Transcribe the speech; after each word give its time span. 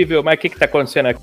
Possível, 0.00 0.22
mas 0.22 0.34
o 0.34 0.38
que 0.38 0.48
está 0.48 0.64
acontecendo 0.64 1.06
aqui? 1.06 1.20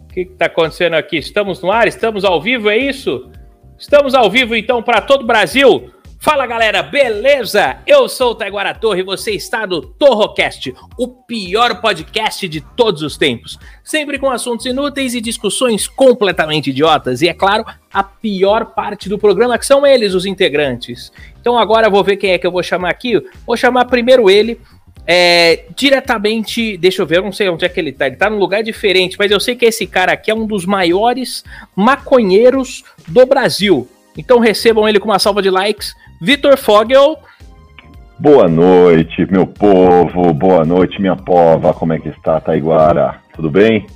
O 0.00 0.12
que 0.12 0.20
está 0.20 0.46
acontecendo 0.46 0.94
aqui? 0.94 1.18
Estamos 1.18 1.60
no 1.60 1.70
ar? 1.70 1.86
Estamos 1.86 2.24
ao 2.24 2.40
vivo? 2.40 2.70
É 2.70 2.76
isso? 2.76 3.30
Estamos 3.78 4.14
ao 4.14 4.30
vivo 4.30 4.54
então 4.54 4.82
para 4.82 5.00
todo 5.00 5.22
o 5.22 5.26
Brasil. 5.26 5.90
Fala 6.18 6.46
galera, 6.46 6.84
beleza? 6.84 7.78
Eu 7.84 8.08
sou 8.08 8.30
o 8.30 8.34
Taiguara 8.34 8.74
Torre 8.74 9.00
e 9.00 9.04
você 9.04 9.32
está 9.32 9.66
no 9.66 9.82
Torrocast, 9.82 10.72
o 10.96 11.08
pior 11.08 11.80
podcast 11.80 12.46
de 12.46 12.60
todos 12.60 13.02
os 13.02 13.16
tempos. 13.16 13.58
Sempre 13.82 14.20
com 14.20 14.30
assuntos 14.30 14.64
inúteis 14.64 15.16
e 15.16 15.20
discussões 15.20 15.88
completamente 15.88 16.70
idiotas. 16.70 17.22
E 17.22 17.28
é 17.28 17.34
claro, 17.34 17.64
a 17.92 18.04
pior 18.04 18.66
parte 18.66 19.08
do 19.08 19.18
programa, 19.18 19.58
que 19.58 19.66
são 19.66 19.84
eles, 19.84 20.14
os 20.14 20.24
integrantes. 20.24 21.12
Então 21.40 21.58
agora 21.58 21.88
eu 21.88 21.90
vou 21.90 22.04
ver 22.04 22.16
quem 22.16 22.30
é 22.30 22.38
que 22.38 22.46
eu 22.46 22.52
vou 22.52 22.62
chamar 22.62 22.90
aqui. 22.90 23.20
Vou 23.44 23.56
chamar 23.56 23.86
primeiro 23.86 24.30
ele, 24.30 24.60
é, 25.06 25.64
diretamente, 25.76 26.76
deixa 26.76 27.02
eu 27.02 27.06
ver, 27.06 27.18
eu 27.18 27.24
não 27.24 27.32
sei 27.32 27.48
onde 27.48 27.64
é 27.64 27.68
que 27.68 27.80
ele 27.80 27.92
tá. 27.92 28.06
Ele 28.06 28.16
tá 28.16 28.30
num 28.30 28.38
lugar 28.38 28.62
diferente, 28.62 29.16
mas 29.18 29.30
eu 29.30 29.40
sei 29.40 29.56
que 29.56 29.64
esse 29.64 29.86
cara 29.86 30.12
aqui 30.12 30.30
é 30.30 30.34
um 30.34 30.46
dos 30.46 30.64
maiores 30.64 31.44
maconheiros 31.74 32.84
do 33.08 33.26
Brasil. 33.26 33.88
Então 34.16 34.38
recebam 34.38 34.88
ele 34.88 35.00
com 35.00 35.08
uma 35.08 35.18
salva 35.18 35.42
de 35.42 35.50
likes. 35.50 35.94
Vitor 36.20 36.56
Fogel. 36.56 37.18
Boa 38.18 38.48
noite, 38.48 39.26
meu 39.30 39.46
povo. 39.46 40.32
Boa 40.32 40.64
noite, 40.64 41.00
minha 41.00 41.16
pova. 41.16 41.74
Como 41.74 41.92
é 41.92 41.98
que 41.98 42.08
está, 42.08 42.40
Taiguara? 42.40 43.20
Tudo 43.34 43.50
bem? 43.50 43.86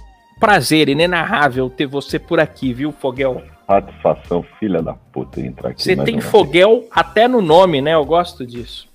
Prazer 0.41 0.89
inenarrável 0.89 1.71
ter 1.71 1.87
você 1.87 2.19
por 2.19 2.41
aqui, 2.41 2.73
viu, 2.73 2.91
Fogel? 2.91 3.43
Satisfação, 3.67 4.45
filha 4.59 4.83
da 4.83 4.95
puta, 4.95 5.41
entrar 5.41 5.71
aqui. 5.71 5.83
Você 5.83 5.95
tem 5.95 6.15
uma 6.15 6.21
vez. 6.21 6.25
Fogel 6.25 6.85
até 6.91 7.29
no 7.29 7.41
nome, 7.41 7.81
né? 7.81 7.95
Eu 7.95 8.05
gosto 8.05 8.45
disso. 8.45 8.89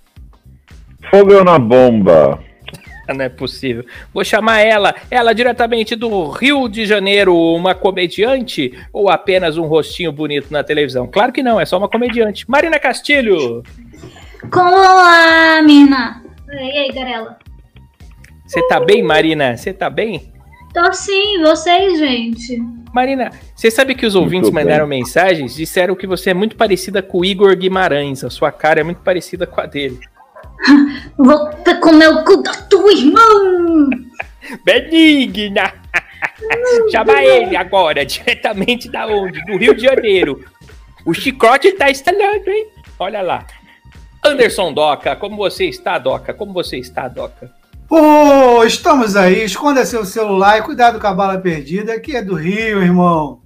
Fogo 1.10 1.44
na 1.44 1.58
bomba. 1.58 2.40
Não 3.08 3.26
é 3.26 3.30
possível. 3.30 3.86
Vou 4.14 4.24
chamar 4.24 4.62
ela, 4.62 4.96
ela 5.10 5.34
diretamente 5.34 5.96
do 5.96 6.30
Rio 6.30 6.70
de 6.70 6.86
Janeiro, 6.86 7.36
uma 7.36 7.76
comediante 7.76 8.72
ou 8.94 9.10
apenas 9.10 9.58
um 9.58 9.66
rostinho 9.66 10.12
bonito 10.12 10.48
na 10.52 10.64
televisão? 10.64 11.08
Claro 11.08 11.34
que 11.34 11.44
não, 11.44 11.60
é 11.60 11.66
só 11.66 11.78
uma 11.78 11.90
comediante. 11.90 12.50
Marina 12.50 12.80
Castilho. 12.80 13.64
Olá, 14.54 15.62
mina. 15.62 16.24
E 16.52 16.58
aí, 16.58 16.92
Garela? 16.92 17.38
Você 18.46 18.66
tá 18.68 18.80
bem, 18.80 19.04
Marina? 19.04 19.56
Você 19.56 19.74
tá 19.74 19.90
bem? 19.90 20.32
Tô 20.74 20.94
sim, 20.94 21.42
vocês, 21.42 22.00
gente. 22.00 22.62
Marina, 22.94 23.30
você 23.56 23.70
sabe 23.70 23.94
que 23.94 24.06
os 24.06 24.16
ouvintes 24.16 24.50
bem. 24.50 24.64
mandaram 24.64 24.88
mensagens? 24.88 25.56
Disseram 25.56 25.96
que 25.96 26.08
você 26.08 26.32
é 26.32 26.34
muito 26.34 26.56
parecida 26.56 27.02
com 27.02 27.20
o 27.20 27.26
Igor 27.26 27.56
Guimarães. 27.56 28.24
A 28.24 28.30
sua 28.30 28.52
cara 28.52 28.80
é 28.80 28.84
muito 28.84 29.02
parecida 29.02 29.46
com 29.46 29.60
a 29.60 29.66
dele. 29.66 30.00
Vou 31.18 31.50
pe- 31.64 31.76
comer 31.76 32.08
o 32.10 32.24
cu 32.24 32.42
da 32.44 32.54
tua 32.54 32.92
irmã. 32.94 33.22
Benigna! 34.64 35.74
Chama 36.92 37.24
ele 37.24 37.56
agora, 37.56 38.06
diretamente 38.06 38.90
da 38.90 39.08
onde? 39.08 39.44
Do 39.46 39.58
Rio 39.58 39.74
de 39.76 39.84
Janeiro. 39.84 40.44
O 41.06 41.14
chicote 41.14 41.72
tá 41.74 41.90
instalando, 41.90 42.50
hein? 42.50 42.68
Olha 43.00 43.22
lá. 43.22 43.46
Anderson 44.24 44.72
Doca, 44.74 45.16
como 45.16 45.36
você 45.36 45.66
está, 45.66 45.98
Doca? 45.98 46.34
Como 46.34 46.54
você 46.54 46.78
está, 46.78 47.08
Doca? 47.08 47.52
Ô, 47.90 48.64
estamos 48.64 49.16
aí. 49.16 49.44
Esconda 49.44 49.84
seu 49.86 50.06
celular 50.06 50.60
e 50.60 50.62
cuidado 50.62 51.00
com 51.00 51.08
a 51.08 51.14
bala 51.14 51.38
perdida, 51.40 52.00
que 52.00 52.16
é 52.16 52.22
do 52.22 52.36
Rio, 52.36 52.82
irmão. 52.82 53.42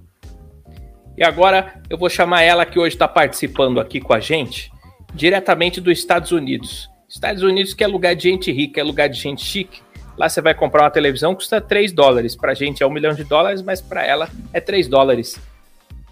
E 1.16 1.24
agora 1.24 1.80
eu 1.88 1.96
vou 1.96 2.10
chamar 2.10 2.42
ela 2.42 2.66
que 2.66 2.78
hoje 2.78 2.94
está 2.94 3.08
participando 3.08 3.80
aqui 3.80 4.00
com 4.00 4.12
a 4.12 4.20
gente, 4.20 4.70
diretamente 5.14 5.80
dos 5.80 5.98
Estados 5.98 6.30
Unidos. 6.30 6.90
Estados 7.08 7.42
Unidos 7.42 7.72
que 7.72 7.84
é 7.84 7.86
lugar 7.86 8.14
de 8.14 8.24
gente 8.24 8.50
rica, 8.52 8.80
é 8.80 8.84
lugar 8.84 9.08
de 9.08 9.18
gente 9.18 9.44
chique. 9.44 9.80
Lá 10.16 10.28
você 10.28 10.40
vai 10.40 10.54
comprar 10.54 10.84
uma 10.84 10.90
televisão, 10.90 11.34
custa 11.34 11.60
3 11.60 11.92
dólares. 11.92 12.34
Pra 12.34 12.54
gente 12.54 12.82
é 12.82 12.86
um 12.86 12.90
milhão 12.90 13.14
de 13.14 13.22
dólares, 13.22 13.62
mas 13.62 13.80
pra 13.80 14.04
ela 14.04 14.28
é 14.52 14.60
3 14.60 14.88
dólares. 14.88 15.38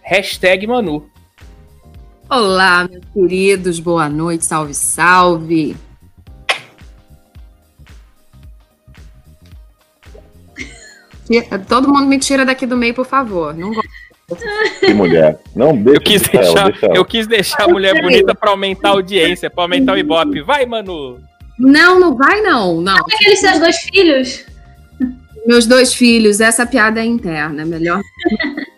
Hashtag 0.03 0.67
Manu. 0.67 1.11
Olá, 2.29 2.89
meus 2.89 3.05
queridos, 3.13 3.81
boa 3.81 4.09
noite, 4.09 4.45
salve, 4.45 4.75
salve. 4.75 5.77
Todo 11.69 11.89
mundo 11.89 12.07
me 12.07 12.19
tira 12.19 12.45
daqui 12.45 12.67
do 12.67 12.77
meio, 12.77 12.95
por 12.95 13.07
favor. 13.07 13.55
Não 13.55 13.73
gosto. 13.73 13.89
Que 14.81 14.95
mulher. 14.95 15.39
Não, 15.55 15.77
deixa 15.77 15.99
Eu 15.99 16.01
quis 16.01 16.23
deixa 16.23 16.37
ela, 16.39 16.45
deixar, 16.55 16.71
deixa 16.71 16.87
ela. 16.87 16.97
eu 16.97 17.05
quis 17.05 17.27
deixar 17.27 17.63
a 17.65 17.69
mulher 17.69 18.01
bonita 18.01 18.35
pra 18.35 18.51
aumentar 18.51 18.89
a 18.89 18.93
audiência, 18.93 19.51
pra 19.51 19.65
aumentar 19.65 19.93
o 19.95 19.99
ibope. 19.99 20.41
Vai, 20.41 20.65
Manu! 20.67 21.21
não, 21.59 22.01
não 22.01 22.17
vai 22.17 22.41
não, 22.41 22.81
não. 22.81 22.97
Aqueles 22.97 23.41
seus 23.41 23.59
dois 23.61 23.77
filhos? 23.77 24.45
Meus 25.47 25.67
dois 25.67 25.93
filhos, 25.93 26.41
essa 26.41 26.67
piada 26.67 27.01
é 27.01 27.05
interna, 27.05 27.63
é 27.63 27.65
melhor. 27.65 28.01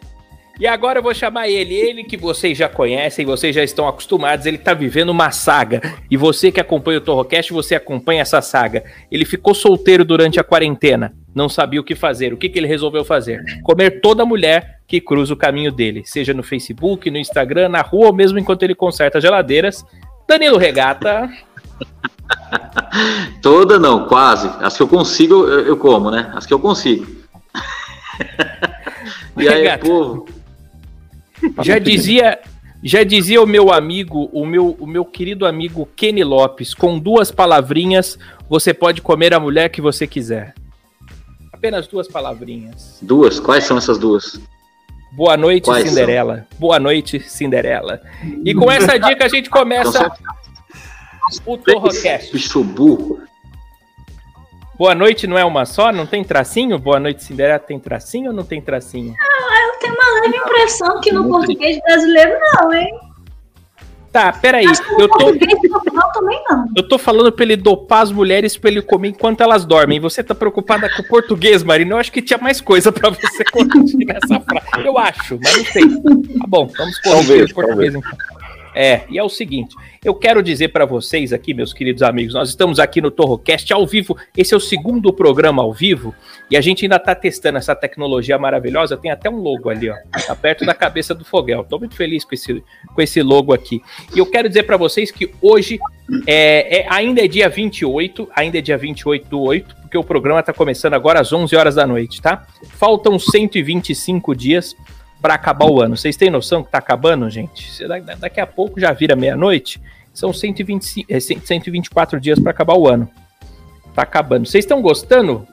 E 0.59 0.67
agora 0.67 1.01
eu 1.01 1.03
vou 1.03 1.13
chamar 1.15 1.49
ele, 1.49 1.75
ele 1.75 2.03
que 2.03 2.17
vocês 2.17 2.57
já 2.57 2.67
conhecem, 2.67 3.27
vocês 3.27 3.55
já 3.55 3.63
estão 3.63 3.87
acostumados, 3.87 4.47
ele 4.47 4.57
tá 4.57 4.73
vivendo 4.73 5.11
uma 5.11 5.31
saga. 5.31 5.83
E 6.11 6.17
você 6.17 6.51
que 6.51 6.59
acompanha 6.59 6.99
o 6.99 7.03
Torrocast, 7.03 7.53
você 7.53 7.75
acompanha 7.75 8.23
essa 8.23 8.41
saga. 8.41 8.83
Ele 9.11 9.27
ficou 9.27 9.55
solteiro 9.55 10.03
durante 10.03 10.41
a 10.41 10.45
quarentena, 10.45 11.15
não 11.35 11.47
sabia 11.47 11.79
o 11.79 11.85
que 11.85 11.95
fazer. 11.95 12.33
O 12.33 12.39
que, 12.39 12.49
que 12.49 12.59
ele 12.59 12.67
resolveu 12.67 13.05
fazer? 13.05 13.43
Comer 13.63 14.01
toda 14.01 14.25
mulher 14.25 14.81
que 14.87 14.99
cruza 14.99 15.35
o 15.35 15.37
caminho 15.37 15.71
dele, 15.71 16.05
seja 16.07 16.33
no 16.33 16.43
Facebook, 16.43 17.11
no 17.11 17.19
Instagram, 17.19 17.69
na 17.69 17.83
rua 17.83 18.07
ou 18.07 18.15
mesmo 18.15 18.39
enquanto 18.39 18.63
ele 18.63 18.75
conserta 18.75 19.21
geladeiras. 19.21 19.85
Danilo 20.27 20.57
Regata. 20.57 21.29
Toda 23.43 23.79
não, 23.79 24.07
quase. 24.09 24.51
As 24.61 24.75
que 24.75 24.83
eu 24.83 24.89
consigo, 24.89 25.45
eu, 25.45 25.67
eu 25.67 25.77
como, 25.77 26.11
né? 26.11 26.33
As 26.35 26.47
que 26.47 26.55
eu 26.55 26.59
consigo. 26.59 27.07
E 29.39 29.47
aí, 29.47 29.57
Regata. 29.59 29.85
povo? 29.85 30.27
Já 31.63 31.79
dizia, 31.79 32.39
já 32.83 33.05
dizia 33.05 33.43
o 33.43 33.47
meu 33.47 33.73
amigo, 33.73 34.31
o 34.33 34.47
meu, 34.47 34.77
o 34.79 34.87
meu 34.87 35.05
querido 35.05 35.47
amigo 35.47 35.89
Kenny 35.97 36.25
Lopes, 36.25 36.75
com 36.75 36.99
duas 36.99 37.31
palavrinhas 37.31 38.19
você 38.49 38.73
pode 38.73 39.03
comer 39.03 39.35
a 39.35 39.41
mulher 39.41 39.69
que 39.69 39.81
você 39.81 40.07
quiser. 40.07 40.55
Apenas 41.53 41.87
duas 41.87 42.07
palavrinhas. 42.07 42.99
Duas? 43.03 43.41
Quais 43.41 43.65
são 43.65 43.79
essas 43.79 43.99
duas? 43.99 44.39
Boa 45.13 45.37
noite, 45.37 45.65
Quais 45.65 45.89
Cinderela. 45.89 46.47
Boa 46.59 46.79
noite, 46.79 47.19
Cinderela. 47.21 48.03
E 48.45 48.55
com 48.55 48.71
essa 48.71 48.99
dica 48.99 49.25
a 49.25 49.29
gente 49.29 49.49
começa 49.49 49.91
são 49.93 50.11
o 51.47 51.57
Torrocast. 51.57 52.33
bicho 52.33 52.63
burro. 52.63 53.21
Boa 54.79 54.95
noite 54.95 55.27
não 55.27 55.39
é 55.39 55.45
uma 55.45 55.65
só? 55.65 55.91
Não 55.91 56.05
tem 56.07 56.23
tracinho? 56.23 56.79
Boa 56.79 57.01
noite, 57.01 57.25
Cinderela. 57.25 57.59
Tem 57.59 57.81
tracinho 57.81 58.31
ou 58.31 58.37
não 58.37 58.45
tem 58.45 58.61
tracinho? 58.61 59.15
Eu 59.15 59.46
tenho 60.31 60.43
uma 60.43 60.53
leve 60.53 60.57
impressão 60.57 61.01
que 61.01 61.13
no 61.13 61.29
português 61.29 61.81
brasileiro 61.81 62.39
não, 62.55 62.73
hein? 62.73 63.01
Tá, 64.17 64.33
peraí. 64.33 64.67
Acho 64.67 64.83
que 64.83 64.93
no 64.93 65.01
Eu 65.01 65.09
tô, 65.09 65.19
também 66.15 66.43
não. 66.49 66.67
Eu 66.75 66.89
tô 66.89 66.97
falando 66.97 67.31
pra 67.31 67.45
ele 67.45 67.55
dopar 67.55 68.01
as 68.01 68.11
mulheres 68.11 68.57
pra 68.57 68.71
ele 68.71 68.81
comer 68.81 69.09
enquanto 69.09 69.43
elas 69.43 69.67
dormem. 69.67 70.01
Você 70.01 70.25
tá 70.25 70.35
preocupada 70.35 70.89
com 70.89 71.03
o 71.03 71.07
português, 71.07 71.63
Marina? 71.63 71.93
Eu 71.93 71.99
acho 71.99 72.11
que 72.11 72.23
tinha 72.23 72.39
mais 72.39 72.59
coisa 72.59 72.91
pra 72.91 73.11
você 73.11 73.45
corrigir 73.53 74.07
nessa 74.07 74.41
frase. 74.41 74.87
Eu 74.87 74.97
acho, 74.97 75.39
mas 75.43 75.57
não 75.59 75.65
sei. 75.67 75.89
Tá 76.39 76.47
bom, 76.49 76.67
vamos 76.79 76.99
corrigir 77.01 77.45
o 77.45 77.55
português 77.55 77.95
então. 77.95 78.13
É, 78.79 79.05
e 79.09 79.19
é 79.19 79.23
o 79.23 79.29
seguinte, 79.31 79.75
eu 80.05 80.15
quero 80.15 80.43
dizer 80.43 80.69
para 80.69 80.85
vocês 80.85 81.33
aqui, 81.33 81.55
meus 81.55 81.73
queridos 81.73 82.03
amigos, 82.03 82.35
nós 82.35 82.51
estamos 82.51 82.79
aqui 82.79 83.01
no 83.01 83.11
Torrocast 83.11 83.73
ao 83.73 83.87
vivo, 83.87 84.15
esse 84.37 84.53
é 84.53 84.57
o 84.57 84.61
segundo 84.61 85.11
programa 85.15 85.63
ao 85.63 85.73
vivo, 85.73 86.15
e 86.51 86.57
a 86.57 86.61
gente 86.61 86.85
ainda 86.85 86.99
tá 86.99 87.15
testando 87.15 87.59
essa 87.59 87.75
tecnologia 87.75 88.39
maravilhosa, 88.39 88.97
tem 88.97 89.11
até 89.11 89.29
um 89.29 89.37
logo 89.37 89.69
ali, 89.69 89.91
ó, 89.91 89.97
tá 90.27 90.35
perto 90.37 90.65
da 90.65 90.75
cabeça 90.75 91.15
do 91.15 91.25
Foguel. 91.25 91.65
Tô 91.65 91.79
muito 91.79 91.97
feliz 91.97 92.25
com 92.25 92.35
esse, 92.35 92.63
com 92.95 93.03
esse 93.03 93.21
logo 93.21 93.53
aqui. 93.53 93.83
E 94.15 94.19
eu 94.19 94.27
quero 94.27 94.49
dizer 94.49 94.63
para 94.63 94.77
vocês 94.77 95.11
que 95.11 95.33
hoje 95.43 95.81
é, 96.27 96.83
é- 96.83 96.87
ainda 96.89 97.25
é 97.25 97.29
dia 97.29 97.49
28, 97.49 98.29
ainda 98.35 98.59
é 98.59 98.61
dia 98.61 98.79
28 98.79 99.29
do 99.29 99.41
8, 99.41 99.75
porque 99.83 99.99
o 99.99 100.05
programa 100.05 100.43
tá 100.43 100.53
começando 100.53 100.95
agora 100.95 101.21
às 101.21 101.33
11 101.33 101.57
horas 101.57 101.75
da 101.75 101.87
noite, 101.87 102.23
tá? 102.23 102.47
Faltam 102.71 103.19
125 103.19 104.35
dias 104.35 104.77
para 105.21 105.35
acabar 105.35 105.67
o 105.67 105.83
ano. 105.83 105.97
Vocês 105.97 106.17
têm 106.17 106.31
noção 106.31 106.63
que 106.63 106.71
tá 106.71 106.79
acabando, 106.79 107.29
gente? 107.29 107.71
Daqui 108.19 108.41
a 108.41 108.47
pouco 108.47 108.79
já 108.79 108.93
vira 108.93 109.17
meia-noite. 109.17 109.81
São 110.15 110.33
125, 110.33 111.13
é, 111.13 111.19
100 111.19 111.41
124 111.41 112.21
dias 112.21 112.39
para 112.39 112.53
acabar 112.53 112.75
o 112.75 112.89
ano. 112.89 113.11
Tá 113.97 114.03
acabando. 114.03 114.47
Vocês 114.47 114.65
estão 114.65 114.81
gostando? 114.81 115.45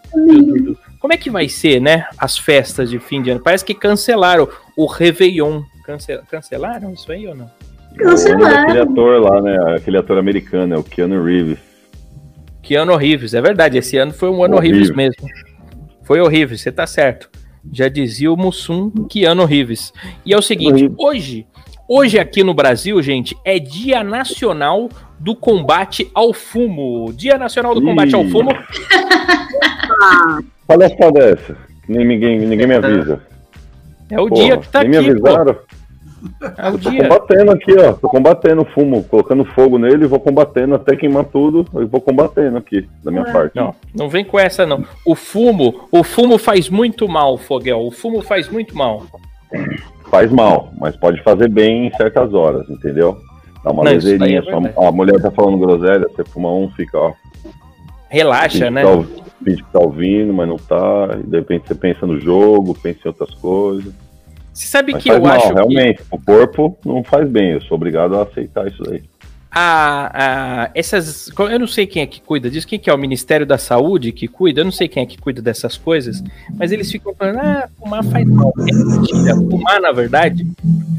Como 1.00 1.14
é 1.14 1.18
que 1.18 1.30
vai 1.30 1.48
ser, 1.50 1.80
né? 1.82 2.06
As 2.18 2.38
festas 2.38 2.90
de 2.90 3.00
fim 3.00 3.22
de 3.22 3.32
ano? 3.32 3.40
Parece 3.42 3.64
que 3.66 3.74
cancelaram 3.74 4.48
o 4.78 4.86
Réveillon. 4.86 5.64
Cance- 5.86 6.20
cancelaram 6.30 6.94
isso 6.94 7.12
aí 7.12 7.26
ou 7.26 7.34
não? 7.34 7.50
Cancelaram. 7.98 8.84
ator 8.84 9.22
lá, 9.22 9.42
né? 9.42 9.76
Aquele 9.78 9.98
ator 9.98 10.18
americano, 10.18 10.76
é 10.76 10.78
o 10.78 10.84
Keanu 10.84 11.24
Reeves. 11.24 11.58
Que 12.62 12.76
ano 12.76 12.94
horrível, 12.94 13.28
é 13.34 13.42
verdade. 13.42 13.78
Esse 13.78 13.98
ano 13.98 14.14
foi 14.14 14.30
um 14.30 14.44
ano 14.44 14.56
horrível 14.58 14.78
Horrível. 14.80 14.96
mesmo. 14.98 15.28
Foi 16.04 16.20
horrível, 16.22 16.58
você 16.58 16.72
tá 16.72 16.86
certo. 16.86 17.30
Já 17.72 17.88
dizia 17.88 18.32
o 18.32 18.36
Mussum 18.38 18.90
que 19.10 19.24
ano 19.24 19.44
horrível. 19.44 19.76
E 20.26 20.34
é 20.34 20.38
o 20.38 20.42
seguinte, 20.42 20.72
Horrível. 20.86 20.96
hoje, 21.00 21.48
hoje 21.88 22.20
aqui 22.20 22.44
no 22.44 22.54
Brasil, 22.54 23.02
gente, 23.02 23.38
é 23.46 23.58
Dia 23.58 24.04
Nacional 24.04 24.90
do 25.24 25.34
Combate 25.34 26.12
ao 26.14 26.34
Fumo. 26.34 27.14
Dia 27.14 27.38
Nacional 27.38 27.74
do 27.74 27.82
Combate 27.82 28.14
ao 28.14 28.26
Ih. 28.26 28.30
Fumo. 28.30 28.52
Palhaçada 30.68 31.20
é 31.20 31.32
essa? 31.32 31.56
Nem 31.88 32.06
ninguém, 32.06 32.40
ninguém 32.40 32.68
me 32.68 32.76
avisa. 32.76 33.22
É 34.10 34.20
o 34.20 34.28
Porra, 34.28 34.44
dia 34.44 34.58
que 34.58 34.68
tá 34.68 34.84
nem 34.84 35.00
aqui, 35.00 35.14
me 35.14 35.22
pô. 35.22 35.28
avisaram. 35.28 35.56
É 36.58 36.70
o 36.70 36.78
Tô 36.78 36.90
dia. 36.90 37.04
combatendo 37.04 37.52
aqui, 37.52 37.74
ó. 37.80 37.94
Tô 37.94 38.10
combatendo 38.10 38.66
fumo, 38.66 39.04
colocando 39.04 39.46
fogo 39.46 39.78
nele, 39.78 40.08
vou 40.08 40.20
combatendo 40.20 40.76
até 40.76 40.96
queimar 40.96 41.26
tudo. 41.26 41.66
Eu 41.74 41.88
vou 41.88 42.02
combatendo 42.02 42.58
aqui, 42.58 42.88
da 43.02 43.10
minha 43.10 43.26
parte. 43.26 43.56
Não, 43.56 43.74
não 43.96 44.10
vem 44.10 44.26
com 44.26 44.38
essa 44.38 44.66
não. 44.66 44.86
O 45.06 45.16
fumo, 45.16 45.88
o 45.90 46.04
fumo 46.04 46.38
faz 46.38 46.70
muito 46.70 47.08
mal, 47.08 47.38
Foguel. 47.38 47.80
O 47.80 47.92
fumo 47.92 48.22
faz 48.22 48.50
muito 48.50 48.78
mal. 48.78 49.04
Faz 50.10 50.32
mal, 50.32 50.70
mas 50.78 50.98
pode 50.98 51.22
fazer 51.24 51.50
bem 51.50 51.88
em 51.88 51.94
certas 51.94 52.34
horas, 52.34 52.70
entendeu? 52.70 53.18
Dá 53.64 53.72
uma 53.72 53.84
Não, 53.84 53.92
é 53.92 54.88
a 54.88 54.92
mulher 54.92 55.22
tá 55.22 55.32
falando 55.32 55.58
groselha, 55.58 56.08
você 56.10 56.24
fuma 56.24 56.52
um, 56.54 56.70
fica, 56.72 56.98
ó. 56.98 57.14
Relaxa, 58.10 58.70
né? 58.70 58.82
que 58.84 58.88
tá 58.88 59.24
finge 59.44 59.64
que 59.64 59.72
tá 59.72 59.80
ouvindo, 59.80 60.34
mas 60.34 60.48
não 60.48 60.58
tá. 60.58 61.18
E 61.20 61.28
de 61.28 61.38
repente 61.38 61.68
você 61.68 61.76
pensa 61.76 62.06
no 62.06 62.20
jogo, 62.20 62.78
pensa 62.82 63.00
em 63.06 63.08
outras 63.08 63.34
coisas. 63.36 63.94
Você 64.54 64.68
sabe 64.68 64.94
Mas 64.94 65.02
que 65.02 65.10
eu 65.10 65.20
mal, 65.22 65.32
acho 65.36 65.48
que 65.48 65.54
realmente. 65.54 66.02
O 66.12 66.20
corpo 66.20 66.78
não 66.86 67.04
faz 67.04 67.28
bem. 67.28 67.52
Eu 67.54 67.62
sou 67.62 67.76
obrigado 67.76 68.16
a 68.16 68.24
aceitar 68.24 68.68
isso 68.68 68.84
aí. 68.90 69.02
a, 69.52 70.66
a- 70.66 70.72
essas. 70.76 71.32
Eu 71.38 71.60
não 71.60 71.66
sei 71.68 71.88
quem 71.88 72.04
é 72.04 72.06
que 72.06 72.22
cuida 72.22 72.50
disso, 72.52 72.68
quem 72.68 72.78
que 72.80 72.90
é 72.90 72.94
o 72.94 72.98
Ministério 72.98 73.46
da 73.46 73.58
Saúde 73.58 74.12
que 74.12 74.28
cuida, 74.28 74.62
eu 74.62 74.66
não 74.66 74.72
sei 74.72 74.88
quem 74.88 75.02
é 75.02 75.06
que 75.06 75.18
cuida 75.18 75.42
dessas 75.42 75.76
coisas, 75.78 76.24
mas 76.56 76.72
eles 76.72 76.92
ficam 76.92 77.14
falando, 77.16 77.40
ah, 77.40 77.68
fumar 77.80 78.04
faz 78.04 78.26
mal. 78.28 78.54
É 78.60 78.74
mentira. 78.74 79.36
Fumar, 79.36 79.82
na 79.82 79.92
verdade, 79.92 80.46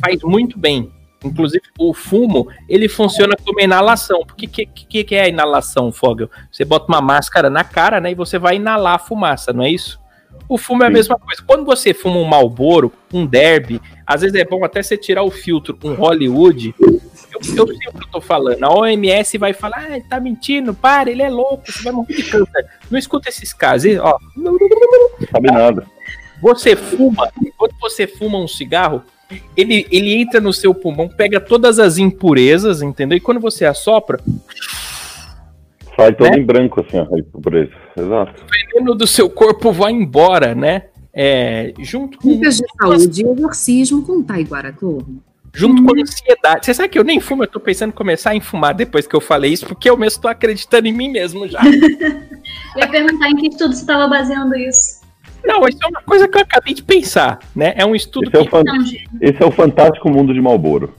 faz 0.05 0.21
muito 0.23 0.59
bem. 0.59 0.91
Inclusive, 1.25 1.63
o 1.79 1.95
fumo, 1.95 2.49
ele 2.69 2.89
funciona 2.89 3.35
como 3.43 3.61
inalação. 3.61 4.25
Porque 4.27 4.47
o 4.47 4.49
que, 4.49 4.67
que, 4.67 5.05
que 5.05 5.15
é 5.15 5.23
a 5.23 5.29
inalação, 5.29 5.91
Fogel? 5.91 6.31
Você 6.51 6.65
bota 6.65 6.87
uma 6.89 7.01
máscara 7.01 7.49
na 7.49 7.65
cara, 7.65 8.01
né, 8.01 8.13
e 8.13 8.15
você 8.15 8.39
vai 8.39 8.57
inalar 8.57 8.95
a 8.95 8.99
fumaça, 8.99 9.53
não 9.53 9.65
é 9.65 9.71
isso? 9.71 10.03
O 10.49 10.59
fumo 10.59 10.83
é 10.83 10.87
a 10.87 10.89
Sim. 10.89 10.95
mesma 10.95 11.19
coisa. 11.19 11.43
Quando 11.47 11.65
você 11.65 11.95
fuma 11.95 12.17
um 12.17 12.25
Malboro, 12.25 12.93
um 13.13 13.25
Derby, 13.25 13.81
às 14.07 14.21
vezes 14.21 14.39
é 14.39 14.45
bom 14.45 14.65
até 14.65 14.83
você 14.83 14.97
tirar 14.97 15.23
o 15.23 15.31
filtro, 15.31 15.79
um 15.83 15.95
Hollywood, 15.95 16.75
eu, 16.79 17.01
eu 17.35 17.43
sei 17.43 17.61
o 17.61 17.67
que 17.67 17.89
eu 17.89 18.11
tô 18.13 18.21
falando. 18.21 18.63
A 18.63 18.73
OMS 18.73 19.39
vai 19.39 19.53
falar, 19.53 19.87
ah, 19.89 19.97
ele 19.97 20.05
tá 20.05 20.21
mentindo, 20.21 20.75
para, 20.75 21.11
ele 21.11 21.23
é 21.23 21.31
louco, 21.31 21.71
você 21.71 21.83
vai 21.83 21.93
morrer 21.93 22.15
de 22.15 22.25
câncer. 22.25 22.67
Não 22.91 22.99
escuta 22.99 23.29
esses 23.29 23.53
casos, 23.53 23.97
ó. 23.99 24.19
Não 24.37 24.57
sabe 25.31 25.51
nada. 25.51 25.87
Você 26.43 26.77
fuma, 26.77 27.31
quando 27.57 27.75
você 27.81 28.07
fuma 28.07 28.39
um 28.39 28.49
cigarro, 28.49 29.03
ele, 29.57 29.87
ele 29.91 30.15
entra 30.15 30.41
no 30.41 30.53
seu 30.53 30.75
pulmão, 30.75 31.09
pega 31.09 31.41
todas 31.41 31.79
as 31.79 31.99
impurezas, 31.99 32.83
entendeu? 32.83 33.17
E 33.17 33.21
quando 33.21 33.41
você 33.41 33.65
assopra, 33.65 34.19
Sai 35.97 36.13
todo 36.15 36.31
Né? 36.31 36.39
em 36.39 36.45
branco, 36.45 36.81
assim, 36.81 37.23
por 37.41 37.55
isso. 37.55 37.73
Exato. 37.97 38.43
o 38.43 38.47
veneno 38.51 38.95
do 38.97 39.07
seu 39.07 39.31
corpo 39.31 39.73
vai 39.73 39.93
embora, 39.93 40.55
né? 40.55 40.85
É, 41.13 41.73
junto 41.79 42.19
com, 42.19 42.29
Dicas 42.31 42.57
de 42.57 42.65
saúde 42.77 43.23
e 43.23 43.29
exorcismo 43.29 44.05
com 44.05 44.21
Taiguaratorro. 44.21 45.23
junto 45.53 45.85
com 45.85 45.97
a 45.97 46.03
ansiedade. 46.03 46.67
Você 46.67 46.75
sabe 46.75 46.89
que 46.89 46.99
eu 46.99 47.05
nem 47.05 47.21
fumo, 47.21 47.45
eu 47.45 47.47
tô 47.47 47.61
pensando 47.61 47.91
em 47.91 47.95
começar 47.95 48.31
a 48.31 48.35
enfumar 48.37 48.75
depois 48.75 49.07
que 49.07 49.15
eu 49.15 49.21
falei 49.21 49.53
isso, 49.53 49.65
porque 49.67 49.89
eu 49.89 49.97
mesmo 49.97 50.21
tô 50.23 50.27
acreditando 50.27 50.89
em 50.89 50.93
mim 50.93 51.09
mesmo 51.09 51.47
já. 51.47 51.61
Eu 52.77 52.81
ia 52.81 52.89
perguntar 52.91 53.31
em 53.31 53.37
que 53.37 53.47
estudo 53.47 53.73
você 53.73 53.81
estava 53.83 54.09
baseando 54.09 54.55
isso. 54.57 54.94
Não, 55.45 55.69
isso 55.69 55.79
é 55.83 55.87
uma 55.87 56.03
coisa 56.03 56.27
que 56.29 56.37
eu 56.39 56.43
acabei 56.43 56.73
de 56.75 56.83
pensar, 56.83 57.39
né? 57.55 57.75
É 57.77 57.85
um 57.85 57.95
estudo 57.95 58.29
Esse 58.29 58.37
é, 58.37 58.41
o 58.41 58.45
que. 58.45 58.51
fan- 58.51 58.63
Não, 58.65 58.81
gente. 58.85 59.09
Esse 59.21 59.43
é 59.43 59.47
o 59.47 59.51
fantástico 59.51 60.09
mundo 60.11 60.33
de 60.33 60.41
Malboro. 60.41 60.95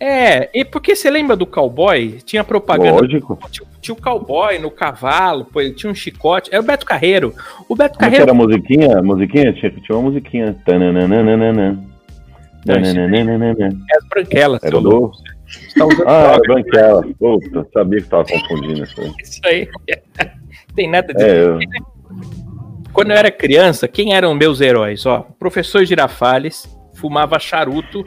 É, 0.00 0.48
e 0.56 0.64
porque 0.64 0.94
você 0.94 1.10
lembra 1.10 1.34
do 1.34 1.44
cowboy? 1.44 2.18
Tinha 2.24 2.44
propaganda. 2.44 3.00
Lógico. 3.00 3.36
Tinha, 3.50 3.66
tinha 3.80 3.94
o 3.94 4.00
cowboy 4.00 4.56
no 4.58 4.70
cavalo, 4.70 5.44
pô, 5.46 5.60
ele 5.60 5.72
tinha 5.72 5.90
um 5.90 5.94
chicote. 5.94 6.54
É 6.54 6.60
o 6.60 6.62
Beto 6.62 6.86
Carreiro. 6.86 7.34
O 7.68 7.74
Beto 7.74 7.98
Como 7.98 8.06
é 8.06 8.10
que 8.10 8.16
Carreiro. 8.16 8.22
era 8.22 8.30
a 8.30 8.34
musiquinha? 8.34 8.98
A 8.98 9.02
musiquinha? 9.02 9.52
Tinha, 9.54 9.70
tinha 9.72 9.98
uma 9.98 10.08
musiquinha. 10.10 10.56
Tananana. 10.64 11.16
Tananana. 12.64 13.58
É 13.90 13.96
as 13.96 14.08
branquelas, 14.08 14.62
Era 14.62 14.70
seu 14.70 14.80
do- 14.80 14.88
louco. 14.90 15.16
Tá 15.76 15.84
Ah, 16.06 16.32
era 16.34 16.38
branquela. 16.42 17.02
Puta, 17.18 17.66
sabia 17.72 18.00
que 18.02 18.08
tava 18.08 18.24
confundindo 18.24 18.84
isso 18.84 19.00
aí. 19.00 19.12
isso 19.22 19.40
aí. 19.44 19.68
Tem 20.76 20.88
nada 20.88 21.12
de. 21.14 21.22
É, 21.24 21.44
eu- 21.44 21.58
Quando 22.98 23.12
eu 23.12 23.16
era 23.16 23.30
criança, 23.30 23.86
quem 23.86 24.12
eram 24.12 24.34
meus 24.34 24.60
heróis? 24.60 25.06
Ó, 25.06 25.20
o 25.20 25.32
professor 25.34 25.84
Girafales 25.84 26.68
fumava 26.94 27.38
charuto 27.38 28.04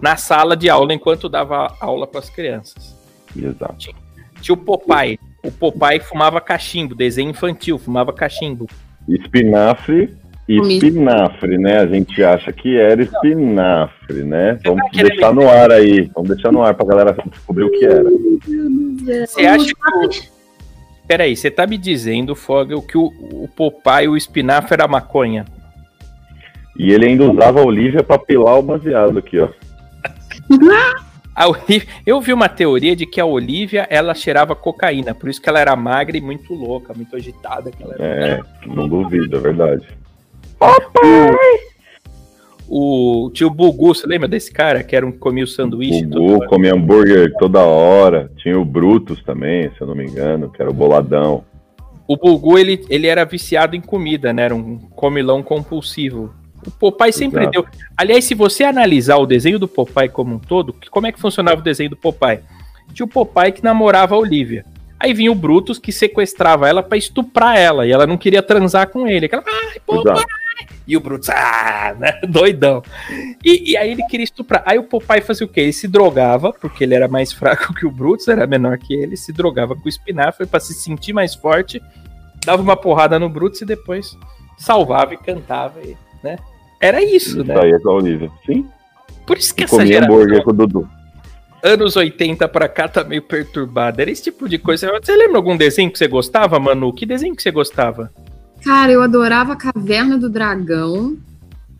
na 0.00 0.16
sala 0.16 0.56
de 0.56 0.70
aula 0.70 0.94
enquanto 0.94 1.28
dava 1.28 1.76
aula 1.78 2.06
para 2.06 2.20
as 2.20 2.30
crianças. 2.30 2.96
exato. 3.36 3.94
Tinha 4.40 4.54
o 4.54 4.56
Popeye. 4.56 5.18
O 5.44 5.52
Popeye 5.52 6.00
fumava 6.00 6.40
cachimbo, 6.40 6.94
desenho 6.94 7.28
infantil, 7.28 7.78
fumava 7.78 8.14
cachimbo. 8.14 8.66
Espinafre 9.06 10.16
e 10.48 10.56
espinafre, 10.56 11.58
né? 11.58 11.80
A 11.80 11.86
gente 11.86 12.24
acha 12.24 12.50
que 12.50 12.78
era 12.78 13.02
espinafre, 13.02 14.24
né? 14.24 14.58
Vamos 14.64 14.90
querendo 14.90 15.10
deixar 15.10 15.34
no 15.34 15.50
ar 15.50 15.70
aí. 15.70 16.10
Vamos 16.14 16.30
deixar 16.30 16.50
no 16.50 16.62
ar 16.62 16.72
pra 16.72 16.86
galera 16.86 17.14
descobrir 17.30 17.64
o 17.64 17.70
que 17.70 17.84
era. 17.84 18.08
Você 19.26 19.44
acha 19.44 19.66
que. 19.66 20.33
Peraí, 21.06 21.36
você 21.36 21.50
tá 21.50 21.66
me 21.66 21.76
dizendo, 21.76 22.34
Fogel, 22.34 22.80
que 22.82 22.96
o, 22.96 23.06
o 23.32 23.48
Popeye, 23.54 24.08
o 24.08 24.16
espinafre 24.16 24.74
era 24.74 24.88
maconha? 24.88 25.44
E 26.78 26.90
ele 26.92 27.06
ainda 27.06 27.30
usava 27.30 27.60
a 27.60 27.64
Olivia 27.64 28.02
pra 28.02 28.18
pilar 28.18 28.58
o 28.58 28.62
baseado 28.62 29.18
aqui, 29.18 29.38
ó. 29.38 29.48
Olivia- 31.46 31.86
Eu 32.06 32.20
vi 32.20 32.32
uma 32.32 32.48
teoria 32.48 32.94
de 32.96 33.06
que 33.06 33.20
a 33.20 33.26
Olivia, 33.26 33.86
ela 33.90 34.14
cheirava 34.14 34.54
cocaína, 34.54 35.14
por 35.14 35.28
isso 35.28 35.42
que 35.42 35.48
ela 35.48 35.60
era 35.60 35.74
magra 35.76 36.16
e 36.16 36.20
muito 36.20 36.54
louca, 36.54 36.94
muito 36.94 37.14
agitada. 37.16 37.70
Que 37.70 37.82
ela 37.82 37.94
era. 37.98 38.04
É, 38.04 38.40
não 38.66 38.88
duvido, 38.88 39.36
é 39.36 39.40
verdade. 39.40 39.86
O 42.68 43.30
tio 43.34 43.50
Bugu, 43.50 43.94
você 43.94 44.06
lembra 44.06 44.26
desse 44.26 44.50
cara 44.52 44.82
que 44.82 44.96
era 44.96 45.06
um 45.06 45.12
que 45.12 45.18
comia 45.18 45.44
o 45.44 45.46
sanduíche? 45.46 46.06
O 46.06 46.10
toda 46.10 46.24
Gu 46.24 46.32
hora? 46.38 46.48
comia 46.48 46.74
hambúrguer 46.74 47.32
toda 47.38 47.60
hora. 47.60 48.30
Tinha 48.38 48.58
o 48.58 48.64
Brutus 48.64 49.22
também, 49.22 49.70
se 49.70 49.80
eu 49.80 49.86
não 49.86 49.94
me 49.94 50.04
engano, 50.04 50.50
que 50.50 50.60
era 50.60 50.70
o 50.70 50.74
boladão. 50.74 51.44
O 52.06 52.16
Bugu, 52.16 52.58
ele, 52.58 52.84
ele 52.88 53.06
era 53.06 53.24
viciado 53.24 53.76
em 53.76 53.80
comida, 53.80 54.32
né? 54.32 54.42
Era 54.44 54.54
um 54.54 54.78
comilão 54.78 55.42
compulsivo. 55.42 56.34
O 56.66 56.70
Popeye 56.70 57.12
sempre 57.12 57.42
Exato. 57.42 57.52
deu. 57.62 57.66
Aliás, 57.96 58.24
se 58.24 58.34
você 58.34 58.64
analisar 58.64 59.16
o 59.16 59.26
desenho 59.26 59.58
do 59.58 59.68
Popeye 59.68 60.08
como 60.08 60.34
um 60.34 60.38
todo, 60.38 60.74
como 60.90 61.06
é 61.06 61.12
que 61.12 61.20
funcionava 61.20 61.60
o 61.60 61.64
desenho 61.64 61.90
do 61.90 61.96
Popeye? 61.96 62.40
Tinha 62.92 63.04
o 63.04 63.08
Popeye 63.08 63.52
que 63.52 63.62
namorava 63.62 64.14
a 64.14 64.18
Olivia. 64.18 64.64
Aí 65.04 65.12
vinha 65.12 65.30
o 65.30 65.34
Brutus 65.34 65.78
que 65.78 65.92
sequestrava 65.92 66.66
ela 66.66 66.82
pra 66.82 66.96
estuprar 66.96 67.58
ela. 67.58 67.86
E 67.86 67.92
ela 67.92 68.06
não 68.06 68.16
queria 68.16 68.42
transar 68.42 68.88
com 68.88 69.06
ele. 69.06 69.26
Aquela, 69.26 69.42
ai, 69.46 69.78
Popeye! 69.84 70.24
E 70.88 70.96
o 70.96 71.00
Brutus, 71.00 71.28
ah, 71.28 71.94
né? 71.98 72.20
Doidão. 72.26 72.82
E, 73.44 73.72
e 73.72 73.76
aí 73.76 73.90
ele 73.90 74.02
queria 74.04 74.24
estuprar. 74.24 74.62
Aí 74.64 74.78
o 74.78 74.84
Popeye 74.84 75.20
fazia 75.20 75.44
o 75.44 75.48
quê? 75.48 75.60
Ele 75.60 75.74
se 75.74 75.86
drogava, 75.86 76.54
porque 76.54 76.84
ele 76.84 76.94
era 76.94 77.06
mais 77.06 77.32
fraco 77.36 77.74
que 77.74 77.84
o 77.84 77.90
Brutus, 77.90 78.28
era 78.28 78.46
menor 78.46 78.78
que 78.78 78.94
ele, 78.94 79.14
se 79.14 79.30
drogava 79.30 79.76
com 79.76 79.84
o 79.84 79.88
espinafre 79.90 80.46
pra 80.46 80.58
se 80.58 80.72
sentir 80.72 81.12
mais 81.12 81.34
forte, 81.34 81.82
dava 82.42 82.62
uma 82.62 82.76
porrada 82.76 83.18
no 83.18 83.28
Brutus 83.28 83.60
e 83.60 83.66
depois 83.66 84.16
salvava 84.56 85.12
e 85.12 85.18
cantava, 85.18 85.82
e, 85.82 85.94
né? 86.22 86.38
Era 86.80 87.04
isso, 87.04 87.42
Isso 87.42 87.44
né? 87.44 87.60
aí 87.60 87.72
é 87.72 87.88
Olivia. 87.88 88.30
Sim, 88.46 88.66
Por 89.26 89.36
isso 89.36 89.54
que 89.54 89.62
e 89.62 89.64
essa 89.64 89.76
comia 89.76 89.86
geração... 89.86 90.14
hambúrguer 90.14 90.42
com 90.42 90.50
o 90.50 90.54
Dudu. 90.54 90.88
Anos 91.64 91.96
80 91.96 92.46
pra 92.48 92.68
cá 92.68 92.86
tá 92.86 93.02
meio 93.02 93.22
perturbado. 93.22 94.00
Era 94.00 94.10
esse 94.10 94.22
tipo 94.24 94.48
de 94.48 94.58
coisa. 94.58 94.90
Você 95.02 95.16
lembra 95.16 95.38
algum 95.38 95.56
desenho 95.56 95.90
que 95.90 95.98
você 95.98 96.06
gostava, 96.06 96.60
Manu? 96.60 96.92
Que 96.92 97.06
desenho 97.06 97.34
que 97.34 97.42
você 97.42 97.50
gostava? 97.50 98.12
Cara, 98.62 98.92
eu 98.92 99.02
adorava 99.02 99.56
Caverna 99.56 100.18
do 100.18 100.28
Dragão. 100.28 101.16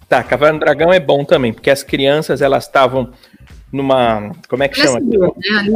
Tá, 0.09 0.23
Caverna 0.23 0.59
do 0.59 0.65
Dragão 0.65 0.93
é 0.93 0.99
bom 0.99 1.25
também, 1.25 1.53
porque 1.53 1.71
as 1.71 1.83
crianças 1.83 2.41
elas 2.43 2.65
estavam 2.65 3.11
numa. 3.71 4.33
Como 4.49 4.63
é 4.63 4.69
que 4.69 4.77
chama? 4.81 5.01
Né? 5.01 5.17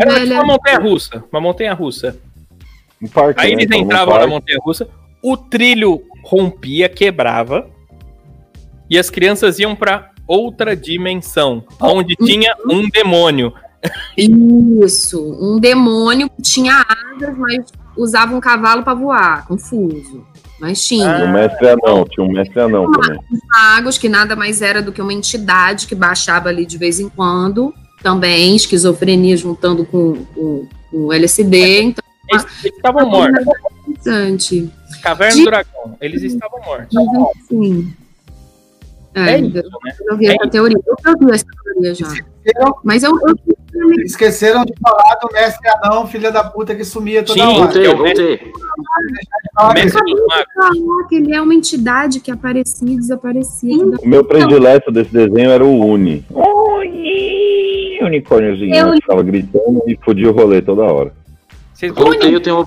Era 0.01 0.17
ele 0.17 0.21
tipo 0.23 0.33
é- 0.33 0.41
uma 0.41 0.45
montanha 0.45 0.79
russa. 0.79 1.25
Uma 1.31 1.41
montanha 1.41 1.75
russa. 1.75 2.17
Um 3.01 3.09
parque, 3.09 3.41
Aí 3.41 3.55
né? 3.55 3.63
eles 3.63 3.77
entravam 3.79 4.15
na 4.15 4.21
parque. 4.21 4.35
montanha 4.35 4.59
russa, 4.61 4.89
o 5.23 5.37
trilho 5.37 6.03
rompia, 6.25 6.89
quebrava, 6.89 7.69
e 8.91 8.99
as 8.99 9.09
crianças 9.09 9.59
iam 9.59 9.77
pra 9.77 10.11
outra 10.27 10.75
dimensão, 10.75 11.65
onde 11.81 12.17
tinha 12.17 12.55
um 12.67 12.89
demônio. 12.89 13.53
Isso, 14.17 15.21
um 15.41 15.59
demônio 15.59 16.29
que 16.31 16.43
tinha 16.43 16.85
asas, 16.89 17.37
mas 17.37 17.67
usava 17.97 18.35
um 18.35 18.41
cavalo 18.41 18.83
pra 18.83 18.95
voar. 18.95 19.47
Confuso. 19.47 20.27
Mas 20.61 20.85
tinha. 20.85 21.21
E 21.21 21.23
o 21.25 21.33
mestre 21.33 21.69
anão, 21.69 22.05
tinha 22.05 22.27
um 22.27 22.33
mestre 22.33 22.61
anão 22.61 22.91
também. 22.91 23.19
magos, 23.49 23.97
que 23.97 24.09
nada 24.09 24.35
mais 24.35 24.61
era 24.61 24.83
do 24.83 24.93
que 24.93 25.01
uma 25.01 25.13
entidade 25.13 25.87
que 25.87 25.95
baixava 25.95 26.49
ali 26.49 26.67
de 26.67 26.77
vez 26.77 26.99
em 26.99 27.09
quando. 27.09 27.73
Também, 28.03 28.57
esquizofrenia 28.57 29.37
juntando 29.37 29.85
com, 29.85 30.25
com, 30.35 30.69
com 30.91 30.97
o 31.07 31.13
LSD. 31.13 31.83
Então, 31.83 32.05
Eles 32.31 32.45
eles 32.65 32.77
estavam 32.77 33.09
mortos. 33.09 33.47
é 33.47 33.91
interessante. 33.91 34.71
Caverna 35.03 35.37
do 35.37 35.45
Dragão, 35.45 35.97
eles 36.01 36.23
estavam 36.23 36.61
mortos. 36.65 36.89
Mas 36.93 37.07
enfim. 37.37 37.95
É, 39.15 39.31
É 39.31 39.39
isso, 39.41 39.55
né? 39.55 39.63
eu 40.11 40.17
vi 40.17 40.27
essa 40.27 40.51
teoria. 40.51 40.79
Eu 40.87 41.19
vi 41.19 41.33
essa 41.33 41.47
teoria 41.65 41.95
já. 41.95 42.09
Mas 42.85 43.03
eu, 43.03 43.13
eu 43.27 43.37
Esqueceram 44.05 44.65
de 44.65 44.73
falar 44.81 45.17
do 45.23 45.29
mestre 45.33 45.69
anão, 45.83 46.07
filha 46.07 46.31
da 46.33 46.45
puta, 46.45 46.75
que 46.75 46.85
sumia 46.85 47.23
toda 47.23 47.39
Sim, 47.41 47.47
hora. 47.47 47.59
Voltei, 47.59 47.87
eu- 47.87 47.97
voltei. 47.97 48.53
Que 51.09 51.17
ele 51.17 51.35
é 51.35 51.41
uma 51.41 51.55
entidade 51.55 52.21
que 52.21 52.31
aparecia 52.31 52.89
e 52.93 52.97
desaparecia. 52.97 53.85
O 53.85 54.09
meu 54.09 54.25
predileto 54.25 54.91
desse 54.91 55.13
desenho 55.13 55.51
era 55.51 55.65
o 55.65 55.85
Uni. 55.85 56.25
Uni! 56.31 57.99
Unicórniozinho, 58.03 58.75
Eu- 58.75 58.93
que 58.93 59.01
ficava 59.01 59.23
gritando 59.23 59.83
e 59.87 59.97
podia 59.97 60.31
o 60.31 60.33
rolê 60.33 60.63
toda 60.63 60.83
hora. 60.83 61.13
Vocês 61.75 61.93
Voltei, 61.93 62.35
eu 62.35 62.41
tenho. 62.41 62.65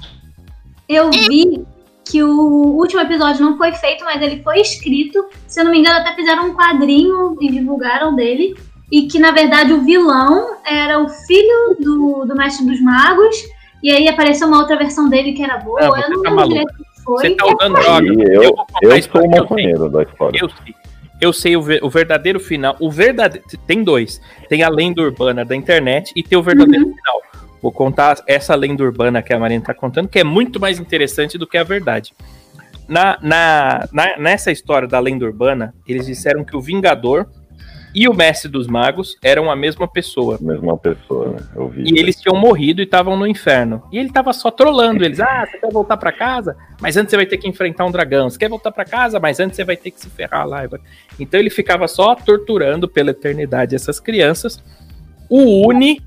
Eu 0.88 1.10
vi 1.12 1.64
que 2.06 2.22
o 2.22 2.76
último 2.78 3.00
episódio 3.02 3.42
não 3.44 3.58
foi 3.58 3.72
feito, 3.74 4.04
mas 4.04 4.22
ele 4.22 4.42
foi 4.44 4.60
escrito. 4.60 5.26
Se 5.48 5.62
eu 5.62 5.66
não 5.66 5.72
me 5.72 5.80
engano, 5.80 6.00
até 6.00 6.14
fizeram 6.16 6.48
um 6.50 6.54
quadrinho 6.54 7.38
e 7.40 7.50
divulgaram 7.50 8.14
dele. 8.16 8.56
E 8.92 9.08
que, 9.08 9.18
na 9.20 9.32
verdade, 9.32 9.72
o 9.72 9.82
vilão 9.82 10.58
era 10.66 11.00
o 11.02 11.08
filho 11.08 11.78
do, 11.80 12.26
do 12.26 12.36
Mestre 12.36 12.66
dos 12.66 12.82
Magos. 12.82 13.36
E 13.82 13.90
aí 13.90 14.08
apareceu 14.08 14.48
uma 14.48 14.60
outra 14.60 14.78
versão 14.78 15.10
dele 15.10 15.34
que 15.34 15.42
era 15.44 15.58
boa. 15.58 15.80
Não, 15.82 15.90
você 15.92 16.04
eu 16.06 16.10
não 16.10 16.22
tá 16.22 16.46
lembro 16.46 16.74
que 16.76 17.02
foi. 17.04 17.30
Você 17.30 17.36
tá 17.36 17.46
usando 17.46 17.74
droga. 17.76 18.06
E 18.06 18.36
eu, 18.36 18.56
eu 18.82 18.98
história 18.98 19.02
sou 19.04 19.22
o 19.22 19.36
eu 19.36 19.42
maconheiro 19.42 19.90
da 19.90 20.04
história. 20.04 20.40
Eu 20.42 20.50
sei. 20.50 20.76
Eu 21.22 21.32
sei 21.32 21.56
o, 21.56 21.62
ver- 21.62 21.84
o 21.84 21.90
verdadeiro 21.90 22.40
final. 22.40 22.76
O 22.80 22.90
verdadeiro. 22.92 23.46
Tem 23.66 23.84
dois. 23.84 24.20
Tem 24.50 24.64
a 24.64 24.70
lenda 24.70 25.02
urbana 25.02 25.46
da 25.46 25.56
internet 25.56 26.12
e 26.16 26.22
tem 26.24 26.38
o 26.38 26.44
verdadeiro 26.44 26.86
final. 26.86 27.22
Vou 27.62 27.72
contar 27.72 28.18
essa 28.28 28.56
lenda 28.56 28.84
urbana 28.84 29.22
que 29.22 29.32
a 29.32 29.40
Marina 29.40 29.64
tá 29.64 29.74
contando, 29.74 30.08
que 30.10 30.18
é 30.20 30.24
muito 30.24 30.60
mais 30.60 30.80
interessante 30.80 31.38
do 31.38 31.46
que 31.48 31.58
a 31.58 31.64
verdade. 31.64 32.12
Na, 32.88 33.18
na, 33.22 33.88
na- 33.94 34.18
nessa 34.18 34.52
história 34.52 34.88
da 34.88 35.00
lenda 35.00 35.24
urbana, 35.26 35.74
eles 35.88 36.08
disseram 36.08 36.44
que 36.44 36.58
o 36.58 36.62
Vingador 36.62 37.28
e 37.94 38.08
o 38.08 38.14
Mestre 38.14 38.50
dos 38.50 38.68
Magos 38.68 39.18
eram 39.22 39.52
a 39.52 39.56
mesma 39.56 39.88
pessoa. 39.88 40.38
Mesma 40.40 40.78
pessoa, 40.78 41.32
né? 41.32 41.40
Eu 41.56 41.68
vi. 41.68 41.84
E 41.84 42.00
eles 42.00 42.20
tinham 42.20 42.40
morrido 42.40 42.82
e 42.82 42.86
estavam 42.86 43.18
no 43.18 43.28
inferno. 43.28 43.84
E 43.92 43.98
ele 43.98 44.10
tava 44.10 44.32
só 44.32 44.50
trolando 44.50 45.04
eles. 45.04 45.20
Ah, 45.20 45.46
você 45.46 45.58
quer 45.58 45.72
voltar 45.72 45.98
pra 45.98 46.12
casa? 46.12 46.56
Mas 46.80 46.96
antes 46.96 47.12
você 47.12 47.18
vai 47.18 47.26
ter 47.26 47.38
que 47.38 47.48
enfrentar 47.48 47.86
um 47.86 47.92
dragão. 47.92 48.30
Você 48.30 48.38
quer 48.38 48.50
voltar 48.50 48.72
pra 48.72 48.86
casa? 48.86 49.20
Mas 49.20 49.40
antes 49.40 49.58
você 49.58 49.66
vai 49.66 49.76
ter 49.76 49.92
que 49.92 50.00
se 50.00 50.10
ferrar 50.10 50.48
lá. 50.48 50.62
Então 51.20 51.40
ele 51.40 51.50
ficava 51.50 51.88
só 51.88 52.16
torturando 52.16 52.88
pela 52.88 53.12
eternidade 53.12 53.76
essas 53.76 54.00
crianças. 54.00 54.64
O 55.30 55.68
Uni 55.68 56.02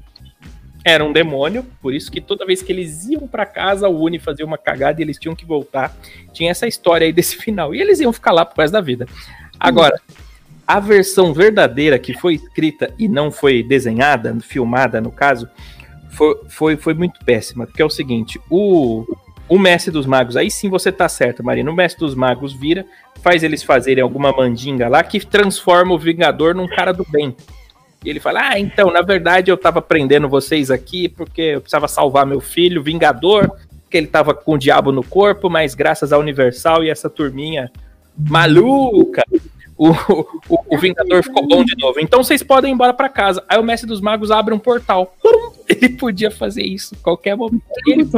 era 0.85 1.03
um 1.05 1.13
demônio, 1.13 1.65
por 1.81 1.95
isso 1.95 2.13
que 2.13 2.21
toda 2.21 2.45
vez 2.45 2.63
que 2.63 2.71
eles 2.71 3.07
iam 3.07 3.27
pra 3.27 3.47
casa, 3.47 3.89
o 3.89 4.03
Uni 4.03 4.19
fazia 4.19 4.45
uma 4.45 4.59
cagada 4.59 5.01
e 5.01 5.05
eles 5.05 5.19
tinham 5.19 5.35
que 5.35 5.47
voltar. 5.47 5.95
Tinha 6.33 6.51
essa 6.51 6.67
história 6.67 7.07
aí 7.07 7.13
desse 7.13 7.37
final. 7.41 7.75
E 7.75 7.81
eles 7.81 8.01
iam 8.01 8.13
ficar 8.13 8.33
lá 8.33 8.45
pro 8.45 8.61
resto 8.61 8.73
da 8.73 8.81
vida. 8.81 9.07
Agora, 9.59 10.01
a 10.67 10.81
versão 10.81 11.33
verdadeira 11.33 11.99
que 11.99 12.15
foi 12.15 12.35
escrita 12.35 12.93
e 12.99 13.09
não 13.09 13.31
foi 13.31 13.63
desenhada, 13.63 14.37
filmada 14.41 15.01
no 15.01 15.11
caso, 15.11 15.49
foi, 16.09 16.41
foi, 16.49 16.77
foi 16.77 16.95
muito 16.95 17.25
péssima. 17.25 17.67
Porque 17.67 17.83
é 17.83 17.85
o 17.85 17.91
seguinte: 17.91 18.41
o, 18.51 19.05
o 19.49 19.59
Mestre 19.59 19.91
dos 19.91 20.07
Magos, 20.07 20.37
aí 20.37 20.51
sim 20.51 20.69
você 20.69 20.91
tá 20.91 21.09
certo, 21.09 21.45
Marina. 21.45 21.71
O 21.71 21.75
Mestre 21.75 22.01
dos 22.01 22.15
Magos 22.15 22.53
vira, 22.53 22.85
faz 23.23 23.43
eles 23.43 23.63
fazerem 23.63 24.03
alguma 24.03 24.33
mandinga 24.33 24.89
lá 24.89 25.03
que 25.03 25.25
transforma 25.25 25.93
o 25.95 25.99
Vingador 25.99 26.55
num 26.55 26.69
cara 26.69 26.93
do 26.93 27.05
bem. 27.09 27.37
E 28.05 28.11
ele 28.11 28.21
fala: 28.21 28.51
Ah, 28.51 28.59
então, 28.59 28.91
na 28.91 29.03
verdade 29.03 29.51
eu 29.51 29.57
tava 29.57 29.83
prendendo 29.83 30.29
vocês 30.29 30.71
aqui 30.71 31.09
porque 31.09 31.43
eu 31.43 31.61
precisava 31.61 31.89
salvar 31.89 32.27
meu 32.27 32.41
filho, 32.41 32.83
Vingador, 32.83 33.51
que 33.91 33.97
ele 33.97 34.07
tava 34.07 34.35
com 34.35 34.55
o 34.55 34.59
diabo 34.59 34.93
no 34.93 35.03
corpo, 35.03 35.51
mas 35.51 35.75
graças 35.75 36.13
à 36.13 36.19
Universal 36.19 36.85
e 36.85 36.91
essa 36.91 37.11
turminha 37.11 37.71
maluca, 38.17 39.25
o, 39.77 39.91
o, 40.49 40.75
o 40.75 40.79
Vingador 40.79 41.23
ficou 41.23 41.47
bom 41.47 41.65
de 41.65 41.77
novo. 41.77 41.99
Então 42.01 42.23
vocês 42.23 42.43
podem 42.43 42.71
ir 42.71 42.75
embora 42.75 42.95
pra 42.95 43.09
casa. 43.09 43.45
Aí 43.49 43.59
o 43.59 43.63
Mestre 43.65 43.89
dos 43.89 44.01
Magos 44.01 44.31
abre 44.31 44.55
um 44.55 44.59
portal. 44.59 45.15
Ele 45.69 45.89
podia 45.91 46.31
fazer 46.31 46.63
isso 46.63 46.97
qualquer 47.03 47.37
momento. 47.37 47.63
Ele. 47.87 48.09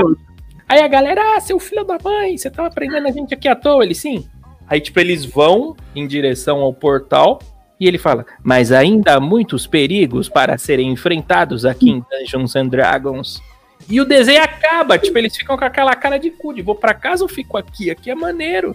Aí 0.69 0.81
a 0.81 0.89
galera, 0.89 1.37
ah, 1.37 1.41
seu 1.41 1.59
filho 1.59 1.85
da 1.85 1.97
mãe, 2.03 2.37
você 2.37 2.51
tava 2.51 2.71
prendendo 2.71 3.07
a 3.07 3.13
gente 3.13 3.33
aqui 3.33 3.49
à 3.49 3.55
toa. 3.55 3.85
Ele, 3.85 3.95
sim. 3.95 4.27
Aí, 4.69 4.81
tipo, 4.81 4.99
eles 4.99 5.25
vão 5.25 5.77
em 5.95 6.07
direção 6.07 6.59
ao 6.61 6.75
portal 6.75 7.41
e 7.79 7.87
ele 7.87 7.99
fala: 7.99 8.27
Mas 8.43 8.73
ainda 8.73 9.15
há 9.15 9.21
muitos 9.21 9.67
perigos 9.67 10.29
para 10.29 10.59
serem 10.59 10.91
enfrentados 10.91 11.65
aqui 11.65 11.91
em 11.91 12.05
Dungeons 12.11 12.57
and 12.57 12.69
Dragons. 12.69 13.41
E 13.89 14.01
o 14.01 14.05
desenho 14.05 14.43
acaba, 14.43 14.99
tipo, 14.99 15.17
eles 15.17 15.37
ficam 15.37 15.57
com 15.57 15.65
aquela 15.65 15.95
cara 15.95 16.19
de 16.19 16.31
cu, 16.31 16.53
de 16.53 16.63
vou 16.63 16.75
pra 16.75 16.93
casa 16.93 17.23
ou 17.23 17.29
fico 17.29 17.57
aqui? 17.57 17.91
Aqui 17.91 18.11
é 18.11 18.15
maneiro. 18.15 18.75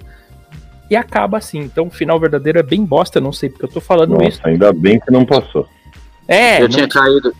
E 0.91 0.95
acaba 0.97 1.37
assim. 1.37 1.59
Então 1.59 1.87
o 1.87 1.89
final 1.89 2.19
verdadeiro 2.19 2.59
é 2.59 2.63
bem 2.63 2.83
bosta, 2.83 3.21
não 3.21 3.31
sei 3.31 3.49
porque 3.49 3.63
eu 3.63 3.69
tô 3.69 3.79
falando 3.79 4.09
Nossa, 4.11 4.27
isso. 4.27 4.41
ainda 4.43 4.73
bem 4.73 4.99
que 4.99 5.09
não 5.09 5.25
passou. 5.25 5.65
É, 6.27 6.57
Eu 6.57 6.63
não- 6.63 6.69
tinha 6.69 6.87
caído. 6.89 7.33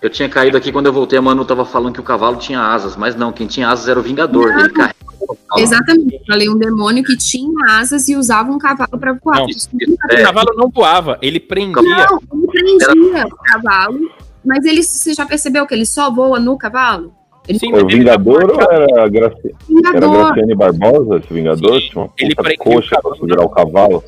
Eu 0.00 0.10
tinha 0.10 0.28
caído 0.28 0.56
aqui 0.56 0.70
quando 0.70 0.86
eu 0.86 0.92
voltei, 0.92 1.18
a 1.18 1.22
Manu 1.22 1.44
tava 1.44 1.64
falando 1.64 1.94
que 1.94 2.00
o 2.00 2.04
cavalo 2.04 2.36
tinha 2.36 2.60
asas, 2.60 2.94
mas 2.94 3.16
não, 3.16 3.32
quem 3.32 3.48
tinha 3.48 3.68
asas 3.68 3.88
era 3.88 3.98
o 3.98 4.02
Vingador. 4.02 4.48
Ele 4.52 4.68
carrega 4.68 4.94
o 5.02 5.26
cavalo. 5.26 5.36
Exatamente. 5.58 6.14
Eu 6.14 6.20
falei 6.26 6.48
um 6.48 6.56
demônio 6.58 7.02
que 7.02 7.16
tinha 7.16 7.50
asas 7.80 8.06
e 8.08 8.14
usava 8.14 8.52
um 8.52 8.58
cavalo 8.58 8.96
pra 8.96 9.12
voar. 9.14 9.40
Não, 9.40 9.48
Isso 9.48 9.68
o 9.74 10.22
cavalo 10.22 10.52
não 10.54 10.68
voava, 10.70 11.18
ele 11.20 11.40
prendia. 11.40 11.82
Não, 11.82 12.20
ele 12.32 12.46
prendia 12.46 13.24
o 13.26 13.36
cavalo, 13.36 13.98
mas 14.44 14.64
ele, 14.64 14.82
você 14.84 15.14
já 15.14 15.26
percebeu 15.26 15.66
que 15.66 15.74
ele 15.74 15.86
só 15.86 16.12
voa 16.12 16.38
no 16.38 16.56
cavalo? 16.56 17.12
Ele 17.46 17.58
Sim, 17.58 17.70
Foi 17.70 17.82
o 17.82 17.88
ele 17.88 17.98
Vingador 17.98 18.50
ou 18.50 18.60
era 18.60 19.04
a 19.04 19.08
Graci... 19.08 19.54
era. 19.94 20.00
Graciane 20.00 20.54
Barbosa, 20.54 21.16
esse 21.16 21.32
Vingador? 21.32 21.80
Sim, 21.80 21.88
Tinha 21.88 22.02
uma 22.02 22.12
ele 22.16 22.56
coxa 22.56 22.88
pra 22.90 23.02
cavalo. 23.02 23.16
segurar 23.16 23.44
o 23.44 23.48
cavalo. 23.48 24.04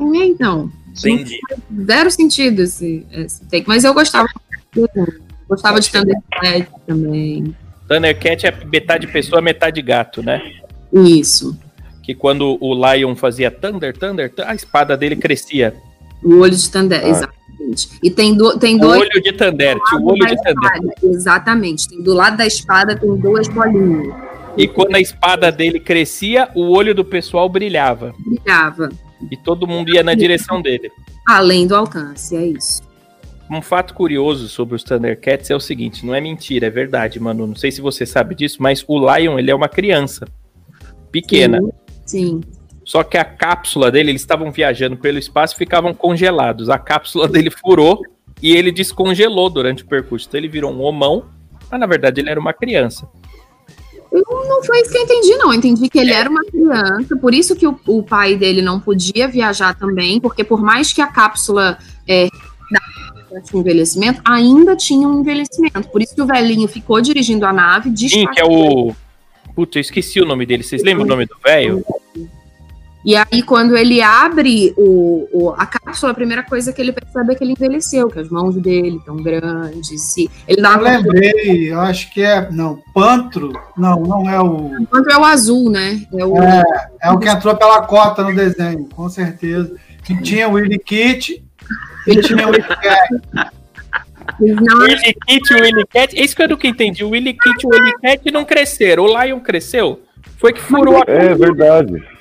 É, 0.00 0.24
então. 0.24 0.70
Prendia. 1.00 1.38
Zero 1.84 2.10
sentido 2.10 2.62
esse, 2.62 3.06
esse 3.12 3.44
take. 3.46 3.66
Mas 3.68 3.84
eu 3.84 3.92
gostava. 3.92 4.28
Gostava 5.48 5.80
de 5.80 5.90
Thundercat 5.90 6.68
também. 6.86 7.54
Thundercat 7.88 8.46
é 8.46 8.64
metade 8.64 9.06
pessoa, 9.06 9.40
metade 9.40 9.80
gato, 9.82 10.22
né? 10.22 10.42
Isso. 10.92 11.58
Que 12.02 12.14
quando 12.14 12.56
o 12.60 12.74
Lion 12.74 13.14
fazia 13.16 13.50
Thunder, 13.50 13.96
Thunder, 13.96 14.32
a 14.46 14.54
espada 14.54 14.96
dele 14.96 15.16
crescia. 15.16 15.74
O 16.26 16.40
olho 16.40 16.54
de 16.56 16.70
Thunder, 16.70 17.00
Ah. 17.04 17.08
exatamente. 17.08 17.88
E 18.02 18.10
tem, 18.10 18.34
do, 18.36 18.58
tem 18.58 18.76
O 18.76 18.80
dois. 18.80 19.00
olho 19.00 19.22
de 19.22 19.32
Thunder, 19.32 19.78
tinha 19.88 20.00
o 20.00 20.06
olho 20.06 20.26
de 20.26 20.34
espada, 20.34 20.80
Exatamente. 21.02 21.88
Tem, 21.88 22.02
do 22.02 22.14
lado 22.14 22.36
da 22.36 22.46
espada 22.46 22.96
tem 22.96 23.16
duas 23.16 23.48
bolinhas. 23.48 24.14
E 24.56 24.66
quando 24.66 24.94
a 24.96 25.00
espada 25.00 25.52
dele 25.52 25.78
crescia, 25.78 26.48
o 26.54 26.70
olho 26.70 26.94
do 26.94 27.04
pessoal 27.04 27.48
brilhava. 27.48 28.14
Brilhava. 28.18 28.88
E 29.30 29.36
todo 29.36 29.66
mundo 29.66 29.90
ia 29.94 30.02
na 30.02 30.14
direção 30.14 30.60
dele. 30.62 30.90
Além 31.28 31.66
do 31.66 31.74
alcance, 31.76 32.34
é 32.36 32.46
isso. 32.46 32.82
Um 33.50 33.62
fato 33.62 33.94
curioso 33.94 34.48
sobre 34.48 34.74
os 34.74 34.82
Thundercats 34.82 35.50
é 35.50 35.54
o 35.54 35.60
seguinte, 35.60 36.04
não 36.04 36.14
é 36.14 36.20
mentira, 36.20 36.66
é 36.66 36.70
verdade, 36.70 37.20
mano. 37.20 37.46
Não 37.46 37.54
sei 37.54 37.70
se 37.70 37.80
você 37.80 38.04
sabe 38.04 38.34
disso, 38.34 38.56
mas 38.60 38.84
o 38.88 38.98
Lion, 38.98 39.38
ele 39.38 39.50
é 39.50 39.54
uma 39.54 39.68
criança. 39.68 40.26
Pequena. 41.12 41.60
Sim. 42.04 42.40
Só 42.86 43.02
que 43.02 43.18
a 43.18 43.24
cápsula 43.24 43.90
dele, 43.90 44.12
eles 44.12 44.22
estavam 44.22 44.52
viajando 44.52 44.96
pelo 44.96 45.18
espaço 45.18 45.54
e 45.54 45.58
ficavam 45.58 45.92
congelados. 45.92 46.70
A 46.70 46.78
cápsula 46.78 47.26
dele 47.26 47.50
furou 47.50 48.00
e 48.40 48.54
ele 48.54 48.70
descongelou 48.70 49.50
durante 49.50 49.82
o 49.82 49.86
percurso. 49.86 50.28
Então 50.28 50.38
ele 50.38 50.48
virou 50.48 50.72
um 50.72 50.80
homão, 50.80 51.24
mas 51.68 51.80
na 51.80 51.86
verdade 51.86 52.20
ele 52.20 52.30
era 52.30 52.38
uma 52.38 52.52
criança. 52.52 53.08
Não 54.12 54.62
foi 54.62 54.82
isso 54.82 54.92
que 54.92 54.98
eu 54.98 55.02
entendi, 55.02 55.36
não. 55.36 55.52
Eu 55.52 55.58
entendi 55.58 55.88
que 55.88 55.98
ele 55.98 56.12
era 56.12 56.30
uma 56.30 56.44
criança, 56.44 57.16
por 57.16 57.34
isso 57.34 57.56
que 57.56 57.66
o, 57.66 57.76
o 57.88 58.04
pai 58.04 58.36
dele 58.36 58.62
não 58.62 58.78
podia 58.78 59.26
viajar 59.26 59.76
também, 59.76 60.20
porque 60.20 60.44
por 60.44 60.62
mais 60.62 60.92
que 60.92 61.02
a 61.02 61.08
cápsula 61.08 61.76
é, 62.06 62.28
tinha 63.42 63.60
envelhecimento, 63.60 64.22
ainda 64.24 64.76
tinha 64.76 65.08
um 65.08 65.20
envelhecimento. 65.20 65.88
Por 65.88 66.00
isso 66.00 66.14
que 66.14 66.22
o 66.22 66.26
velhinho 66.26 66.68
ficou 66.68 67.00
dirigindo 67.00 67.44
a 67.44 67.52
nave, 67.52 67.92
Sim, 68.08 68.26
que 68.28 68.40
é 68.40 68.44
o. 68.44 68.94
Puta, 69.56 69.78
eu 69.78 69.80
esqueci 69.80 70.20
o 70.20 70.24
nome 70.24 70.46
dele. 70.46 70.62
Vocês 70.62 70.84
lembram 70.84 71.04
o 71.04 71.08
nome 71.08 71.26
do 71.26 71.36
velho? 71.44 71.84
E 73.06 73.14
aí, 73.14 73.40
quando 73.40 73.76
ele 73.76 74.02
abre 74.02 74.74
o, 74.76 75.28
o, 75.32 75.50
a 75.50 75.64
cápsula, 75.64 76.10
a 76.10 76.14
primeira 76.14 76.42
coisa 76.42 76.72
que 76.72 76.82
ele 76.82 76.90
percebe 76.90 77.32
é 77.32 77.36
que 77.36 77.44
ele 77.44 77.52
envelheceu, 77.52 78.08
que 78.08 78.18
as 78.18 78.28
mãos 78.28 78.56
dele 78.56 78.96
estão 78.96 79.14
grandes. 79.14 80.16
E 80.16 80.28
ele 80.48 80.60
dá 80.60 80.72
Eu 80.72 80.80
lembrei, 80.80 81.72
eu 81.72 81.80
acho 81.80 82.12
que 82.12 82.20
é. 82.20 82.50
Não, 82.50 82.82
Pantro. 82.92 83.52
Não, 83.76 84.00
não 84.00 84.28
é 84.28 84.40
o. 84.40 84.86
Quanto 84.90 85.08
é 85.08 85.16
o 85.16 85.24
azul, 85.24 85.70
né? 85.70 86.04
É 86.18 86.24
o, 86.24 86.36
É, 86.36 86.64
é 87.04 87.10
o 87.12 87.18
que 87.20 87.28
entrou 87.28 87.56
pela 87.56 87.82
cota 87.82 88.24
no 88.24 88.34
desenho, 88.34 88.88
com 88.88 89.08
certeza. 89.08 89.76
Que 90.02 90.20
tinha 90.20 90.48
o 90.48 90.54
Willy 90.54 90.80
Kit 90.80 91.44
e 92.08 92.20
tinha 92.20 92.48
o 92.48 92.50
Willy 92.50 92.64
Cat. 92.82 93.52
não, 94.40 94.78
Willy 94.80 95.14
Kit 95.28 95.52
e 95.52 95.54
o 95.54 95.62
Willy 95.62 95.86
Cat. 95.86 96.18
É 96.18 96.24
isso 96.24 96.34
que 96.34 96.42
eu 96.42 96.48
nunca 96.48 96.66
entendi. 96.66 97.04
O 97.04 97.10
Willy 97.10 97.34
Kit 97.34 97.62
e 97.62 97.66
o 97.68 97.70
Willy 97.70 97.92
Cat 98.02 98.32
não 98.32 98.44
cresceram. 98.44 99.04
O 99.04 99.22
Lion 99.22 99.38
cresceu. 99.38 100.00
Foi 100.38 100.52
que 100.52 100.60
furou 100.60 100.96
a. 100.96 101.04
É 101.06 101.36
verdade. 101.36 102.15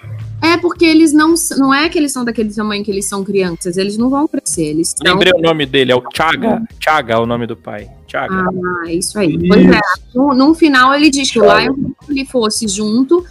É 0.54 0.58
porque 0.58 0.86
eles 0.86 1.14
não. 1.14 1.34
Não 1.58 1.74
é 1.74 1.90
que 1.90 1.98
eles 1.98 2.12
são 2.12 2.24
daquele 2.24 2.54
tamanho 2.54 2.84
que 2.84 2.92
eles 2.92 3.06
são 3.06 3.24
crianças, 3.24 3.78
eles 3.78 3.98
não 3.98 4.10
vão 4.10 4.28
crescer. 4.28 4.66
Eles 4.66 4.94
são. 4.96 5.14
Lembrei 5.14 5.34
o 5.34 5.42
nome 5.42 5.66
dele, 5.66 5.92
é 5.92 5.96
o 5.96 6.04
Chaga. 6.14 6.64
Chaga 6.80 7.14
é 7.16 7.18
o 7.18 7.26
nome 7.26 7.48
do 7.48 7.56
pai. 7.56 7.90
Chaga. 8.08 8.34
Ah, 8.34 8.92
isso 8.92 9.18
aí. 9.20 9.38
Pois 9.48 9.66
é. 9.66 9.80
No, 10.14 10.34
no 10.34 10.54
final 10.54 10.94
ele 10.94 11.10
diz 11.10 11.32
que 11.32 11.40
o 11.40 11.44
Lion 11.44 11.76
ele 12.10 12.26
fosse 12.26 12.68
junto, 12.68 13.26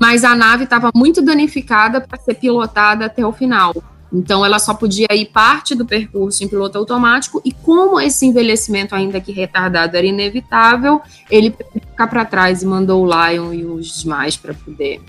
mas 0.00 0.24
a 0.24 0.34
nave 0.34 0.64
estava 0.64 0.90
muito 0.94 1.22
danificada 1.22 2.00
para 2.00 2.18
ser 2.18 2.34
pilotada 2.34 3.06
até 3.06 3.26
o 3.26 3.32
final. 3.32 3.74
Então 4.12 4.44
ela 4.44 4.58
só 4.58 4.72
podia 4.72 5.08
ir 5.12 5.26
parte 5.26 5.74
do 5.74 5.84
percurso 5.84 6.42
em 6.42 6.48
piloto 6.48 6.78
automático 6.78 7.42
e 7.44 7.52
como 7.52 8.00
esse 8.00 8.24
envelhecimento 8.24 8.94
ainda 8.94 9.20
que 9.20 9.32
retardado 9.32 9.96
era 9.96 10.06
inevitável, 10.06 11.00
ele 11.30 11.54
ficar 11.72 12.06
para 12.06 12.24
trás 12.24 12.62
e 12.62 12.66
mandou 12.66 13.04
o 13.04 13.06
Lion 13.06 13.52
e 13.52 13.64
os 13.64 14.00
demais 14.00 14.36
para 14.36 14.54
poder. 14.54 15.00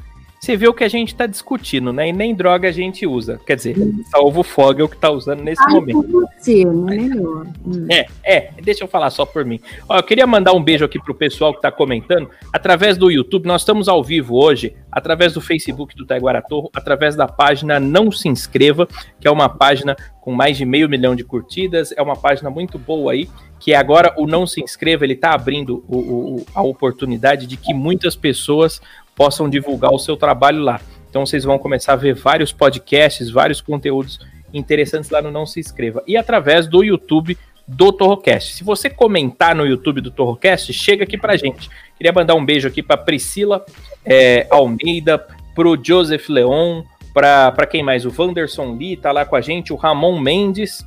Você 0.47 0.55
vê 0.55 0.65
o 0.65 0.73
que 0.73 0.85
a 0.85 0.87
gente 0.87 1.13
tá 1.13 1.25
discutindo, 1.25 1.91
né? 1.91 2.07
E 2.07 2.13
nem 2.13 2.33
droga 2.33 2.69
a 2.69 2.71
gente 2.71 3.05
usa. 3.05 3.37
Quer 3.45 3.57
dizer, 3.57 3.75
salvo 4.09 4.39
o 4.39 4.43
Fogel 4.43 4.87
que 4.87 4.95
tá 4.95 5.11
usando 5.11 5.43
nesse 5.43 5.61
Ai, 5.61 5.73
momento. 5.73 6.07
você, 6.39 6.63
não 6.63 6.87
é 6.89 6.95
melhor. 6.95 7.47
Hum. 7.65 7.85
É, 7.91 8.05
é, 8.23 8.51
deixa 8.63 8.81
eu 8.85 8.87
falar 8.87 9.09
só 9.09 9.25
por 9.25 9.43
mim. 9.43 9.59
Ó, 9.89 9.97
eu 9.97 10.03
queria 10.03 10.25
mandar 10.25 10.53
um 10.53 10.63
beijo 10.63 10.85
aqui 10.85 11.03
pro 11.03 11.13
pessoal 11.13 11.53
que 11.53 11.61
tá 11.61 11.69
comentando. 11.69 12.29
Através 12.53 12.97
do 12.97 13.11
YouTube, 13.11 13.45
nós 13.45 13.59
estamos 13.63 13.89
ao 13.89 14.01
vivo 14.01 14.41
hoje, 14.41 14.73
através 14.89 15.33
do 15.33 15.41
Facebook 15.41 15.93
do 15.97 16.05
Taiguara 16.05 16.41
Torro, 16.41 16.69
através 16.73 17.13
da 17.13 17.27
página 17.27 17.77
Não 17.77 18.09
Se 18.09 18.29
Inscreva, 18.29 18.87
que 19.19 19.27
é 19.27 19.31
uma 19.31 19.49
página 19.49 19.97
com 20.21 20.31
mais 20.31 20.55
de 20.55 20.63
meio 20.63 20.87
milhão 20.87 21.13
de 21.13 21.25
curtidas, 21.25 21.91
é 21.91 22.01
uma 22.01 22.15
página 22.15 22.49
muito 22.49 22.79
boa 22.79 23.11
aí, 23.11 23.27
que 23.59 23.73
agora 23.73 24.13
o 24.17 24.25
Não 24.25 24.47
Se 24.47 24.61
Inscreva, 24.61 25.03
ele 25.03 25.15
tá 25.15 25.33
abrindo 25.33 25.83
o- 25.89 25.97
o- 25.97 26.45
a 26.55 26.61
oportunidade 26.63 27.45
de 27.47 27.57
que 27.57 27.73
muitas 27.73 28.15
pessoas 28.15 28.81
possam 29.17 29.49
divulgar 29.49 29.91
o 29.91 29.97
seu 29.97 30.15
trabalho 30.15 30.61
lá. 30.61 30.79
Então 31.09 31.25
vocês 31.25 31.43
vão 31.43 31.57
começar 31.57 31.93
a 31.93 31.95
ver 31.97 32.13
vários 32.13 32.53
podcasts, 32.53 33.31
vários 33.31 33.59
conteúdos 33.59 34.19
interessantes 34.53 35.09
lá 35.09 35.21
no 35.21 35.31
Não 35.31 35.45
Se 35.45 35.59
Inscreva. 35.59 36.03
E 36.07 36.15
através 36.15 36.67
do 36.67 36.83
YouTube 36.83 37.35
do 37.67 37.91
Torrocast. 37.91 38.53
Se 38.53 38.63
você 38.63 38.89
comentar 38.89 39.53
no 39.53 39.65
YouTube 39.65 39.99
do 39.99 40.11
Torrocast, 40.11 40.71
chega 40.71 41.03
aqui 41.03 41.17
pra 41.17 41.35
gente. 41.35 41.69
Queria 41.97 42.13
mandar 42.13 42.35
um 42.35 42.45
beijo 42.45 42.67
aqui 42.67 42.81
pra 42.81 42.95
Priscila 42.95 43.65
é, 44.05 44.47
Almeida, 44.49 45.25
pro 45.53 45.77
Joseph 45.83 46.29
Leon, 46.29 46.83
pra, 47.13 47.51
pra 47.51 47.67
quem 47.67 47.83
mais? 47.83 48.05
O 48.05 48.13
Wanderson 48.17 48.73
Lee 48.75 48.95
tá 48.95 49.11
lá 49.11 49.25
com 49.25 49.35
a 49.35 49.41
gente, 49.41 49.73
o 49.73 49.75
Ramon 49.75 50.17
Mendes, 50.17 50.85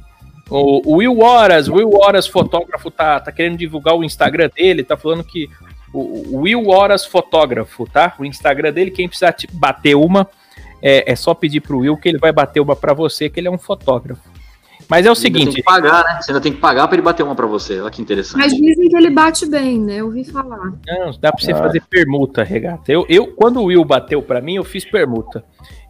o, 0.48 0.92
o 0.92 0.96
Will 0.98 1.20
Horas, 1.20 1.68
o 1.68 1.74
Will 1.74 1.90
Horas, 1.92 2.26
fotógrafo, 2.26 2.90
tá, 2.90 3.20
tá 3.20 3.30
querendo 3.30 3.58
divulgar 3.58 3.94
o 3.94 4.04
Instagram 4.04 4.48
dele, 4.54 4.82
tá 4.82 4.96
falando 4.96 5.22
que 5.22 5.50
o, 5.92 6.36
o 6.36 6.40
Will 6.42 6.68
Horas 6.68 7.04
Fotógrafo, 7.04 7.86
tá? 7.86 8.14
O 8.18 8.24
Instagram 8.24 8.72
dele, 8.72 8.90
quem 8.90 9.08
precisar 9.08 9.32
te 9.32 9.46
bater 9.52 9.94
uma, 9.94 10.28
é, 10.82 11.12
é 11.12 11.16
só 11.16 11.34
pedir 11.34 11.60
pro 11.60 11.78
Will 11.78 11.96
que 11.96 12.08
ele 12.08 12.18
vai 12.18 12.32
bater 12.32 12.60
uma 12.60 12.76
pra 12.76 12.92
você, 12.94 13.28
que 13.28 13.38
ele 13.40 13.48
é 13.48 13.50
um 13.50 13.58
fotógrafo. 13.58 14.22
Mas 14.88 15.06
é 15.06 15.10
o 15.10 15.14
Você 15.14 15.28
ainda 15.28 15.38
seguinte, 15.38 15.54
tem 15.54 15.62
que 15.62 15.70
pagar, 15.70 16.02
né? 16.04 16.20
Você 16.20 16.32
ainda 16.32 16.40
tem 16.40 16.52
que 16.52 16.58
pagar 16.58 16.88
pra 16.88 16.96
ele 16.96 17.02
bater 17.02 17.22
uma 17.22 17.36
pra 17.36 17.46
você. 17.46 17.80
Olha 17.80 17.90
que 17.92 18.02
interessante. 18.02 18.40
Mas 18.40 18.52
dizem 18.52 18.88
que 18.88 18.96
ele 18.96 19.08
bate 19.10 19.46
bem, 19.46 19.78
né? 19.78 19.98
Eu 19.98 20.06
ouvi 20.06 20.24
falar. 20.24 20.72
Não, 20.84 21.12
dá 21.20 21.30
pra 21.30 21.40
você 21.40 21.52
Ah. 21.52 21.58
fazer 21.58 21.80
permuta, 21.88 22.42
regata. 22.42 22.90
Eu, 22.90 23.06
eu, 23.08 23.28
quando 23.28 23.60
o 23.60 23.66
Will 23.66 23.84
bateu 23.84 24.20
pra 24.20 24.40
mim, 24.40 24.56
eu 24.56 24.64
fiz 24.64 24.84
permuta. 24.84 25.44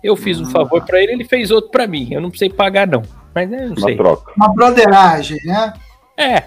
Eu 0.04 0.16
fiz 0.16 0.38
um 0.38 0.44
favor 0.44 0.84
pra 0.84 1.00
ele, 1.02 1.12
ele 1.12 1.24
fez 1.24 1.50
outro 1.50 1.70
pra 1.70 1.86
mim. 1.86 2.08
Eu 2.12 2.20
não 2.20 2.28
precisei 2.28 2.50
pagar, 2.50 2.86
não. 2.86 3.00
Mas 3.34 3.50
eu 3.50 3.58
não 3.60 3.68
Uma 3.68 3.80
sei. 3.86 3.96
troca. 3.96 4.32
Uma 4.36 4.52
broderagem, 4.52 5.38
né? 5.46 5.72
É, 6.14 6.42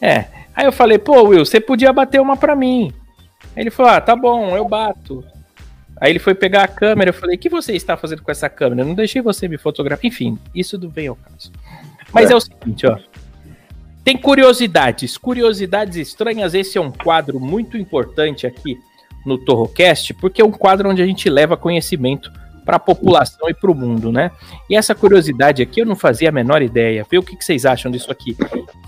é. 0.00 0.24
Aí 0.54 0.66
eu 0.66 0.72
falei, 0.72 0.98
pô, 0.98 1.22
Will, 1.28 1.44
você 1.44 1.60
podia 1.60 1.92
bater 1.92 2.20
uma 2.20 2.36
pra 2.36 2.54
mim. 2.54 2.92
Aí 3.56 3.62
ele 3.62 3.70
falou, 3.70 3.92
ah, 3.92 4.00
tá 4.00 4.14
bom, 4.14 4.56
eu 4.56 4.66
bato. 4.66 5.24
Aí 6.00 6.10
ele 6.10 6.18
foi 6.18 6.34
pegar 6.34 6.64
a 6.64 6.68
câmera, 6.68 7.10
eu 7.10 7.14
falei, 7.14 7.36
o 7.36 7.38
que 7.38 7.48
você 7.48 7.74
está 7.74 7.96
fazendo 7.96 8.22
com 8.22 8.30
essa 8.30 8.48
câmera? 8.48 8.82
Eu 8.82 8.86
não 8.86 8.94
deixei 8.94 9.22
você 9.22 9.46
me 9.48 9.56
fotografar. 9.56 10.04
Enfim, 10.04 10.38
isso 10.54 10.78
não 10.78 10.88
vem 10.90 11.08
ao 11.08 11.16
caso. 11.16 11.52
Mas 12.12 12.30
é, 12.30 12.32
É. 12.32 12.36
o 12.36 12.40
seguinte, 12.40 12.86
ó. 12.86 12.98
Tem 14.04 14.16
curiosidades, 14.16 15.16
curiosidades 15.16 15.96
estranhas. 15.96 16.54
Esse 16.54 16.76
é 16.76 16.80
um 16.80 16.90
quadro 16.90 17.38
muito 17.38 17.78
importante 17.78 18.46
aqui 18.46 18.76
no 19.24 19.38
Torrocast, 19.38 20.12
porque 20.14 20.42
é 20.42 20.44
um 20.44 20.50
quadro 20.50 20.90
onde 20.90 21.00
a 21.00 21.06
gente 21.06 21.30
leva 21.30 21.56
conhecimento 21.56 22.32
para 22.64 22.76
a 22.76 22.80
população 22.80 23.48
e 23.48 23.54
para 23.54 23.70
o 23.70 23.74
mundo, 23.74 24.12
né? 24.12 24.30
E 24.68 24.76
essa 24.76 24.94
curiosidade 24.94 25.62
aqui 25.62 25.80
eu 25.80 25.86
não 25.86 25.96
fazia 25.96 26.28
a 26.28 26.32
menor 26.32 26.62
ideia. 26.62 27.06
Vê 27.10 27.18
o 27.18 27.22
que, 27.22 27.36
que 27.36 27.44
vocês 27.44 27.66
acham 27.66 27.90
disso 27.90 28.10
aqui. 28.10 28.36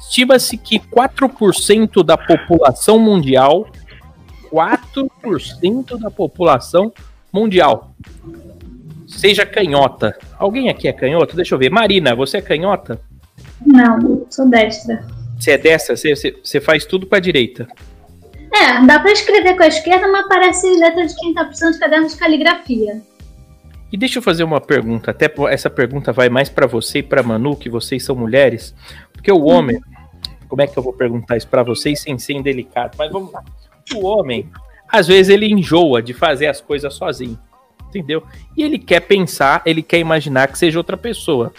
Estima-se 0.01 0.57
que 0.57 0.79
4% 0.79 2.05
da 2.05 2.17
população 2.17 2.99
mundial, 2.99 3.67
4% 4.53 5.99
da 5.99 6.11
população 6.11 6.93
mundial, 7.33 7.95
seja 9.07 9.45
canhota. 9.45 10.17
Alguém 10.39 10.69
aqui 10.69 10.89
é 10.89 10.93
canhota? 10.93 11.35
Deixa 11.37 11.55
eu 11.55 11.59
ver. 11.59 11.71
Marina, 11.71 12.15
você 12.15 12.39
é 12.39 12.43
canhota? 12.43 13.01
Não, 13.65 14.27
sou 14.31 14.49
destra. 14.49 15.05
Você 15.39 15.53
é 15.53 15.59
dessa? 15.59 15.97
Você, 15.97 16.15
você, 16.15 16.37
você 16.43 16.61
faz 16.61 16.85
tudo 16.85 17.07
com 17.07 17.15
a 17.15 17.21
direita. 17.21 17.67
É, 18.55 18.87
dá 18.87 19.01
pra 19.01 19.11
escrever 19.11 19.57
com 19.57 19.65
a 19.65 19.67
esquerda, 19.67 20.07
mas 20.09 20.29
parece 20.29 20.69
letra 20.79 21.07
de 21.07 21.15
quem 21.17 21.35
tá 21.35 21.45
precisando 21.45 21.73
de 21.73 21.81
caderno 21.81 22.09
de 22.09 22.17
caligrafia. 22.17 23.03
E 23.95 23.97
deixa 23.97 24.19
eu 24.19 24.23
fazer 24.25 24.43
uma 24.43 24.61
pergunta, 24.61 25.13
até 25.13 25.33
essa 25.51 25.71
pergunta 25.71 26.13
vai 26.13 26.29
mais 26.29 26.49
pra 26.49 26.67
você 26.67 26.99
e 26.99 27.03
pra 27.05 27.23
Manu, 27.23 27.55
que 27.55 27.71
vocês 27.71 28.05
são 28.05 28.17
mulheres, 28.17 28.75
porque 29.13 29.31
o 29.31 29.45
homem, 29.45 29.81
como 30.49 30.61
é 30.61 30.67
que 30.67 30.77
eu 30.77 30.83
vou 30.83 30.93
perguntar 30.93 31.37
isso 31.37 31.47
pra 31.47 31.63
vocês 31.63 32.01
sem 32.01 32.19
ser 32.19 32.33
indelicado? 32.33 32.97
Mas 32.99 33.13
vamos 33.13 33.33
lá. 33.33 33.45
O 33.95 34.05
homem, 34.05 34.51
às 34.89 35.07
vezes 35.07 35.29
ele 35.29 35.47
enjoa 35.47 36.03
de 36.03 36.13
fazer 36.13 36.49
as 36.49 36.61
coisas 36.61 36.93
sozinho, 36.93 37.39
entendeu? 37.87 38.25
E 38.57 38.65
ele 38.65 38.81
quer 38.81 38.99
pensar, 38.99 39.63
ele 39.65 39.81
quer 39.81 40.01
imaginar 40.01 40.49
que 40.49 40.59
seja 40.59 40.77
outra 40.77 40.97
pessoa. 40.97 41.53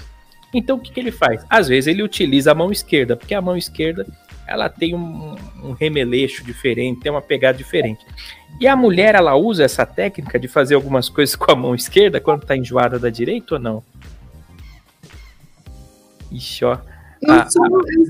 Então 0.54 0.76
o 0.76 0.80
que, 0.82 0.91
que 0.91 1.00
ele 1.00 1.12
faz? 1.12 1.45
Às 1.50 1.69
vezes 1.69 1.88
ele 1.88 2.04
utiliza 2.04 2.52
a 2.52 2.56
mão 2.56 2.69
esquerda, 2.69 3.15
porque 3.15 3.34
a 3.34 3.41
mão 3.41 3.56
esquerda 3.56 4.06
ela 4.48 4.70
tem 4.70 4.94
um, 4.96 5.36
um 5.64 5.72
remeleixo 5.74 6.44
diferente, 6.44 7.02
tem 7.02 7.12
uma 7.12 7.22
pegada 7.22 7.58
diferente. 7.58 8.06
E 8.60 8.68
a 8.68 8.76
mulher, 8.76 9.16
ela 9.16 9.36
usa 9.36 9.64
essa 9.64 9.86
técnica 9.86 10.40
de 10.40 10.48
fazer 10.48 10.76
algumas 10.76 11.10
coisas 11.10 11.36
com 11.38 11.52
a 11.52 11.56
mão 11.56 11.76
esquerda 11.76 12.20
quando 12.22 12.46
tá 12.46 12.56
enjoada 12.56 12.98
da 13.00 13.10
direita 13.10 13.56
ou 13.56 13.60
não? 13.60 13.84
Ixi, 16.32 16.66
ó. 16.66 16.78
Eu 17.22 17.50
sou, 17.50 17.66
eu 17.66 18.06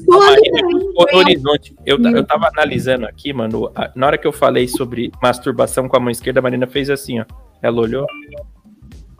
sou 0.91 1.10
a 1.10 1.15
horizonte. 1.17 1.76
Eu, 1.86 2.02
eu 2.02 2.24
tava 2.26 2.48
analisando 2.50 3.06
aqui, 3.06 3.32
mano. 3.32 3.71
a- 3.76 3.91
na 3.95 4.08
hora 4.08 4.17
que 4.17 4.28
eu 4.28 4.34
falei 4.34 4.67
sobre 4.67 5.12
masturbação 5.21 5.88
com 5.88 5.95
a 5.95 6.00
mão 6.00 6.10
esquerda, 6.10 6.39
a 6.39 6.43
Marina 6.43 6.67
fez 6.67 6.89
assim, 6.89 7.19
ó. 7.21 7.26
Ela 7.62 7.80
olhou 7.82 8.06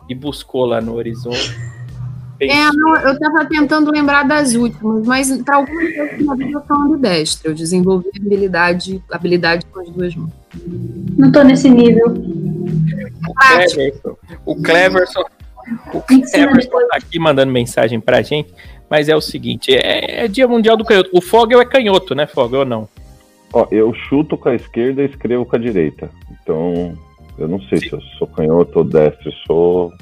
e 0.08 0.14
buscou 0.14 0.66
lá 0.66 0.80
no 0.80 0.94
horizonte. 0.94 1.56
É, 2.40 2.70
não, 2.72 2.96
eu 2.96 3.18
tava 3.18 3.44
tentando 3.46 3.90
lembrar 3.90 4.24
das 4.24 4.54
últimas, 4.54 5.06
mas 5.06 5.36
para 5.42 5.56
algumas 5.56 5.94
coisas 5.94 6.24
na 6.24 6.34
vida 6.34 6.50
eu 6.50 6.62
sou 6.66 6.76
ambidestra. 6.76 7.50
Eu 7.50 7.54
desenvolvi 7.54 8.10
habilidade, 8.16 9.02
habilidade 9.10 9.66
com 9.66 9.80
as 9.80 9.88
duas 9.90 10.14
mãos. 10.14 10.32
Não 11.16 11.32
tô 11.32 11.42
nesse 11.42 11.70
nível. 11.70 12.14
o 13.24 13.34
Cleverson. 13.34 14.16
O 14.44 14.62
Cleverson. 14.62 15.24
O 15.92 15.98
Ensina 16.12 16.46
Cleverson 16.46 16.60
depois. 16.60 16.88
tá 16.88 16.96
aqui 16.98 17.18
mandando 17.18 17.52
mensagem 17.52 18.00
pra 18.00 18.22
gente. 18.22 18.52
Mas 18.88 19.08
é 19.08 19.16
o 19.16 19.20
seguinte: 19.20 19.74
é, 19.74 20.24
é 20.24 20.28
Dia 20.28 20.46
Mundial 20.46 20.76
do 20.76 20.84
Canhoto. 20.84 21.10
O 21.12 21.20
Fogel 21.20 21.60
é 21.60 21.64
canhoto, 21.64 22.14
né, 22.14 22.26
Fogel? 22.26 22.60
Ou 22.60 22.66
não? 22.66 22.88
Ó, 23.52 23.66
eu 23.70 23.92
chuto 23.94 24.36
com 24.36 24.48
a 24.48 24.54
esquerda 24.54 25.02
e 25.02 25.06
escrevo 25.06 25.44
com 25.44 25.56
a 25.56 25.58
direita. 25.58 26.10
Então, 26.30 26.96
eu 27.38 27.48
não 27.48 27.60
sei 27.62 27.78
se 27.78 27.92
eu 27.92 28.00
sou 28.18 28.26
canhoto 28.26 28.78
ou 28.78 28.84
destro, 28.84 29.28
eu 29.28 29.32
sou 29.46 29.92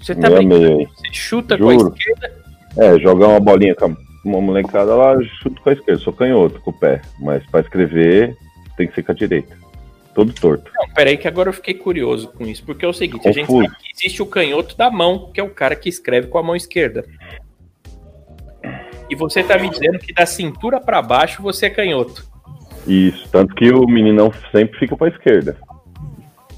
Você 0.00 0.14
tá. 0.14 0.28
Você 0.28 0.86
chuta 1.12 1.58
com 1.58 1.68
a 1.68 1.72
Juro. 1.72 1.94
esquerda? 1.96 2.32
É, 2.76 2.98
jogar 2.98 3.28
uma 3.28 3.40
bolinha 3.40 3.74
com 3.74 3.96
uma 4.24 4.40
molecada 4.40 4.94
lá, 4.94 5.14
eu 5.14 5.24
chuto 5.24 5.60
com 5.62 5.70
a 5.70 5.72
esquerda, 5.72 6.00
sou 6.00 6.12
canhoto 6.12 6.60
com 6.60 6.70
o 6.70 6.78
pé. 6.78 7.00
Mas 7.20 7.44
pra 7.46 7.60
escrever, 7.60 8.36
tem 8.76 8.86
que 8.86 8.94
ser 8.94 9.02
com 9.02 9.12
a 9.12 9.14
direita. 9.14 9.56
Todo 10.14 10.32
torto. 10.32 10.70
Não, 10.74 10.88
peraí, 10.94 11.16
que 11.16 11.28
agora 11.28 11.50
eu 11.50 11.52
fiquei 11.52 11.74
curioso 11.74 12.28
com 12.28 12.44
isso. 12.46 12.64
Porque 12.64 12.84
é 12.84 12.88
o 12.88 12.92
seguinte: 12.92 13.28
a 13.28 13.32
gente 13.32 13.46
Confuso. 13.46 13.68
sabe 13.70 13.82
que 13.82 13.92
existe 13.94 14.22
o 14.22 14.26
canhoto 14.26 14.76
da 14.76 14.90
mão, 14.90 15.30
que 15.32 15.40
é 15.40 15.42
o 15.42 15.50
cara 15.50 15.76
que 15.76 15.88
escreve 15.88 16.28
com 16.28 16.38
a 16.38 16.42
mão 16.42 16.56
esquerda. 16.56 17.04
E 19.08 19.14
você 19.14 19.42
tá 19.42 19.58
me 19.58 19.68
dizendo 19.70 19.98
que 19.98 20.12
da 20.12 20.26
cintura 20.26 20.80
pra 20.80 21.00
baixo 21.00 21.42
você 21.42 21.66
é 21.66 21.70
canhoto. 21.70 22.26
Isso, 22.86 23.28
tanto 23.30 23.54
que 23.54 23.70
o 23.70 23.86
meninão 23.86 24.32
sempre 24.50 24.78
fica 24.78 24.96
pra 24.96 25.08
esquerda. 25.08 25.56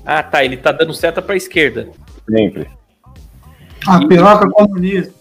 Ah, 0.04 0.22
tá. 0.22 0.44
Ele 0.44 0.56
tá 0.56 0.72
dando 0.72 0.94
seta 0.94 1.20
pra 1.20 1.36
esquerda. 1.36 1.88
Sempre. 2.30 2.66
A 3.86 4.06
piroca 4.06 4.48
comunista. 4.50 5.12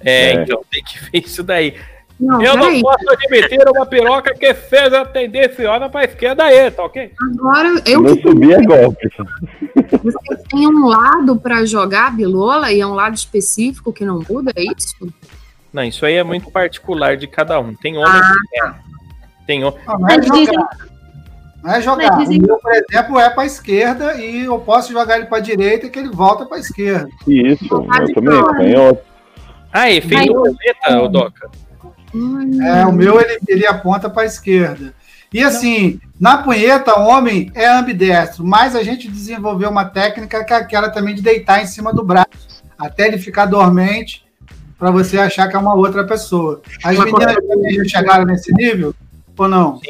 É, 0.00 0.30
É. 0.30 0.42
então 0.42 0.62
tem 0.70 0.82
que 0.84 0.98
ver 0.98 1.24
isso 1.24 1.42
daí. 1.42 1.74
Não, 2.18 2.40
Eu 2.40 2.56
não 2.56 2.62
peraí. 2.66 2.80
posso 2.82 3.10
admitir 3.10 3.58
uma 3.68 3.84
piroca 3.84 4.32
que 4.34 4.54
fez 4.54 4.92
a 4.94 5.04
tendenciosa 5.04 5.88
pra 5.90 6.04
esquerda 6.04 6.44
aí, 6.44 6.70
tá 6.70 6.84
ok? 6.84 7.12
Agora, 7.34 7.82
eu 7.84 8.00
não 8.02 8.16
subir 8.22 8.52
é 8.54 8.62
golpe. 8.62 9.08
Você 10.02 10.36
tem 10.48 10.66
um 10.66 10.86
lado 10.86 11.36
pra 11.36 11.64
jogar 11.66 12.06
a 12.06 12.10
bilola 12.10 12.72
e 12.72 12.80
é 12.80 12.86
um 12.86 12.94
lado 12.94 13.14
específico 13.14 13.92
que 13.92 14.04
não 14.04 14.22
muda, 14.28 14.50
é 14.56 14.62
isso? 14.62 15.12
Não, 15.72 15.82
isso 15.84 16.06
aí 16.06 16.14
é 16.14 16.24
muito 16.24 16.50
particular 16.50 17.18
de 17.18 17.26
cada 17.26 17.60
um. 17.60 17.74
Tem 17.74 17.98
homem 17.98 18.08
Ah, 18.10 18.32
que 18.50 18.62
é. 18.62 18.74
Tem 19.46 19.62
homem. 19.64 19.78
Mas 20.00 20.20
dizem- 20.24 20.46
jogar. 20.46 20.68
Não 21.62 21.74
é 21.74 21.80
jogar. 21.80 22.16
Mas 22.16 22.28
O 22.28 22.32
meu, 22.32 22.58
por 22.58 22.72
exemplo, 22.72 23.18
é 23.18 23.30
para 23.30 23.46
esquerda 23.46 24.14
e 24.14 24.44
eu 24.44 24.58
posso 24.58 24.92
jogar 24.92 25.16
ele 25.16 25.26
para 25.26 25.40
direita 25.40 25.88
que 25.88 25.98
ele 25.98 26.10
volta 26.10 26.46
para 26.46 26.58
esquerda. 26.58 27.08
Isso, 27.26 27.64
eu 27.70 27.86
também, 28.14 28.44
canhoto. 28.44 29.00
Ah, 29.72 29.90
efeito 29.90 30.32
boleta, 30.32 31.02
ô 31.02 31.08
Doca. 31.08 31.50
Hum, 32.14 32.62
É, 32.62 32.86
o 32.86 32.92
meu 32.92 33.20
ele, 33.20 33.38
ele 33.46 33.66
aponta 33.66 34.08
para 34.08 34.24
esquerda. 34.24 34.94
E 35.32 35.42
assim, 35.42 36.00
na 36.18 36.38
punheta, 36.38 36.98
homem 36.98 37.50
é 37.54 37.66
ambidestro, 37.66 38.44
mas 38.44 38.74
a 38.74 38.82
gente 38.82 39.10
desenvolveu 39.10 39.68
uma 39.68 39.84
técnica 39.84 40.44
que 40.44 40.52
é 40.52 40.56
aquela 40.56 40.88
também 40.88 41.14
de 41.14 41.20
deitar 41.20 41.62
em 41.62 41.66
cima 41.66 41.92
do 41.92 42.02
braço, 42.04 42.62
até 42.78 43.06
ele 43.08 43.18
ficar 43.18 43.46
dormente, 43.46 44.24
para 44.78 44.90
você 44.90 45.18
achar 45.18 45.48
que 45.48 45.56
é 45.56 45.58
uma 45.58 45.74
outra 45.74 46.06
pessoa. 46.06 46.62
As 46.84 46.98
meninas 46.98 47.34
também 47.34 47.74
já 47.74 47.84
chegaram 47.84 48.24
nesse 48.24 48.52
nível? 48.54 48.94
Ou 49.36 49.48
não? 49.48 49.80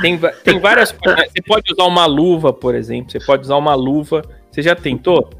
Tem, 0.00 0.18
tem 0.44 0.60
várias 0.60 0.92
coisas. 0.92 1.30
Você 1.30 1.42
pode 1.42 1.72
usar 1.72 1.84
uma 1.84 2.06
luva, 2.06 2.52
por 2.52 2.74
exemplo. 2.74 3.10
Você 3.10 3.20
pode 3.20 3.42
usar 3.42 3.56
uma 3.56 3.74
luva. 3.74 4.22
Você 4.50 4.62
já 4.62 4.74
tentou 4.74 5.30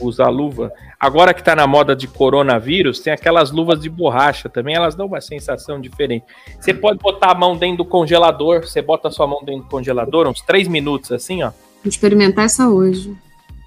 usar 0.00 0.28
luva? 0.28 0.72
Agora 0.98 1.34
que 1.34 1.42
tá 1.42 1.54
na 1.54 1.66
moda 1.66 1.94
de 1.94 2.08
coronavírus, 2.08 3.00
tem 3.00 3.12
aquelas 3.12 3.50
luvas 3.50 3.80
de 3.80 3.90
borracha 3.90 4.48
também. 4.48 4.74
Elas 4.74 4.94
dão 4.94 5.06
uma 5.06 5.20
sensação 5.20 5.80
diferente. 5.80 6.24
Você 6.58 6.72
pode 6.72 6.98
botar 6.98 7.32
a 7.32 7.34
mão 7.34 7.56
dentro 7.56 7.78
do 7.78 7.84
congelador. 7.84 8.60
Você 8.62 8.80
bota 8.80 9.08
a 9.08 9.10
sua 9.10 9.26
mão 9.26 9.44
dentro 9.44 9.64
do 9.64 9.68
congelador, 9.68 10.26
uns 10.26 10.40
três 10.40 10.66
minutos 10.68 11.12
assim, 11.12 11.42
ó. 11.42 11.50
Vou 11.82 11.90
experimentar 11.90 12.46
essa 12.46 12.68
hoje. 12.68 13.14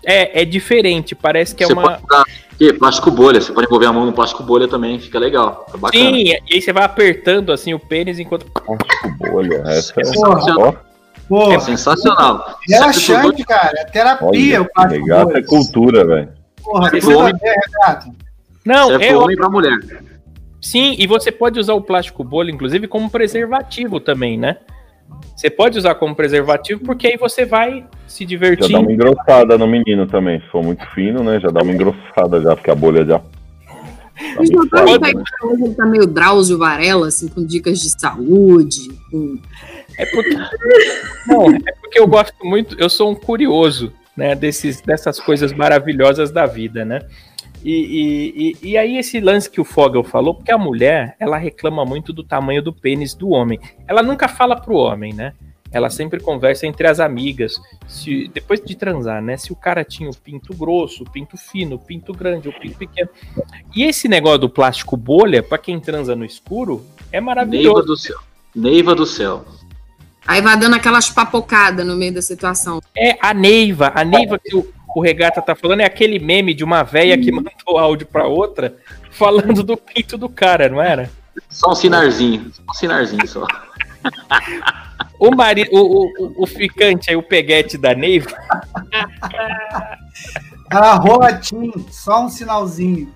É, 0.09 0.41
é 0.41 0.45
diferente. 0.45 1.13
Parece 1.13 1.53
que 1.53 1.63
é 1.63 1.67
você 1.67 1.73
uma. 1.73 1.81
pode 1.81 2.03
usar 2.09 2.23
que, 2.57 2.73
plástico 2.73 3.11
bolha, 3.11 3.39
você 3.41 3.51
pode 3.51 3.67
envolver 3.67 3.85
a 3.85 3.93
mão 3.93 4.05
no 4.05 4.13
plástico 4.13 4.41
bolha 4.41 4.67
também, 4.67 4.97
fica 4.99 5.19
legal. 5.19 5.67
Tá 5.71 5.77
bacana. 5.77 6.03
Sim, 6.03 6.15
e 6.23 6.53
aí 6.55 6.61
você 6.61 6.71
vai 6.73 6.83
apertando 6.83 7.51
assim 7.51 7.73
o 7.73 7.79
pênis 7.79 8.17
enquanto. 8.17 8.47
Acho 8.55 9.31
bolha. 9.31 9.61
Essa 9.67 9.93
é 10.01 10.03
Porra, 10.13 10.81
pô, 11.27 11.51
É 11.51 11.59
sensacional. 11.59 12.57
relaxante, 12.67 13.43
cara. 13.45 13.73
É 13.79 13.83
terapia 13.85 14.27
olha, 14.27 14.61
o 14.61 14.73
plástico. 14.73 15.03
regata 15.05 15.25
bolha. 15.25 15.37
é 15.37 15.43
cultura, 15.43 16.05
velho. 16.05 16.29
Porra, 16.63 16.89
você 16.89 16.99
vai 17.01 17.15
homem- 17.15 17.35
ver, 17.39 17.55
Renato. 17.85 18.11
Não, 18.65 18.91
é 18.95 19.07
pro 19.09 19.19
homem 19.21 19.35
e 19.35 19.37
pra 19.37 19.49
mulher. 19.49 19.77
Sim, 20.61 20.95
e 20.97 21.05
você 21.05 21.31
pode 21.31 21.59
usar 21.59 21.73
o 21.75 21.81
plástico 21.81 22.23
bolha, 22.23 22.49
inclusive, 22.51 22.87
como 22.87 23.09
preservativo 23.09 23.99
também, 23.99 24.37
né? 24.37 24.57
Você 25.35 25.49
pode 25.49 25.77
usar 25.77 25.95
como 25.95 26.15
preservativo, 26.15 26.81
porque 26.83 27.07
aí 27.07 27.17
você 27.17 27.45
vai 27.45 27.85
se 28.07 28.23
Já 28.23 28.25
dá 28.25 28.29
divertir. 28.29 28.75
uma 28.75 28.91
engrossada 28.91 29.57
no 29.57 29.67
menino 29.67 30.07
também. 30.07 30.39
Se 30.41 30.47
for 30.47 30.63
muito 30.63 30.83
fino, 30.95 31.23
né? 31.23 31.39
Já 31.39 31.49
dá 31.49 31.61
uma 31.61 31.71
engrossada 31.71 32.41
já, 32.41 32.55
porque 32.55 32.71
a 32.71 32.75
bolha 32.75 33.05
já. 33.05 33.19
Tá 33.19 34.41
Os 34.41 34.49
doutores 34.49 34.99
né? 34.99 35.11
hoje 35.43 35.63
ele 35.63 35.75
tá 35.75 35.85
meio 35.85 36.07
Drauzio 36.07 36.57
Varela, 36.57 37.07
assim, 37.07 37.27
com 37.27 37.45
dicas 37.45 37.79
de 37.79 37.89
saúde. 37.99 38.89
com- 39.11 39.37
É 39.99 40.05
porque. 40.07 40.35
Não, 41.27 41.49
é 41.51 41.71
porque 41.81 41.99
eu 41.99 42.07
gosto 42.07 42.33
muito, 42.43 42.75
eu 42.79 42.89
sou 42.89 43.11
um 43.11 43.15
curioso, 43.15 43.93
né? 44.15 44.33
Desses, 44.33 44.81
dessas 44.81 45.19
coisas 45.19 45.53
maravilhosas 45.53 46.31
da 46.31 46.47
vida, 46.47 46.83
né? 46.83 47.01
E, 47.63 47.71
e, 47.71 48.57
e, 48.63 48.69
e 48.71 48.77
aí, 48.77 48.97
esse 48.97 49.19
lance 49.19 49.49
que 49.49 49.59
o 49.59 49.65
Fogel 49.65 50.03
falou, 50.03 50.35
porque 50.35 50.51
a 50.51 50.57
mulher, 50.57 51.15
ela 51.19 51.37
reclama 51.37 51.83
muito 51.85 52.13
do 52.13 52.23
tamanho 52.23 52.61
do 52.61 52.71
pênis 52.71 53.13
do 53.13 53.29
homem. 53.29 53.59
Ela 53.87 54.03
nunca 54.03 54.27
fala 54.27 54.55
pro 54.55 54.75
homem, 54.75 55.13
né? 55.13 55.33
Ela 55.71 55.89
sempre 55.89 56.19
conversa 56.19 56.65
entre 56.65 56.87
as 56.87 56.99
amigas. 56.99 57.55
Se, 57.87 58.29
depois 58.33 58.61
de 58.61 58.75
transar, 58.75 59.21
né? 59.21 59.35
Se 59.35 59.51
o 59.51 59.55
cara 59.55 59.83
tinha 59.83 60.09
o 60.09 60.15
pinto 60.15 60.53
grosso, 60.53 61.03
o 61.03 61.09
pinto 61.09 61.35
fino, 61.37 61.75
o 61.75 61.79
pinto 61.79 62.13
grande, 62.13 62.47
o 62.47 62.53
pinto 62.53 62.77
pequeno. 62.77 63.09
E 63.75 63.83
esse 63.83 64.07
negócio 64.07 64.39
do 64.39 64.49
plástico 64.49 64.95
bolha, 64.95 65.43
pra 65.43 65.57
quem 65.57 65.79
transa 65.79 66.15
no 66.15 66.23
escuro, 66.23 66.85
é 67.11 67.19
Neiva 67.19 67.25
maravilhoso. 67.25 67.85
do 67.85 67.97
céu. 67.97 68.17
Neiva 68.55 68.95
do 68.95 69.05
céu. 69.05 69.45
Aí 70.25 70.41
vai 70.41 70.57
dando 70.57 70.75
aquelas 70.75 71.09
papocadas 71.09 71.85
no 71.85 71.95
meio 71.95 72.13
da 72.13 72.21
situação. 72.21 72.81
É 72.95 73.17
a 73.21 73.33
Neiva. 73.33 73.91
A 73.93 74.03
Neiva 74.03 74.39
que 74.39 74.55
o, 74.55 74.67
o 74.97 75.01
Regata 75.01 75.41
tá 75.41 75.55
falando 75.55 75.81
é 75.81 75.86
aquele 75.86 76.19
meme 76.19 76.53
de 76.53 76.63
uma 76.63 76.83
véia 76.83 77.17
que 77.17 77.31
mandou 77.31 77.77
áudio 77.77 78.07
pra 78.07 78.27
outra 78.27 78.75
falando 79.12 79.63
do 79.63 79.75
pinto 79.77 80.17
do 80.17 80.29
cara, 80.29 80.69
não 80.69 80.81
era? 80.81 81.10
Só 81.49 81.71
um 81.71 81.75
sinarzinho. 81.75 82.51
Só 82.53 82.62
um 82.69 82.73
sinarzinho 82.73 83.27
só. 83.27 83.45
O, 85.19 85.36
mari, 85.36 85.67
o, 85.71 85.79
o, 85.79 86.05
o- 86.19 86.43
o 86.43 86.47
ficante 86.47 87.10
aí, 87.10 87.15
o 87.15 87.23
peguete 87.23 87.75
da 87.75 87.95
Neiva, 87.95 88.29
Ela 90.69 90.95
rola 90.95 91.33
tim, 91.38 91.71
só 91.89 92.25
um 92.25 92.29
sinalzinho. 92.29 93.13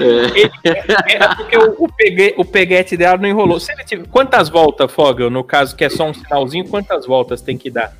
É, 0.00 1.14
é 1.14 1.34
porque 1.36 1.56
o, 1.56 1.84
o, 1.84 1.92
pegue, 1.92 2.34
o 2.36 2.44
peguete 2.44 2.96
dela 2.96 3.16
não 3.16 3.28
enrolou. 3.28 3.60
Se 3.60 3.70
ele 3.72 3.84
tiver, 3.84 4.06
quantas 4.08 4.48
voltas, 4.48 4.90
Fogel, 4.92 5.30
no 5.30 5.44
caso 5.44 5.76
que 5.76 5.84
é 5.84 5.88
só 5.88 6.08
um 6.10 6.14
sinalzinho, 6.14 6.66
quantas 6.68 7.06
voltas 7.06 7.40
tem 7.40 7.56
que 7.56 7.70
dar? 7.70 7.92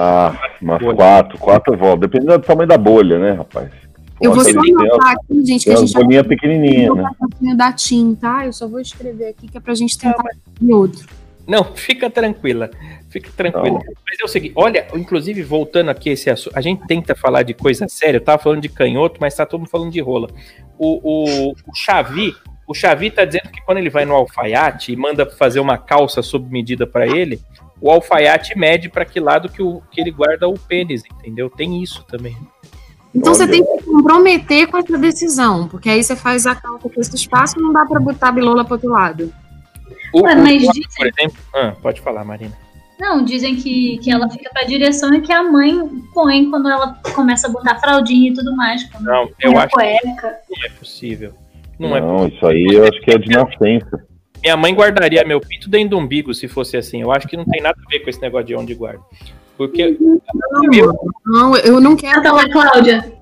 Ah, 0.00 0.32
umas 0.62 0.78
Bolha. 0.78 0.94
quatro, 0.94 1.38
quatro 1.38 1.76
voltas. 1.76 2.08
Dependendo 2.08 2.38
do 2.38 2.44
tamanho 2.44 2.68
da 2.68 2.78
bolha, 2.78 3.18
né, 3.18 3.32
rapaz? 3.32 3.68
Eu 4.20 4.32
vou 4.32 4.44
só 4.44 4.50
anotar 4.50 5.10
aqui, 5.10 5.44
gente, 5.44 5.64
que 5.64 5.72
a 5.72 5.76
gente 5.76 5.90
já 5.90 5.98
bolinhas 5.98 6.24
pequenininhas, 6.24 6.94
né? 6.94 7.02
um 7.02 7.28
pouquinho 7.28 7.56
da 7.56 7.72
TIM, 7.72 8.14
tá? 8.14 8.46
Eu 8.46 8.52
só 8.52 8.68
vou 8.68 8.78
escrever 8.78 9.30
aqui 9.30 9.48
que 9.48 9.58
é 9.58 9.60
pra 9.60 9.74
gente 9.74 9.98
tentar 9.98 10.22
ver 10.60 10.72
outro. 10.72 11.04
Não, 11.48 11.64
fica 11.64 12.08
tranquila. 12.08 12.70
Fica 13.10 13.28
tranquila. 13.36 13.70
Não. 13.70 13.94
Mas 14.06 14.20
é 14.20 14.24
o 14.24 14.28
seguinte, 14.28 14.52
olha, 14.54 14.86
inclusive, 14.94 15.42
voltando 15.42 15.90
aqui 15.90 16.10
esse 16.10 16.30
assunto, 16.30 16.56
a 16.56 16.60
gente 16.60 16.86
tenta 16.86 17.16
falar 17.16 17.42
de 17.42 17.52
coisa 17.52 17.88
séria, 17.88 18.18
eu 18.18 18.24
tava 18.24 18.40
falando 18.40 18.60
de 18.60 18.68
canhoto, 18.68 19.18
mas 19.20 19.34
tá 19.34 19.44
todo 19.44 19.60
mundo 19.60 19.70
falando 19.70 19.90
de 19.90 20.00
rola. 20.00 20.28
O, 20.78 21.00
o, 21.02 21.50
o 21.50 21.74
Xavi, 21.74 22.36
o 22.68 22.74
Xavi 22.74 23.10
tá 23.10 23.24
dizendo 23.24 23.50
que 23.50 23.60
quando 23.62 23.78
ele 23.78 23.90
vai 23.90 24.04
no 24.04 24.14
alfaiate 24.14 24.92
e 24.92 24.96
manda 24.96 25.26
fazer 25.26 25.58
uma 25.58 25.76
calça 25.76 26.22
sob 26.22 26.48
medida 26.52 26.86
pra 26.86 27.04
ele, 27.04 27.40
o 27.80 27.90
alfaiate 27.90 28.58
mede 28.58 28.88
pra 28.88 29.04
que 29.04 29.20
lado 29.20 29.48
que, 29.48 29.62
o, 29.62 29.80
que 29.90 30.00
ele 30.00 30.10
guarda 30.10 30.48
o 30.48 30.58
pênis, 30.58 31.02
entendeu? 31.18 31.48
Tem 31.50 31.82
isso 31.82 32.04
também. 32.04 32.36
Então 33.14 33.34
você 33.34 33.44
Olha. 33.44 33.52
tem 33.52 33.64
que 33.64 33.78
se 33.78 33.84
comprometer 33.84 34.66
com 34.68 34.76
essa 34.78 34.98
decisão, 34.98 35.66
porque 35.68 35.88
aí 35.88 36.02
você 36.02 36.14
faz 36.14 36.46
a 36.46 36.54
calça 36.54 36.88
com 36.88 37.00
esse 37.00 37.14
espaço 37.16 37.58
não 37.60 37.72
dá 37.72 37.86
pra 37.86 37.98
botar 38.00 38.28
a 38.28 38.32
bilola 38.32 38.64
pro 38.64 38.74
outro 38.74 38.90
lado. 38.90 39.32
O, 40.12 40.22
Ué, 40.22 40.34
o- 40.34 40.42
mas 40.42 40.64
por 40.64 40.72
dizem- 40.72 41.12
exemplo, 41.18 41.38
ah, 41.54 41.72
pode 41.82 42.00
falar, 42.00 42.24
Marina. 42.24 42.52
Não, 43.00 43.24
dizem 43.24 43.54
que, 43.54 43.98
que 43.98 44.10
ela 44.10 44.28
fica 44.28 44.50
pra 44.52 44.64
direção 44.64 45.14
e 45.14 45.20
que 45.20 45.32
a 45.32 45.42
mãe 45.42 45.78
põe 46.12 46.50
quando 46.50 46.68
ela 46.68 46.98
começa 47.14 47.46
a 47.46 47.50
botar 47.50 47.76
fraldinha 47.76 48.30
e 48.30 48.34
tudo 48.34 48.54
mais. 48.56 48.82
Quando 48.90 49.04
Não, 49.04 49.30
eu 49.40 49.56
acho 49.56 49.68
cueca. 49.70 50.00
que 50.48 50.58
não 50.58 50.66
é 50.66 50.68
possível. 50.70 51.32
Não, 51.78 51.96
é 51.96 52.00
Não, 52.00 52.26
isso 52.26 52.44
aí 52.44 52.66
eu 52.72 52.82
acho 52.82 53.00
que 53.02 53.10
é 53.12 53.18
de 53.18 53.28
nascença. 53.30 54.04
Minha 54.42 54.56
mãe 54.56 54.74
guardaria 54.74 55.24
meu 55.24 55.40
pinto 55.40 55.68
dentro 55.68 55.90
do 55.90 55.98
umbigo 55.98 56.32
se 56.32 56.46
fosse 56.48 56.76
assim. 56.76 57.02
Eu 57.02 57.12
acho 57.12 57.26
que 57.26 57.36
não 57.36 57.44
tem 57.44 57.60
nada 57.60 57.76
a 57.84 57.90
ver 57.90 58.00
com 58.00 58.10
esse 58.10 58.20
negócio 58.20 58.46
de 58.46 58.54
onde 58.54 58.74
guarda. 58.74 59.02
Porque 59.56 59.96
Não, 61.26 61.56
eu 61.56 61.80
não 61.80 61.96
quero, 61.96 62.22
Canta 62.22 62.32
lá, 62.32 62.48
Cláudia. 62.48 63.12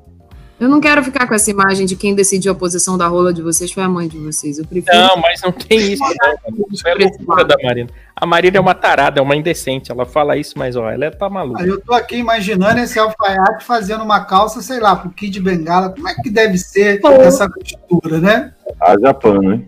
eu 0.60 0.68
não 0.68 0.80
quero 0.80 1.02
ficar 1.02 1.26
com 1.26 1.34
essa 1.34 1.50
imagem 1.50 1.86
de 1.86 1.96
quem 1.96 2.14
decidiu 2.14 2.52
a 2.52 2.54
posição 2.54 2.98
da 2.98 3.06
rola 3.06 3.32
de 3.32 3.40
vocês 3.40 3.72
foi 3.72 3.82
a 3.82 3.88
mãe 3.88 4.06
de 4.06 4.18
vocês. 4.18 4.58
Eu 4.58 4.66
prefiro 4.66 4.94
Não, 4.94 5.16
mas 5.16 5.40
não 5.40 5.50
tem 5.50 5.94
isso, 5.94 6.02
não. 6.04 6.66
Isso 6.70 6.86
é 6.86 6.94
loucura 6.94 7.42
da 7.42 7.56
Marina. 7.62 7.88
A 8.14 8.26
Marina 8.26 8.58
é 8.58 8.60
uma 8.60 8.74
tarada, 8.74 9.18
é 9.18 9.22
uma 9.22 9.34
indecente. 9.34 9.90
Ela 9.90 10.04
fala 10.04 10.36
isso, 10.36 10.54
mas 10.58 10.76
ó, 10.76 10.90
ela 10.90 11.10
tá 11.10 11.30
maluca. 11.30 11.64
Eu 11.64 11.80
tô 11.80 11.94
aqui 11.94 12.16
imaginando 12.16 12.80
esse 12.80 12.98
alfaiate 12.98 13.64
fazendo 13.64 14.04
uma 14.04 14.20
calça, 14.24 14.60
sei 14.60 14.78
lá, 14.78 14.94
pro 14.94 15.08
Kid 15.10 15.40
Bengala. 15.40 15.88
Como 15.88 16.06
é 16.06 16.14
que 16.14 16.28
deve 16.28 16.58
ser 16.58 17.00
essa 17.22 17.48
costura, 17.48 18.20
né? 18.20 18.52
Haja 18.78 19.14
pano, 19.14 19.54
hein? 19.54 19.66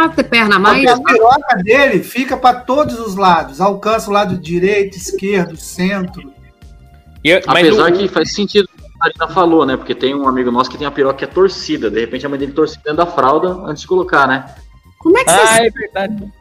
Ah, 0.00 0.08
ter 0.08 0.24
perna 0.24 0.56
a 0.56 0.58
mais? 0.58 0.84
Porque 0.90 1.10
a 1.10 1.14
piroca 1.14 1.56
dele 1.56 2.02
fica 2.02 2.36
para 2.36 2.60
todos 2.60 2.98
os 3.00 3.16
lados. 3.16 3.60
Alcança 3.60 4.08
o 4.08 4.12
lado 4.12 4.36
direito, 4.38 4.96
esquerdo, 4.96 5.56
centro. 5.56 6.32
E 7.24 7.30
eu- 7.30 7.42
mas 7.46 7.66
Apesar 7.66 7.90
o- 7.90 7.96
que 7.96 8.06
faz 8.08 8.32
sentido 8.32 8.68
o 8.72 8.78
que 8.78 8.84
a 8.86 8.98
Marina 8.98 9.28
falou, 9.34 9.66
né? 9.66 9.76
Porque 9.76 9.94
tem 9.94 10.14
um 10.14 10.28
amigo 10.28 10.50
nosso 10.50 10.70
que 10.70 10.78
tem 10.78 10.86
a 10.86 10.90
piroca 10.90 11.18
que 11.18 11.24
é 11.24 11.26
torcida. 11.26 11.90
De 11.90 11.98
repente 12.00 12.24
a 12.24 12.28
mãe 12.28 12.38
dele 12.38 12.52
torcida 12.52 12.80
dentro 12.84 12.98
da 12.98 13.06
fralda 13.06 13.48
antes 13.66 13.82
de 13.82 13.88
colocar, 13.88 14.28
né? 14.28 14.44
Como 14.98 15.18
é 15.18 15.24
que 15.24 15.30
Ah, 15.30 15.46
você 15.46 15.62
é 15.66 15.70
verdade. 15.70 16.32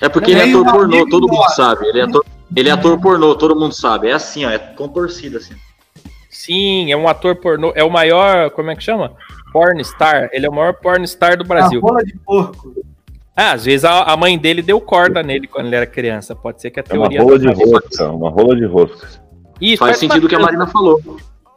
É 0.00 0.08
porque 0.08 0.30
ele 0.32 0.40
é 0.40 0.44
ator 0.50 0.72
pornô, 0.72 1.08
todo 1.08 1.28
mundo 1.28 1.36
nosso. 1.40 1.54
sabe. 1.56 1.86
Ele 1.86 2.00
é 2.00 2.02
ator, 2.02 2.24
ele 2.56 2.68
é 2.68 2.72
ator 2.72 3.00
pornô, 3.00 3.34
todo 3.36 3.54
mundo 3.54 3.72
sabe. 3.74 4.08
É 4.08 4.12
assim, 4.12 4.44
ó, 4.44 4.50
é 4.50 4.58
com 4.58 4.88
torcida, 4.88 5.38
assim. 5.38 5.54
Sim, 6.28 6.90
é 6.90 6.96
um 6.96 7.06
ator 7.08 7.36
pornô. 7.36 7.72
É 7.76 7.84
o 7.84 7.90
maior, 7.90 8.50
como 8.50 8.70
é 8.70 8.74
que 8.76 8.82
chama? 8.82 9.12
Porn 9.52 9.82
star. 9.84 10.28
Ele 10.32 10.46
é 10.46 10.48
o 10.48 10.52
maior 10.52 10.72
porn 10.74 11.06
star 11.06 11.36
do 11.36 11.44
A 11.44 11.46
Brasil. 11.46 11.80
rola 11.80 12.02
de 12.04 12.14
porco. 12.18 12.72
Ah, 13.36 13.52
às 13.52 13.64
vezes 13.64 13.84
a, 13.84 14.02
a 14.02 14.16
mãe 14.16 14.38
dele 14.38 14.60
deu 14.62 14.80
corda 14.80 15.22
nele 15.22 15.46
quando 15.46 15.66
ele 15.66 15.76
era 15.76 15.86
criança. 15.86 16.34
Pode 16.36 16.60
ser 16.60 16.70
que 16.70 16.80
a 16.80 16.84
É 16.88 16.94
uma 16.98 17.08
teoria. 17.08 17.22
rola 17.22 17.38
de 17.38 17.46
rosca, 17.48 18.10
uma 18.10 18.30
rola 18.30 18.56
de 18.56 18.64
rosca. 18.66 19.08
Isso, 19.60 19.78
Faz 19.78 19.96
uma 20.02 20.08
sentido 20.14 20.26
o 20.26 20.28
que 20.28 20.34
a. 20.34 20.38
Marina 20.38 20.66
falou. 20.66 21.00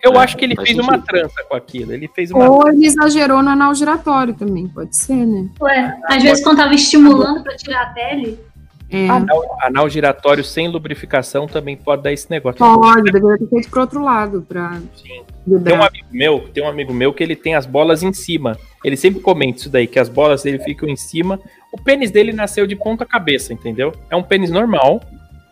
Eu 0.04 0.14
É, 0.14 0.18
acho 0.20 0.38
que 0.38 0.46
ele 0.46 0.56
fez 0.56 0.78
uma 0.78 0.94
sentido. 0.94 1.06
trança 1.06 1.44
com 1.50 1.56
aquilo. 1.56 1.92
Ele 1.92 2.08
fez 2.14 2.32
uma. 2.32 2.48
Ou 2.50 2.68
ele 2.70 2.86
exagerou 2.86 3.42
no 3.42 3.50
anal 3.50 3.74
giratório 3.74 4.34
também, 4.36 4.68
pode 4.68 4.96
ser, 4.96 5.16
né? 5.26 5.50
Ué, 5.60 5.98
às 6.06 6.22
vezes 6.24 6.44
quando 6.44 6.58
tava 6.58 6.74
estimulando 6.76 7.42
pra 7.44 7.56
tirar 7.56 7.82
a 7.82 7.86
pele. 7.88 8.40
É, 8.90 9.10
Anal, 9.10 9.58
anal 9.62 9.90
giratório 9.90 10.44
sem 10.44 10.68
lubrificação 10.68 11.48
também 11.48 11.76
pode 11.76 12.04
dar 12.04 12.14
esse 12.14 12.30
negócio. 12.30 12.60
pode, 12.60 13.12
deveria 13.12 13.38
ter 13.38 13.48
feito 13.48 13.70
pro 13.70 13.82
outro 13.82 14.04
lado, 14.04 14.46
pra 14.48 14.80
Sim. 14.96 15.24
Tem 15.64 15.78
um 15.78 15.84
amigo 15.84 16.08
meu, 16.12 16.40
tem 16.54 16.64
um 16.64 16.68
amigo 16.68 16.94
meu 16.94 17.14
que 17.14 17.24
ele 17.24 17.36
tem 17.36 17.56
as 17.56 17.66
bolas 17.66 18.04
em 18.04 18.14
cima. 18.14 18.58
Ele 18.84 18.96
sempre 18.96 19.20
comenta 19.22 19.60
isso 19.60 19.70
daí, 19.70 19.88
que 19.88 20.00
as 20.00 20.10
bolas 20.10 20.44
dele 20.44 20.60
ficam 20.60 20.88
em 20.88 20.96
cima. 20.96 21.40
O 21.72 21.82
pênis 21.82 22.12
dele 22.12 22.32
nasceu 22.32 22.68
de 22.68 22.76
ponta 22.76 23.06
cabeça, 23.06 23.54
entendeu? 23.54 23.92
É 24.10 24.16
um 24.16 24.24
pênis 24.24 24.52
normal, 24.52 25.02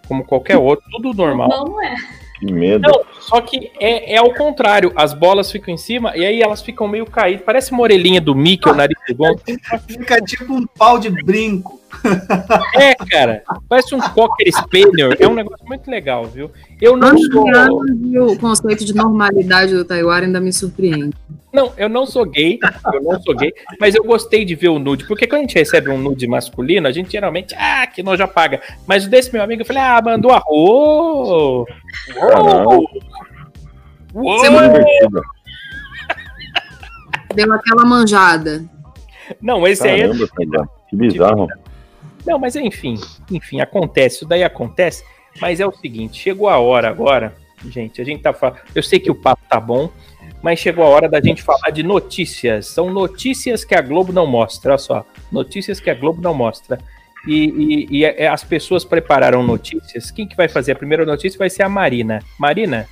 como 0.07 0.23
qualquer 0.23 0.57
outro, 0.57 0.85
tudo 0.91 1.13
normal. 1.13 1.49
Não 1.49 1.81
é. 1.81 1.95
Que 2.39 2.51
medo. 2.51 2.87
Não, 2.87 3.03
só 3.19 3.41
que 3.41 3.71
é, 3.79 4.13
é 4.15 4.17
ao 4.17 4.33
contrário. 4.33 4.91
As 4.95 5.13
bolas 5.13 5.51
ficam 5.51 5.73
em 5.73 5.77
cima 5.77 6.15
e 6.15 6.25
aí 6.25 6.41
elas 6.41 6.61
ficam 6.61 6.87
meio 6.87 7.05
caídas. 7.05 7.45
Parece 7.45 7.71
uma 7.71 7.81
orelhinha 7.81 8.19
do 8.19 8.35
Mickey, 8.35 8.69
o 8.69 8.75
nariz 8.75 8.97
do 9.07 9.15
Gon. 9.15 9.35
Fica 9.87 10.17
tipo 10.21 10.53
um 10.53 10.65
pau 10.65 10.99
de 10.99 11.09
brinco. 11.09 11.82
É, 12.75 12.95
cara. 12.95 13.43
Parece 13.69 13.93
um 13.93 13.99
Cocker 13.99 14.51
Spaniel. 14.51 15.11
É 15.19 15.27
um 15.27 15.33
negócio 15.33 15.65
muito 15.65 15.89
legal, 15.89 16.25
viu? 16.25 16.49
Eu 16.81 16.97
não 16.97 17.09
Anos 17.09 17.27
sou. 17.27 17.45
o 18.31 18.39
conceito 18.39 18.83
de 18.83 18.95
normalidade 18.95 19.73
do 19.73 19.85
Taiwan 19.85 20.21
ainda 20.21 20.39
me 20.39 20.51
surpreende. 20.51 21.13
Não, 21.53 21.71
eu 21.77 21.87
não 21.87 22.05
sou 22.05 22.25
gay, 22.25 22.59
eu 22.93 23.03
não 23.03 23.21
sou 23.21 23.35
gay, 23.35 23.53
mas 23.79 23.93
eu 23.93 24.03
gostei 24.03 24.43
de 24.43 24.55
ver 24.55 24.69
o 24.69 24.79
nude, 24.79 25.05
porque 25.05 25.27
quando 25.27 25.39
a 25.39 25.41
gente 25.41 25.53
recebe 25.53 25.87
um 25.87 25.99
nude 25.99 26.25
masculino, 26.25 26.87
a 26.87 26.91
gente 26.91 27.11
geralmente, 27.11 27.53
ah, 27.55 27.85
que 27.85 28.01
nós 28.01 28.17
já 28.17 28.27
paga. 28.27 28.59
Mas 28.87 29.05
o 29.05 29.09
desse 29.09 29.31
meu 29.31 29.43
amigo, 29.43 29.61
eu 29.61 29.65
falei, 29.65 29.83
ah, 29.83 30.01
mandou 30.03 30.31
arroz. 30.31 31.67
Caramba. 32.11 32.69
Uou! 32.69 34.39
Você 34.39 34.49
Uou! 34.49 35.23
Deu 37.35 37.53
aquela 37.53 37.85
manjada. 37.85 38.65
Não, 39.41 39.67
esse 39.67 39.87
aí 39.87 40.01
é 40.01 40.07
Caramba. 40.07 40.69
Que 40.89 40.95
bizarro. 40.95 41.47
Não, 42.25 42.39
mas 42.39 42.55
enfim, 42.55 42.95
enfim, 43.31 43.59
acontece, 43.59 44.17
isso 44.17 44.25
daí 44.27 44.43
acontece, 44.43 45.03
mas 45.41 45.59
é 45.59 45.65
o 45.67 45.71
seguinte, 45.71 46.19
chegou 46.21 46.47
a 46.47 46.57
hora 46.57 46.89
agora, 46.89 47.35
gente, 47.69 48.01
a 48.01 48.05
gente 48.05 48.21
tá 48.21 48.31
falando, 48.33 48.59
eu 48.73 48.81
sei 48.83 48.99
que 48.99 49.11
o 49.11 49.15
papo 49.15 49.41
tá 49.49 49.59
bom, 49.59 49.89
mas 50.41 50.59
chegou 50.59 50.83
a 50.85 50.89
hora 50.89 51.09
da 51.09 51.19
gente 51.21 51.41
falar 51.41 51.69
de 51.69 51.83
notícias, 51.83 52.67
são 52.67 52.89
notícias 52.91 53.65
que 53.65 53.75
a 53.75 53.81
Globo 53.81 54.13
não 54.13 54.25
mostra, 54.27 54.71
olha 54.71 54.77
só, 54.77 55.05
notícias 55.31 55.79
que 55.79 55.89
a 55.89 55.93
Globo 55.93 56.21
não 56.21 56.33
mostra, 56.33 56.77
e, 57.27 57.45
e- 57.45 57.97
e 57.99 58.05
é- 58.05 58.27
as 58.27 58.43
pessoas 58.43 58.83
prepararam 58.85 59.41
notícias, 59.43 60.11
quem 60.11 60.27
que 60.27 60.35
vai 60.35 60.47
fazer 60.49 60.73
a 60.73 60.75
primeira 60.75 61.05
notícia 61.05 61.37
vai 61.37 61.49
ser 61.49 61.63
a 61.63 61.69
Marina, 61.69 62.19
Marina, 62.39 62.87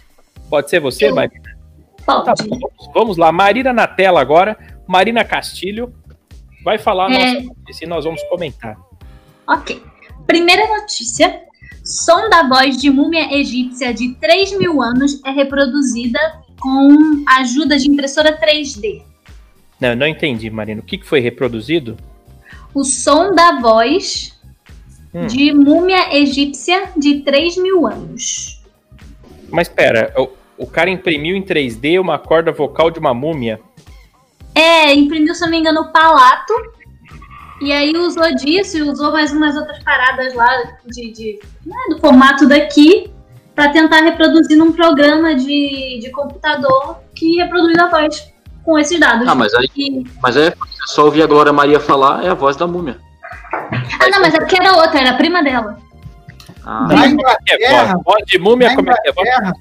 pode 0.50 0.70
ser 0.70 0.80
você, 0.80 1.08
Eu. 1.08 1.16
Marina? 1.16 1.42
Tá 2.06 2.22
Pode. 2.24 2.48
bom, 2.50 2.58
vamos, 2.60 2.94
vamos 2.94 3.18
lá, 3.18 3.32
Marina 3.32 3.72
na 3.72 3.86
tela 3.88 4.20
agora, 4.20 4.58
Marina 4.88 5.24
Castilho, 5.24 5.94
vai 6.64 6.78
falar 6.78 7.08
a 7.10 7.14
É. 7.14 7.34
nossa 7.34 7.46
notícia 7.48 7.86
e 7.86 7.88
nós 7.88 8.04
vamos 8.06 8.24
comentar. 8.24 8.76
Ok. 9.52 9.82
Primeira 10.26 10.68
notícia. 10.80 11.44
Som 11.84 12.30
da 12.30 12.48
voz 12.48 12.78
de 12.78 12.90
múmia 12.90 13.34
egípcia 13.34 13.94
de 13.94 14.14
3 14.16 14.58
mil 14.58 14.82
anos 14.82 15.20
é 15.26 15.32
reproduzida 15.32 16.20
com 16.60 17.24
a 17.28 17.38
ajuda 17.40 17.78
de 17.78 17.90
impressora 17.90 18.40
3D. 18.40 19.02
Não, 19.80 19.90
eu 19.90 19.96
não 19.96 20.08
entendi, 20.08 20.50
Marina. 20.50 20.80
O 20.80 20.86
que, 20.86 20.98
que 21.00 21.06
foi 21.08 21.20
reproduzido? 21.20 21.98
O 22.74 22.84
som 22.84 23.34
da 23.34 23.60
voz 23.60 24.40
Hum. 25.14 25.28
de 25.28 25.54
múmia 25.54 26.16
egípcia 26.16 26.90
de 26.96 27.20
3 27.20 27.58
mil 27.58 27.86
anos. 27.86 28.62
Mas 29.50 29.68
pera, 29.68 30.14
o, 30.18 30.30
o 30.58 30.66
cara 30.66 30.90
imprimiu 30.90 31.36
em 31.36 31.44
3D 31.44 32.00
uma 32.00 32.18
corda 32.18 32.52
vocal 32.52 32.90
de 32.90 32.98
uma 32.98 33.14
múmia. 33.14 33.60
É, 34.56 34.94
imprimiu, 34.94 35.36
se 35.36 35.42
não 35.42 35.50
me 35.50 35.58
engano, 35.58 35.82
o 35.82 35.92
palato. 35.92 36.54
E 37.62 37.72
aí 37.72 37.94
usou 37.96 38.34
disso 38.36 38.78
e 38.78 38.82
usou 38.82 39.12
mais 39.12 39.32
umas 39.32 39.56
outras 39.56 39.84
paradas 39.84 40.34
lá 40.34 40.48
de, 40.88 41.12
de- 41.12 41.40
né, 41.66 41.76
do 41.90 42.00
formato 42.00 42.48
daqui 42.48 43.12
para 43.56 43.70
tentar 43.70 44.02
reproduzir 44.02 44.58
num 44.58 44.72
programa 44.72 45.36
de, 45.36 46.00
de 46.02 46.10
computador 46.12 46.98
que 47.16 47.36
reproduz 47.38 47.78
a 47.78 47.88
voz 47.88 48.32
com 48.64 48.80
esses 48.80 49.00
dados. 49.00 49.28
Ah, 49.28 49.36
mas 49.36 49.54
aí, 49.54 49.68
E- 49.76 50.04
mas 50.22 50.36
é 50.38 50.54
só 50.86 51.06
ouvir 51.06 51.22
a 51.24 51.28
Glória 51.28 51.54
Maria 51.54 51.80
falar, 51.80 52.24
é 52.26 52.30
a 52.30 52.34
voz 52.34 52.56
da 52.56 52.66
múmia. 52.66 52.98
Ah, 53.54 54.10
não, 54.12 54.22
mas 54.22 54.34
é 54.34 54.40
porque 54.40 54.60
era 54.60 54.74
outra, 54.78 55.00
era 55.00 55.12
a 55.12 55.16
prima 55.18 55.44
dela. 55.44 55.78
Ah, 56.66 56.88
Na 56.88 57.06
É, 57.06 57.10
Inglaterra, 57.10 57.96
voz, 58.04 58.24
de 58.26 58.40
múmia, 58.40 58.70
na 58.70 58.76
como 58.76 58.90
é 58.92 58.96
que 58.96 59.10
é? 59.30 59.52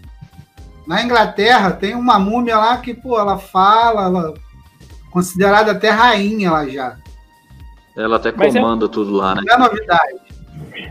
Na 0.86 1.02
Inglaterra 1.02 1.70
tem 1.72 1.94
uma 1.94 2.18
múmia 2.18 2.56
lá 2.56 2.76
que, 2.78 2.94
pô, 2.94 3.18
ela 3.18 3.38
fala, 3.38 4.04
ela 4.04 4.34
considerada 5.10 5.72
até 5.72 5.90
rainha 5.90 6.48
ela 6.48 6.68
já. 6.68 6.96
Ela 7.96 8.16
até 8.16 8.32
Mas 8.32 8.54
é- 8.54 8.60
comanda 8.60 8.88
tudo 8.88 9.12
lá, 9.12 9.34
né? 9.34 9.42
Não 9.46 9.54
é 9.54 9.58
novidade. 9.58 10.14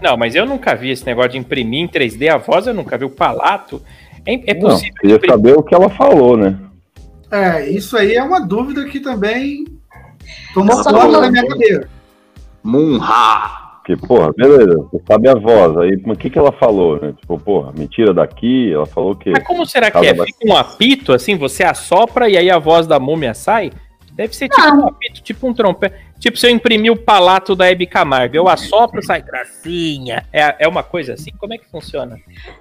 Não, 0.01 0.17
mas 0.17 0.35
eu 0.35 0.45
nunca 0.45 0.75
vi 0.75 0.91
esse 0.91 1.05
negócio 1.05 1.31
de 1.31 1.37
imprimir 1.37 1.81
em 1.81 1.87
3D 1.87 2.29
a 2.29 2.37
voz, 2.37 2.67
eu 2.67 2.73
nunca 2.73 2.97
vi 2.97 3.05
o 3.05 3.09
palato. 3.09 3.81
É, 4.25 4.51
é 4.51 4.53
Não, 4.53 4.69
possível 4.69 4.93
queria 4.99 5.15
imprimir. 5.15 5.35
saber 5.35 5.57
o 5.57 5.63
que 5.63 5.75
ela 5.75 5.89
falou, 5.89 6.37
né? 6.37 6.57
É, 7.31 7.69
isso 7.69 7.95
aí 7.97 8.13
é 8.15 8.23
uma 8.23 8.39
dúvida 8.39 8.85
que 8.85 8.99
também 8.99 9.65
tomou 10.53 10.73
Ela 10.73 10.83
conta 10.83 10.97
falou. 10.99 11.21
da 11.21 11.31
minha 11.31 11.47
cabeça. 11.47 11.89
Munha! 12.63 12.99
Porque, 13.77 14.05
porra, 14.05 14.31
beleza, 14.33 14.87
você 14.91 15.01
sabe 15.07 15.29
a 15.29 15.33
voz. 15.33 15.77
Aí, 15.77 15.99
mas 16.05 16.15
o 16.17 16.19
que, 16.19 16.29
que 16.29 16.37
ela 16.37 16.51
falou, 16.51 16.99
né? 17.01 17.13
Tipo, 17.19 17.39
porra, 17.39 17.71
me 17.75 17.87
tira 17.87 18.13
daqui. 18.13 18.71
Ela 18.71 18.85
falou 18.85 19.11
o 19.11 19.15
quê? 19.15 19.31
Mas 19.31 19.43
como 19.47 19.65
será 19.65 19.87
que 19.87 19.93
Cada 19.93 20.05
é? 20.07 20.25
Fica 20.25 20.45
um 20.45 20.55
apito 20.55 21.11
assim, 21.13 21.35
você 21.35 21.63
assopra 21.63 22.29
e 22.29 22.37
aí 22.37 22.49
a 22.51 22.59
voz 22.59 22.85
da 22.85 22.99
múmia 22.99 23.33
sai? 23.33 23.71
Deve 24.19 24.35
ser 24.35 24.49
tipo 24.49 24.67
Não. 24.67 24.81
um 24.81 24.87
apito, 24.89 25.21
tipo 25.21 25.47
um 25.47 25.53
trompete. 25.53 25.95
Tipo, 26.19 26.37
se 26.37 26.45
eu 26.45 26.51
imprimir 26.51 26.91
o 26.91 26.97
palato 26.97 27.55
da 27.55 27.71
Hebe 27.71 27.87
Camargo, 27.87 28.35
eu 28.35 28.49
assopro, 28.49 29.01
sai 29.01 29.21
gracinha. 29.21 30.25
É, 30.33 30.65
é 30.65 30.67
uma 30.67 30.83
coisa 30.83 31.13
assim? 31.13 31.31
Como 31.39 31.53
é 31.53 31.57
que 31.57 31.65
funciona? 31.71 32.17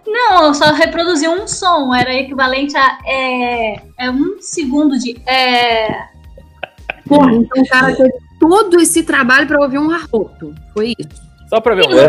Não, 0.06 0.44
eu 0.44 0.54
só 0.54 0.66
reproduziu 0.72 1.32
um 1.32 1.48
som, 1.48 1.92
era 1.92 2.14
equivalente 2.14 2.76
a 2.76 2.98
é, 3.04 3.82
é 3.98 4.08
um 4.08 4.36
segundo 4.40 4.96
de. 5.00 5.20
É, 5.26 5.88
Porra, 7.08 7.32
então 7.34 7.60
o 7.60 7.66
cara 7.66 7.92
teve 7.92 8.12
todo 8.38 8.80
esse 8.80 9.02
trabalho 9.02 9.48
pra 9.48 9.60
ouvir 9.60 9.78
um 9.80 9.90
arroto. 9.90 10.54
Foi 10.72 10.94
isso. 10.96 11.20
Só 11.48 11.60
pra 11.60 11.74
ver 11.74 11.88
um. 11.88 11.98
É, 11.98 12.06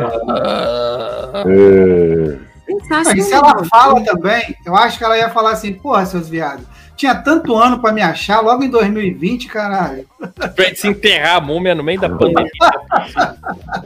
Ah, 2.92 3.16
E 3.16 3.22
se 3.24 3.34
ela 3.34 3.64
fala 3.66 4.04
também, 4.04 4.56
eu 4.64 4.76
acho 4.76 5.00
que 5.00 5.04
ela 5.04 5.18
ia 5.18 5.32
falar 5.32 5.54
assim, 5.54 5.74
porra, 5.74 6.06
seus 6.06 6.30
viados, 6.30 6.68
tinha 7.00 7.16
tanto 7.16 7.56
ano 7.56 7.80
pra 7.80 7.94
me 7.94 8.02
achar, 8.02 8.42
logo 8.42 8.62
em 8.62 8.70
2020, 8.70 9.48
caralho. 9.48 10.06
Pra 10.54 10.66
gente 10.66 10.82
se 10.82 10.88
enterrar 10.90 11.38
a 11.38 11.42
múmia 11.42 11.74
no 11.74 11.82
meio 11.82 11.98
da 12.00 12.10
pandemia. 12.10 12.52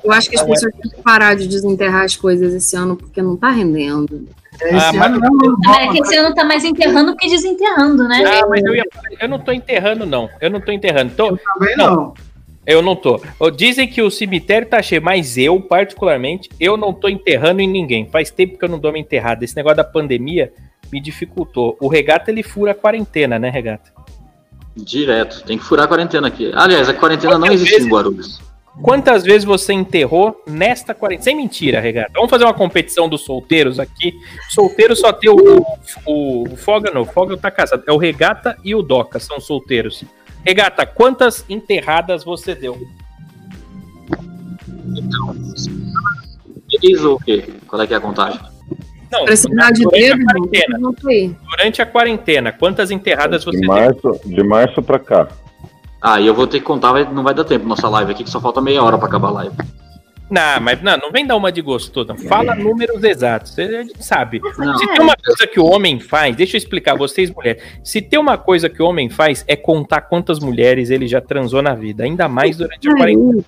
Eu 0.03 0.11
acho 0.11 0.27
que 0.31 0.35
as 0.35 0.41
pessoas 0.41 0.73
têm 0.73 0.89
que 0.91 1.01
parar 1.03 1.35
de 1.35 1.47
desenterrar 1.47 2.05
as 2.05 2.15
coisas 2.15 2.51
esse 2.55 2.75
ano 2.75 2.95
porque 2.97 3.21
não 3.21 3.37
tá 3.37 3.51
rendendo. 3.51 4.27
Esse 4.59 4.73
Ah, 4.73 4.91
mas- 4.93 5.11
ano 5.13 5.19
não, 5.19 5.75
é 5.75 5.91
que 5.91 5.99
esse 5.99 6.15
ano 6.15 6.33
tá 6.33 6.43
mais 6.43 6.63
enterrando 6.63 7.15
que 7.15 7.29
desenterrando, 7.29 8.07
né? 8.07 8.23
Ah, 8.25 8.47
mas 8.47 8.63
eu 8.63 8.73
ia 8.75 8.83
falar, 8.91 9.09
eu 9.21 9.29
não 9.29 9.37
tô 9.39 9.51
enterrando, 9.51 10.05
não. 10.07 10.27
Eu 10.41 10.49
não 10.49 10.59
tô 10.59 10.71
enterrando. 10.71 11.13
Tô, 11.15 11.37
também 11.37 11.77
não. 11.77 12.15
eu 12.65 12.81
não 12.81 12.95
tô. 12.95 13.21
Dizem 13.55 13.87
que 13.87 14.01
o 14.01 14.09
cemitério 14.09 14.67
tá 14.67 14.81
cheio, 14.81 15.03
mas 15.03 15.37
eu, 15.37 15.61
particularmente, 15.61 16.49
eu 16.59 16.77
não 16.77 16.91
tô 16.91 17.07
enterrando 17.07 17.61
em 17.61 17.67
ninguém. 17.67 18.07
Faz 18.09 18.31
tempo 18.31 18.57
que 18.57 18.65
eu 18.65 18.69
não 18.69 18.79
dou 18.79 18.89
uma 18.89 18.97
enterrada. 18.99 19.45
Esse 19.45 19.55
negócio 19.55 19.77
da 19.77 19.83
pandemia 19.83 20.51
me 20.93 21.01
dificultou. 21.01 21.75
O 21.81 21.87
regata, 21.87 22.29
ele 22.29 22.43
fura 22.43 22.71
a 22.71 22.75
quarentena, 22.75 23.39
né, 23.39 23.49
regata? 23.49 23.91
Direto. 24.77 25.43
Tem 25.43 25.57
que 25.57 25.63
furar 25.63 25.85
a 25.85 25.87
quarentena 25.87 26.27
aqui. 26.27 26.51
Aliás, 26.53 26.87
a 26.87 26.93
quarentena 26.93 27.33
não 27.33 27.39
Quantas 27.41 27.55
existe 27.55 27.71
vezes- 27.71 27.87
em 27.87 27.89
Guarulhos. 27.91 28.41
Quantas 28.81 29.23
vezes 29.23 29.43
você 29.43 29.71
enterrou 29.71 30.41
nesta 30.47 30.95
quarentena? 30.95 31.23
Sem 31.25 31.35
mentira, 31.35 31.79
regata. 31.79 32.11
Vamos 32.15 32.29
fazer 32.29 32.43
uma 32.43 32.53
competição 32.55 33.07
dos 33.07 33.21
solteiros 33.21 33.79
aqui. 33.79 34.13
Solteiro 34.49 34.95
só 34.95 35.11
tem 35.13 35.29
o, 35.29 35.63
o, 36.07 36.43
o 36.51 36.55
Foga, 36.55 36.89
não. 36.91 37.01
O 37.01 37.05
Foga 37.05 37.37
tá 37.37 37.51
casado. 37.51 37.83
É 37.87 37.91
o 37.91 37.97
regata 37.97 38.57
e 38.63 38.73
o 38.73 38.81
Doca, 38.81 39.19
são 39.19 39.39
solteiros. 39.39 40.03
Regata, 40.43 40.87
quantas 40.87 41.45
enterradas 41.47 42.23
você 42.23 42.55
deu? 42.55 42.75
Diz 46.81 47.01
o 47.03 47.19
quê? 47.19 47.43
Qual 47.67 47.79
é 47.81 47.85
que 47.87 47.93
é 47.93 47.97
a 47.97 48.01
contagem? 48.01 48.39
Não, 49.13 49.25
Precisar 49.25 49.71
de 49.71 49.83
durante 49.83 50.01
dedo, 50.01 50.21
a 50.21 50.25
quarentena. 50.33 50.77
não 50.79 50.93
sei. 51.01 51.35
Durante 51.49 51.81
a 51.81 51.85
quarentena, 51.85 52.51
quantas 52.51 52.91
enterradas 52.91 53.43
você 53.45 53.59
de, 53.59 53.67
março, 53.67 54.19
de 54.25 54.43
março 54.43 54.81
pra 54.81 54.99
cá. 54.99 55.27
Ah, 56.01 56.19
e 56.19 56.27
eu 56.27 56.33
vou 56.33 56.45
ter 56.47 56.59
que 56.59 56.65
contar, 56.65 56.93
não 57.13 57.23
vai 57.23 57.33
dar 57.33 57.45
tempo 57.45 57.65
nossa 57.65 57.87
live 57.87 58.11
aqui, 58.11 58.23
que 58.23 58.29
só 58.29 58.41
falta 58.41 58.59
meia 58.61 58.83
hora 58.83 58.97
pra 58.97 59.07
acabar 59.07 59.29
a 59.29 59.31
live. 59.31 59.55
Não, 60.29 60.59
mas 60.61 60.81
não, 60.81 60.97
não 60.97 61.11
vem 61.11 61.27
dar 61.27 61.35
uma 61.35 61.51
de 61.51 61.61
gostoso. 61.61 62.07
Fala 62.27 62.55
números 62.55 63.03
exatos. 63.03 63.57
A 63.59 63.83
gente 63.83 64.03
sabe. 64.03 64.41
Não. 64.57 64.77
Se 64.79 64.87
tem 64.87 64.99
uma 65.01 65.15
coisa 65.15 65.45
que 65.45 65.59
o 65.59 65.65
homem 65.65 65.99
faz, 65.99 66.35
deixa 66.35 66.55
eu 66.55 66.57
explicar, 66.57 66.97
vocês 66.97 67.29
mulheres. 67.29 67.61
Se 67.83 68.01
tem 68.01 68.19
uma 68.19 68.35
coisa 68.37 68.67
que 68.67 68.81
o 68.81 68.85
homem 68.87 69.09
faz, 69.11 69.45
é 69.47 69.55
contar 69.55 70.01
quantas 70.01 70.39
mulheres 70.39 70.89
ele 70.89 71.07
já 71.07 71.21
transou 71.21 71.61
na 71.61 71.75
vida. 71.75 72.03
Ainda 72.03 72.27
mais 72.27 72.57
durante 72.57 72.89
a 72.89 72.95
quarentena. 72.95 73.43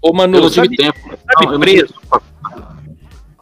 Ô, 0.00 0.08
Eu 0.08 0.14
Manu, 0.14 0.40
não 0.40 0.48
tive 0.50 0.66
sabe, 0.66 0.76
tempo. 0.76 0.98
sabe 1.10 1.46
Não, 1.46 1.52
eu 1.52 1.58
não 1.58 1.66
tive 1.66 1.78
preso? 1.86 1.94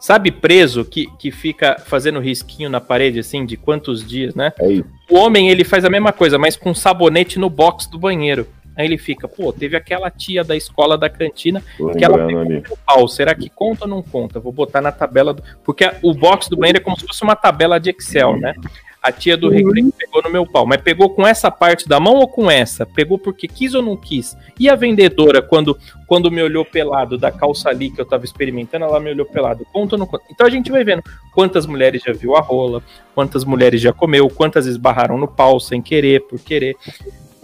Sabe 0.03 0.33
preso 0.33 0.83
que, 0.83 1.07
que 1.17 1.31
fica 1.31 1.77
fazendo 1.85 2.19
risquinho 2.19 2.69
na 2.69 2.81
parede, 2.81 3.19
assim, 3.19 3.45
de 3.45 3.55
quantos 3.55 4.05
dias, 4.05 4.35
né? 4.35 4.51
É. 4.59 4.83
O 5.09 5.17
homem, 5.17 5.49
ele 5.49 5.63
faz 5.63 5.85
a 5.85 5.89
mesma 5.89 6.11
coisa, 6.11 6.37
mas 6.37 6.57
com 6.57 6.75
sabonete 6.75 7.39
no 7.39 7.49
box 7.49 7.89
do 7.89 7.97
banheiro. 7.97 8.45
Aí 8.75 8.85
ele 8.85 8.97
fica, 8.97 9.29
pô, 9.29 9.53
teve 9.53 9.77
aquela 9.77 10.11
tia 10.11 10.43
da 10.43 10.57
escola 10.57 10.97
da 10.97 11.09
cantina 11.09 11.63
que 11.97 12.03
ela 12.03 12.21
ali. 12.21 12.27
pegou 12.27 12.43
no 12.43 12.77
pau. 12.85 13.07
Será 13.07 13.33
que 13.33 13.49
conta 13.49 13.85
ou 13.85 13.89
não 13.89 14.03
conta? 14.03 14.41
Vou 14.41 14.51
botar 14.51 14.81
na 14.81 14.91
tabela. 14.91 15.33
Do... 15.33 15.41
Porque 15.63 15.89
o 16.01 16.13
box 16.13 16.49
do 16.49 16.57
banheiro 16.57 16.79
é 16.79 16.81
como 16.81 16.99
se 16.99 17.07
fosse 17.07 17.23
uma 17.23 17.37
tabela 17.37 17.79
de 17.79 17.89
Excel, 17.91 18.37
né? 18.37 18.55
A 19.03 19.11
tia 19.11 19.35
do 19.35 19.49
recreio 19.49 19.91
pegou 19.91 20.23
no 20.23 20.29
meu 20.29 20.47
pau. 20.47 20.65
Mas 20.65 20.81
pegou 20.81 21.09
com 21.09 21.27
essa 21.27 21.51
parte 21.51 21.89
da 21.89 21.99
mão 21.99 22.15
ou 22.15 22.27
com 22.27 22.49
essa? 22.49 22.85
Pegou 22.85 23.17
porque 23.19 23.49
quis 23.49 23.73
ou 23.73 23.81
não 23.81 23.97
quis? 23.97 24.37
E 24.57 24.69
a 24.69 24.75
vendedora, 24.75 25.41
quando, 25.41 25.77
quando 26.07 26.31
me 26.31 26.41
olhou 26.41 26.63
pelado 26.63 27.17
da 27.17 27.29
calça 27.29 27.67
ali 27.67 27.91
que 27.91 27.99
eu 27.99 28.05
tava 28.05 28.23
experimentando, 28.23 28.85
ela 28.85 29.01
me 29.01 29.09
olhou 29.11 29.25
pelado. 29.25 29.67
Conta 29.73 29.95
ou 29.95 29.99
não 29.99 30.05
conta? 30.05 30.23
Então 30.31 30.47
a 30.47 30.49
gente 30.49 30.71
vai 30.71 30.85
vendo 30.85 31.03
quantas 31.33 31.65
mulheres 31.65 32.01
já 32.01 32.13
viu 32.13 32.37
a 32.37 32.39
rola, 32.39 32.81
quantas 33.13 33.43
mulheres 33.43 33.81
já 33.81 33.91
comeu, 33.91 34.29
quantas 34.29 34.67
esbarraram 34.67 35.17
no 35.17 35.27
pau 35.27 35.59
sem 35.59 35.81
querer, 35.81 36.21
por 36.21 36.39
querer. 36.39 36.77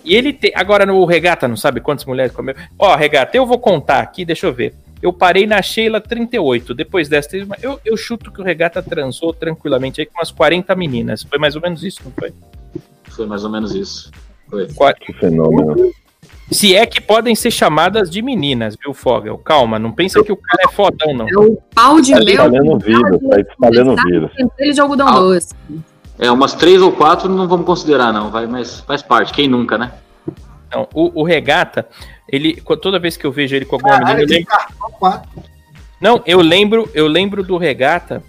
E 0.05 0.15
ele 0.15 0.31
tem. 0.31 0.53
Agora 0.55 0.85
no 0.85 1.03
regata, 1.03 1.45
não 1.45 1.57
sabe 1.57 1.81
quantas 1.81 2.05
mulheres 2.05 2.31
comeu? 2.31 2.55
Ó, 2.77 2.95
regata, 2.95 3.35
eu 3.35 3.45
vou 3.45 3.59
contar 3.59 3.99
aqui, 3.99 4.23
deixa 4.23 4.47
eu 4.47 4.53
ver. 4.53 4.73
Eu 5.01 5.13
parei 5.13 5.47
na 5.47 5.61
Sheila 5.61 6.01
38. 6.01 6.73
Depois 6.73 7.07
dessa, 7.07 7.29
eu, 7.61 7.79
eu 7.85 7.95
chuto 7.97 8.31
que 8.31 8.41
o 8.41 8.43
regata 8.43 8.81
transou 8.83 9.33
tranquilamente 9.33 10.01
aí 10.01 10.05
com 10.05 10.19
umas 10.19 10.31
40 10.31 10.75
meninas. 10.75 11.23
Foi 11.23 11.37
mais 11.39 11.55
ou 11.55 11.61
menos 11.61 11.83
isso, 11.83 12.01
não 12.03 12.11
foi? 12.11 12.33
Foi 13.09 13.25
mais 13.25 13.43
ou 13.43 13.49
menos 13.49 13.73
isso. 13.73 14.11
Foi. 14.49 14.67
Qua- 14.73 14.93
Que 14.93 15.13
fenômeno. 15.13 15.91
Se 16.51 16.75
é 16.75 16.85
que 16.85 16.99
podem 16.99 17.35
ser 17.35 17.51
chamadas 17.51 18.09
de 18.09 18.21
meninas, 18.23 18.75
viu, 18.75 18.91
Fogel? 18.93 19.37
Calma, 19.37 19.77
não 19.77 19.91
pensa 19.91 20.23
que 20.23 20.31
o 20.31 20.35
cara 20.37 20.63
é 20.67 20.71
fodão, 20.71 21.13
não. 21.13 21.27
É 21.29 21.37
o 21.37 21.57
pau 21.75 22.01
de 22.01 22.11
Tá 22.11 22.19
mel. 22.19 22.27
espalhando 22.45 22.79
vírus, 22.79 23.19
tá 23.29 23.39
espalhando 23.39 23.95
vírus. 24.07 24.31
Tempero 24.35 24.73
de 24.73 24.81
algodão 24.81 25.07
Ah. 25.07 25.19
doce. 25.19 25.53
É, 26.17 26.29
umas 26.31 26.53
três 26.53 26.81
ou 26.81 26.91
quatro 26.91 27.29
não 27.29 27.47
vamos 27.47 27.65
considerar, 27.65 28.11
não. 28.11 28.31
Vai, 28.31 28.47
mas 28.47 28.79
faz 28.81 29.01
parte. 29.03 29.31
Quem 29.31 29.47
nunca, 29.47 29.77
né? 29.77 29.91
Não, 30.71 30.87
o, 30.93 31.21
o 31.21 31.23
regata, 31.23 31.87
ele. 32.27 32.61
Toda 32.81 32.99
vez 32.99 33.17
que 33.17 33.25
eu 33.25 33.31
vejo 33.31 33.55
ele 33.55 33.65
com 33.65 33.75
alguma 33.75 33.93
menina, 33.99 34.13
Caralho, 34.13 34.23
eu 34.23 34.27
tem 34.27 34.45
lembro. 35.01 35.49
Não, 35.99 36.23
eu 36.25 36.41
lembro, 36.41 36.89
eu 36.93 37.07
lembro 37.07 37.43
do 37.43 37.57
regata. 37.57 38.23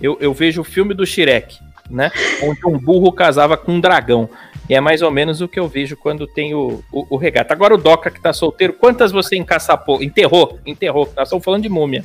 Eu, 0.00 0.16
eu 0.20 0.32
vejo 0.32 0.62
o 0.62 0.64
filme 0.64 0.94
do 0.94 1.04
Shrek, 1.04 1.58
né? 1.90 2.10
Onde 2.42 2.64
um 2.66 2.78
burro 2.78 3.12
casava 3.12 3.56
com 3.56 3.72
um 3.72 3.80
dragão. 3.80 4.30
E 4.68 4.74
é 4.74 4.80
mais 4.80 5.02
ou 5.02 5.10
menos 5.10 5.40
o 5.40 5.48
que 5.48 5.58
eu 5.58 5.68
vejo 5.68 5.96
quando 5.96 6.26
tem 6.28 6.54
o, 6.54 6.82
o, 6.92 7.06
o 7.10 7.16
regata. 7.16 7.52
Agora 7.52 7.74
o 7.74 7.78
Doca 7.78 8.10
que 8.10 8.20
tá 8.20 8.32
solteiro, 8.32 8.72
quantas 8.72 9.10
você 9.10 9.36
encaçapou? 9.36 10.02
Enterrou, 10.02 10.60
enterrou. 10.64 11.12
Nós 11.16 11.26
estamos 11.26 11.44
falando 11.44 11.64
de 11.64 11.68
múmia. 11.68 12.04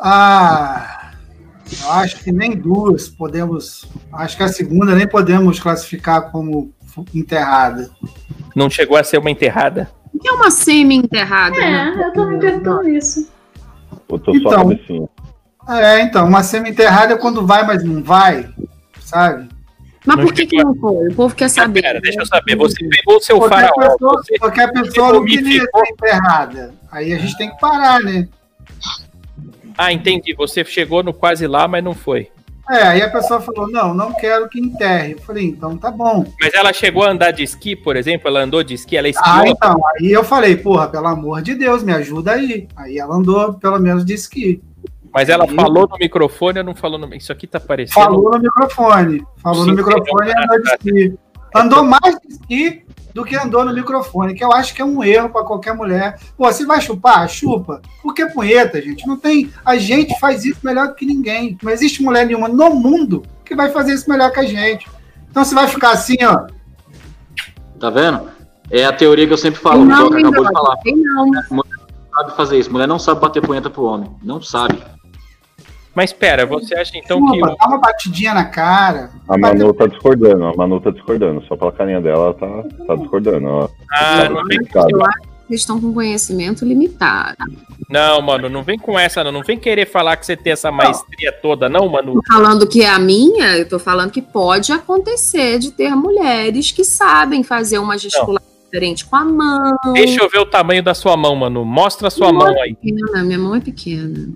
Ah, 0.00 1.12
eu 1.82 1.92
acho 1.92 2.24
que 2.24 2.32
nem 2.32 2.56
duas 2.56 3.08
podemos. 3.08 3.86
Acho 4.12 4.36
que 4.36 4.42
a 4.42 4.48
segunda 4.48 4.94
nem 4.94 5.06
podemos 5.06 5.60
classificar 5.60 6.30
como 6.32 6.72
enterrada. 7.14 7.90
Não 8.54 8.68
chegou 8.70 8.96
a 8.96 9.04
ser 9.04 9.18
uma 9.18 9.30
enterrada? 9.30 9.90
O 10.12 10.18
que 10.18 10.28
é 10.28 10.32
uma 10.32 10.50
semi-enterrada? 10.50 11.56
né? 11.56 11.94
É, 11.98 12.06
eu 12.08 12.12
tô 12.12 12.26
me 12.26 12.38
perguntando 12.38 12.88
isso. 12.88 13.28
Eu 14.08 14.18
tô 14.18 14.32
só 14.32 14.38
Então. 14.38 14.50
cabecinha. 14.68 15.08
É, 15.68 16.00
então, 16.00 16.26
uma 16.26 16.42
semi-enterrada 16.42 17.14
é 17.14 17.16
quando 17.18 17.46
vai, 17.46 17.66
mas 17.66 17.84
não 17.84 18.02
vai, 18.02 18.48
sabe? 19.00 19.48
Mas 20.06 20.16
Não 20.16 20.24
por 20.24 20.32
que, 20.32 20.46
que 20.46 20.56
não 20.56 20.74
foi? 20.74 21.08
O 21.08 21.14
povo 21.14 21.34
quer 21.34 21.50
saber. 21.50 21.82
Pera, 21.82 22.00
deixa 22.00 22.20
eu 22.20 22.26
saber. 22.26 22.56
Você 22.56 22.82
pegou 22.88 23.16
o 23.16 23.20
seu 23.20 23.44
a 23.44 23.48
faraó. 23.48 23.72
pessoa, 23.74 24.22
Você, 24.22 24.60
a 24.62 24.68
pessoa 24.72 25.12
não 25.12 25.24
queria 25.24 25.60
ser 25.60 25.68
enterrada. 25.92 26.74
Aí 26.90 27.12
a 27.12 27.18
gente 27.18 27.36
tem 27.36 27.50
que 27.50 27.60
parar, 27.60 28.00
né? 28.00 28.26
Ah, 29.76 29.92
entendi. 29.92 30.34
Você 30.34 30.64
chegou 30.64 31.02
no 31.02 31.12
quase 31.12 31.46
lá, 31.46 31.68
mas 31.68 31.84
não 31.84 31.94
foi. 31.94 32.30
É, 32.70 32.82
aí 32.82 33.02
a 33.02 33.10
pessoa 33.10 33.40
falou, 33.40 33.70
não, 33.70 33.94
não 33.94 34.12
quero 34.12 34.48
que 34.48 34.60
enterre. 34.60 35.12
Eu 35.12 35.18
falei, 35.20 35.46
então 35.46 35.76
tá 35.76 35.90
bom. 35.90 36.26
Mas 36.40 36.52
ela 36.52 36.72
chegou 36.72 37.02
a 37.04 37.10
andar 37.10 37.30
de 37.30 37.42
esqui, 37.42 37.74
por 37.74 37.96
exemplo? 37.96 38.28
Ela 38.28 38.40
andou 38.42 38.62
de 38.62 38.74
esqui, 38.74 38.96
ela 38.96 39.08
esquiou. 39.08 39.34
Ah, 39.34 39.48
então, 39.48 39.80
aí 39.98 40.12
eu 40.12 40.22
falei, 40.22 40.56
porra, 40.56 40.86
pelo 40.88 41.06
amor 41.06 41.40
de 41.40 41.54
Deus, 41.54 41.82
me 41.82 41.92
ajuda 41.92 42.32
aí. 42.32 42.68
Aí 42.76 42.98
ela 42.98 43.14
andou, 43.16 43.54
pelo 43.54 43.78
menos, 43.78 44.04
de 44.04 44.12
esqui. 44.12 44.62
Mas 45.12 45.30
ela 45.30 45.44
Aí- 45.44 45.54
falou 45.54 45.88
no 45.88 45.96
microfone 45.98 46.58
ou 46.58 46.64
não 46.64 46.74
falou 46.74 46.98
no. 46.98 47.14
Isso 47.14 47.32
aqui 47.32 47.46
tá 47.46 47.58
parecendo. 47.58 47.94
Falou 48.04 48.30
no 48.32 48.38
microfone. 48.38 49.22
Falou 49.42 49.64
no 49.64 49.70
Sim, 49.70 49.76
microfone 49.76 50.28
e 50.28 50.32
sim. 50.32 50.38
andou 50.38 50.62
de 50.62 50.68
esqui. 50.68 51.18
Andou 51.56 51.82
mais 51.84 52.18
de 52.20 52.28
esqui 52.34 52.84
do 53.18 53.24
que 53.24 53.34
andou 53.34 53.64
no 53.64 53.74
microfone, 53.74 54.32
que 54.32 54.44
eu 54.44 54.52
acho 54.52 54.72
que 54.72 54.80
é 54.80 54.84
um 54.84 55.02
erro 55.02 55.28
para 55.28 55.42
qualquer 55.42 55.74
mulher. 55.74 56.20
Pô, 56.36 56.44
você 56.44 56.64
vai 56.64 56.80
chupar? 56.80 57.28
Chupa. 57.28 57.82
Porque 58.00 58.24
punheta, 58.26 58.80
gente. 58.80 59.04
Não 59.08 59.16
tem. 59.16 59.52
A 59.64 59.76
gente 59.76 60.16
faz 60.20 60.44
isso 60.44 60.60
melhor 60.62 60.86
do 60.86 60.94
que 60.94 61.04
ninguém. 61.04 61.58
Não 61.60 61.72
existe 61.72 62.00
mulher 62.00 62.24
nenhuma 62.24 62.46
no 62.46 62.70
mundo 62.70 63.24
que 63.44 63.56
vai 63.56 63.72
fazer 63.72 63.94
isso 63.94 64.08
melhor 64.08 64.30
que 64.30 64.38
a 64.38 64.46
gente. 64.46 64.86
Então 65.28 65.44
você 65.44 65.52
vai 65.52 65.66
ficar 65.66 65.90
assim, 65.90 66.16
ó. 66.22 66.46
Tá 67.80 67.90
vendo? 67.90 68.28
É 68.70 68.84
a 68.84 68.92
teoria 68.92 69.26
que 69.26 69.32
eu 69.32 69.38
sempre 69.38 69.60
falo. 69.60 69.82
o 69.82 69.84
não, 69.84 70.04
Doca 70.04 70.20
acabou 70.20 70.46
de 70.46 70.52
falar. 70.52 70.76
tem 70.76 70.96
não. 70.96 71.26
Não 71.26 71.64
sabe 72.14 72.36
fazer 72.36 72.56
isso. 72.56 72.70
Mulher 72.70 72.86
não 72.86 73.00
sabe 73.00 73.20
bater 73.20 73.44
punheta 73.44 73.68
pro 73.68 73.82
homem. 73.82 74.08
Não 74.22 74.40
sabe. 74.40 74.80
Mas 75.98 76.12
pera, 76.12 76.46
você 76.46 76.76
acha 76.76 76.96
então 76.96 77.20
que. 77.26 77.34
Chupa, 77.40 77.50
o- 77.52 77.56
dá 77.56 77.66
uma 77.66 77.78
batidinha 77.78 78.32
na 78.32 78.44
cara. 78.44 79.10
A 79.28 79.36
Manu 79.36 79.74
tá 79.74 79.88
discordando, 79.88 80.44
a 80.44 80.54
Manu 80.54 80.80
tá 80.80 80.90
discordando. 80.92 81.42
Só 81.48 81.56
pela 81.56 81.72
carinha 81.72 82.00
dela, 82.00 82.26
ela 82.26 82.34
tá, 82.34 82.62
tá 82.86 82.94
discordando. 82.94 83.48
Ó. 83.48 83.68
Ah, 83.92 84.28
não 84.28 84.44
vem, 84.44 84.58
Sabe? 84.72 84.92
Eu 84.92 85.04
acho 85.04 85.18
que 85.22 85.26
vocês 85.48 85.60
estão 85.62 85.80
com 85.80 85.92
conhecimento 85.92 86.64
limitado. 86.64 87.36
não, 87.90 88.22
mano, 88.22 88.48
não 88.48 88.62
vem 88.62 88.78
com 88.78 88.96
essa, 88.96 89.24
não. 89.24 89.32
Não 89.32 89.42
vem 89.42 89.58
querer 89.58 89.86
falar 89.86 90.16
que 90.16 90.24
você 90.24 90.36
tem 90.36 90.52
essa 90.52 90.70
maestria 90.70 91.32
toda, 91.32 91.68
não, 91.68 91.88
Manu. 91.88 92.14
Tô 92.14 92.32
falando 92.32 92.64
que 92.68 92.82
é 92.82 92.88
a 92.88 92.98
minha, 93.00 93.56
eu 93.56 93.68
tô 93.68 93.80
falando 93.80 94.12
que 94.12 94.22
pode 94.22 94.70
acontecer 94.70 95.58
de 95.58 95.72
ter 95.72 95.96
mulheres 95.96 96.70
que 96.70 96.84
sabem 96.84 97.42
fazer 97.42 97.78
uma 97.80 97.98
gesticulação 97.98 98.46
diferente 98.66 99.04
com 99.04 99.16
a 99.16 99.24
mão. 99.24 99.72
Deixa 99.94 100.22
eu 100.22 100.28
ver 100.28 100.38
o 100.38 100.46
tamanho 100.46 100.82
da 100.82 100.94
sua 100.94 101.16
mão, 101.16 101.34
Manu. 101.34 101.64
Mostra 101.64 102.06
a 102.06 102.10
sua 102.10 102.28
Não. 102.30 102.38
mão 102.38 102.62
aí. 102.62 102.76
Pequena, 102.76 103.24
minha 103.24 103.38
mão 103.38 103.54
é 103.56 103.60
pequena. 103.60 104.28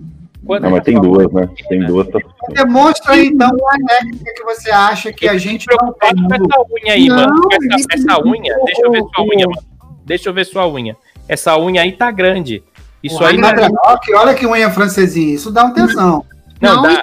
Quanto 0.45 0.63
Não, 0.63 0.71
mas 0.71 0.83
tem 0.83 0.99
duas, 0.99 1.31
né? 1.31 1.49
Tem 1.69 1.85
duas. 1.85 2.07
Tá... 2.09 2.19
Demonstra 2.49 3.13
aí, 3.13 3.27
então, 3.27 3.47
a 3.49 3.87
técnica 3.87 4.33
que 4.35 4.43
você 4.43 4.71
acha 4.71 5.13
que 5.13 5.27
a 5.27 5.37
gente 5.37 5.65
não 5.69 5.93
tem. 5.93 6.13
Com 6.15 6.33
essa 6.35 6.61
unha 6.71 6.93
aí, 6.93 7.07
Não, 7.07 7.15
mano. 7.15 7.47
Essa, 7.71 7.87
essa 7.93 8.21
unha, 8.27 8.55
deixa 8.65 8.81
eu 8.85 8.91
ver 8.91 9.03
sua 9.15 9.23
unha, 9.25 9.45
mano. 9.47 9.63
Deixa 10.05 10.29
eu 10.29 10.33
ver 10.33 10.45
sua 10.45 10.67
unha. 10.67 10.97
Essa 11.29 11.57
unha 11.57 11.81
aí 11.81 11.93
tá 11.93 12.11
grande. 12.11 12.61
Isso 13.01 13.23
aí 13.23 13.37
Olha, 13.37 13.69
não, 13.69 13.77
olha 13.85 13.99
que- 13.99 14.13
olha 14.15 14.33
que 14.33 14.45
unha 14.45 14.69
francesinha. 14.69 15.33
Isso 15.33 15.49
dá 15.51 15.63
um 15.63 15.73
tesão. 15.73 16.25
não 16.61 16.75
Não, 16.75 16.81
dá. 16.83 17.01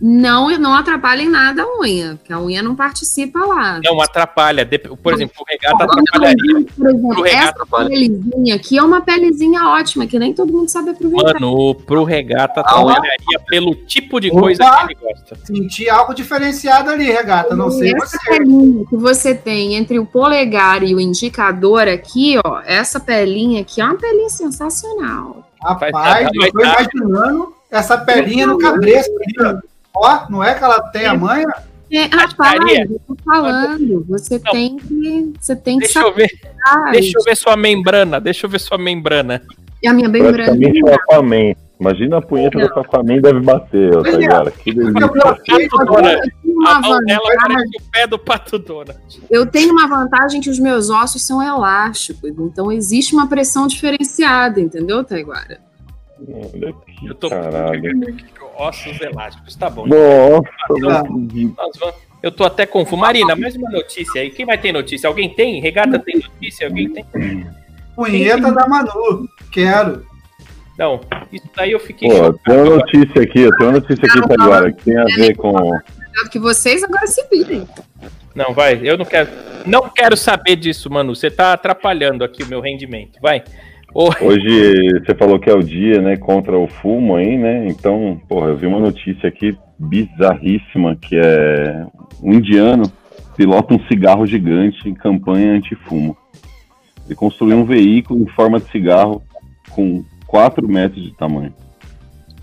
Não, 0.00 0.50
não 0.58 0.74
atrapalha 0.74 1.22
em 1.22 1.28
nada 1.28 1.62
a 1.62 1.80
unha, 1.80 2.16
porque 2.16 2.32
a 2.32 2.38
unha 2.38 2.62
não 2.62 2.76
participa 2.76 3.38
lá. 3.44 3.80
Não 3.82 4.00
atrapalha. 4.00 4.68
Por 5.02 5.14
exemplo, 5.14 5.34
o 5.40 5.44
regata 5.48 5.84
atrapalharia. 5.84 6.66
Por 6.76 6.88
exemplo, 6.88 7.22
regata 7.22 7.38
essa 7.38 7.48
atrapalha. 7.50 7.88
pelezinha 7.88 8.54
aqui 8.56 8.78
é 8.78 8.82
uma 8.82 9.00
pelezinha 9.00 9.68
ótima, 9.68 10.06
que 10.06 10.18
nem 10.18 10.34
todo 10.34 10.52
mundo 10.52 10.68
sabe 10.68 10.90
aproveitar. 10.90 11.40
Mano, 11.40 11.74
pro 11.74 12.04
regata 12.04 12.60
Ah, 12.60 12.62
atrapalharia 12.62 13.40
pelo 13.46 13.74
tipo 13.74 14.20
de 14.20 14.30
Opa. 14.30 14.40
coisa 14.40 14.64
que 14.64 14.84
ele 14.92 14.94
gosta. 15.00 15.38
Senti 15.44 15.88
algo 15.88 16.14
diferenciado 16.14 16.90
ali, 16.90 17.04
regata. 17.04 17.56
Não 17.56 17.70
sei 17.70 17.92
essa 17.94 18.18
você. 18.18 18.28
pelinha 18.28 18.84
que 18.86 18.96
você 18.96 19.34
tem 19.34 19.76
entre 19.76 19.98
o 19.98 20.04
polegar 20.04 20.82
e 20.82 20.94
o 20.94 21.00
indicador 21.00 21.88
aqui, 21.88 22.38
ó, 22.44 22.60
essa 22.66 23.00
pelinha 23.00 23.62
aqui 23.62 23.80
é 23.80 23.84
uma 23.84 23.96
pelinha 23.96 24.28
sensacional. 24.28 25.48
Rapaz, 25.62 26.28
eu 26.34 26.52
tô 26.52 26.60
imaginando 26.60 27.54
essa 27.70 27.96
pelinha 27.98 28.46
no 28.46 28.58
cabresto 28.58 29.10
ali, 29.40 29.58
ó. 29.96 30.30
Não 30.30 30.42
é 30.42 30.54
que 30.54 30.64
ela 30.64 30.80
tem 30.90 31.06
a 31.06 31.14
manha? 31.14 31.46
É, 31.92 32.02
rapaz, 32.04 32.58
Maria. 32.58 32.86
eu 32.90 33.00
tô 33.06 33.16
falando, 33.24 34.04
você 34.08 34.40
Não. 34.44 34.52
tem 34.52 34.76
que, 34.76 35.32
você 35.40 35.54
tem 35.54 35.78
que 35.78 35.84
Deixa 35.84 36.00
eu 36.00 36.12
ver, 36.12 36.30
deixa 36.90 37.18
eu 37.18 37.22
ver 37.22 37.36
sua 37.36 37.56
membrana. 37.56 38.20
Deixa 38.20 38.46
eu 38.46 38.50
ver 38.50 38.58
sua 38.58 38.76
membrana. 38.76 39.40
E 39.82 39.86
a 39.86 39.92
minha 39.92 40.08
bem 40.08 40.22
branca. 40.22 40.52
Praticamente 40.52 40.82
o 40.82 40.94
Aquaman. 40.94 41.54
Imagina 41.78 42.16
a 42.16 42.22
punheta 42.22 42.58
do 42.58 42.80
Aquaman 42.80 43.20
deve 43.20 43.40
bater, 43.40 43.96
ó, 43.96 44.02
tá 44.02 44.10
ligado? 44.10 44.50
Que 44.50 44.72
delícia. 44.72 45.04
A 46.66 46.80
mão 46.80 46.98
dela 47.04 47.28
parece 47.38 47.68
o 47.78 47.90
pé 47.92 48.06
do 48.06 48.18
pato 48.18 48.58
Donald. 48.58 48.98
Eu 49.30 49.46
tenho 49.46 49.72
uma 49.72 49.86
vantagem 49.86 50.40
que 50.40 50.48
os 50.48 50.58
meus 50.58 50.88
ossos 50.90 51.24
são 51.24 51.42
elásticos, 51.42 52.30
então 52.38 52.72
existe 52.72 53.14
uma 53.14 53.28
pressão 53.28 53.66
diferenciada, 53.66 54.58
entendeu, 54.58 55.04
Taiguara? 55.04 55.60
Olha 56.18 56.70
aqui, 56.70 57.06
Eu 57.06 57.14
tô 57.14 57.28
caralho. 57.28 58.16
ossos 58.58 59.00
elásticos, 59.00 59.54
tá 59.54 59.68
bom. 59.68 59.86
Nossa, 59.86 61.82
Eu 62.22 62.32
tô 62.32 62.44
até 62.44 62.64
confuso. 62.64 62.96
Marina, 62.96 63.36
mais 63.36 63.54
uma 63.56 63.70
notícia 63.70 64.22
aí. 64.22 64.30
Quem 64.30 64.46
vai 64.46 64.58
ter 64.58 64.72
notícia? 64.72 65.08
Alguém 65.08 65.28
tem? 65.34 65.60
Regata 65.60 65.98
tem 65.98 66.16
notícia? 66.16 66.66
Alguém 66.66 66.90
tem? 66.90 67.04
Punheta 67.94 68.52
da 68.52 68.66
Manu. 68.66 69.28
Quero. 69.52 70.04
Não, 70.78 71.00
isso 71.32 71.48
daí 71.56 71.72
eu 71.72 71.80
fiquei. 71.80 72.08
Pô, 72.08 72.32
tenho 72.32 72.64
uma 72.64 72.76
notícia 72.76 73.22
aqui, 73.22 73.40
eu 73.40 73.56
tenho 73.56 73.70
uma 73.70 73.80
notícia 73.80 74.04
aqui 74.06 74.26
pra 74.26 74.44
agora, 74.44 74.72
que 74.72 74.84
tem 74.84 74.98
a 74.98 75.04
ver 75.04 75.34
com. 75.36 75.54
Que 76.30 76.38
vocês 76.38 76.82
agora 76.82 77.06
se 77.06 77.26
virem. 77.30 77.66
Não, 78.34 78.52
vai, 78.52 78.78
eu 78.82 78.98
não 78.98 79.04
quero. 79.04 79.28
Não 79.66 79.88
quero 79.88 80.16
saber 80.16 80.56
disso, 80.56 80.90
Manu. 80.90 81.16
Você 81.16 81.30
tá 81.30 81.54
atrapalhando 81.54 82.24
aqui 82.24 82.42
o 82.42 82.46
meu 82.46 82.60
rendimento. 82.60 83.18
Vai. 83.20 83.42
Ô, 83.94 84.08
Hoje 84.20 85.00
você 85.04 85.14
falou 85.14 85.38
que 85.38 85.48
é 85.48 85.54
o 85.54 85.62
dia, 85.62 86.02
né, 86.02 86.16
contra 86.16 86.58
o 86.58 86.66
fumo 86.66 87.16
aí, 87.16 87.36
né? 87.38 87.66
Então, 87.68 88.20
porra, 88.28 88.48
eu 88.48 88.56
vi 88.56 88.66
uma 88.66 88.80
notícia 88.80 89.28
aqui 89.28 89.56
bizarríssima 89.78 90.96
que 90.96 91.16
é 91.16 91.86
um 92.22 92.34
indiano 92.34 92.90
pilota 93.36 93.74
um 93.74 93.86
cigarro 93.86 94.26
gigante 94.26 94.88
em 94.88 94.94
campanha 94.94 95.52
anti-fumo. 95.52 96.16
Ele 97.04 97.14
construiu 97.14 97.58
um 97.58 97.64
veículo 97.64 98.22
em 98.22 98.26
forma 98.28 98.58
de 98.58 98.70
cigarro 98.70 99.22
com 99.70 100.02
4 100.26 100.66
metros 100.66 101.02
de 101.02 101.14
tamanho. 101.14 101.52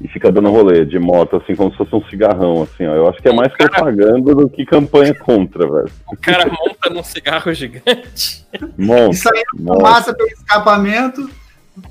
E 0.02 0.08
fica 0.08 0.32
dando 0.32 0.50
rolê 0.50 0.86
de 0.86 1.00
moto, 1.00 1.38
assim, 1.38 1.56
como 1.56 1.72
se 1.72 1.78
fosse 1.78 1.96
um 1.96 2.04
cigarrão, 2.10 2.64
assim, 2.64 2.86
ó. 2.86 2.94
Eu 2.94 3.08
acho 3.08 3.22
que 3.22 3.30
é 3.30 3.34
mais 3.34 3.54
propaganda 3.54 4.36
do 4.36 4.50
que 4.50 4.66
campanha 4.66 5.14
contra, 5.14 5.66
velho. 5.70 5.89
o 6.12 6.18
cara 6.18 6.46
monta 6.46 6.89
num 6.89 7.04
cigarro 7.04 7.54
gigante. 7.54 8.46
Monta, 8.78 9.12
Isso 9.12 9.30
aí 9.34 9.44
monta. 9.58 9.80
fumaça 9.80 10.14
pelo 10.14 10.30
escapamento. 10.30 11.30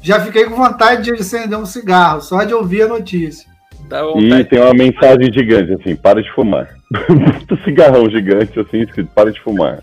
Já 0.01 0.21
fiquei 0.21 0.45
com 0.45 0.57
vontade 0.57 1.05
de 1.05 1.13
acender 1.13 1.59
um 1.59 1.67
cigarro, 1.67 2.21
só 2.21 2.45
de 2.45 2.55
ouvir 2.55 2.83
a 2.83 2.89
notícia. 2.89 3.51
Dá 3.89 4.03
E 4.17 4.45
tem 4.45 4.61
uma 4.61 4.75
mensagem 4.75 5.33
gigante, 5.33 5.73
assim, 5.73 5.97
para 5.97 6.23
de 6.23 6.31
fumar. 6.33 6.69
Muito 7.09 7.57
cigarrão 7.65 8.09
gigante, 8.09 8.59
assim, 8.61 8.81
escrito, 8.83 9.11
para 9.15 9.33
de 9.33 9.41
fumar. 9.41 9.81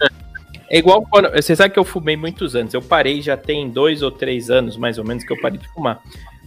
É 0.70 0.78
igual 0.78 1.04
quando. 1.10 1.32
Você 1.32 1.56
sabe 1.56 1.74
que 1.74 1.80
eu 1.80 1.84
fumei 1.84 2.16
muitos 2.16 2.56
anos. 2.56 2.74
Eu 2.74 2.82
parei 2.82 3.22
já 3.22 3.36
tem 3.36 3.70
dois 3.70 4.04
ou 4.04 4.12
três 4.12 4.50
anos, 4.52 4.78
mais 4.78 4.98
ou 5.00 5.04
menos, 5.04 5.24
que 5.24 5.34
eu 5.34 5.42
parei 5.42 5.58
de 5.58 5.68
fumar. 5.70 6.00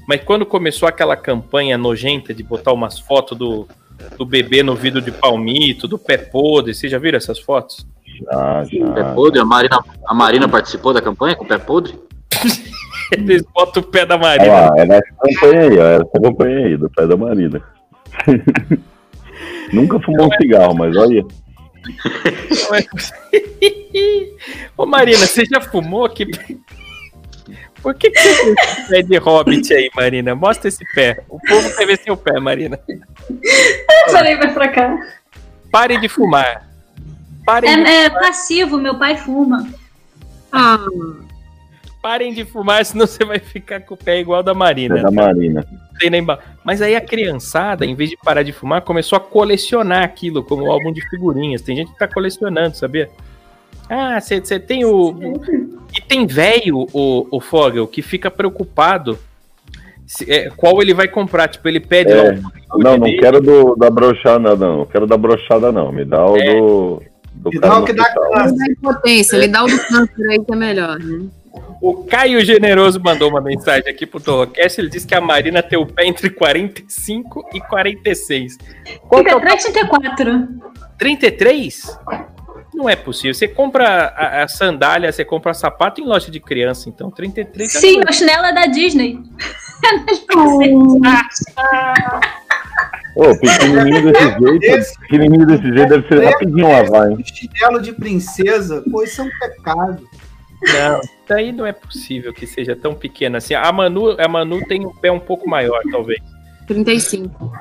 Mas 0.06 0.22
quando 0.24 0.44
começou 0.44 0.88
aquela 0.88 1.16
campanha 1.16 1.78
nojenta 1.78 2.34
de 2.34 2.42
botar 2.42 2.72
umas 2.72 2.98
fotos 2.98 3.36
do, 3.38 3.68
do 4.16 4.26
bebê 4.26 4.62
no 4.62 4.74
vidro 4.74 5.00
de 5.00 5.12
palmito, 5.12 5.86
do 5.86 5.98
pé 5.98 6.18
podre, 6.18 6.74
vocês 6.74 6.90
já 6.90 6.98
viram 6.98 7.16
essas 7.16 7.38
fotos? 7.38 7.86
Já, 8.20 8.64
Pé 8.94 9.00
já. 9.00 9.14
podre, 9.14 9.40
a 9.40 9.44
Marina, 9.44 9.82
a 10.06 10.14
Marina 10.14 10.48
participou 10.48 10.92
da 10.92 11.00
campanha 11.00 11.34
com 11.34 11.44
o 11.44 11.48
pé 11.48 11.58
podre? 11.58 11.98
Eles 13.12 13.42
botam 13.54 13.82
o 13.82 13.86
pé 13.86 14.06
da 14.06 14.16
Marina. 14.16 14.70
lá, 14.70 14.74
é 14.78 14.86
nessa 14.86 15.14
campanha 15.20 15.60
aí, 15.60 15.78
ó, 15.78 15.84
é 15.84 15.94
essa 15.96 16.20
campanha 16.22 16.66
aí, 16.66 16.76
do 16.76 16.90
pé 16.90 17.06
da 17.06 17.16
Marina. 17.16 17.62
Nunca 19.72 20.00
fumou 20.00 20.26
um 20.26 20.36
cigarro, 20.36 20.74
mas 20.74 20.96
olha. 20.96 21.22
Não 21.22 22.74
é 22.74 22.82
possível. 22.82 24.36
Ô 24.76 24.86
Marina, 24.86 25.18
você 25.26 25.44
já 25.44 25.60
fumou 25.60 26.04
aqui? 26.04 26.26
Por 27.82 27.94
que, 27.94 28.10
que 28.10 28.18
você 28.20 28.44
tem 28.44 28.54
esse 28.62 28.88
pé 28.88 29.02
de 29.02 29.16
hobbit 29.18 29.74
aí, 29.74 29.90
Marina? 29.94 30.34
Mostra 30.34 30.68
esse 30.68 30.84
pé. 30.94 31.22
O 31.28 31.38
povo 31.40 31.74
quer 31.76 31.86
ver 31.86 31.98
seu 31.98 32.16
pé, 32.16 32.38
Marina. 32.38 32.78
Peraí, 34.06 34.36
vai 34.36 34.52
pra 34.54 34.68
cá. 34.68 34.96
Pare 35.70 35.98
de 35.98 36.08
fumar. 36.08 36.68
Parem, 37.44 37.82
de, 37.82 37.90
É, 37.90 38.04
é 38.04 38.10
passivo, 38.10 38.78
meu 38.78 38.96
pai 38.98 39.16
fuma. 39.16 39.66
Ah, 40.52 40.78
parem 42.00 42.32
de 42.32 42.44
fumar, 42.44 42.84
senão 42.84 43.06
você 43.06 43.24
vai 43.24 43.38
ficar 43.40 43.80
com 43.80 43.94
o 43.94 43.96
pé 43.96 44.20
igual 44.20 44.42
da 44.42 44.54
Marina. 44.54 44.96
Pé 44.96 45.02
da 45.02 45.10
Marina. 45.10 45.66
Tem 45.98 46.08
nem 46.10 46.22
ba- 46.22 46.38
Mas 46.64 46.80
aí 46.82 46.94
a 46.94 47.00
criançada, 47.00 47.84
em 47.84 47.94
vez 47.94 48.10
de 48.10 48.16
parar 48.16 48.42
de 48.42 48.52
fumar, 48.52 48.82
começou 48.82 49.16
a 49.16 49.20
colecionar 49.20 50.04
aquilo 50.04 50.44
como 50.44 50.64
um 50.66 50.70
álbum 50.70 50.92
de 50.92 51.00
figurinhas. 51.08 51.62
Tem 51.62 51.76
gente 51.76 51.92
que 51.92 51.98
tá 51.98 52.06
colecionando, 52.06 52.76
sabia? 52.76 53.10
Ah, 53.94 54.18
você 54.20 54.58
tem 54.58 54.84
o. 54.84 55.14
E 55.94 56.00
tem 56.00 56.26
velho, 56.26 56.86
o, 56.92 57.26
o 57.30 57.40
Fogel, 57.40 57.86
que 57.86 58.00
fica 58.00 58.30
preocupado 58.30 59.18
se- 60.06 60.30
é, 60.32 60.48
qual 60.50 60.80
ele 60.80 60.94
vai 60.94 61.06
comprar. 61.08 61.48
Tipo, 61.48 61.68
ele 61.68 61.78
pede 61.80 62.10
É, 62.12 62.22
lá 62.32 62.32
Não, 62.78 62.92
não 62.96 63.00
dele. 63.00 63.18
quero 63.18 63.40
do, 63.42 63.76
da 63.76 63.90
brochada, 63.90 64.56
não. 64.56 64.78
Não 64.78 64.86
quero 64.86 65.06
da 65.06 65.16
brochada, 65.18 65.70
não. 65.70 65.92
Me 65.92 66.04
dá 66.06 66.24
o 66.26 66.36
É. 66.38 66.54
do. 66.54 67.02
Do 67.34 67.50
Me 67.50 67.58
dá 67.60 67.78
o 67.78 67.84
que 67.84 67.92
dá 67.92 68.04
câncer. 68.14 68.56
dá 68.56 68.66
impotência, 68.72 69.36
ele 69.36 69.48
dá 69.48 69.64
o 69.64 69.66
do 69.66 69.78
câncer 69.78 70.30
aí 70.30 70.42
que 70.44 70.52
é 70.52 70.56
melhor, 70.56 70.98
né? 70.98 71.26
O 71.82 72.04
Caio 72.04 72.42
Generoso 72.44 73.00
mandou 73.02 73.28
uma 73.28 73.40
mensagem 73.40 73.90
aqui 73.90 74.06
pro 74.06 74.20
Torrocast. 74.20 74.80
Ele 74.80 74.88
disse 74.88 75.06
que 75.06 75.14
a 75.14 75.20
Marina 75.20 75.62
tem 75.62 75.78
o 75.78 75.84
pé 75.84 76.06
entre 76.06 76.30
45 76.30 77.44
e 77.52 77.60
46. 77.60 78.56
Qual 79.08 79.20
é 79.20 79.24
Fica 79.24 79.36
o 79.36 79.40
334. 79.40 80.48
33? 80.98 81.98
Não 82.74 82.88
é 82.88 82.96
possível. 82.96 83.34
Você 83.34 83.46
compra 83.46 83.86
a, 84.16 84.42
a 84.44 84.48
sandália, 84.48 85.12
você 85.12 85.24
compra 85.24 85.52
sapato 85.52 86.00
em 86.00 86.04
loja 86.04 86.30
de 86.30 86.40
criança, 86.40 86.88
então 86.88 87.10
33 87.10 87.74
é 87.74 87.78
Sim, 87.78 87.94
coisa. 87.96 88.10
o 88.10 88.12
chinelo 88.12 88.46
é 88.46 88.52
da 88.54 88.66
Disney. 88.66 89.18
Ô, 93.14 93.36
pequenininho 93.36 94.12
desse 94.12 94.22
jeito, 94.22 94.64
Esse 94.64 94.98
pequenininho 95.00 95.46
desse 95.46 95.62
jeito 95.62 95.88
deve 95.88 96.08
ser 96.08 96.24
rapidinho 96.24 96.68
lavar, 96.68 97.10
hein? 97.10 97.22
chinelo 97.24 97.82
de 97.82 97.92
princesa, 97.92 98.82
pô, 98.90 99.02
isso 99.02 99.20
é 99.20 99.24
um 99.24 99.30
pecado. 99.38 100.08
Não, 100.62 101.00
isso 101.00 101.32
aí 101.32 101.52
não 101.52 101.66
é 101.66 101.72
possível 101.72 102.32
que 102.32 102.46
seja 102.46 102.74
tão 102.74 102.94
pequena 102.94 103.38
assim. 103.38 103.52
A 103.52 103.70
Manu, 103.72 104.16
a 104.18 104.28
Manu 104.28 104.64
tem 104.66 104.86
um 104.86 104.94
pé 104.94 105.10
um 105.12 105.18
pouco 105.20 105.48
maior, 105.48 105.82
talvez. 105.90 106.20
35. 106.66 107.52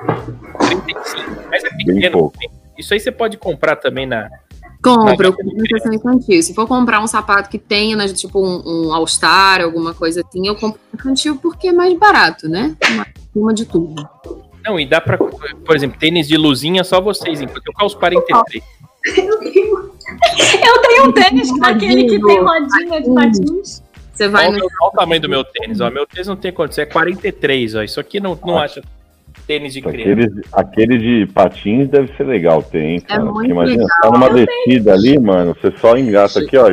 35, 0.58 1.42
mas 1.50 1.64
é 1.64 1.70
pequeno. 1.70 2.32
Isso 2.78 2.94
aí 2.94 3.00
você 3.00 3.12
pode 3.12 3.36
comprar 3.36 3.76
também 3.76 4.06
na. 4.06 4.30
Compra, 4.82 5.28
eu 5.28 5.32
compro 5.32 5.56
proteção 5.56 5.92
infantil. 5.92 6.42
Se 6.42 6.52
for 6.52 6.66
comprar 6.66 7.00
um 7.00 7.06
sapato 7.06 7.48
que 7.48 7.58
tenha, 7.58 7.96
né, 7.96 8.08
tipo 8.08 8.44
um, 8.44 8.62
um 8.88 8.92
All-Star, 8.92 9.62
alguma 9.62 9.94
coisa 9.94 10.24
assim, 10.26 10.46
eu 10.46 10.56
compro 10.56 10.80
infantil 10.92 11.36
porque 11.36 11.68
é 11.68 11.72
mais 11.72 11.96
barato, 11.96 12.48
né? 12.48 12.76
Uma 13.34 13.54
de 13.54 13.64
tudo. 13.64 14.06
Não, 14.64 14.78
e 14.78 14.86
dá 14.86 15.00
pra. 15.00 15.16
Por 15.16 15.76
exemplo, 15.76 15.98
tênis 15.98 16.26
de 16.26 16.36
luzinha 16.36 16.84
só 16.84 17.00
vocês, 17.00 17.40
enquanto 17.40 17.66
eu 17.66 17.72
calço 17.74 17.96
43. 17.98 18.64
Eu 19.04 19.40
tenho 20.82 21.08
um 21.08 21.12
tênis 21.12 21.58
daquele 21.58 22.04
que 22.04 22.20
tem 22.20 22.40
rodinha 22.40 23.02
de 23.02 23.14
patins. 23.14 23.82
Você 24.12 24.28
vai 24.28 24.48
Olha 24.48 24.58
no 24.58 24.66
o 24.66 24.90
tamanho 24.90 25.20
do 25.20 25.28
meu 25.28 25.42
tênis, 25.42 25.80
ó. 25.80 25.90
Meu 25.90 26.06
tênis 26.06 26.28
não 26.28 26.36
tem 26.36 26.52
condição, 26.52 26.82
é 26.82 26.86
43, 26.86 27.74
ó. 27.76 27.82
Isso 27.82 27.98
aqui 27.98 28.20
não, 28.20 28.38
não 28.44 28.58
acha 28.58 28.82
tênis 29.52 29.72
de 29.74 29.82
criança. 29.82 30.10
Aquele, 30.10 30.42
aquele 30.52 30.98
de 30.98 31.32
patins 31.32 31.88
deve 31.88 32.16
ser 32.16 32.24
legal 32.24 32.62
ter, 32.62 32.82
hein, 32.82 33.00
cara? 33.00 33.20
É 33.20 33.24
muito 33.24 33.50
imagina, 33.50 33.82
legal. 33.82 33.98
tá 34.02 34.10
numa 34.10 34.30
descida 34.30 34.92
ali, 34.94 35.18
mano, 35.18 35.54
você 35.60 35.72
só 35.78 35.96
engata 35.96 36.40
aqui, 36.40 36.56
ó, 36.56 36.70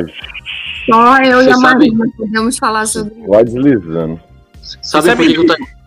Só 0.86 1.18
eu 1.22 1.40
e 1.42 1.44
Você 1.44 1.50
a 1.50 1.54
sabe- 1.56 1.62
Marina 1.90 2.04
podemos 2.16 2.56
falar 2.58 2.86
sobre 2.86 3.12
vai 3.28 3.44
deslizando. 3.44 4.18
Sabe, 4.82 5.06
sabe 5.06 5.16
por 5.16 5.26
que, 5.26 5.34
que- 5.40 5.46
Tony 5.46 5.80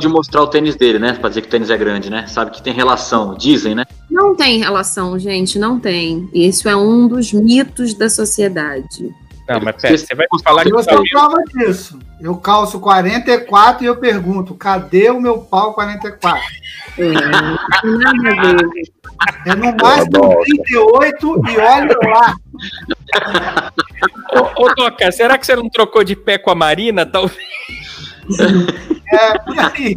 de 0.00 0.06
mostrar 0.08 0.42
o 0.42 0.46
tênis 0.46 0.76
dele, 0.76 1.00
né? 1.00 1.14
Pra 1.14 1.28
dizer 1.28 1.40
que 1.40 1.48
o 1.48 1.50
tênis 1.50 1.70
é 1.70 1.76
grande, 1.76 2.08
né? 2.08 2.24
Sabe 2.28 2.52
que 2.52 2.62
tem 2.62 2.72
relação, 2.72 3.34
dizem, 3.34 3.74
né? 3.74 3.84
Não 4.08 4.36
tem 4.36 4.58
relação, 4.58 5.18
gente, 5.18 5.58
não 5.58 5.80
tem. 5.80 6.28
Isso 6.32 6.68
é 6.68 6.76
um 6.76 7.08
dos 7.08 7.32
mitos 7.32 7.94
da 7.94 8.08
sociedade. 8.08 9.10
Não, 9.48 9.60
mas 9.60 9.76
pera, 9.80 9.96
você 9.96 10.14
vai 10.14 10.26
falar 10.44 10.62
que 10.62 10.72
Eu 10.72 10.82
sou 10.82 10.92
Samir, 10.92 11.10
prova 11.10 11.42
disso. 11.54 11.98
Eu 12.20 12.36
calço 12.36 12.78
44 12.78 13.82
e 13.82 13.86
eu 13.86 13.96
pergunto, 13.96 14.54
cadê 14.54 15.10
o 15.10 15.20
meu 15.20 15.38
pau 15.38 15.72
44? 15.72 16.42
É, 19.46 19.54
no 19.54 19.74
máximo 19.76 20.24
Adoro. 20.24 20.40
38 20.42 21.42
e 21.48 21.58
olha 21.58 21.96
lá. 22.04 22.36
Ô, 24.34 24.64
ô, 24.64 24.74
Doca, 24.74 25.10
será 25.10 25.38
que 25.38 25.46
você 25.46 25.56
não 25.56 25.70
trocou 25.70 26.04
de 26.04 26.14
pé 26.14 26.36
com 26.36 26.50
a 26.50 26.54
Marina? 26.54 27.06
Talvez. 27.06 27.38
É 29.10 29.38
por 29.38 29.58
aí. 29.58 29.96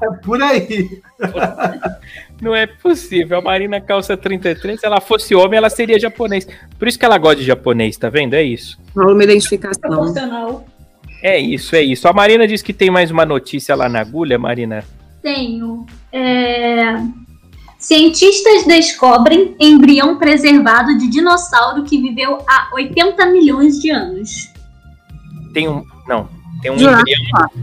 É 0.00 0.10
por 0.22 0.42
aí. 0.42 1.02
Não 2.44 2.54
é 2.54 2.66
possível. 2.66 3.38
A 3.38 3.40
Marina 3.40 3.80
calça 3.80 4.18
33. 4.18 4.78
Se 4.78 4.84
ela 4.84 5.00
fosse 5.00 5.34
homem, 5.34 5.56
ela 5.56 5.70
seria 5.70 5.98
japonês. 5.98 6.46
Por 6.78 6.86
isso 6.86 6.98
que 6.98 7.04
ela 7.06 7.16
gosta 7.16 7.36
de 7.36 7.44
japonês, 7.44 7.96
tá 7.96 8.10
vendo? 8.10 8.34
É 8.34 8.42
isso. 8.42 8.78
Uma 8.94 9.24
identificação. 9.24 10.62
É 11.22 11.38
isso, 11.38 11.74
é 11.74 11.80
isso. 11.82 12.06
A 12.06 12.12
Marina 12.12 12.46
disse 12.46 12.62
que 12.62 12.74
tem 12.74 12.90
mais 12.90 13.10
uma 13.10 13.24
notícia 13.24 13.74
lá 13.74 13.88
na 13.88 14.00
agulha, 14.02 14.38
Marina. 14.38 14.84
Tenho. 15.22 15.86
É, 16.12 16.96
Cientistas 17.78 18.66
descobrem 18.66 19.56
embrião 19.58 20.18
preservado 20.18 20.98
de 20.98 21.08
dinossauro 21.08 21.82
que 21.84 21.98
viveu 21.98 22.38
há 22.46 22.68
80 22.74 23.24
milhões 23.26 23.80
de 23.80 23.90
anos. 23.90 24.52
Tem 25.54 25.66
um. 25.66 25.82
Não. 26.06 26.28
Tem 26.60 26.70
um 26.70 26.74
embrião. 26.74 26.98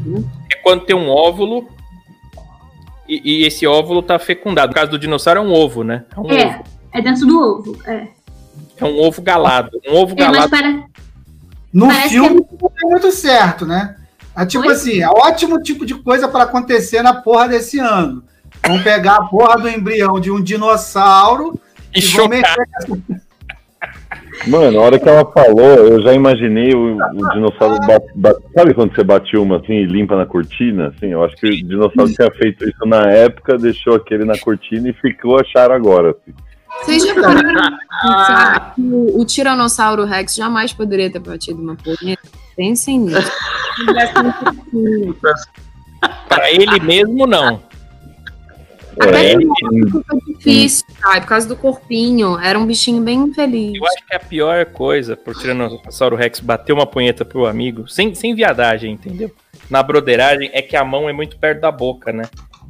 Né? 0.06 0.24
É 0.52 0.56
quando 0.56 0.86
tem 0.86 0.96
um 0.96 1.08
óvulo. 1.08 1.68
E, 3.14 3.42
e 3.42 3.46
esse 3.46 3.68
óvulo 3.68 4.02
tá 4.02 4.18
fecundado. 4.18 4.70
No 4.70 4.74
caso 4.74 4.92
do 4.92 4.98
dinossauro 5.00 5.42
é 5.42 5.44
um 5.44 5.52
ovo, 5.52 5.84
né? 5.84 6.06
É 6.16 6.20
um 6.20 6.32
É, 6.32 6.46
ovo. 6.48 6.64
é 6.94 7.02
dentro 7.02 7.26
do 7.26 7.38
ovo. 7.42 7.78
É, 7.86 8.08
É 8.78 8.86
um 8.86 8.98
ovo 9.02 9.22
galado. 9.22 9.82
Um 9.86 9.96
ovo 9.96 10.14
é 10.14 10.16
galado. 10.16 10.50
para. 10.50 10.84
No 11.74 11.88
Parece 11.88 12.10
filme 12.10 12.46
não 12.62 12.72
é 12.84 12.86
muito 12.90 13.12
certo, 13.12 13.66
né? 13.66 13.96
É 14.38 14.46
tipo 14.46 14.66
Oi? 14.66 14.74
assim, 14.74 15.02
é 15.02 15.10
ótimo 15.10 15.62
tipo 15.62 15.86
de 15.86 15.94
coisa 15.96 16.28
para 16.30 16.46
acontecer 16.46 17.02
na 17.02 17.14
porra 17.16 17.50
desse 17.50 17.80
ano. 17.80 18.24
Vão 18.66 18.82
pegar 18.82 19.16
a 19.18 19.24
porra 19.26 19.58
do 19.58 19.68
embrião 19.70 20.18
de 20.20 20.32
um 20.32 20.42
dinossauro 20.42 21.60
E 21.94 22.00
e 22.00 22.02
vão 22.02 22.12
chocar. 22.12 22.30
mexer 22.30 22.56
com 22.88 22.94
essa- 23.10 23.22
Mano, 24.48 24.80
a 24.80 24.84
hora 24.84 25.00
que 25.00 25.08
ela 25.08 25.26
falou, 25.32 25.60
eu 25.60 26.02
já 26.02 26.14
imaginei 26.14 26.74
o, 26.74 26.98
o 26.98 27.30
dinossauro. 27.32 27.80
Bat, 27.86 28.06
bat, 28.16 28.38
sabe 28.56 28.74
quando 28.74 28.96
você 28.96 29.04
bate 29.04 29.38
uma 29.38 29.58
assim 29.58 29.74
e 29.74 29.86
limpa 29.86 30.16
na 30.16 30.26
cortina? 30.26 30.88
Assim, 30.88 31.08
eu 31.08 31.24
acho 31.24 31.36
que 31.36 31.48
o 31.48 31.68
dinossauro 31.68 32.12
tinha 32.12 32.32
feito 32.32 32.68
isso 32.68 32.86
na 32.86 33.02
época, 33.10 33.58
deixou 33.58 33.96
aquele 33.96 34.26
na 34.26 34.38
cortina 34.38 34.90
e 34.90 34.94
ficou 34.94 35.40
achar 35.40 35.72
agora. 35.72 36.12
Assim. 36.12 36.34
Vocês 36.80 37.04
já 37.04 37.14
pararam 37.14 37.78
pensar 38.02 38.74
que 38.76 38.82
o, 38.82 39.20
o 39.20 39.26
Tiranossauro 39.26 40.06
Rex 40.06 40.36
jamais 40.36 40.74
poderia 40.74 41.12
ter 41.12 41.20
batido 41.20 41.62
uma 41.62 41.76
punheta? 41.76 42.28
Pensem 42.56 43.00
nisso. 43.00 43.32
Pra 46.28 46.52
ele 46.52 46.80
mesmo, 46.80 47.28
não. 47.28 47.62
Até 49.00 49.34
É, 49.34 49.36
foi 49.36 50.20
difícil, 50.28 50.86
sabe? 51.02 51.22
Por 51.22 51.28
causa 51.28 51.48
do 51.48 51.56
corpinho. 51.56 52.38
Era 52.40 52.60
um 52.60 52.66
bichinho 52.66 53.02
bem 53.02 53.20
infeliz. 53.20 53.74
Eu 53.76 53.86
acho 53.86 54.06
que 54.06 54.16
a 54.16 54.20
pior 54.20 54.66
coisa 54.66 55.16
pro 55.16 55.34
Tiranossauro 55.34 56.16
Rex 56.16 56.40
bater 56.40 56.74
uma 56.74 56.86
punheta 56.86 57.24
pro 57.24 57.46
amigo, 57.46 57.88
sem, 57.88 58.14
sem 58.16 58.36
viadagem, 58.36 58.94
entendeu? 58.94 59.32
Na 59.72 59.82
broderagem, 59.82 60.50
é 60.54 60.62
que 60.62 60.76
a 60.76 60.84
mão 60.84 61.10
é 61.10 61.14
muito 61.14 61.38
perto 61.40 61.62
da 61.62 61.72
boca, 61.72 62.12
né? 62.12 62.24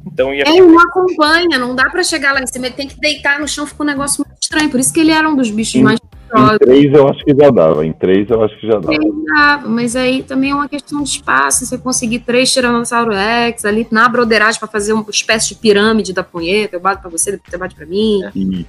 Então 0.06 0.32
ia 0.32 0.44
É, 0.46 0.60
não 0.60 0.78
acompanha, 0.80 1.58
não 1.58 1.74
dá 1.74 1.90
pra 1.90 2.02
chegar 2.02 2.32
lá 2.32 2.40
em 2.40 2.46
cima. 2.46 2.66
Ele 2.66 2.74
tem 2.74 2.88
que 2.88 2.98
deitar 2.98 3.38
no 3.40 3.46
chão, 3.48 3.66
fica 3.66 3.82
um 3.82 3.86
negócio 3.86 4.24
muito 4.24 4.40
estranho. 4.40 4.70
Por 4.70 4.80
isso 4.80 4.92
que 4.92 5.00
ele 5.00 5.10
era 5.10 5.28
um 5.28 5.36
dos 5.36 5.50
bichos 5.50 5.72
Sim. 5.74 5.82
mais 5.82 5.98
Em 6.00 6.28
perigosos. 6.28 6.58
três 6.58 6.92
eu 6.94 7.08
acho 7.08 7.24
que 7.24 7.34
já 7.36 7.50
dava. 7.50 7.86
Em 7.86 7.92
três 7.92 8.30
eu 8.30 8.42
acho 8.42 8.58
que 8.58 8.66
já 8.66 8.78
dava. 8.78 8.98
Dava, 9.34 9.68
Mas 9.68 9.94
aí 9.96 10.22
também 10.22 10.50
é 10.50 10.54
uma 10.54 10.68
questão 10.68 11.02
de 11.02 11.08
espaço. 11.10 11.66
Você 11.66 11.76
conseguir 11.78 12.20
três 12.20 12.52
Tiranossauro 12.52 13.12
Rex 13.12 13.64
ali 13.64 13.86
na 13.90 14.08
broderagem 14.08 14.58
pra 14.58 14.68
fazer 14.68 14.92
uma 14.92 15.04
espécie 15.10 15.48
de 15.50 15.54
pirâmide 15.56 16.12
da 16.12 16.22
punheta. 16.24 16.76
Eu 16.76 16.80
bato 16.80 17.02
pra 17.02 17.10
você, 17.10 17.32
depois 17.32 17.50
você 17.50 17.56
bate 17.58 17.74
pra 17.74 17.86
mim. 17.86 18.20
E 18.34 18.66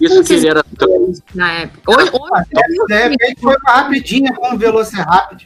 Isso 0.00 0.24
que 0.24 0.32
ele 0.34 0.48
era 0.48 0.62
tão. 0.76 1.12
Na 1.34 1.52
época. 1.52 1.80
Hoje, 1.90 2.10
hoje 2.12 2.86
De 2.88 2.94
repente 3.08 3.40
foi 3.40 3.54
uma 3.56 3.72
rapidinha 3.72 4.32
com 4.34 4.54
o 4.54 4.58
Velociraptor. 4.58 5.38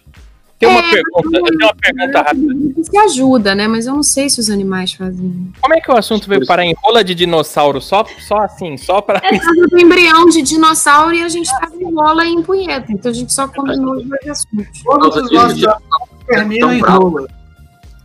Tem 0.64 0.72
uma 0.72 0.80
É, 0.80 0.90
pergunta, 0.90 1.38
eu 1.38 1.44
tenho 1.44 1.56
uma 1.64 1.74
pergunta 1.74 2.22
rápida. 2.22 2.82
se 2.84 2.98
ajuda, 2.98 3.54
né? 3.54 3.68
Mas 3.68 3.86
eu 3.86 3.94
não 3.94 4.02
sei 4.02 4.28
se 4.30 4.40
os 4.40 4.48
animais 4.50 4.92
fazem. 4.92 5.52
Como 5.60 5.74
é 5.74 5.80
que 5.80 5.90
o 5.90 5.96
assunto 5.96 6.28
veio 6.28 6.46
parar 6.46 6.64
em 6.64 6.74
rola 6.82 7.04
de 7.04 7.14
dinossauro? 7.14 7.80
Só, 7.80 8.04
só 8.26 8.38
assim, 8.38 8.76
só 8.76 9.00
pra. 9.00 9.20
É 9.24 9.38
do 9.68 9.78
embrião 9.78 10.26
de 10.28 10.42
dinossauro 10.42 11.14
e 11.14 11.22
a 11.22 11.28
gente 11.28 11.50
tava 11.60 11.74
em 11.76 11.92
bola 11.92 12.24
e 12.24 12.30
em 12.30 12.42
punheta. 12.42 12.90
Então 12.92 13.10
a 13.10 13.14
gente 13.14 13.32
só 13.32 13.46
combinou 13.48 13.96
os 13.96 14.04
dois 14.04 14.28
assuntos. 14.28 14.82
Todos 14.82 15.16
os 15.16 15.30
nossos 15.30 15.58
Já- 15.58 15.78
terminam 16.26 16.72
em 16.72 16.80
rola. 16.80 17.28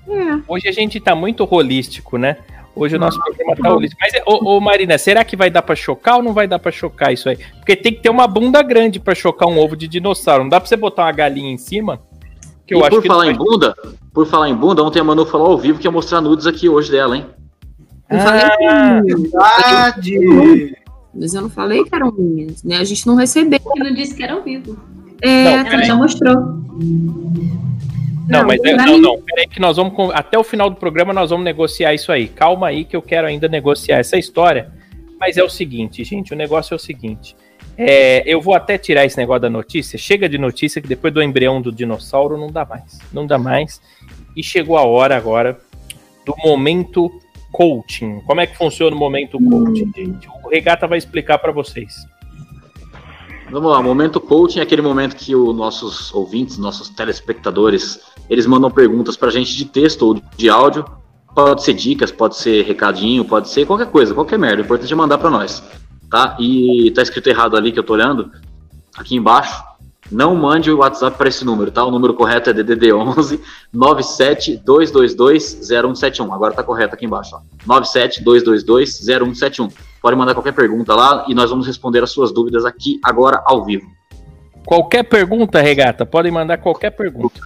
É. 0.09 0.39
Hoje 0.47 0.67
a 0.67 0.71
gente 0.71 0.99
tá 0.99 1.15
muito 1.15 1.47
holístico, 1.49 2.17
né? 2.17 2.37
Hoje 2.75 2.95
o 2.95 2.99
nosso 2.99 3.19
programa 3.21 3.55
tá 3.55 3.73
holístico. 3.73 4.01
Mas, 4.01 4.13
ô, 4.25 4.55
ô, 4.55 4.59
Marina, 4.61 4.97
será 4.97 5.23
que 5.23 5.35
vai 5.35 5.49
dar 5.49 5.61
pra 5.61 5.75
chocar 5.75 6.15
ou 6.17 6.23
não 6.23 6.33
vai 6.33 6.47
dar 6.47 6.59
pra 6.59 6.71
chocar 6.71 7.11
isso 7.13 7.27
aí? 7.29 7.37
Porque 7.57 7.75
tem 7.75 7.93
que 7.93 8.01
ter 8.01 8.09
uma 8.09 8.25
bunda 8.25 8.61
grande 8.61 8.99
pra 8.99 9.13
chocar 9.13 9.47
um 9.49 9.57
ovo 9.59 9.75
de 9.75 9.87
dinossauro. 9.87 10.43
Não 10.43 10.49
dá 10.49 10.59
pra 10.59 10.67
você 10.69 10.77
botar 10.77 11.03
uma 11.03 11.11
galinha 11.11 11.51
em 11.51 11.57
cima? 11.57 12.01
Que 12.69 12.75
eu 12.75 12.79
e 12.79 12.81
acho 12.83 12.89
por 12.91 13.01
que 13.01 13.07
falar 13.07 13.25
não 13.25 13.31
em 13.31 13.35
bunda, 13.35 13.75
por 14.13 14.27
falar 14.27 14.47
em 14.49 14.55
bunda, 14.55 14.83
ontem 14.83 14.99
a 14.99 15.03
Manu 15.03 15.25
falou 15.25 15.47
ao 15.47 15.57
vivo 15.57 15.79
que 15.79 15.87
ia 15.87 15.91
mostrar 15.91 16.21
nudes 16.21 16.45
aqui 16.45 16.69
hoje 16.69 16.91
dela, 16.91 17.17
hein? 17.17 17.25
Eu 18.09 18.19
falei 18.19 18.41
Ah, 18.67 19.01
Verdade. 19.03 20.75
mas 21.13 21.33
eu 21.33 21.41
não 21.41 21.49
falei 21.49 21.83
que 21.83 21.93
eram 21.95 22.11
minhas, 22.11 22.63
né? 22.63 22.77
A 22.77 22.83
gente 22.83 23.05
não 23.07 23.15
recebeu. 23.15 23.59
Que 23.59 23.79
não 23.83 23.93
disse 23.93 24.15
que 24.15 24.23
era 24.23 24.33
ao 24.33 24.43
vivo. 24.43 24.77
É, 25.21 25.43
Não, 25.45 25.51
Ela 25.51 25.63
peraí. 25.69 25.85
já 25.87 25.95
mostrou. 25.95 26.35
Não, 28.27 28.45
mas 28.45 28.59
é- 28.63 28.75
não, 28.75 28.85
mim- 28.85 29.01
não. 29.01 29.21
Peraí 29.21 29.47
que 29.47 29.59
nós 29.59 29.77
vamos. 29.77 29.93
Até 30.13 30.37
o 30.37 30.43
final 30.43 30.69
do 30.69 30.75
programa 30.75 31.11
nós 31.11 31.29
vamos 31.31 31.43
negociar 31.43 31.93
isso 31.93 32.11
aí. 32.11 32.27
Calma 32.27 32.67
aí 32.67 32.85
que 32.85 32.95
eu 32.95 33.01
quero 33.01 33.27
ainda 33.27 33.47
negociar 33.47 33.97
essa 33.97 34.17
história. 34.17 34.71
Mas 35.19 35.35
é 35.37 35.43
o 35.43 35.49
seguinte, 35.49 36.03
gente, 36.03 36.33
o 36.33 36.37
negócio 36.37 36.73
é 36.73 36.77
o 36.77 36.79
seguinte. 36.79 37.35
É, 37.81 38.23
eu 38.25 38.41
vou 38.41 38.53
até 38.53 38.77
tirar 38.77 39.05
esse 39.05 39.17
negócio 39.17 39.41
da 39.41 39.49
notícia. 39.49 39.97
Chega 39.97 40.27
de 40.27 40.37
notícia 40.37 40.81
que 40.81 40.87
depois 40.87 41.13
do 41.13 41.23
embrião 41.23 41.61
do 41.61 41.71
dinossauro 41.71 42.37
não 42.37 42.47
dá 42.47 42.65
mais. 42.65 42.99
Não 43.13 43.25
dá 43.25 43.37
mais. 43.37 43.81
E 44.35 44.43
chegou 44.43 44.77
a 44.77 44.83
hora 44.83 45.15
agora 45.15 45.57
do 46.25 46.35
momento 46.43 47.09
coaching. 47.53 48.19
Como 48.27 48.41
é 48.41 48.47
que 48.47 48.57
funciona 48.57 48.93
o 48.93 48.99
momento 48.99 49.39
coaching, 49.39 49.89
gente? 49.95 50.27
O 50.43 50.49
Regata 50.49 50.87
vai 50.87 50.97
explicar 50.97 51.37
para 51.37 51.53
vocês. 51.53 51.95
Vamos 53.49 53.71
lá, 53.71 53.81
momento 53.81 54.19
coaching 54.19 54.59
é 54.59 54.61
aquele 54.61 54.81
momento 54.81 55.15
que 55.15 55.33
os 55.33 55.55
nossos 55.55 56.13
ouvintes, 56.13 56.57
nossos 56.57 56.89
telespectadores, 56.89 57.99
eles 58.29 58.45
mandam 58.45 58.69
perguntas 58.69 59.15
pra 59.15 59.31
gente 59.31 59.55
de 59.55 59.63
texto 59.63 60.01
ou 60.03 60.21
de 60.35 60.49
áudio. 60.49 60.85
Pode 61.33 61.63
ser 61.63 61.73
dicas, 61.73 62.11
pode 62.11 62.35
ser 62.35 62.65
recadinho, 62.65 63.23
pode 63.23 63.47
ser 63.47 63.65
qualquer 63.65 63.87
coisa, 63.87 64.13
qualquer 64.13 64.37
merda. 64.37 64.61
O 64.61 64.65
importante 64.65 64.91
é 64.91 64.95
mandar 64.95 65.17
pra 65.17 65.29
nós, 65.29 65.63
tá? 66.09 66.35
E 66.39 66.91
tá 66.91 67.01
escrito 67.01 67.27
errado 67.27 67.55
ali 67.55 67.71
que 67.71 67.79
eu 67.79 67.83
tô 67.83 67.93
olhando, 67.93 68.31
aqui 68.97 69.15
embaixo. 69.15 69.63
Não 70.11 70.35
mande 70.35 70.71
o 70.71 70.79
WhatsApp 70.79 71.15
para 71.17 71.29
esse 71.29 71.45
número, 71.45 71.69
tá? 71.69 71.85
O 71.85 71.91
número 71.91 72.15
correto 72.15 72.49
é 72.49 72.53
DDD 72.53 72.91
11 72.91 73.39
97222 73.71 75.69
0171. 75.69 76.33
Agora 76.33 76.53
tá 76.53 76.63
correto 76.63 76.95
aqui 76.95 77.05
embaixo, 77.05 77.35
ó. 77.35 77.41
97222 77.67 79.05
0171. 79.05 79.67
Pode 80.01 80.17
mandar 80.17 80.33
qualquer 80.33 80.53
pergunta 80.53 80.95
lá 80.95 81.25
e 81.27 81.35
nós 81.35 81.51
vamos 81.51 81.67
responder 81.67 82.01
as 82.01 82.09
suas 82.09 82.31
dúvidas 82.33 82.65
aqui 82.65 82.99
agora 83.03 83.43
ao 83.45 83.63
vivo. 83.63 83.85
Qualquer 84.65 85.03
pergunta, 85.03 85.61
Regata, 85.61 86.05
podem 86.05 86.31
mandar 86.31 86.57
qualquer 86.57 86.91
pergunta. 86.91 87.41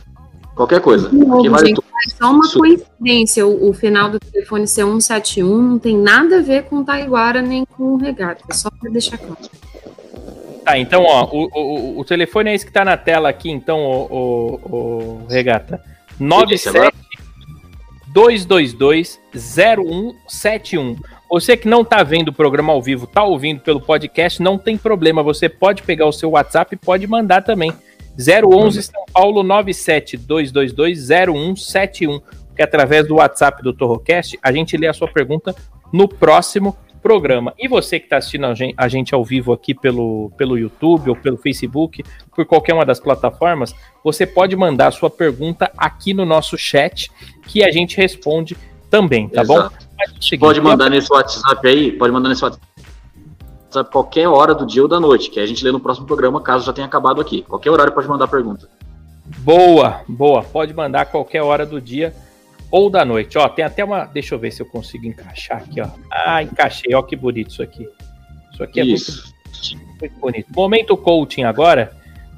Qualquer 0.56 0.82
coisa. 0.82 1.10
De 1.10 1.18
novo, 1.18 1.40
Aqui 1.40 1.50
vale 1.50 1.68
gente, 1.68 1.76
tudo. 1.76 1.88
é 2.06 2.10
só 2.10 2.32
uma 2.32 2.46
Isso. 2.46 2.60
coincidência 2.60 3.48
o, 3.48 3.70
o 3.70 3.74
final 3.74 4.10
do 4.10 4.20
telefone 4.20 4.68
ser 4.68 4.84
171, 4.84 5.62
não 5.62 5.80
tem 5.80 5.98
nada 5.98 6.38
a 6.38 6.42
ver 6.42 6.64
com 6.66 6.84
Taiguara 6.84 7.42
nem 7.42 7.66
com 7.66 7.94
o 7.94 7.98
regata, 7.98 8.44
é 8.50 8.54
só 8.54 8.70
pra 8.70 8.92
deixar 8.92 9.18
claro. 9.18 9.38
Tá, 10.64 10.78
então, 10.78 11.04
ó, 11.04 11.28
o, 11.32 11.50
o, 11.54 12.00
o 12.00 12.06
telefone 12.06 12.52
é 12.52 12.56
esse 12.56 12.66
que 12.66 12.72
tá 12.72 12.86
na 12.86 12.96
tela 12.96 13.28
aqui, 13.30 13.50
então, 13.50 13.80
o, 13.80 14.60
o, 14.64 15.24
o 15.24 15.28
Regata. 15.30 15.82
disse 16.48 16.70
agora? 16.70 16.94
97 16.94 17.04
222 18.14 19.20
0171. 19.36 20.96
Você 21.30 21.58
que 21.58 21.68
não 21.68 21.84
tá 21.84 22.04
vendo 22.04 22.28
o 22.28 22.34
programa 22.34 22.72
ao 22.72 22.82
vivo, 22.82 23.08
tá 23.08 23.24
ouvindo 23.24 23.60
pelo 23.60 23.82
podcast, 23.82 24.42
não 24.42 24.58
tem 24.58 24.78
problema. 24.78 25.24
Você 25.24 25.50
pode 25.50 25.82
pegar 25.82 26.06
o 26.06 26.14
seu 26.14 26.30
WhatsApp 26.30 26.76
e 26.76 26.78
pode 26.78 27.08
mandar 27.08 27.42
também. 27.42 27.74
011 28.18 28.84
São 28.84 29.06
Paulo 29.12 29.44
97 29.44 30.18
222 30.18 31.08
0171. 31.08 32.20
Que 32.56 32.62
através 32.62 33.08
do 33.08 33.16
WhatsApp 33.16 33.64
do 33.64 33.74
Torrocast, 33.74 34.38
a 34.42 34.52
gente 34.52 34.78
lê 34.78 34.88
a 34.88 34.94
sua 34.94 35.08
pergunta 35.08 35.56
no 35.92 36.08
próximo 36.08 36.78
programa. 37.04 37.54
E 37.60 37.68
você 37.68 38.00
que 38.00 38.06
está 38.06 38.18
assistindo 38.18 38.46
a 38.46 38.88
gente, 38.88 39.14
ao 39.14 39.26
vivo 39.26 39.52
aqui 39.52 39.76
pelo, 39.76 40.32
pelo 40.38 40.58
YouTube 40.58 41.10
ou 41.10 41.16
pelo 41.16 41.38
Facebook, 41.38 42.02
por 42.34 42.46
qualquer 42.46 42.74
uma 42.74 42.86
das 42.86 43.00
plataformas, 43.00 43.76
você 44.04 44.26
pode 44.26 44.56
mandar 44.56 44.88
a 44.88 44.92
sua 44.92 45.10
pergunta 45.10 45.70
aqui 45.78 46.14
no 46.14 46.26
nosso 46.26 46.58
chat, 46.58 47.12
que 47.48 47.64
a 47.64 47.72
gente 47.72 47.98
responde 47.98 48.56
também, 48.90 49.28
tá 49.28 49.44
bom? 49.44 49.58
Exato. 49.58 49.76
Mas 49.98 50.12
é 50.12 50.14
seguinte, 50.22 50.40
Pode 50.40 50.62
mandar 50.62 50.90
nesse 50.90 51.12
WhatsApp 51.12 51.68
aí, 51.68 51.92
pode 51.92 52.14
mandar 52.14 52.30
nesse 52.30 52.44
WhatsApp 52.44 52.66
qualquer 53.84 54.28
hora 54.28 54.54
do 54.54 54.66
dia 54.66 54.82
ou 54.82 54.88
da 54.88 55.00
noite, 55.00 55.30
que 55.30 55.40
a 55.40 55.46
gente 55.46 55.64
lê 55.64 55.72
no 55.72 55.80
próximo 55.80 56.06
programa, 56.06 56.42
caso 56.42 56.66
já 56.66 56.74
tenha 56.74 56.86
acabado 56.88 57.22
aqui. 57.22 57.42
Qualquer 57.44 57.70
horário 57.70 57.94
pode 57.94 58.08
mandar 58.08 58.28
pergunta. 58.28 58.68
Boa, 59.40 60.02
boa. 60.08 60.44
Pode 60.44 60.74
mandar 60.74 61.02
a 61.02 61.06
qualquer 61.06 61.42
hora 61.42 61.66
do 61.66 61.80
dia 61.80 62.14
ou 62.70 62.90
da 62.90 63.06
noite. 63.06 63.38
Ó, 63.38 63.48
tem 63.48 63.64
até 63.64 63.84
uma. 63.84 64.06
Deixa 64.06 64.36
eu 64.36 64.40
ver 64.40 64.52
se 64.52 64.62
eu 64.62 64.66
consigo 64.66 65.06
encaixar 65.06 65.60
aqui, 65.60 65.80
ó. 65.82 65.88
Ah, 66.12 66.44
encaixei. 66.44 66.94
Ó, 66.94 67.02
que 67.02 67.16
bonito 67.16 67.52
isso 67.52 67.64
aqui. 67.64 67.88
Isso 68.52 68.64
aqui 68.64 68.82
é 68.82 68.84
muito 68.84 68.96
Isso. 68.98 69.34
Muito 70.00 70.20
bonito. 70.20 70.48
Momento 70.54 70.98
coaching 70.98 71.44
agora. 71.44 71.94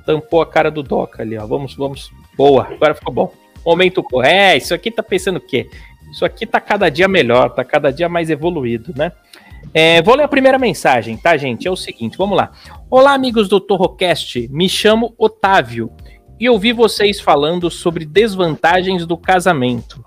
Tampou 0.05 0.41
a 0.41 0.45
cara 0.45 0.69
do 0.69 0.83
Doca 0.83 1.23
ali, 1.23 1.35
ó. 1.37 1.47
Vamos, 1.47 1.73
vamos. 1.75 2.11
Boa, 2.37 2.67
agora 2.71 2.93
ficou 2.93 3.11
bom. 3.13 3.33
Momento 3.65 4.03
co- 4.03 4.21
É, 4.23 4.55
isso 4.55 4.73
aqui 4.73 4.91
tá 4.91 5.01
pensando 5.01 5.37
o 5.37 5.41
quê? 5.41 5.67
Isso 6.11 6.23
aqui 6.23 6.45
tá 6.45 6.61
cada 6.61 6.89
dia 6.89 7.07
melhor, 7.07 7.49
tá 7.49 7.63
cada 7.63 7.91
dia 7.91 8.07
mais 8.07 8.29
evoluído, 8.29 8.93
né? 8.95 9.11
É, 9.73 10.01
vou 10.01 10.15
ler 10.15 10.23
a 10.23 10.27
primeira 10.27 10.57
mensagem, 10.57 11.17
tá, 11.17 11.35
gente? 11.35 11.67
É 11.67 11.71
o 11.71 11.75
seguinte, 11.75 12.17
vamos 12.17 12.37
lá. 12.37 12.51
Olá, 12.89 13.13
amigos 13.13 13.49
do 13.49 13.59
Torrocast. 13.59 14.47
Me 14.49 14.69
chamo 14.69 15.13
Otávio 15.17 15.91
e 16.39 16.49
ouvi 16.49 16.71
vocês 16.71 17.19
falando 17.19 17.69
sobre 17.69 18.05
desvantagens 18.05 19.05
do 19.05 19.17
casamento. 19.17 20.03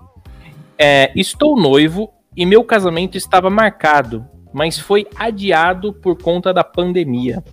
É, 0.77 1.11
estou 1.15 1.59
noivo 1.59 2.11
e 2.35 2.45
meu 2.45 2.63
casamento 2.63 3.17
estava 3.17 3.49
marcado, 3.49 4.25
mas 4.53 4.79
foi 4.79 5.07
adiado 5.15 5.93
por 5.93 6.17
conta 6.17 6.53
da 6.53 6.63
pandemia. 6.63 7.43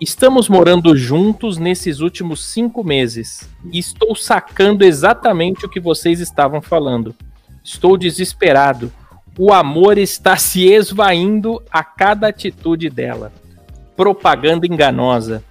Estamos 0.00 0.48
morando 0.48 0.96
juntos 0.96 1.58
nesses 1.58 2.00
últimos 2.00 2.44
cinco 2.44 2.82
meses 2.82 3.48
e 3.70 3.78
estou 3.78 4.16
sacando 4.16 4.82
exatamente 4.82 5.66
o 5.66 5.68
que 5.68 5.78
vocês 5.78 6.20
estavam 6.20 6.62
falando. 6.62 7.14
Estou 7.62 7.98
desesperado. 7.98 8.90
O 9.38 9.52
amor 9.52 9.98
está 9.98 10.36
se 10.36 10.66
esvaindo 10.66 11.62
a 11.70 11.82
cada 11.82 12.28
atitude 12.28 12.90
dela. 12.90 13.32
Propaganda 13.96 14.66
enganosa. 14.66 15.42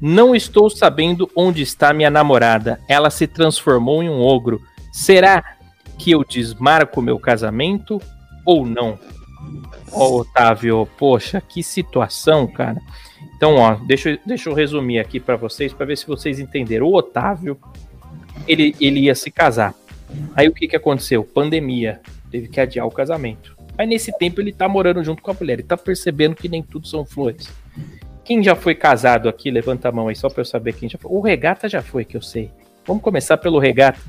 Não 0.00 0.34
estou 0.34 0.68
sabendo 0.68 1.30
onde 1.34 1.62
está 1.62 1.92
minha 1.92 2.10
namorada. 2.10 2.80
Ela 2.88 3.10
se 3.10 3.26
transformou 3.26 4.02
em 4.02 4.08
um 4.08 4.20
ogro. 4.20 4.60
Será 4.92 5.56
que 5.98 6.10
eu 6.10 6.24
desmarco 6.24 7.00
meu 7.00 7.18
casamento 7.18 8.00
ou 8.44 8.66
não? 8.66 8.98
Ó, 9.92 10.20
Otávio, 10.20 10.86
poxa, 10.98 11.40
que 11.40 11.62
situação, 11.62 12.46
cara. 12.46 12.80
Então, 13.36 13.56
ó, 13.56 13.74
deixa, 13.74 14.18
deixa 14.24 14.48
eu 14.48 14.54
resumir 14.54 14.98
aqui 14.98 15.20
pra 15.20 15.36
vocês, 15.36 15.72
pra 15.72 15.86
ver 15.86 15.96
se 15.96 16.06
vocês 16.06 16.38
entenderam. 16.38 16.86
O 16.86 16.94
Otávio, 16.94 17.58
ele, 18.46 18.74
ele 18.80 19.00
ia 19.00 19.14
se 19.14 19.30
casar. 19.30 19.74
Aí 20.34 20.48
o 20.48 20.52
que 20.52 20.68
que 20.68 20.76
aconteceu? 20.76 21.24
Pandemia. 21.24 22.00
Teve 22.30 22.48
que 22.48 22.60
adiar 22.60 22.86
o 22.86 22.90
casamento. 22.90 23.56
Aí 23.78 23.86
nesse 23.86 24.16
tempo 24.18 24.40
ele 24.40 24.52
tá 24.52 24.68
morando 24.68 25.02
junto 25.04 25.22
com 25.22 25.30
a 25.30 25.34
mulher. 25.34 25.54
Ele 25.54 25.62
tá 25.62 25.76
percebendo 25.76 26.34
que 26.34 26.48
nem 26.48 26.62
tudo 26.62 26.86
são 26.86 27.04
flores. 27.04 27.48
Quem 28.24 28.42
já 28.42 28.56
foi 28.56 28.74
casado 28.74 29.28
aqui, 29.28 29.50
levanta 29.50 29.88
a 29.88 29.92
mão 29.92 30.08
aí, 30.08 30.16
só 30.16 30.28
pra 30.28 30.40
eu 30.40 30.44
saber 30.44 30.72
quem 30.72 30.88
já 30.88 30.98
foi. 30.98 31.10
O 31.10 31.20
Regata 31.20 31.68
já 31.68 31.80
foi, 31.80 32.04
que 32.04 32.16
eu 32.16 32.22
sei. 32.22 32.50
Vamos 32.84 33.02
começar 33.02 33.36
pelo 33.36 33.58
Regata. 33.58 34.00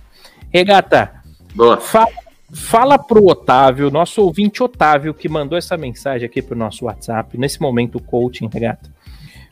Regata, 0.52 1.22
Boa. 1.58 1.78
Fala, 1.78 2.08
fala 2.54 3.00
pro 3.00 3.26
Otávio, 3.26 3.90
nosso 3.90 4.22
ouvinte 4.22 4.62
Otávio, 4.62 5.12
que 5.12 5.28
mandou 5.28 5.58
essa 5.58 5.76
mensagem 5.76 6.28
aqui 6.28 6.40
pro 6.40 6.56
nosso 6.56 6.86
WhatsApp, 6.86 7.36
nesse 7.36 7.60
momento 7.60 8.00
coaching, 8.00 8.48
regata. 8.52 8.92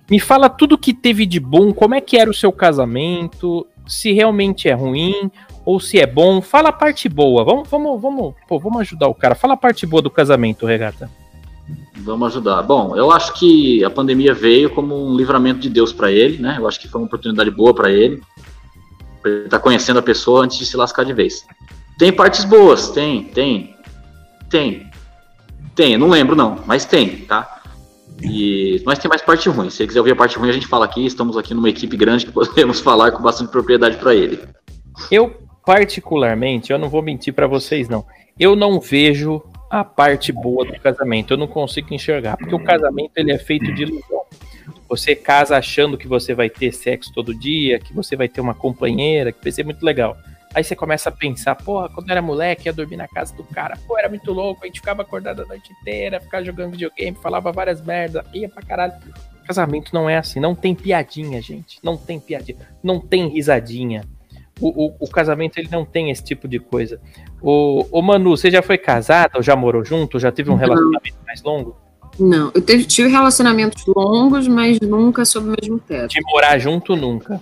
Me 0.07 0.19
fala 0.19 0.47
tudo 0.49 0.77
que 0.77 0.93
teve 0.93 1.25
de 1.25 1.39
bom, 1.39 1.73
como 1.73 1.95
é 1.95 2.01
que 2.01 2.15
era 2.15 2.29
o 2.29 2.33
seu 2.33 2.51
casamento, 2.51 3.65
se 3.87 4.13
realmente 4.13 4.67
é 4.67 4.73
ruim 4.73 5.31
ou 5.65 5.79
se 5.79 5.99
é 5.99 6.05
bom. 6.05 6.41
Fala 6.41 6.69
a 6.69 6.73
parte 6.73 7.09
boa. 7.09 7.43
Vamos, 7.43 7.67
vamos, 7.69 8.01
vamos, 8.01 8.35
pô, 8.47 8.59
vamos 8.59 8.81
ajudar 8.81 9.07
o 9.07 9.15
cara. 9.15 9.35
Fala 9.35 9.53
a 9.53 9.57
parte 9.57 9.85
boa 9.85 10.01
do 10.01 10.09
casamento, 10.09 10.65
regata. 10.65 11.09
Vamos 11.97 12.27
ajudar. 12.27 12.61
Bom, 12.61 12.95
eu 12.95 13.11
acho 13.11 13.33
que 13.33 13.83
a 13.83 13.89
pandemia 13.89 14.33
veio 14.33 14.69
como 14.69 14.95
um 14.95 15.15
livramento 15.15 15.59
de 15.59 15.69
Deus 15.69 15.91
para 15.91 16.11
ele, 16.11 16.37
né? 16.37 16.57
Eu 16.59 16.67
acho 16.67 16.79
que 16.79 16.87
foi 16.87 17.01
uma 17.01 17.07
oportunidade 17.07 17.49
boa 17.49 17.73
para 17.73 17.91
ele. 17.91 18.21
Ele 19.25 19.45
estar 19.45 19.59
conhecendo 19.59 19.97
a 19.97 20.03
pessoa 20.03 20.43
antes 20.43 20.57
de 20.57 20.65
se 20.65 20.77
lascar 20.77 21.03
de 21.03 21.13
vez. 21.13 21.45
Tem 21.97 22.11
partes 22.11 22.43
boas, 22.43 22.89
tem, 22.89 23.23
tem, 23.23 23.75
tem, 24.49 24.91
tem. 25.73 25.97
Não 25.97 26.09
lembro 26.09 26.35
não, 26.35 26.59
mas 26.65 26.85
tem, 26.85 27.17
tá? 27.21 27.54
E, 28.21 28.81
mas 28.85 28.99
tem 28.99 29.09
mais 29.09 29.21
parte 29.21 29.49
ruim. 29.49 29.69
Se 29.69 29.83
ele 29.83 29.87
quiser 29.87 29.99
ouvir 29.99 30.11
a 30.11 30.15
parte 30.15 30.37
ruim, 30.37 30.49
a 30.49 30.53
gente 30.53 30.67
fala 30.67 30.85
aqui. 30.85 31.05
Estamos 31.05 31.37
aqui 31.37 31.53
numa 31.53 31.69
equipe 31.69 31.95
grande 31.97 32.25
que 32.25 32.31
podemos 32.33 32.79
falar 32.79 33.11
com 33.11 33.21
bastante 33.21 33.51
propriedade 33.51 33.97
para 33.97 34.15
ele. 34.15 34.39
Eu, 35.11 35.35
particularmente, 35.65 36.71
eu 36.71 36.79
não 36.79 36.89
vou 36.89 37.01
mentir 37.01 37.33
pra 37.33 37.47
vocês, 37.47 37.89
não. 37.89 38.05
Eu 38.39 38.55
não 38.55 38.79
vejo 38.79 39.41
a 39.69 39.83
parte 39.83 40.31
boa 40.31 40.65
do 40.65 40.79
casamento. 40.79 41.33
Eu 41.33 41.37
não 41.37 41.47
consigo 41.47 41.93
enxergar. 41.93 42.37
Porque 42.37 42.55
o 42.55 42.63
casamento 42.63 43.11
ele 43.15 43.31
é 43.31 43.37
feito 43.37 43.73
de 43.73 43.83
ilusão. 43.83 44.21
Você 44.87 45.15
casa 45.15 45.57
achando 45.57 45.97
que 45.97 46.07
você 46.07 46.33
vai 46.33 46.49
ter 46.49 46.71
sexo 46.71 47.11
todo 47.13 47.37
dia, 47.37 47.79
que 47.79 47.93
você 47.93 48.15
vai 48.15 48.29
ter 48.29 48.39
uma 48.39 48.53
companheira, 48.53 49.31
que 49.31 49.43
vai 49.43 49.51
ser 49.51 49.63
muito 49.63 49.83
legal. 49.83 50.15
Aí 50.55 50.63
você 50.63 50.73
começa 50.73 51.09
a 51.09 51.11
pensar, 51.11 51.53
porra, 51.53 51.89
quando 51.89 52.07
eu 52.07 52.13
era 52.13 52.21
moleque, 52.21 52.69
ia 52.69 52.73
dormir 52.73 52.95
na 52.95 53.09
casa 53.09 53.35
do 53.35 53.43
cara. 53.43 53.77
Pô, 53.85 53.99
era 53.99 54.07
muito 54.07 54.31
louco, 54.31 54.63
a 54.63 54.67
gente 54.67 54.79
ficava 54.79 55.01
acordado 55.01 55.41
a 55.41 55.45
noite 55.45 55.73
inteira, 55.73 56.21
ficava 56.21 56.45
jogando 56.45 56.71
videogame, 56.71 57.17
falava 57.21 57.51
várias 57.51 57.81
merdas, 57.81 58.25
ia 58.33 58.47
pra 58.47 58.63
caralho. 58.63 58.93
Casamento 59.45 59.93
não 59.93 60.09
é 60.09 60.17
assim, 60.17 60.39
não 60.39 60.55
tem 60.55 60.73
piadinha, 60.73 61.41
gente. 61.41 61.77
Não 61.83 61.97
tem 61.97 62.21
piadinha, 62.21 62.57
não 62.81 63.01
tem 63.01 63.27
risadinha. 63.27 64.05
O, 64.61 64.85
o, 64.85 64.95
o 65.01 65.09
casamento 65.09 65.57
ele 65.57 65.67
não 65.69 65.83
tem 65.83 66.09
esse 66.09 66.23
tipo 66.23 66.47
de 66.47 66.57
coisa. 66.57 67.01
O, 67.41 67.85
o 67.91 68.01
Manu, 68.01 68.37
você 68.37 68.49
já 68.49 68.61
foi 68.61 68.77
casada 68.77 69.33
ou 69.35 69.43
já 69.43 69.57
morou 69.57 69.83
junto? 69.83 70.17
Já 70.17 70.31
teve 70.31 70.49
um 70.49 70.55
relacionamento 70.55 71.17
mais 71.27 71.43
longo? 71.43 71.75
Não, 72.17 72.49
eu 72.55 72.61
teve- 72.61 72.85
tive 72.85 73.09
relacionamentos 73.09 73.83
longos, 73.85 74.47
mas 74.47 74.79
nunca 74.79 75.25
sob 75.25 75.49
o 75.49 75.55
mesmo 75.59 75.77
teto. 75.79 76.11
De 76.11 76.21
morar 76.31 76.57
junto 76.57 76.95
nunca. 76.95 77.41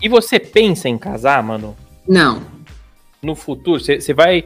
E 0.00 0.08
você 0.08 0.38
pensa 0.38 0.88
em 0.88 0.96
casar, 0.96 1.42
mano? 1.42 1.76
Não. 2.08 2.42
No 3.22 3.34
futuro? 3.34 3.80
Você 3.80 4.14
vai 4.14 4.44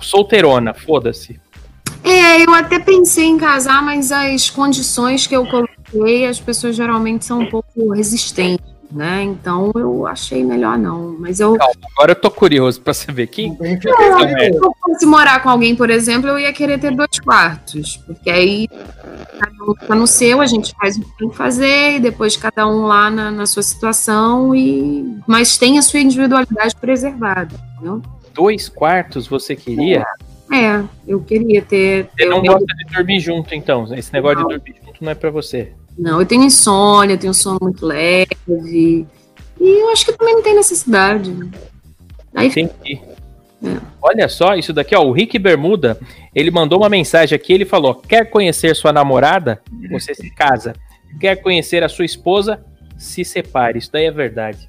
solteirona, 0.00 0.74
foda-se. 0.74 1.40
É, 2.02 2.42
eu 2.44 2.54
até 2.54 2.78
pensei 2.78 3.26
em 3.26 3.38
casar, 3.38 3.82
mas 3.82 4.10
as 4.10 4.48
condições 4.48 5.26
que 5.26 5.36
eu 5.36 5.46
coloquei, 5.46 6.26
as 6.26 6.40
pessoas 6.40 6.74
geralmente 6.74 7.24
são 7.24 7.40
um 7.40 7.50
pouco 7.50 7.92
resistentes, 7.92 8.64
né? 8.90 9.22
Então 9.22 9.70
eu 9.74 10.06
achei 10.06 10.44
melhor 10.44 10.76
não. 10.78 11.16
Mas 11.18 11.40
eu, 11.40 11.56
Calma, 11.56 11.74
agora 11.96 12.12
eu 12.12 12.16
tô 12.16 12.30
curioso 12.30 12.80
pra 12.80 12.92
saber 12.94 13.26
quem. 13.28 13.56
Merda. 13.58 13.80
se 13.82 14.56
eu 14.56 14.72
fosse 14.82 15.06
morar 15.06 15.42
com 15.42 15.48
alguém, 15.48 15.74
por 15.76 15.90
exemplo, 15.90 16.28
eu 16.28 16.38
ia 16.38 16.52
querer 16.52 16.78
ter 16.78 16.94
dois 16.94 17.18
quartos. 17.20 17.96
Porque 18.06 18.30
aí 18.30 18.68
cada 19.38 19.64
um 19.64 19.74
fica 19.78 19.94
no 19.94 20.06
seu, 20.06 20.40
a 20.40 20.46
gente 20.46 20.74
faz 20.78 20.96
o 20.96 21.00
que 21.00 21.18
tem 21.18 21.28
que 21.30 21.36
fazer, 21.36 21.96
e 21.96 22.00
depois 22.00 22.36
cada 22.36 22.66
um 22.66 22.82
lá 22.86 23.10
na, 23.10 23.30
na 23.30 23.46
sua 23.46 23.62
situação, 23.62 24.54
e 24.54 25.18
mas 25.26 25.56
tem 25.56 25.78
a 25.78 25.82
sua 25.82 26.00
individualidade 26.00 26.74
preservada. 26.76 27.54
Entendeu? 27.76 28.02
Dois 28.34 28.68
quartos 28.68 29.26
você 29.26 29.56
queria? 29.56 30.04
É, 30.52 30.82
eu 31.06 31.20
queria 31.20 31.62
ter. 31.62 32.04
Você 32.06 32.24
ter 32.24 32.28
não 32.28 32.38
o 32.40 32.42
meu- 32.42 32.52
gosta 32.54 32.66
de 32.74 32.84
dormir 32.92 33.20
junto, 33.20 33.54
então. 33.54 33.86
Esse 33.94 34.12
negócio 34.12 34.40
Não. 34.40 34.48
de 34.48 34.56
dormir 34.56 34.74
junto 34.84 35.04
não 35.04 35.12
é 35.12 35.14
pra 35.14 35.30
você. 35.30 35.72
Não, 35.98 36.20
eu 36.20 36.26
tenho 36.26 36.42
insônia, 36.42 37.14
eu 37.14 37.18
tenho 37.18 37.34
sono 37.34 37.58
muito 37.60 37.84
leve. 37.84 38.36
E 38.58 39.06
eu 39.60 39.90
acho 39.90 40.06
que 40.06 40.12
também 40.12 40.34
não 40.34 40.42
tem 40.42 40.54
necessidade. 40.54 41.34
Aí 42.34 42.48
Entendi. 42.48 43.00
É. 43.62 43.76
Olha 44.00 44.28
só, 44.28 44.54
isso 44.54 44.72
daqui, 44.72 44.96
ó. 44.96 45.02
O 45.04 45.12
Rick 45.12 45.38
Bermuda, 45.38 46.00
ele 46.34 46.50
mandou 46.50 46.78
uma 46.78 46.88
mensagem 46.88 47.36
aqui. 47.36 47.52
Ele 47.52 47.66
falou: 47.66 47.94
Quer 47.94 48.30
conhecer 48.30 48.74
sua 48.74 48.92
namorada? 48.92 49.60
Você 49.90 50.14
se 50.14 50.30
casa. 50.30 50.74
Quer 51.18 51.36
conhecer 51.36 51.82
a 51.82 51.88
sua 51.88 52.04
esposa? 52.04 52.64
Se 52.96 53.24
separe. 53.24 53.78
Isso 53.78 53.90
daí 53.92 54.06
é 54.06 54.10
verdade. 54.10 54.68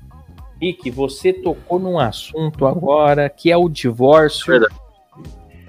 Rick, 0.62 0.92
você 0.92 1.32
tocou 1.32 1.80
num 1.80 1.98
assunto 1.98 2.68
agora 2.68 3.30
que 3.30 3.52
é 3.52 3.58
o 3.58 3.70
divórcio. 3.70 4.48
Verdade. 4.48 4.76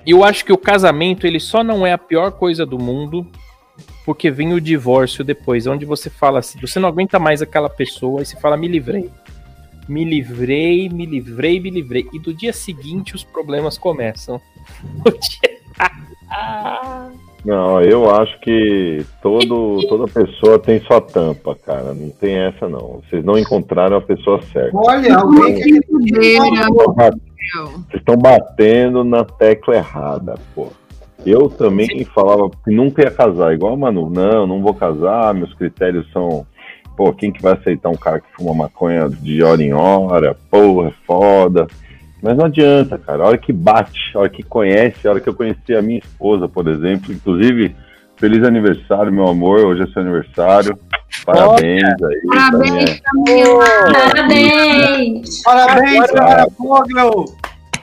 E 0.05 0.11
eu 0.11 0.25
acho 0.25 0.45
que 0.45 0.53
o 0.53 0.59
casamento 0.59 1.27
ele 1.27 1.39
só 1.39 1.63
não 1.63 1.87
é 1.87 1.93
a 1.93 1.99
pior 1.99 2.33
coisa 2.33 2.67
do 2.67 2.79
mundo 2.79 3.31
porque 4.05 4.31
vem 4.31 4.53
o 4.53 4.61
divórcio 4.61 5.25
depois, 5.25 5.67
onde 5.67 5.85
você 5.85 6.11
fala 6.11 6.39
assim, 6.41 6.59
você 6.61 6.79
não 6.81 6.89
aguenta 6.89 7.19
mais 7.19 7.43
aquela 7.43 7.69
pessoa 7.69 8.23
e 8.23 8.27
você 8.27 8.39
fala 8.41 8.57
me 8.57 8.69
livrei. 8.69 9.11
Me 9.89 10.05
livrei, 10.05 10.89
me 10.89 11.07
livrei, 11.07 11.61
me 11.61 11.71
livrei. 11.71 12.09
E 12.13 12.19
do 12.19 12.33
dia 12.33 12.53
seguinte 12.53 13.15
os 13.15 13.25
problemas 13.25 13.77
começam. 13.79 14.41
O 15.05 15.11
dia- 15.11 15.53
Não, 17.45 17.81
eu 17.83 18.09
acho 18.15 18.39
que 18.41 19.05
todo, 19.21 19.81
toda 19.89 20.07
pessoa 20.07 20.59
tem 20.59 20.81
sua 20.83 21.01
tampa, 21.01 21.57
cara. 21.57 21.93
Não 21.93 22.09
tem 22.11 22.37
essa, 22.37 22.69
não. 22.69 23.03
Vocês 23.03 23.25
não 23.25 23.37
encontraram 23.37 23.97
a 23.97 24.01
pessoa 24.01 24.41
certa. 24.43 24.77
Olha, 24.77 25.17
alguém 25.17 25.55
que. 25.57 25.81
Vocês 25.87 27.15
estão 27.95 28.17
batendo 28.17 29.03
na 29.03 29.25
tecla 29.25 29.77
errada, 29.77 30.35
pô. 30.55 30.69
Eu 31.25 31.49
também 31.49 32.05
falava 32.07 32.51
que 32.65 32.71
nunca 32.75 33.03
ia 33.03 33.11
casar, 33.11 33.55
igual 33.55 33.75
a 33.75 33.77
Manu. 33.77 34.11
Não, 34.11 34.47
não 34.47 34.61
vou 34.61 34.75
casar, 34.75 35.33
meus 35.35 35.53
critérios 35.55 36.11
são. 36.13 36.47
Pô, 36.97 37.13
quem 37.13 37.33
que 37.33 37.41
vai 37.41 37.55
aceitar 37.55 37.89
um 37.89 37.97
cara 37.97 38.21
que 38.21 38.27
fuma 38.37 38.53
maconha 38.55 39.09
de 39.09 39.43
hora 39.43 39.63
em 39.63 39.73
hora? 39.73 40.37
Porra, 40.51 40.89
é 40.89 40.93
foda. 41.07 41.67
Mas 42.23 42.37
não 42.37 42.45
adianta, 42.47 42.99
cara. 42.99 43.25
A 43.25 43.27
hora 43.29 43.39
que 43.39 43.53
bate, 43.53 43.99
a 44.15 44.21
hora 44.21 44.29
que 44.29 44.43
conhece, 44.43 45.07
a 45.07 45.11
hora 45.11 45.21
que 45.21 45.29
eu 45.29 45.35
conheci 45.35 45.75
a 45.75 45.83
minha 45.83 45.99
esposa, 45.99 46.49
por 46.49 46.69
exemplo. 46.69 47.13
Inclusive, 47.13 47.75
feliz 48.17 48.45
aniversário, 48.45 49.13
meu 49.13 49.27
amor. 49.27 49.61
Hoje 49.65 49.83
é 49.83 49.87
seu 49.87 50.03
aniversário. 50.03 50.79
Parabéns 51.25 51.83
aí. 51.85 52.21
pra 52.29 52.51
Parabéns, 52.51 52.73
minha- 52.73 53.01
Camila. 53.03 53.65
Parabéns! 53.93 55.43
Parabéns, 55.43 56.07
Samara 56.11 56.47
Fogel! 56.57 57.25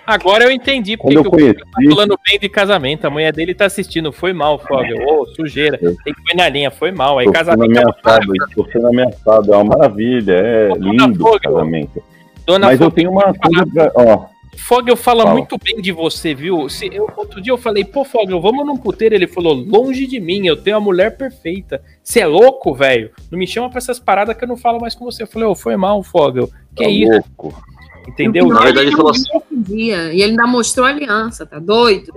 Agora 0.09 0.43
eu 0.43 0.51
entendi 0.51 0.97
porque 0.97 1.15
eu 1.17 1.21
que 1.21 1.27
o 1.27 1.31
Fogel 1.31 1.53
tá 1.53 1.65
conheci, 1.75 1.93
falando 1.95 2.19
bem 2.27 2.39
de 2.39 2.49
casamento. 2.49 3.05
A 3.05 3.09
mulher 3.11 3.31
dele 3.31 3.53
tá 3.53 3.65
assistindo. 3.65 4.11
Foi 4.11 4.33
mal, 4.33 4.57
Fogel. 4.57 4.97
Ô, 5.07 5.25
sujeira. 5.27 5.77
Eu- 5.81 5.95
Tem 6.03 6.13
que 6.13 6.21
pôr 6.23 6.35
na 6.35 6.49
linha. 6.49 6.71
Foi 6.71 6.91
mal. 6.91 7.19
Aí 7.19 7.25
Tô 7.25 7.31
sendo 7.31 7.45
casamento 7.45 7.77
é 7.77 7.81
uma 7.81 7.91
ameaçado, 7.91 8.33
tô 8.55 8.65
sendo 8.71 8.87
ameaçado, 8.87 9.53
é 9.53 9.57
uma 9.57 9.63
maravilha, 9.77 10.33
é 10.33 10.69
Ô, 10.71 10.75
lindo 10.75 11.19
Fogel. 11.19 11.39
casamento. 11.53 12.03
Dona 12.45 12.65
Mas 12.67 12.81
eu 12.81 12.89
Fogel, 12.89 12.95
tenho 12.95 13.11
uma 13.11 13.33
coisa 13.33 13.65
pra. 13.71 13.91
Ó, 13.95 14.25
Fogel 14.57 14.97
fala 14.97 15.23
Fala. 15.23 15.35
muito 15.35 15.55
bem 15.63 15.79
de 15.81 15.91
você, 15.91 16.33
viu? 16.33 16.67
Se 16.67 16.89
eu, 16.93 17.07
outro 17.15 17.39
dia 17.39 17.53
eu 17.53 17.57
falei, 17.57 17.85
pô, 17.85 18.03
Fogel, 18.03 18.41
vamos 18.41 18.65
num 18.65 18.75
puteiro. 18.75 19.13
Ele 19.15 19.27
falou, 19.27 19.53
longe 19.53 20.05
de 20.07 20.19
mim, 20.19 20.45
eu 20.47 20.57
tenho 20.57 20.75
a 20.77 20.81
mulher 20.81 21.15
perfeita. 21.17 21.81
Você 22.03 22.19
é 22.19 22.25
louco, 22.25 22.73
velho? 22.73 23.11
Não 23.31 23.37
me 23.39 23.45
chama 23.47 23.69
pra 23.69 23.77
essas 23.77 23.99
paradas 23.99 24.35
que 24.35 24.43
eu 24.43 24.47
não 24.47 24.57
falo 24.57 24.81
mais 24.81 24.95
com 24.95 25.05
você. 25.05 25.23
Eu 25.23 25.27
falei, 25.27 25.47
ô, 25.47 25.55
foi 25.55 25.77
mal, 25.77 26.01
Fogel. 26.03 26.49
Que 26.75 26.83
tá 26.83 26.89
isso, 26.89 27.11
louco. 27.37 27.61
Entendeu? 28.07 28.47
Na 28.47 28.61
verdade, 28.61 28.87
ele 28.87 28.95
falou 28.95 29.11
assim- 29.11 29.25
Outro 29.33 29.57
dia, 29.57 30.13
e 30.13 30.21
ele 30.21 30.31
ainda 30.31 30.47
mostrou 30.47 30.85
a 30.85 30.89
aliança, 30.89 31.45
tá 31.45 31.59
doido? 31.59 32.11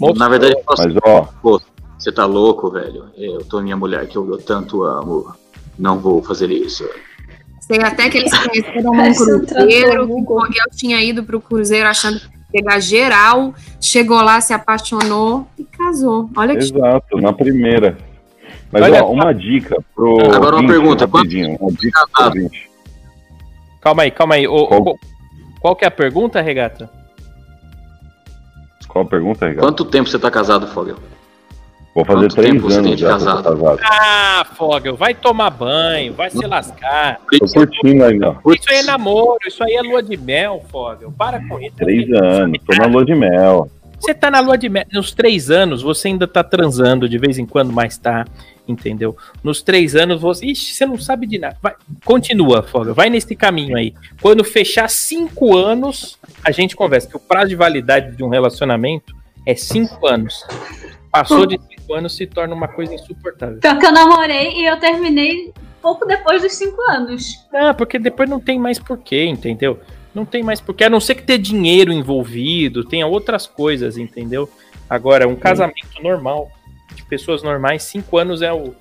Moço, 0.00 0.18
Na 0.18 0.28
verdade, 0.28 0.54
ele 0.54 0.62
falou 0.62 0.80
assim, 0.80 0.94
Mas 0.94 1.02
ó, 1.04 1.58
você 1.98 2.12
tá 2.12 2.24
louco, 2.26 2.70
velho? 2.70 3.06
Eu 3.16 3.44
tô 3.44 3.60
minha 3.60 3.76
mulher 3.76 4.06
que 4.06 4.16
eu, 4.16 4.28
eu 4.30 4.38
tanto 4.38 4.82
amo. 4.84 5.32
Não 5.78 5.98
vou 5.98 6.22
fazer 6.22 6.50
isso. 6.50 6.88
Sei 7.60 7.80
até 7.80 8.08
que 8.10 8.18
eles 8.18 8.32
conheceram 8.36 8.92
um 8.92 9.12
cruzeiro, 9.14 9.46
trator 9.46 10.06
que 10.06 10.12
o. 10.12 10.24
Fogel 10.26 10.66
tinha 10.76 11.02
ido 11.02 11.24
pro 11.24 11.40
cruzeiro 11.40 11.88
achando 11.88 12.20
que 12.20 12.26
ia 12.26 12.62
pegar 12.62 12.78
geral, 12.78 13.54
chegou 13.80 14.20
lá, 14.20 14.40
se 14.40 14.52
apaixonou 14.52 15.48
e 15.58 15.64
casou. 15.64 16.28
Olha 16.36 16.52
que 16.54 16.62
exato, 16.62 17.16
na 17.20 17.32
primeira. 17.32 17.96
Mas 18.70 18.82
Olha 18.82 19.02
ó, 19.04 19.10
uma 19.10 19.32
dica 19.32 19.76
pro. 19.94 20.18
Agora 20.20 20.38
uma 20.38 20.46
ouvinte, 20.56 20.66
pergunta, 20.72 21.06
Rapidinho, 21.06 21.56
uma 21.60 21.72
dica 21.72 22.06
pro 22.12 22.24
ouvinte. 22.26 22.70
Calma 23.80 24.02
aí, 24.02 24.10
calma 24.10 24.34
aí. 24.34 24.46
Ô, 24.46 24.66
Qual- 24.66 24.98
qual... 25.64 25.76
que 25.76 25.84
é 25.84 25.88
a 25.88 25.90
pergunta, 25.90 26.40
Regata? 26.40 26.90
Qual 28.86 29.04
a 29.04 29.08
pergunta, 29.08 29.48
Ricardo? 29.48 29.66
Quanto 29.66 29.84
tempo 29.84 30.08
você 30.08 30.18
tá 30.18 30.30
casado, 30.30 30.68
Fogel? 30.68 30.96
Vou 31.94 32.04
fazer 32.04 32.26
Quanto 32.26 32.34
três 32.34 32.52
tempo 32.52 32.62
você 32.68 32.76
tem 32.76 32.86
anos 32.86 32.96
de 32.96 33.02
já 33.02 33.08
casado? 33.08 33.42
casado. 33.42 33.80
Ah, 33.82 34.46
Fogel, 34.54 34.96
vai 34.96 35.14
tomar 35.14 35.50
banho, 35.50 36.12
vai 36.12 36.30
se 36.30 36.44
lascar. 36.46 37.20
Tô 37.38 37.46
curtindo 37.46 38.04
ainda. 38.04 38.36
Isso 38.46 38.70
aí 38.70 38.76
é 38.78 38.82
namoro, 38.82 39.38
isso 39.46 39.64
aí 39.64 39.74
é 39.74 39.82
lua 39.82 40.02
de 40.02 40.16
mel, 40.16 40.62
Fogel. 40.70 41.12
Para 41.16 41.40
com 41.48 41.60
isso. 41.60 41.76
Três 41.76 42.08
anos, 42.12 42.58
tô 42.64 42.76
na 42.76 42.86
lua 42.86 43.04
de 43.04 43.14
mel. 43.14 43.68
Você 43.98 44.12
tá 44.12 44.30
na 44.30 44.40
lua 44.40 44.58
de 44.58 44.68
mel. 44.68 44.84
Nos 44.92 45.12
três 45.12 45.50
anos, 45.50 45.82
você 45.82 46.08
ainda 46.08 46.26
tá 46.26 46.44
transando 46.44 47.08
de 47.08 47.16
vez 47.16 47.38
em 47.38 47.46
quando, 47.46 47.72
mas 47.72 47.96
tá. 47.96 48.24
Entendeu? 48.66 49.16
Nos 49.42 49.60
três 49.60 49.94
anos, 49.94 50.20
você. 50.20 50.46
Ixi, 50.46 50.74
você 50.74 50.86
não 50.86 50.98
sabe 50.98 51.26
de 51.26 51.38
nada. 51.38 51.56
Vai, 51.62 51.74
continua, 52.04 52.62
Fogel. 52.62 52.94
Vai 52.94 53.10
nesse 53.10 53.36
caminho 53.36 53.76
aí. 53.76 53.92
Quando 54.22 54.42
fechar 54.42 54.88
cinco 54.88 55.56
anos, 55.56 56.18
a 56.42 56.50
gente 56.50 56.74
conversa. 56.74 57.08
Que 57.08 57.16
o 57.16 57.20
prazo 57.20 57.48
de 57.48 57.56
validade 57.56 58.16
de 58.16 58.24
um 58.24 58.28
relacionamento 58.28 59.14
é 59.46 59.54
cinco 59.54 60.06
anos. 60.06 60.46
Passou 61.10 61.46
de 61.46 61.60
cinco 61.60 61.94
anos, 61.94 62.16
se 62.16 62.26
torna 62.26 62.54
uma 62.54 62.66
coisa 62.66 62.94
insuportável. 62.94 63.58
Pior 63.58 63.78
que 63.78 63.86
eu 63.86 63.92
namorei 63.92 64.52
e 64.54 64.64
eu 64.64 64.78
terminei 64.80 65.52
pouco 65.80 66.06
depois 66.06 66.40
dos 66.40 66.54
cinco 66.54 66.80
anos. 66.90 67.46
Ah, 67.52 67.74
porque 67.74 67.98
depois 67.98 68.28
não 68.28 68.40
tem 68.40 68.58
mais 68.58 68.78
porquê, 68.78 69.24
entendeu? 69.26 69.78
Não 70.14 70.24
tem 70.24 70.42
mais 70.42 70.60
porquê, 70.60 70.84
a 70.84 70.90
não 70.90 71.00
ser 71.00 71.16
que 71.16 71.22
ter 71.22 71.38
dinheiro 71.38 71.92
envolvido, 71.92 72.84
tenha 72.84 73.06
outras 73.06 73.46
coisas, 73.46 73.98
entendeu? 73.98 74.48
Agora, 74.88 75.28
um 75.28 75.36
casamento 75.36 76.02
normal, 76.02 76.50
de 76.94 77.04
pessoas 77.04 77.42
normais, 77.42 77.82
cinco 77.82 78.18
anos 78.18 78.42
é 78.42 78.52
o 78.52 78.74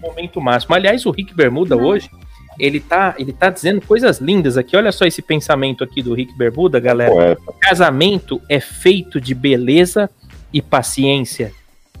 momento 0.00 0.40
máximo. 0.40 0.74
Aliás, 0.74 1.04
o 1.06 1.10
Rick 1.10 1.34
Bermuda 1.34 1.76
hoje, 1.76 2.10
ele 2.58 2.80
tá, 2.80 3.14
ele 3.18 3.32
tá 3.32 3.50
dizendo 3.50 3.80
coisas 3.80 4.18
lindas 4.18 4.56
aqui. 4.56 4.76
Olha 4.76 4.92
só 4.92 5.04
esse 5.04 5.22
pensamento 5.22 5.84
aqui 5.84 6.02
do 6.02 6.14
Rick 6.14 6.36
Bermuda, 6.36 6.80
galera. 6.80 7.12
Poeta. 7.12 7.42
Casamento 7.60 8.40
é 8.48 8.60
feito 8.60 9.20
de 9.20 9.34
beleza 9.34 10.10
e 10.52 10.60
paciência. 10.60 11.52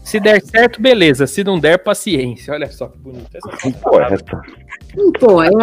Se 0.02 0.18
der 0.18 0.40
certo, 0.42 0.80
beleza. 0.80 1.26
Se 1.26 1.44
não 1.44 1.58
der, 1.58 1.78
paciência. 1.78 2.54
Olha 2.54 2.70
só 2.70 2.88
que 2.88 2.98
bonito. 2.98 3.28
Que 3.60 3.72
palavras. 3.74 4.22
poeta. 4.22 4.58
Um 4.96 5.12
poeta, 5.12 5.56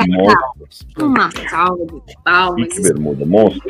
uma 1.00 1.32
salva 1.50 1.86
de 2.06 2.16
palmas. 2.24 2.68
Rick 2.68 2.82
Bermuda, 2.82 3.26
monstro. 3.26 3.68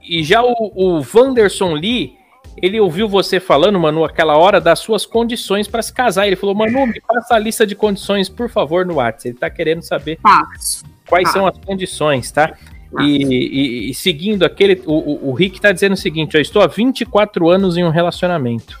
E 0.00 0.22
já 0.22 0.42
o, 0.42 0.52
o 0.52 1.04
Wanderson 1.14 1.74
Lee, 1.74 2.12
ele 2.56 2.80
ouviu 2.80 3.08
você 3.08 3.38
falando, 3.40 3.78
Manu, 3.80 4.04
aquela 4.04 4.36
hora 4.36 4.60
das 4.60 4.78
suas 4.78 5.04
condições 5.06 5.66
para 5.68 5.82
se 5.82 5.92
casar. 5.92 6.26
Ele 6.26 6.36
falou, 6.36 6.54
Manu, 6.54 6.86
me 6.86 7.00
passa 7.00 7.34
a 7.34 7.38
lista 7.38 7.66
de 7.66 7.74
condições, 7.74 8.28
por 8.28 8.48
favor, 8.50 8.84
no 8.86 8.94
WhatsApp. 8.94 9.28
Ele 9.28 9.38
tá 9.38 9.50
querendo 9.50 9.82
saber 9.82 10.18
Fácil. 10.22 10.86
quais 11.08 11.28
Tá. 11.28 11.32
são 11.34 11.46
as 11.46 11.56
condições, 11.58 12.30
tá? 12.30 12.54
E, 13.00 13.24
e- 13.24 13.90
e 13.90 13.94
seguindo 13.94 14.44
aquele, 14.44 14.80
o, 14.86 14.92
o, 14.92 15.30
o 15.30 15.32
Rick 15.32 15.60
tá 15.60 15.72
dizendo 15.72 15.94
o 15.94 15.96
seguinte: 15.96 16.34
eu 16.36 16.40
estou 16.40 16.62
há 16.62 16.66
24 16.68 17.48
anos 17.48 17.76
em 17.76 17.82
um 17.84 17.90
relacionamento. 17.90 18.78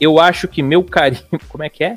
Eu 0.00 0.18
acho 0.18 0.48
que 0.48 0.62
meu 0.62 0.82
carinho. 0.82 1.22
Como 1.50 1.62
é 1.62 1.68
que 1.68 1.84
é? 1.84 1.94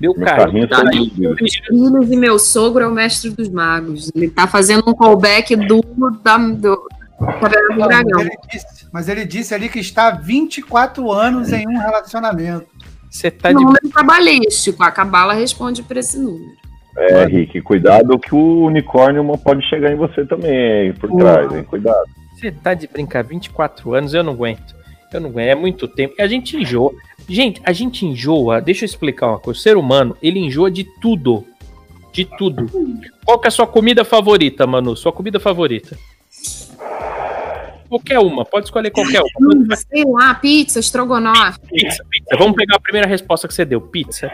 Meu, 0.00 0.14
Meu 0.16 0.24
carinho. 0.26 0.46
carrinho 0.46 0.68
tá 0.68 0.82
Carinho. 0.82 1.12
lindo. 1.16 1.36
Filhos 1.68 2.10
e 2.10 2.16
meu 2.16 2.38
sogro 2.38 2.82
é 2.82 2.88
o 2.88 2.90
mestre 2.90 3.30
dos 3.30 3.48
magos. 3.48 4.10
Ele 4.16 4.28
tá 4.30 4.46
fazendo 4.48 4.82
um 4.86 4.94
callback 4.94 5.54
do, 5.54 5.80
da, 6.24 6.36
do. 6.38 6.88
Mas 7.20 7.52
ele, 7.52 8.30
disse, 8.50 8.88
mas 8.92 9.08
ele 9.08 9.24
disse 9.26 9.54
ali 9.54 9.68
que 9.68 9.78
está 9.78 10.08
há 10.08 10.10
24 10.12 11.12
anos 11.12 11.52
em 11.52 11.68
um 11.68 11.78
relacionamento. 11.78 12.66
Você 13.10 13.30
tá 13.30 13.50
de. 13.50 13.56
Número 13.56 13.90
cabalístico. 13.90 14.82
A 14.82 14.90
cabala 14.90 15.34
responde 15.34 15.82
para 15.82 16.00
esse 16.00 16.18
número. 16.18 16.58
É, 16.96 17.24
Rick, 17.24 17.60
cuidado 17.62 18.18
que 18.18 18.34
o 18.34 18.64
unicórnio 18.64 19.24
pode 19.38 19.62
chegar 19.68 19.92
em 19.92 19.96
você 19.96 20.24
também, 20.24 20.92
por 20.94 21.10
trás, 21.16 21.52
hein? 21.52 21.62
Cuidado. 21.64 22.04
Você 22.34 22.50
tá 22.50 22.74
de 22.74 22.86
brincar 22.88 23.22
24 23.22 23.94
anos, 23.94 24.14
eu 24.14 24.22
não 24.22 24.32
aguento. 24.32 24.74
Eu 25.12 25.20
não 25.20 25.30
aguento, 25.30 25.48
é 25.48 25.54
muito 25.54 25.86
tempo. 25.86 26.14
E 26.18 26.22
a 26.22 26.26
gente 26.26 26.56
enjoa. 26.56 26.92
Gente, 27.28 27.60
a 27.64 27.72
gente 27.72 28.06
enjoa. 28.06 28.60
Deixa 28.60 28.84
eu 28.84 28.86
explicar 28.86 29.28
uma 29.28 29.38
coisa. 29.38 29.58
O 29.58 29.62
ser 29.62 29.76
humano, 29.76 30.16
ele 30.22 30.38
enjoa 30.38 30.70
de 30.70 30.84
tudo. 31.00 31.44
De 32.12 32.24
tudo. 32.24 32.66
Qual 33.24 33.38
que 33.38 33.46
é 33.46 33.48
a 33.48 33.52
sua 33.52 33.66
comida 33.66 34.04
favorita, 34.04 34.66
Manu? 34.66 34.96
Sua 34.96 35.12
comida 35.12 35.38
favorita? 35.38 35.96
Qualquer 37.90 38.20
uma, 38.20 38.44
pode 38.44 38.66
escolher 38.66 38.92
qualquer 38.92 39.20
uma. 39.36 39.74
Sei 39.74 40.04
lá, 40.04 40.32
pizza, 40.32 40.78
estrogonofe. 40.78 41.58
Pizza, 41.68 42.04
pizza. 42.08 42.36
Vamos 42.38 42.54
pegar 42.54 42.76
a 42.76 42.80
primeira 42.80 43.08
resposta 43.08 43.48
que 43.48 43.52
você 43.52 43.64
deu. 43.64 43.80
Pizza. 43.80 44.30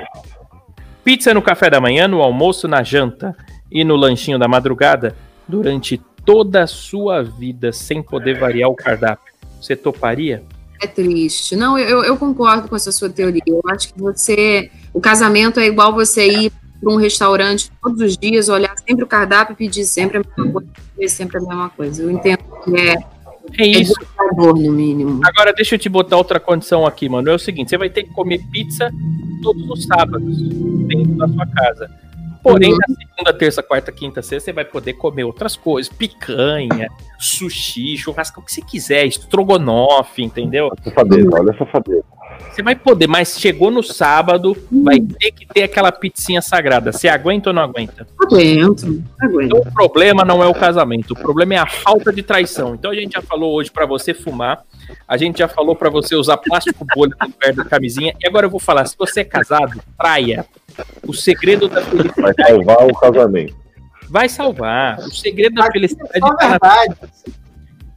Pizza 1.02 1.32
no 1.32 1.40
café 1.40 1.70
da 1.70 1.80
manhã, 1.80 2.06
no 2.06 2.20
almoço, 2.20 2.68
na 2.68 2.82
janta 2.82 3.34
e 3.72 3.82
no 3.82 3.96
lanchinho 3.96 4.38
da 4.38 4.46
madrugada 4.46 5.16
durante 5.48 5.96
toda 6.22 6.64
a 6.64 6.66
sua 6.66 7.22
vida 7.22 7.72
sem 7.72 8.02
poder 8.02 8.38
variar 8.38 8.68
o 8.68 8.74
cardápio. 8.74 9.32
Você 9.58 9.74
toparia? 9.74 10.42
É 10.82 10.86
triste. 10.86 11.56
Não, 11.56 11.78
eu, 11.78 12.04
eu 12.04 12.18
concordo 12.18 12.68
com 12.68 12.76
essa 12.76 12.92
sua 12.92 13.08
teoria. 13.08 13.40
Eu 13.46 13.62
acho 13.70 13.94
que 13.94 13.98
você. 13.98 14.70
O 14.92 15.00
casamento 15.00 15.58
é 15.60 15.66
igual 15.66 15.94
você 15.94 16.28
ir 16.28 16.52
para 16.78 16.92
um 16.92 16.96
restaurante 16.96 17.72
todos 17.82 18.02
os 18.02 18.18
dias, 18.18 18.50
olhar 18.50 18.76
sempre 18.86 19.02
o 19.02 19.06
cardápio 19.06 19.54
e 19.54 19.56
pedir 19.56 19.86
sempre 19.86 20.18
a 20.18 20.20
mesma 20.20 20.52
coisa, 20.52 21.08
sempre 21.08 21.38
a 21.38 21.40
mesma 21.40 21.70
coisa. 21.70 22.02
Eu 22.02 22.10
entendo 22.10 22.44
que 22.62 22.78
é, 22.78 23.15
É 23.58 23.62
é 23.62 23.66
isso. 23.66 23.94
desesperador, 23.94 24.54
no 24.58 24.72
mínimo. 24.72 25.20
Agora 25.24 25.52
deixa 25.52 25.74
eu 25.74 25.78
te 25.78 25.88
botar 25.88 26.16
outra 26.16 26.38
condição 26.40 26.86
aqui, 26.86 27.08
mano. 27.08 27.30
É 27.30 27.34
o 27.34 27.38
seguinte: 27.38 27.70
você 27.70 27.78
vai 27.78 27.88
ter 27.90 28.02
que 28.04 28.10
comer 28.10 28.40
pizza 28.50 28.90
todos 29.42 29.68
os 29.70 29.84
sábados 29.84 30.38
dentro 30.86 31.14
da 31.16 31.28
sua 31.28 31.46
casa. 31.46 31.90
Porém, 32.42 32.70
Uhum. 32.70 32.78
na 32.78 32.94
segunda, 32.94 33.32
terça, 33.36 33.60
quarta, 33.62 33.90
quinta, 33.90 34.22
sexta, 34.22 34.44
você 34.46 34.52
vai 34.52 34.64
poder 34.64 34.92
comer 34.92 35.24
outras 35.24 35.56
coisas: 35.56 35.92
picanha, 35.92 36.88
sushi, 37.18 37.96
churrasco, 37.96 38.40
o 38.40 38.44
que 38.44 38.52
você 38.52 38.62
quiser, 38.62 39.04
estrogonofe, 39.06 40.22
entendeu? 40.22 40.70
Safadeza, 40.84 41.28
olha 41.32 41.52
a 41.52 41.58
safadeza. 41.58 42.04
Você 42.50 42.62
vai 42.62 42.74
poder, 42.74 43.06
mas 43.06 43.38
chegou 43.38 43.70
no 43.70 43.82
sábado, 43.82 44.56
vai 44.82 44.98
ter 45.00 45.30
que 45.32 45.46
ter 45.46 45.62
aquela 45.64 45.92
pizzinha 45.92 46.40
sagrada. 46.40 46.90
Você 46.92 47.06
aguenta 47.08 47.50
ou 47.50 47.54
não 47.54 47.62
aguenta? 47.62 48.06
Aguento, 48.22 49.02
aguento. 49.20 49.44
Então, 49.46 49.58
o 49.60 49.72
problema 49.72 50.24
não 50.24 50.42
é 50.42 50.46
o 50.46 50.54
casamento, 50.54 51.12
o 51.12 51.16
problema 51.16 51.54
é 51.54 51.58
a 51.58 51.66
falta 51.66 52.12
de 52.12 52.22
traição. 52.22 52.74
Então 52.74 52.90
a 52.90 52.94
gente 52.94 53.12
já 53.12 53.22
falou 53.22 53.54
hoje 53.54 53.70
pra 53.70 53.84
você 53.84 54.14
fumar, 54.14 54.62
a 55.06 55.16
gente 55.16 55.38
já 55.38 55.48
falou 55.48 55.76
pra 55.76 55.90
você 55.90 56.14
usar 56.16 56.36
plástico 56.38 56.86
bolha 56.94 57.14
no 57.20 57.26
lugar 57.28 57.52
da 57.52 57.64
camisinha, 57.64 58.14
e 58.22 58.26
agora 58.26 58.46
eu 58.46 58.50
vou 58.50 58.60
falar, 58.60 58.86
se 58.86 58.96
você 58.98 59.20
é 59.20 59.24
casado, 59.24 59.80
traia. 59.98 60.44
O 61.06 61.12
segredo 61.12 61.68
da 61.68 61.80
Vai 61.80 61.90
felicidade 61.90 62.42
salvar 62.48 62.86
o 62.86 62.94
casamento. 62.94 63.54
vai 64.08 64.28
salvar. 64.28 64.98
O 65.00 65.10
segredo 65.14 65.54
da 65.56 65.70
felicidade 65.70 66.18
Só 66.18 66.34
tá 66.34 66.48
verdade. 66.48 66.94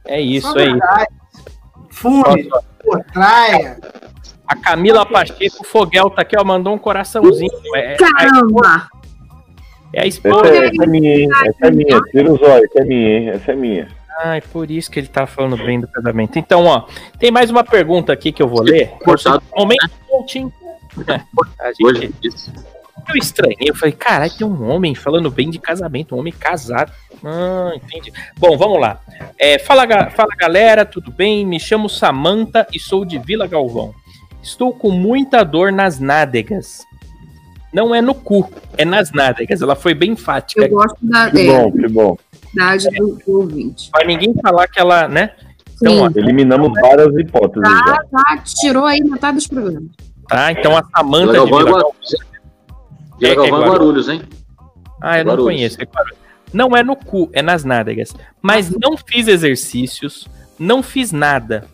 é 0.06 0.20
isso, 0.20 0.58
é 0.58 0.66
isso. 0.68 0.78
Fume, 1.90 2.48
traia. 3.12 3.78
A 4.50 4.56
Camila 4.56 5.06
Pacheco 5.06 5.64
Foguel 5.64 6.10
tá 6.10 6.22
aqui, 6.22 6.36
ó, 6.36 6.42
mandou 6.42 6.74
um 6.74 6.78
coraçãozinho. 6.78 7.52
É, 7.72 7.92
é, 7.92 7.96
Caramba! 7.96 8.88
é 9.94 10.00
a 10.00 10.06
Essa 10.06 10.08
esposa. 10.08 10.48
é, 10.48 10.66
essa 10.66 10.82
é 10.82 10.86
minha, 10.88 11.14
hein? 11.20 11.28
Essa 11.46 11.66
é 11.68 11.70
minha. 11.70 12.00
Tira 12.10 12.32
os 12.32 12.42
olhos, 12.42 12.64
essa 12.64 12.80
é 12.80 12.84
minha, 12.84 13.08
hein? 13.18 13.28
Essa 13.28 13.52
é 13.52 13.54
minha. 13.54 13.88
Ai, 14.24 14.40
por 14.40 14.68
isso 14.68 14.90
que 14.90 14.98
ele 14.98 15.06
tá 15.06 15.24
falando 15.24 15.56
bem 15.56 15.78
do 15.78 15.86
casamento. 15.86 16.36
Então, 16.36 16.64
ó, 16.64 16.84
tem 17.16 17.30
mais 17.30 17.48
uma 17.48 17.62
pergunta 17.62 18.12
aqui 18.12 18.32
que 18.32 18.42
eu 18.42 18.48
vou 18.48 18.60
ler. 18.60 18.88
Cortado. 19.04 19.40
Momento 19.56 19.88
coaching. 20.08 20.52
É, 21.06 21.20
a 21.60 21.72
gente, 21.72 22.18
eu 23.08 23.16
estranhei, 23.16 23.70
eu 23.70 23.74
falei, 23.76 23.92
caralho, 23.92 24.32
tem 24.36 24.44
um 24.44 24.68
homem 24.68 24.96
falando 24.96 25.30
bem 25.30 25.48
de 25.48 25.60
casamento, 25.60 26.16
um 26.16 26.18
homem 26.18 26.32
casado. 26.32 26.90
Ah, 27.24 27.70
entendi. 27.76 28.12
Bom, 28.36 28.58
vamos 28.58 28.80
lá. 28.80 29.00
É, 29.38 29.60
fala, 29.60 29.86
fala 30.10 30.34
galera, 30.36 30.84
tudo 30.84 31.12
bem? 31.12 31.46
Me 31.46 31.60
chamo 31.60 31.88
Samanta 31.88 32.66
e 32.72 32.80
sou 32.80 33.04
de 33.04 33.16
Vila 33.16 33.46
Galvão. 33.46 33.94
Estou 34.42 34.72
com 34.72 34.90
muita 34.90 35.44
dor 35.44 35.70
nas 35.72 35.98
nádegas. 36.00 36.84
Não 37.72 37.94
é 37.94 38.00
no 38.02 38.14
cu, 38.14 38.50
é 38.76 38.84
nas 38.84 39.12
nádegas. 39.12 39.62
Ela 39.62 39.76
foi 39.76 39.94
bem 39.94 40.12
enfática. 40.12 40.62
Eu 40.62 40.70
gosto 40.70 40.96
da 41.02 41.30
Que 41.30 41.48
é, 41.48 41.56
bom, 41.62 41.72
que 41.72 41.88
bom. 41.88 42.16
idade 42.52 42.88
do, 42.96 43.16
do 43.24 43.38
ouvinte. 43.40 43.90
Pra 43.90 44.04
ninguém 44.04 44.34
falar 44.42 44.66
que 44.66 44.80
ela, 44.80 45.06
né? 45.06 45.30
Então, 45.76 46.00
ó, 46.00 46.06
Eliminamos 46.14 46.72
várias 46.80 47.14
hipóteses. 47.16 47.62
já. 47.68 47.84
Tá, 47.84 48.04
tá, 48.10 48.42
tirou 48.44 48.84
aí 48.86 49.00
metade 49.02 49.36
dos 49.36 49.46
programas. 49.46 49.84
tá? 50.28 50.50
Então 50.52 50.76
a 50.76 50.82
Samanta 50.96 51.32
Vila 51.32 51.44
de 51.44 51.50
Galvão 51.50 51.60
é 51.60 51.64
Vila 51.64 51.78
Guarulhos. 51.78 52.14
É- 53.22 53.26
é 53.26 53.30
é 53.30 53.34
Guarulhos. 53.34 53.68
Guarulhos, 53.70 54.08
hein? 54.08 54.22
Ah, 55.00 55.18
eu 55.18 55.24
não 55.24 55.32
Guarulhos. 55.32 55.44
conheço. 55.54 55.82
é. 55.82 55.86
Não 56.52 56.76
é 56.76 56.82
no 56.82 56.96
cu, 56.96 57.30
é 57.32 57.40
nas 57.42 57.62
nádegas. 57.64 58.12
Mas 58.42 58.68
não 58.68 58.96
fiz 58.96 59.28
exercícios, 59.28 60.26
não 60.58 60.82
fiz 60.82 61.12
nada. 61.12 61.64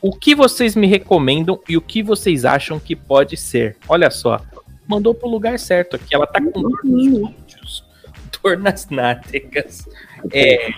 O 0.00 0.12
que 0.12 0.34
vocês 0.34 0.76
me 0.76 0.86
recomendam 0.86 1.60
e 1.68 1.76
o 1.76 1.80
que 1.80 2.02
vocês 2.02 2.44
acham 2.44 2.78
que 2.78 2.94
pode 2.94 3.36
ser? 3.36 3.76
Olha 3.88 4.10
só, 4.10 4.40
mandou 4.86 5.14
pro 5.14 5.28
lugar 5.28 5.58
certo 5.58 5.96
aqui. 5.96 6.14
Ela 6.14 6.26
tá 6.26 6.40
com 6.40 6.62
dor 6.62 6.80
nos 6.84 7.06
glúteos, 7.08 7.84
dor 8.42 8.58
nas 8.58 8.88
nádegas. 8.88 9.88
É... 10.32 10.70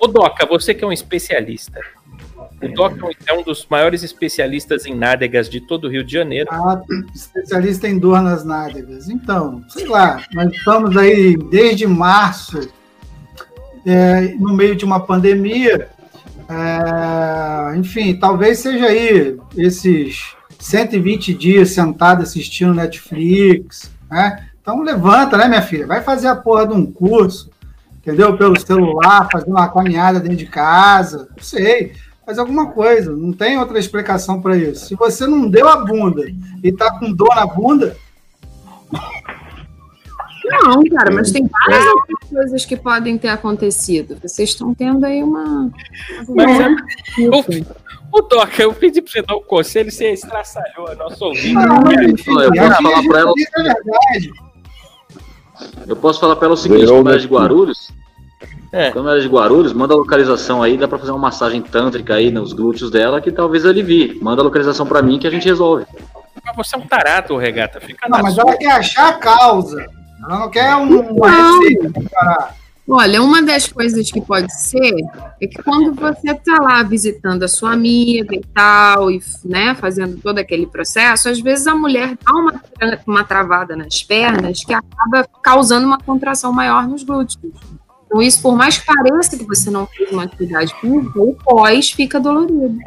Ô 0.00 0.06
Doca, 0.06 0.46
você 0.46 0.74
que 0.74 0.84
é 0.84 0.86
um 0.86 0.92
especialista. 0.92 1.80
O 2.60 2.68
Doca 2.68 3.08
é 3.26 3.32
um 3.32 3.42
dos 3.42 3.66
maiores 3.70 4.02
especialistas 4.02 4.84
em 4.84 4.94
nádegas 4.94 5.48
de 5.48 5.60
todo 5.60 5.84
o 5.84 5.90
Rio 5.90 6.04
de 6.04 6.12
Janeiro. 6.12 6.48
Ah, 6.50 6.80
especialista 7.14 7.88
em 7.88 7.98
dor 7.98 8.20
nas 8.20 8.44
nádegas. 8.44 9.08
Então, 9.08 9.64
sei 9.68 9.86
lá, 9.86 10.22
nós 10.32 10.52
estamos 10.52 10.96
aí 10.96 11.36
desde 11.36 11.86
março, 11.86 12.68
é, 13.86 14.34
no 14.34 14.54
meio 14.54 14.74
de 14.74 14.84
uma 14.84 15.00
pandemia. 15.00 15.88
É, 16.48 17.76
enfim, 17.76 18.16
talvez 18.18 18.58
seja 18.60 18.86
aí 18.86 19.38
esses 19.56 20.34
120 20.58 21.34
dias 21.34 21.70
sentado 21.70 22.22
assistindo 22.22 22.74
Netflix, 22.74 23.90
né? 24.10 24.48
Então 24.60 24.82
levanta, 24.82 25.36
né, 25.36 25.48
minha 25.48 25.62
filha? 25.62 25.86
Vai 25.86 26.02
fazer 26.02 26.28
a 26.28 26.36
porra 26.36 26.66
de 26.66 26.74
um 26.74 26.84
curso, 26.84 27.50
entendeu? 27.98 28.36
Pelo 28.36 28.58
celular, 28.58 29.28
fazer 29.30 29.50
uma 29.50 29.68
caminhada 29.68 30.20
dentro 30.20 30.36
de 30.36 30.46
casa, 30.46 31.28
não 31.36 31.42
sei, 31.42 31.92
faz 32.24 32.38
alguma 32.38 32.70
coisa. 32.70 33.14
Não 33.14 33.32
tem 33.32 33.58
outra 33.58 33.78
explicação 33.78 34.40
para 34.40 34.56
isso. 34.56 34.86
Se 34.86 34.94
você 34.94 35.26
não 35.26 35.48
deu 35.48 35.68
a 35.68 35.84
bunda 35.84 36.24
e 36.62 36.72
tá 36.72 36.98
com 36.98 37.12
dor 37.12 37.34
na 37.34 37.46
bunda, 37.46 37.96
Não, 40.50 40.82
cara, 40.84 41.12
mas 41.14 41.30
tem 41.30 41.46
várias 41.46 41.86
outras 41.86 42.18
coisas 42.30 42.64
que 42.64 42.76
podem 42.76 43.18
ter 43.18 43.28
acontecido. 43.28 44.16
Vocês 44.22 44.50
estão 44.50 44.74
tendo 44.74 45.04
aí 45.04 45.22
uma. 45.22 45.70
Mas 46.28 46.60
é- 46.60 47.28
Ô, 48.10 48.22
Doca, 48.22 48.62
eu 48.62 48.72
pedi 48.72 49.02
pra 49.02 49.12
você 49.12 49.20
dar 49.22 49.36
um 49.36 49.42
conselho, 49.42 49.90
você 49.90 50.12
estraçalhou 50.12 50.88
a 50.88 50.94
nossa 50.94 51.22
ouvinte. 51.24 51.52
Mas, 51.52 52.08
enfim, 52.10 52.40
eu 52.40 52.52
posso 52.52 52.82
falar 52.82 53.02
pra 53.02 53.18
ela- 53.20 53.32
é. 54.14 54.48
Eu 55.86 55.96
posso 55.96 56.20
falar 56.20 56.36
pra 56.36 56.46
ela 56.46 56.54
o 56.54 56.56
seguinte, 56.56 56.86
como 56.86 57.08
ela 57.08 57.16
é 57.16 57.18
de 57.20 57.26
o. 57.26 57.30
Guarulhos, 57.30 57.90
É. 58.72 58.90
como 58.92 59.08
ela 59.08 59.18
é 59.18 59.20
de 59.20 59.28
Guarulhos, 59.28 59.72
manda 59.72 59.92
a 59.92 59.96
localização 59.96 60.62
aí, 60.62 60.76
dá 60.78 60.86
pra 60.88 60.98
fazer 60.98 61.10
uma 61.10 61.18
massagem 61.20 61.60
tântrica 61.60 62.14
aí 62.14 62.30
nos 62.30 62.52
glúteos 62.52 62.90
dela 62.90 63.20
que 63.20 63.30
talvez 63.32 63.66
alivie. 63.66 64.18
Manda 64.22 64.40
a 64.40 64.44
localização 64.44 64.86
pra 64.86 65.02
mim 65.02 65.18
que 65.18 65.26
a 65.26 65.30
gente 65.30 65.46
resolve. 65.46 65.84
Mas 66.44 66.56
você 66.56 66.76
é 66.76 66.78
um 66.78 66.86
tarado, 66.86 67.36
Regata. 67.36 67.80
Fica 67.80 68.08
Não, 68.08 68.20
mas 68.22 68.34
sua. 68.34 68.42
ela 68.44 68.56
quer 68.56 68.70
achar 68.72 69.08
a 69.08 69.12
causa. 69.14 69.84
Ela 70.22 70.38
não 70.40 70.50
quer 70.50 70.74
um- 70.76 71.00
uma 71.16 71.30
Não. 71.30 71.60
receita 71.60 72.02
parar. 72.12 72.54
Olha, 72.90 73.22
uma 73.22 73.42
das 73.42 73.68
coisas 73.68 74.10
que 74.10 74.18
pode 74.18 74.50
ser 74.58 74.94
é 75.42 75.46
que 75.46 75.62
quando 75.62 75.92
você 75.94 76.30
está 76.30 76.56
lá 76.62 76.82
visitando 76.82 77.42
a 77.42 77.48
sua 77.48 77.74
amiga 77.74 78.34
e 78.34 78.40
tal, 78.54 79.10
e 79.10 79.20
né, 79.44 79.74
fazendo 79.74 80.16
todo 80.22 80.38
aquele 80.38 80.66
processo, 80.66 81.28
às 81.28 81.38
vezes 81.38 81.66
a 81.66 81.74
mulher 81.74 82.16
dá 82.26 82.32
uma, 82.32 82.62
uma 83.06 83.24
travada 83.24 83.76
nas 83.76 84.02
pernas 84.02 84.64
que 84.64 84.72
acaba 84.72 85.28
causando 85.42 85.86
uma 85.86 85.98
contração 85.98 86.50
maior 86.50 86.88
nos 86.88 87.02
glúteos. 87.02 87.38
Então, 88.06 88.22
isso, 88.22 88.40
por 88.40 88.56
mais 88.56 88.78
que 88.78 88.86
pareça 88.86 89.36
que 89.36 89.44
você 89.44 89.70
não 89.70 89.86
fez 89.86 90.10
uma 90.10 90.22
atividade 90.22 90.74
física, 90.80 91.20
o 91.20 91.34
pós 91.44 91.90
fica 91.90 92.18
dolorido. 92.18 92.78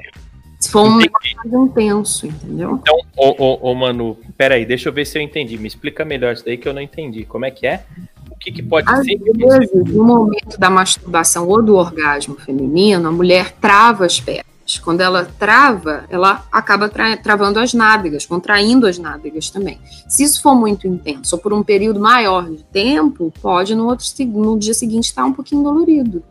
Se 0.62 0.70
for 0.70 0.84
um 0.84 1.01
Entendi. 1.01 1.12
mais 1.43 1.53
intenso, 1.53 2.28
entendeu? 2.28 2.80
Então, 2.82 2.95
ô, 3.18 3.36
ô, 3.43 3.72
ô, 3.72 3.74
Manu, 3.76 4.16
peraí, 4.38 4.64
deixa 4.64 4.89
eu 4.89 4.93
ver 4.93 5.05
se 5.05 5.18
eu 5.18 5.22
entendi. 5.22 5.57
Me 5.57 5.68
explica 5.68 6.05
melhor 6.05 6.34
isso 6.34 6.45
daí 6.45 6.55
que 6.55 6.68
eu 6.68 6.74
não 6.74 6.82
entendi. 6.82 7.26
Como 7.26 7.43
é 7.45 7.51
que 7.51 7.66
é? 7.66 7.84
O 8.30 8.36
que, 8.36 8.51
que 8.51 8.62
pode 8.62 8.88
Às 8.88 9.03
ser? 9.05 9.18
vezes, 9.20 9.72
no 9.74 10.03
momento 10.03 10.59
da 10.59 10.70
masturbação 10.70 11.47
ou 11.47 11.64
do 11.64 11.76
orgasmo 11.76 12.36
feminino, 12.36 13.07
a 13.09 13.12
mulher 13.12 13.53
trava 13.59 14.05
as 14.05 14.20
pernas. 14.20 14.45
Quando 14.84 15.01
ela 15.01 15.26
trava, 15.38 16.05
ela 16.09 16.45
acaba 16.51 16.88
tra- 16.88 17.18
travando 17.18 17.59
as 17.59 17.74
nádegas, 17.74 18.26
contraindo 18.26 18.88
as 18.88 18.97
nádegas 18.97 19.49
também. 19.49 19.80
Se 20.07 20.24
isso 20.24 20.41
for 20.41 20.55
muito 20.55 20.88
intenso 20.88 21.36
ou 21.36 21.41
por 21.41 21.51
um 21.51 21.62
período 21.64 21.99
maior 21.99 22.49
de 22.49 22.64
tempo, 22.66 23.34
pode 23.41 23.76
no, 23.76 23.88
outro, 23.88 24.05
no 24.28 24.57
dia 24.57 24.74
seguinte 24.74 25.05
estar 25.05 25.26
um 25.26 25.34
pouquinho 25.34 25.64
dolorido. 25.64 26.24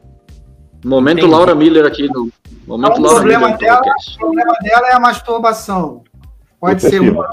Momento 0.84 1.18
Entendi. 1.18 1.32
Laura 1.32 1.54
Miller 1.54 1.86
aqui 1.86 2.08
no. 2.08 2.30
Momento 2.66 2.92
Então, 2.92 3.02
o 3.02 3.06
Laura 3.06 3.20
problema 3.20 3.46
Miller. 3.46 3.58
dela-. 3.58 3.80
O 3.80 4.18
problema 4.18 4.52
dela 4.62 4.88
é 4.88 4.94
a 4.94 5.00
masturbação. 5.00 6.02
Pode 6.60 6.82
ser 6.82 7.00
uma. 7.00 7.28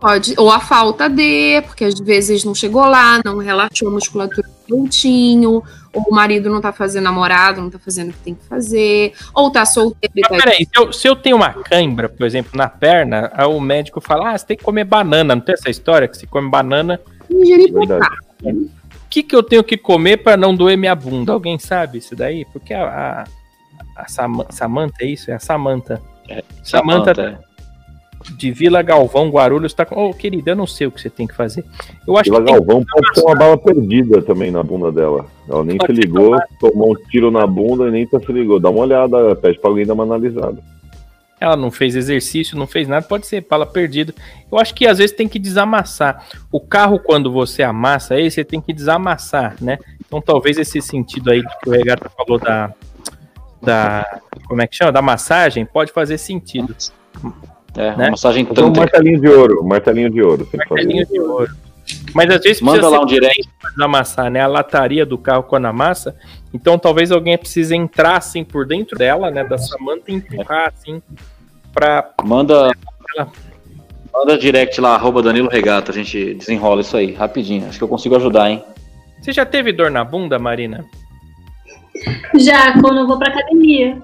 Pode, 0.00 0.34
ou 0.36 0.50
a 0.50 0.60
falta 0.60 1.08
de, 1.08 1.62
porque 1.62 1.84
às 1.84 1.98
vezes 1.98 2.44
não 2.44 2.54
chegou 2.54 2.82
lá, 2.82 3.20
não 3.24 3.38
relaxou 3.38 3.88
a 3.88 3.90
musculatura 3.90 4.48
glúteo, 4.68 5.62
ou 5.92 6.02
o 6.08 6.14
marido 6.14 6.48
não 6.48 6.60
tá 6.60 6.72
fazendo 6.72 7.04
namorado, 7.04 7.60
não 7.60 7.70
tá 7.70 7.78
fazendo 7.78 8.10
o 8.10 8.12
que 8.12 8.18
tem 8.18 8.34
que 8.34 8.44
fazer, 8.44 9.12
ou 9.34 9.50
tá 9.50 9.64
solteiro 9.64 10.12
e 10.14 10.20
Mas 10.20 10.30
tá 10.30 10.44
peraí, 10.44 10.64
se 10.64 10.70
eu, 10.80 10.92
se 10.92 11.08
eu 11.08 11.16
tenho 11.16 11.36
uma 11.36 11.50
cãibra, 11.50 12.08
por 12.08 12.24
exemplo, 12.24 12.52
na 12.54 12.68
perna, 12.68 13.30
aí 13.34 13.46
o 13.46 13.60
médico 13.60 14.00
fala: 14.00 14.30
ah, 14.30 14.38
você 14.38 14.46
tem 14.46 14.56
que 14.56 14.64
comer 14.64 14.84
banana. 14.84 15.34
Não 15.34 15.42
tem 15.42 15.54
essa 15.54 15.70
história 15.70 16.06
que 16.06 16.16
se 16.16 16.26
come 16.26 16.48
banana? 16.48 17.00
ingerir 17.30 17.72
Verdade. 17.72 18.06
O 19.12 19.14
que, 19.14 19.22
que 19.22 19.36
eu 19.36 19.42
tenho 19.42 19.62
que 19.62 19.76
comer 19.76 20.16
para 20.16 20.38
não 20.38 20.56
doer 20.56 20.74
minha 20.78 20.94
bunda? 20.94 21.34
Alguém 21.34 21.58
sabe 21.58 21.98
isso 21.98 22.16
daí? 22.16 22.46
Porque 22.46 22.72
a, 22.72 23.26
a, 23.94 24.02
a 24.04 24.08
Sama- 24.08 24.46
Samanta, 24.48 25.04
é 25.04 25.06
isso? 25.06 25.30
É 25.30 25.34
a 25.34 25.38
Samanta. 25.38 26.00
Samanta 26.62 27.14
Samanta, 27.14 27.22
é. 27.22 28.32
de 28.38 28.50
Vila 28.50 28.80
Galvão, 28.80 29.28
Guarulhos, 29.28 29.74
tá 29.74 29.84
com. 29.84 30.08
Ô, 30.08 30.14
querida, 30.14 30.52
eu 30.52 30.56
não 30.56 30.66
sei 30.66 30.86
o 30.86 30.90
que 30.90 30.98
você 30.98 31.10
tem 31.10 31.26
que 31.26 31.34
fazer. 31.34 31.62
Eu 32.08 32.16
acho 32.16 32.30
Vila 32.30 32.42
que 32.42 32.52
Galvão 32.52 32.82
pode 32.90 33.12
ter 33.12 33.20
uma 33.20 33.34
bala 33.34 33.58
perdida 33.58 34.22
também 34.22 34.50
na 34.50 34.62
bunda 34.62 34.90
dela. 34.90 35.26
Ela 35.46 35.62
nem 35.62 35.76
Pode 35.76 35.94
se 35.94 36.00
ligou, 36.00 36.34
tomou 36.58 36.92
um 36.92 37.08
tiro 37.10 37.30
na 37.30 37.46
bunda 37.46 37.88
e 37.88 37.90
nem 37.90 38.06
tá 38.06 38.18
se 38.18 38.32
ligou. 38.32 38.58
Dá 38.58 38.70
uma 38.70 38.80
olhada, 38.80 39.36
pede 39.36 39.58
pra 39.60 39.68
alguém 39.68 39.84
dar 39.84 39.92
uma 39.92 40.04
analisada. 40.04 40.56
Ela 41.42 41.56
não 41.56 41.72
fez 41.72 41.96
exercício, 41.96 42.56
não 42.56 42.68
fez 42.68 42.86
nada, 42.86 43.04
pode 43.04 43.26
ser 43.26 43.44
bala 43.48 43.66
perdida. 43.66 44.14
Eu 44.50 44.58
acho 44.58 44.72
que 44.72 44.86
às 44.86 44.98
vezes 44.98 45.16
tem 45.16 45.26
que 45.26 45.40
desamassar. 45.40 46.24
O 46.52 46.60
carro, 46.60 47.00
quando 47.00 47.32
você 47.32 47.64
amassa 47.64 48.14
ele, 48.14 48.30
você 48.30 48.44
tem 48.44 48.60
que 48.60 48.72
desamassar, 48.72 49.56
né? 49.60 49.78
Então 50.06 50.20
talvez 50.20 50.56
esse 50.56 50.80
sentido 50.80 51.32
aí 51.32 51.42
que 51.42 51.68
o 51.68 51.72
Regata 51.72 52.08
falou 52.10 52.38
da. 52.38 52.72
da 53.60 54.20
como 54.46 54.62
é 54.62 54.66
que 54.68 54.76
chama? 54.76 54.92
Da 54.92 55.02
massagem, 55.02 55.66
pode 55.66 55.90
fazer 55.90 56.16
sentido. 56.16 56.76
É, 57.76 57.96
Né? 57.96 58.04
uma 58.04 58.10
massagem 58.10 58.46
Então, 58.48 58.68
um 58.68 58.76
martelinho 58.76 59.20
de 59.20 59.28
ouro, 59.28 59.64
um 59.64 59.66
martelinho 59.66 60.10
de 60.10 60.22
ouro. 60.22 60.48
Martelinho 60.54 61.06
fazer. 61.06 61.18
de 61.18 61.20
ouro. 61.20 61.50
Mas 62.14 62.30
às 62.30 62.42
vezes 62.42 62.60
Manda 62.60 62.78
precisa 62.78 62.96
lá 62.96 63.02
um 63.02 63.06
direct. 63.06 63.48
amassar, 63.80 64.30
né? 64.30 64.40
A 64.40 64.46
lataria 64.46 65.04
do 65.06 65.16
carro 65.18 65.42
quando 65.42 65.66
amassa. 65.66 66.16
Então 66.52 66.78
talvez 66.78 67.10
alguém 67.10 67.36
precise 67.38 67.74
entrar 67.74 68.16
assim 68.16 68.44
por 68.44 68.66
dentro 68.66 68.96
dela, 68.98 69.30
né? 69.30 69.44
Da 69.44 69.58
Samanta 69.58 70.10
e 70.10 70.14
empurrar 70.14 70.72
assim 70.74 71.02
pra. 71.72 72.10
Manda. 72.24 72.72
Manda 74.12 74.36
direct 74.36 74.78
lá, 74.80 74.94
arroba 74.94 75.22
Danilo 75.22 75.48
Regata. 75.48 75.90
A 75.90 75.94
gente 75.94 76.34
desenrola 76.34 76.82
isso 76.82 76.96
aí, 76.96 77.12
rapidinho. 77.14 77.66
Acho 77.66 77.78
que 77.78 77.84
eu 77.84 77.88
consigo 77.88 78.14
ajudar, 78.16 78.50
hein? 78.50 78.62
Você 79.20 79.32
já 79.32 79.46
teve 79.46 79.72
dor 79.72 79.90
na 79.90 80.04
bunda, 80.04 80.38
Marina? 80.38 80.84
Já 82.38 82.78
quando 82.80 82.98
eu 82.98 83.06
vou 83.06 83.18
pra 83.18 83.28
academia. 83.28 83.96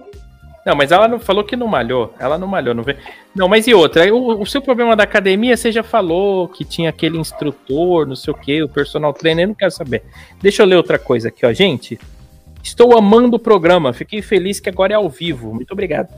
Não, 0.68 0.76
mas 0.76 0.92
ela 0.92 1.08
não 1.08 1.18
falou 1.18 1.42
que 1.42 1.56
não 1.56 1.66
malhou. 1.66 2.12
Ela 2.20 2.36
não 2.36 2.46
malhou, 2.46 2.74
não 2.74 2.82
vê. 2.82 2.98
Não, 3.34 3.48
mas 3.48 3.66
e 3.66 3.72
outra? 3.72 4.14
O, 4.14 4.42
o 4.42 4.44
seu 4.44 4.60
problema 4.60 4.94
da 4.94 5.04
academia, 5.04 5.56
você 5.56 5.72
já 5.72 5.82
falou 5.82 6.46
que 6.46 6.62
tinha 6.62 6.90
aquele 6.90 7.16
instrutor, 7.16 8.06
não 8.06 8.14
sei 8.14 8.34
o 8.34 8.36
que, 8.36 8.62
o 8.62 8.68
personal 8.68 9.14
trainer, 9.14 9.44
eu 9.44 9.48
não 9.48 9.54
quero 9.54 9.70
saber. 9.70 10.02
Deixa 10.42 10.62
eu 10.62 10.66
ler 10.66 10.76
outra 10.76 10.98
coisa 10.98 11.28
aqui, 11.28 11.46
ó. 11.46 11.52
Gente, 11.54 11.98
estou 12.62 12.98
amando 12.98 13.38
o 13.38 13.40
programa. 13.40 13.94
Fiquei 13.94 14.20
feliz 14.20 14.60
que 14.60 14.68
agora 14.68 14.92
é 14.92 14.96
ao 14.96 15.08
vivo. 15.08 15.54
Muito 15.54 15.72
obrigado. 15.72 16.08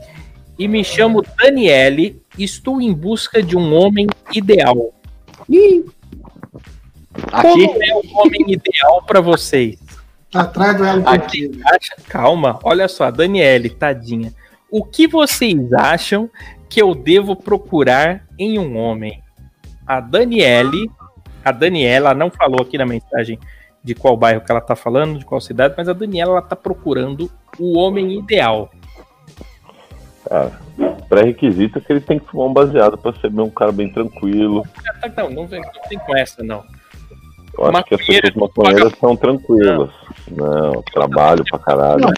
E 0.59 0.67
me 0.67 0.83
chamo 0.83 1.23
Daniele. 1.41 2.21
Estou 2.37 2.81
em 2.81 2.91
busca 2.91 3.41
de 3.41 3.55
um 3.55 3.73
homem 3.73 4.07
ideal. 4.33 4.93
Ih, 5.49 5.85
Aqui, 7.31 7.67
Como 7.67 7.83
é 7.83 7.93
o 7.93 8.17
homem 8.17 8.51
ideal 8.51 9.01
para 9.07 9.21
vocês? 9.21 9.79
Tá 10.29 10.41
atrás 10.41 10.77
do 10.77 10.83
elo 10.83 11.07
Aqui, 11.07 11.51
acha, 11.65 11.95
calma, 12.09 12.59
olha 12.63 12.89
só, 12.89 13.05
a 13.05 13.11
Daniele, 13.11 13.69
tadinha. 13.69 14.33
O 14.71 14.85
que 14.85 15.05
vocês 15.05 15.73
acham 15.73 16.29
que 16.69 16.81
eu 16.81 16.95
devo 16.95 17.35
procurar 17.35 18.23
em 18.39 18.57
um 18.57 18.77
homem? 18.77 19.21
A 19.85 19.99
Daniele, 19.99 20.89
a 21.43 21.51
Daniela 21.51 22.13
não 22.13 22.31
falou 22.31 22.61
aqui 22.61 22.77
na 22.77 22.85
mensagem 22.85 23.37
de 23.83 23.93
qual 23.93 24.15
bairro 24.15 24.39
que 24.39 24.49
ela 24.49 24.61
tá 24.61 24.73
falando, 24.73 25.19
de 25.19 25.25
qual 25.25 25.41
cidade, 25.41 25.73
mas 25.77 25.89
a 25.89 25.93
Daniela 25.93 26.31
ela 26.31 26.41
tá 26.41 26.55
procurando 26.55 27.29
o 27.59 27.77
homem 27.77 28.17
ideal. 28.17 28.71
Cara, 30.23 30.51
pré-requisito 31.09 31.77
é 31.77 31.81
que 31.81 31.91
ele 31.91 31.99
tem 31.99 32.19
que 32.19 32.27
fumar 32.27 32.47
um 32.47 32.53
baseado 32.53 32.97
pra 32.97 33.11
ser 33.19 33.29
bem 33.29 33.43
um 33.43 33.49
cara 33.49 33.73
bem 33.73 33.91
tranquilo. 33.91 34.65
Ah, 35.03 35.09
Não, 35.17 35.29
não, 35.29 35.43
não 35.47 35.61
tem 35.89 35.99
com 35.99 36.15
essa, 36.15 36.41
não. 36.41 36.63
Eu 37.57 37.65
acho 37.65 37.83
que 37.83 37.95
as 37.95 37.99
Maconheiro, 38.01 38.33
pessoas 38.33 38.35
maconheiras 38.35 38.93
são 38.97 39.17
tranquilas. 39.17 39.89
Não, 40.29 40.81
trabalho 40.93 41.43
pra 41.49 41.59
caralho. 41.59 42.01
Não, 42.01 42.13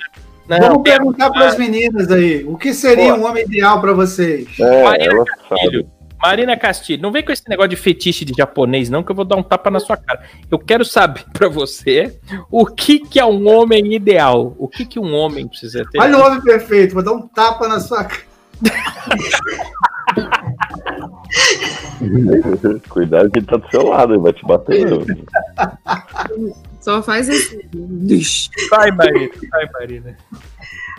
Vamos 0.47 0.83
tem- 0.83 0.93
perguntar 0.93 1.29
para 1.31 1.47
as 1.47 1.57
meninas 1.57 2.11
aí. 2.11 2.43
O 2.45 2.57
que 2.57 2.73
seria 2.73 3.13
Pô. 3.15 3.21
um 3.21 3.25
homem 3.25 3.45
ideal 3.45 3.79
para 3.79 3.93
vocês? 3.93 4.47
É, 4.59 4.83
Marina 4.83 5.13
ela 5.13 5.25
Filho, 5.59 5.81
sabe. 5.81 5.87
Marina 6.21 6.57
Castilho, 6.57 7.01
não 7.01 7.11
vem 7.11 7.23
com 7.23 7.31
esse 7.33 7.43
negócio 7.49 7.69
de 7.69 7.75
fetiche 7.75 8.23
de 8.23 8.33
japonês, 8.37 8.89
não, 8.89 9.03
que 9.03 9.11
eu 9.11 9.15
vou 9.15 9.25
dar 9.25 9.35
um 9.35 9.43
tapa 9.43 9.69
na 9.69 9.79
sua 9.79 9.97
cara. 9.97 10.21
Eu 10.49 10.57
quero 10.57 10.85
saber 10.85 11.25
pra 11.33 11.49
você 11.49 12.17
o 12.49 12.65
que, 12.65 12.99
que 12.99 13.19
é 13.19 13.25
um 13.25 13.45
homem 13.47 13.93
ideal. 13.93 14.55
O 14.57 14.67
que, 14.67 14.85
que 14.85 14.99
um 14.99 15.13
homem 15.13 15.47
precisa 15.47 15.83
ter. 15.91 15.99
Olha 15.99 16.17
o 16.17 16.25
homem 16.25 16.41
perfeito, 16.41 16.93
vou 16.93 17.03
dar 17.03 17.11
um 17.13 17.27
tapa 17.27 17.67
na 17.67 17.79
sua 17.81 18.05
cara. 18.05 18.23
Cuidado 22.89 23.29
que 23.31 23.39
ele 23.39 23.45
tá 23.45 23.57
do 23.57 23.67
seu 23.69 23.83
lado, 23.87 24.13
ele 24.13 24.21
vai 24.21 24.33
te 24.33 24.45
bater. 24.45 24.87
só 26.83 27.01
faz 27.01 27.29
assim. 27.29 27.61
Dish. 27.73 28.49
Vai, 28.69 28.91
Marina, 28.91 29.31
vai, 29.49 29.69
Marina. 29.71 30.17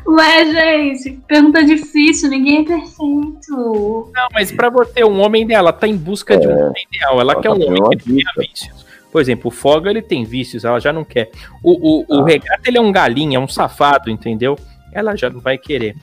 Ué, 0.06 0.52
gente, 0.52 1.18
pergunta 1.26 1.64
difícil, 1.64 2.28
ninguém 2.28 2.62
é 2.62 2.64
perfeito. 2.64 4.10
Não, 4.14 4.28
mas 4.32 4.52
pra 4.52 4.68
você, 4.68 5.02
um 5.04 5.20
homem 5.20 5.42
ideal, 5.42 5.60
ela 5.60 5.72
tá 5.72 5.86
em 5.86 5.96
busca 5.96 6.36
de 6.36 6.46
um 6.46 6.58
homem 6.58 6.86
ideal. 6.92 7.20
Ela 7.20 7.32
Ela 7.32 7.42
quer 7.42 7.48
tá 7.48 7.54
um 7.54 7.66
homem 7.66 7.82
que 7.98 8.12
não 8.12 8.16
tenha 8.16 8.24
vícios. 8.38 8.84
Por 9.10 9.20
exemplo, 9.20 9.48
o 9.48 9.50
Foga, 9.50 9.90
ele 9.90 10.02
tem 10.02 10.24
vícios, 10.24 10.64
ela 10.64 10.80
já 10.80 10.92
não 10.92 11.04
quer. 11.04 11.30
O, 11.62 11.72
o, 11.72 12.04
o 12.08 12.20
Ah. 12.20 12.26
Regata, 12.26 12.62
ele 12.66 12.78
é 12.78 12.80
um 12.80 12.90
galinha, 12.92 13.36
é 13.38 13.40
um 13.40 13.48
safado, 13.48 14.10
entendeu? 14.10 14.58
Ela 14.92 15.16
já 15.16 15.30
não 15.30 15.40
vai 15.40 15.56
querer. 15.56 15.94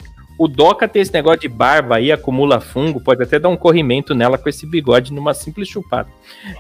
O 0.44 0.48
Doca 0.48 0.88
tem 0.88 1.04
esse 1.04 1.14
negócio 1.14 1.42
de 1.42 1.48
barba 1.48 1.98
aí, 1.98 2.12
acumula 2.12 2.60
fungo, 2.60 3.00
pode 3.00 3.22
até 3.22 3.38
dar 3.38 3.48
um 3.50 3.56
corrimento 3.56 4.16
nela 4.16 4.40
com 4.40 4.50
esse 4.50 4.66
bigode 4.66 5.14
numa 5.14 5.36
simples 5.36 5.68
chupada. 5.68 6.10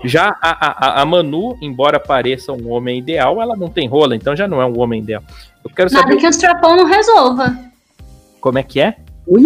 Já 0.04 0.38
a, 0.40 1.00
a, 1.00 1.02
a 1.02 1.06
Manu, 1.06 1.58
embora 1.60 2.00
pareça 2.00 2.54
um 2.54 2.70
homem 2.70 3.00
ideal, 3.00 3.42
ela 3.42 3.56
não 3.56 3.70
tem 3.72 3.88
rola, 3.88 4.16
então 4.16 4.36
já 4.36 4.48
não 4.48 4.62
é 4.62 4.66
um 4.68 4.80
homem 4.80 5.02
ideal. 5.02 5.24
Eu 5.66 5.72
quero 5.72 5.92
Nada 5.92 6.04
saber 6.04 6.18
que 6.18 6.28
o 6.28 6.30
strapão 6.30 6.76
não 6.78 6.86
resolva. 6.86 7.58
como 8.40 8.60
é 8.60 8.64
que 8.64 8.80
é. 8.80 8.98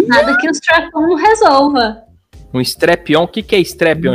Nada 0.06 0.36
que 0.36 0.46
o 0.46 0.50
strapão 0.50 1.08
não 1.08 1.16
resolva. 1.16 2.02
Um 2.52 2.60
strap-on, 2.60 3.22
o 3.22 3.28
que, 3.28 3.42
que 3.42 3.56
é 3.56 3.58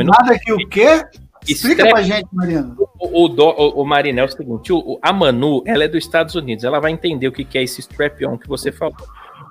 não 0.03 0.11
Nada 0.19 0.37
que 0.37 0.53
o 0.53 0.69
quê? 0.69 1.03
Explica 1.47 1.81
Strap- 1.81 1.93
pra 1.93 2.03
gente, 2.03 2.27
Marino. 2.31 2.75
O, 2.99 3.23
o, 3.23 3.27
do, 3.27 3.43
o, 3.43 3.81
o 3.81 3.85
é 4.19 4.23
o 4.23 4.27
seguinte, 4.27 4.71
o, 4.71 4.77
o- 4.77 4.99
a 5.01 5.11
Manu, 5.11 5.63
ela 5.65 5.83
é 5.83 5.87
dos 5.87 5.97
Estados 6.03 6.35
Unidos, 6.35 6.63
ela 6.63 6.79
vai 6.79 6.91
entender 6.91 7.27
o 7.27 7.31
que, 7.31 7.43
que 7.43 7.57
é 7.57 7.63
esse 7.63 7.79
strap-on 7.81 8.37
que 8.37 8.47
você 8.47 8.71
falou. 8.71 8.95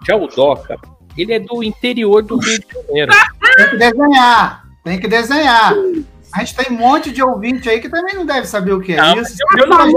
Já 0.07 0.17
o 0.17 0.27
Doca, 0.27 0.79
ele 1.17 1.33
é 1.33 1.39
do 1.39 1.63
interior 1.63 2.23
do 2.23 2.37
Rio 2.39 2.59
de 2.59 2.67
Janeiro. 2.73 3.13
Tem 3.57 3.69
que 3.69 3.77
desenhar. 3.77 4.65
Tem 4.85 5.01
que 5.01 5.09
desenhar. 5.09 5.75
A 6.33 6.45
gente 6.45 6.55
tem 6.55 6.77
um 6.77 6.79
monte 6.79 7.11
de 7.11 7.23
ouvinte 7.23 7.69
aí 7.69 7.81
que 7.81 7.89
também 7.89 8.15
não 8.15 8.25
deve 8.25 8.47
saber 8.47 8.73
o 8.73 8.81
que 8.81 8.93
é 8.93 8.97
Não, 8.97 9.21
isso. 9.21 9.37
eu 9.59 9.67
não-. 9.67 9.89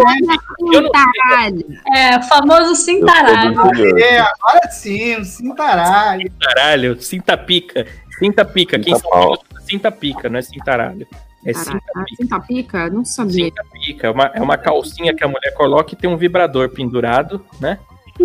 Eu 0.74 0.82
não-. 0.82 1.95
É, 1.95 2.18
o 2.18 2.24
famoso 2.24 2.76
cintaralho. 2.76 3.54
É, 3.99 4.20
agora 4.20 4.72
sim, 4.72 5.18
um 5.18 5.24
cintaralho. 5.24 6.32
Caralho, 6.41 6.99
cinta 7.01 7.38
pica. 7.38 7.86
Cinta 8.18 8.43
pica. 8.43 8.80
Quem 8.80 8.95
chama 8.97 9.38
cinta 9.68 9.91
pica, 9.91 10.28
não 10.28 10.39
é 10.39 10.41
cintaralho. 10.41 11.08
É 11.45 11.54
cinta 11.54 11.80
pica. 11.80 12.16
cinta 12.18 12.39
pica? 12.39 12.89
Não 12.89 13.06
sabia. 13.06 13.45
Cinta 13.45 13.64
pica. 13.72 14.08
É 14.08 14.10
uma, 14.10 14.32
é 14.34 14.41
uma 14.41 14.58
calcinha 14.58 15.16
que 15.16 15.24
a 15.24 15.28
mulher 15.28 15.54
coloca 15.54 15.93
e 15.93 15.97
tem 15.97 16.10
um 16.10 16.18
vibrador 16.18 16.70
pendurado, 16.70 17.45
né? 17.60 17.78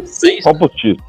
Sim. 0.05 0.41
Qual 0.43 0.57
postiço? 0.57 1.03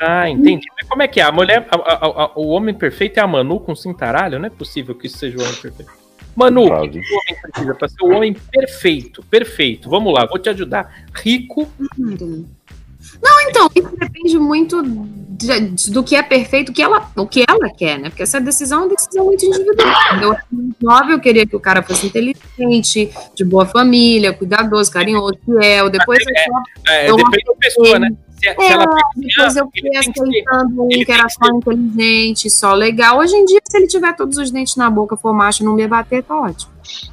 Ah, 0.00 0.28
entendi. 0.30 0.66
Mas 0.80 0.88
como 0.88 1.02
é 1.02 1.08
que 1.08 1.20
é? 1.20 1.24
A 1.24 1.30
mulher, 1.32 1.66
a- 1.70 1.76
a- 1.76 2.24
a- 2.24 2.30
o 2.34 2.48
homem 2.48 2.74
perfeito 2.74 3.18
é 3.18 3.20
a 3.22 3.26
Manu 3.26 3.60
com 3.60 3.74
cintaralho? 3.74 4.38
Não 4.38 4.46
é 4.46 4.50
possível 4.50 4.94
que 4.94 5.06
isso 5.06 5.18
seja 5.18 5.36
o 5.36 5.42
homem 5.42 5.54
perfeito. 5.54 5.92
Manu, 6.34 6.62
o 6.64 6.66
que, 6.66 6.72
o 6.72 7.02
homem 7.02 7.40
precisa 7.42 7.74
para 7.74 7.88
ser 7.88 8.02
o 8.02 8.10
homem 8.10 8.32
perfeito? 8.32 9.22
Perfeito. 9.28 9.90
Vamos 9.90 10.14
lá, 10.14 10.24
vou 10.26 10.38
te 10.38 10.48
ajudar. 10.48 11.04
Rico, 11.14 11.68
Não, 13.22 13.40
então, 13.48 13.68
isso 13.74 13.90
depende 13.98 14.38
muito 14.38 14.82
de- 14.82 15.60
de- 15.70 15.90
do 15.90 16.04
que 16.04 16.14
é 16.14 16.22
perfeito, 16.22 16.68
o 16.70 16.72
que 16.72 16.82
ela, 16.82 17.10
o 17.16 17.26
que 17.26 17.42
ela 17.48 17.68
quer, 17.70 17.98
né? 17.98 18.10
Porque 18.10 18.22
essa 18.22 18.38
decisão 18.40 18.80
é 18.82 18.84
uma 18.84 18.94
decisão 18.94 19.24
muito 19.24 19.44
individual. 19.44 19.94
Eu, 20.22 20.36
nova, 20.82 21.10
eu 21.10 21.18
queria 21.20 21.46
que 21.46 21.56
o 21.56 21.60
cara 21.60 21.82
fosse 21.82 22.06
inteligente, 22.06 23.10
de 23.34 23.44
boa 23.44 23.64
família, 23.66 24.32
cuidadoso, 24.34 24.90
carinhoso, 24.92 25.38
fiel. 25.44 25.88
Depois 25.88 26.20
eu 26.20 26.34
só 26.44 26.92
é, 26.92 27.10
Eu 27.10 27.16
depende 27.16 27.44
da 27.44 27.54
pessoa, 27.54 27.98
né? 27.98 28.10
Se, 28.40 28.54
se 28.54 28.62
É, 28.62 28.72
ela 28.72 28.86
depois 29.16 29.56
eu 29.56 29.70
aceitando 29.98 30.82
um 30.84 30.88
ele 30.90 31.04
que 31.04 31.12
era 31.12 31.28
só 31.28 31.50
inteligente, 31.50 32.48
só 32.50 32.72
legal. 32.74 33.18
Hoje 33.18 33.34
em 33.36 33.44
dia, 33.44 33.60
se 33.64 33.76
ele 33.76 33.86
tiver 33.86 34.14
todos 34.16 34.38
os 34.38 34.50
dentes 34.50 34.76
na 34.76 34.88
boca, 34.90 35.16
for 35.16 35.32
macho 35.32 35.64
não 35.64 35.74
me 35.74 35.86
bater, 35.86 36.22
tá 36.22 36.34
ótimo. 36.40 36.72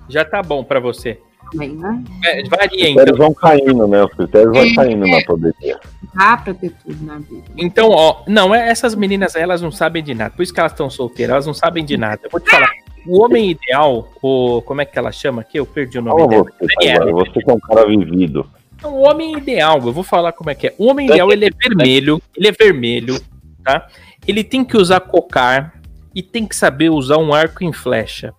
já 0.09 0.23
tá 0.23 0.41
bom 0.41 0.63
pra 0.63 0.79
você. 0.79 1.19
Também, 1.51 1.69
né? 1.77 2.03
É, 2.25 2.43
varia, 2.49 2.65
Os 2.65 2.69
critérios 2.69 3.03
então. 3.03 3.15
vão 3.17 3.33
caindo, 3.33 3.87
né? 3.87 4.03
Os 4.03 4.13
critérios 4.13 4.51
vão 4.51 4.63
É, 4.63 4.75
caindo 4.75 5.07
é. 5.07 5.11
na 5.11 5.25
pandemia. 5.25 5.79
Dá 6.13 6.37
pra 6.37 6.53
ter 6.53 6.71
tudo 6.83 7.05
na 7.05 7.17
vida. 7.19 7.43
Então, 7.57 7.89
ó, 7.89 8.23
não, 8.27 8.53
é- 8.53 8.69
essas 8.69 8.95
meninas 8.95 9.33
aí, 9.35 9.43
elas 9.43 9.61
não 9.61 9.71
sabem 9.71 10.03
de 10.03 10.13
nada. 10.13 10.31
Por 10.35 10.43
isso 10.43 10.53
que 10.53 10.59
elas 10.59 10.73
estão 10.73 10.89
solteiras, 10.89 11.31
elas 11.33 11.45
não 11.47 11.53
sabem 11.53 11.85
de 11.85 11.95
nada. 11.95 12.19
Eu 12.23 12.29
vou 12.29 12.39
te 12.41 12.49
falar. 12.49 12.69
O 13.05 13.23
homem 13.23 13.51
ideal, 13.51 14.11
o. 14.21 14.61
Como 14.63 14.81
é 14.81 14.85
que 14.85 14.99
ela 14.99 15.09
chama 15.13 15.39
aqui? 15.41 15.57
Eu 15.57 15.65
perdi 15.65 15.97
o 15.97 16.01
nome 16.01 16.19
Fala 16.19 16.29
dela. 16.29 16.43
você, 16.59 16.67
Daniela. 16.81 17.09
agora. 17.11 17.31
Você 17.31 17.41
que 17.41 17.49
é 17.49 17.53
um 17.53 17.59
cara 17.59 17.87
vivido. 17.87 18.45
O 18.83 19.01
homem 19.01 19.37
ideal, 19.37 19.81
eu 19.85 19.91
vou 19.91 20.03
falar 20.03 20.31
como 20.31 20.49
é 20.49 20.55
que 20.55 20.67
é. 20.67 20.75
O 20.77 20.87
homem 20.87 21.07
ideal, 21.07 21.31
ele 21.31 21.45
é 21.45 21.49
vermelho, 21.49 22.21
ele 22.35 22.47
é 22.47 22.51
vermelho, 22.51 23.19
tá? 23.63 23.87
Ele 24.27 24.43
tem 24.43 24.63
que 24.63 24.77
usar 24.77 24.99
cocar 24.99 25.81
e 26.13 26.21
tem 26.21 26.45
que 26.45 26.55
saber 26.55 26.89
usar 26.89 27.17
um 27.17 27.33
arco 27.33 27.63
em 27.63 27.73
flecha. 27.73 28.33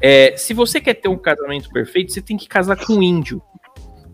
É, 0.00 0.34
se 0.36 0.52
você 0.52 0.80
quer 0.80 0.94
ter 0.94 1.08
um 1.08 1.16
casamento 1.16 1.70
perfeito, 1.70 2.12
você 2.12 2.20
tem 2.20 2.36
que 2.36 2.48
casar 2.48 2.76
com 2.76 2.94
um 2.94 3.02
índio. 3.02 3.42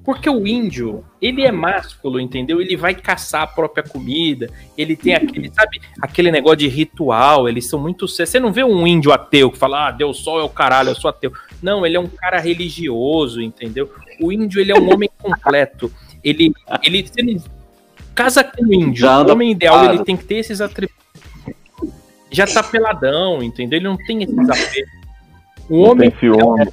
Porque 0.05 0.29
o 0.29 0.47
índio, 0.47 1.05
ele 1.21 1.43
é 1.43 1.53
másculo, 1.53 2.19
entendeu? 2.19 2.61
Ele 2.61 2.77
vai 2.77 2.95
caçar 2.95 3.43
a 3.43 3.47
própria 3.47 3.85
comida, 3.85 4.51
ele 4.77 4.97
tem 4.97 5.15
aquele, 5.15 5.49
sabe, 5.55 5.81
aquele 6.01 6.33
negócio 6.33 6.59
de 6.59 6.69
ritual, 6.69 7.49
eles 7.49 7.69
são 7.69 7.79
muito. 7.79 8.09
Você 8.09 8.41
não 8.41 8.53
vê 8.53 8.65
um 8.65 8.85
índio 8.85 9.13
ateu 9.13 9.51
que 9.51 9.59
fala, 9.59 9.89
ah, 9.89 9.91
Deus 9.93 10.19
sol 10.19 10.41
é 10.41 10.43
o 10.43 10.49
caralho, 10.49 10.89
eu 10.89 10.97
sou 10.97 11.09
ateu. 11.09 11.33
Não, 11.63 11.87
ele 11.87 11.97
é 11.97 12.01
um 12.01 12.09
cara 12.09 12.39
religioso, 12.41 13.41
entendeu? 13.41 13.91
O 14.21 14.33
índio, 14.33 14.61
ele 14.61 14.73
é 14.73 14.75
um 14.79 14.93
homem 14.93 15.09
completo. 15.19 15.93
Ele, 16.25 16.53
ele, 16.83 17.07
você 17.07 17.23
não 17.23 17.41
casa 18.15 18.43
com 18.45 18.65
o 18.65 18.75
índio. 18.75 19.01
Já 19.03 19.23
O 19.23 19.31
homem 19.31 19.51
ideal, 19.53 19.85
ele 19.95 20.05
tem 20.05 20.17
que 20.17 20.25
ter 20.25 20.37
esses 20.37 20.61
atributos. 20.61 21.01
Já 22.31 22.47
tá 22.47 22.63
peladão, 22.63 23.43
entendeu? 23.43 23.79
Ele 23.79 23.89
não 23.89 23.97
tem 23.97 24.23
esses 24.23 24.37
apelos. 24.49 24.91
O 25.71 25.77
Não 25.83 25.91
homem 25.93 26.11
tem 26.11 26.19
ciúme, 26.21 26.69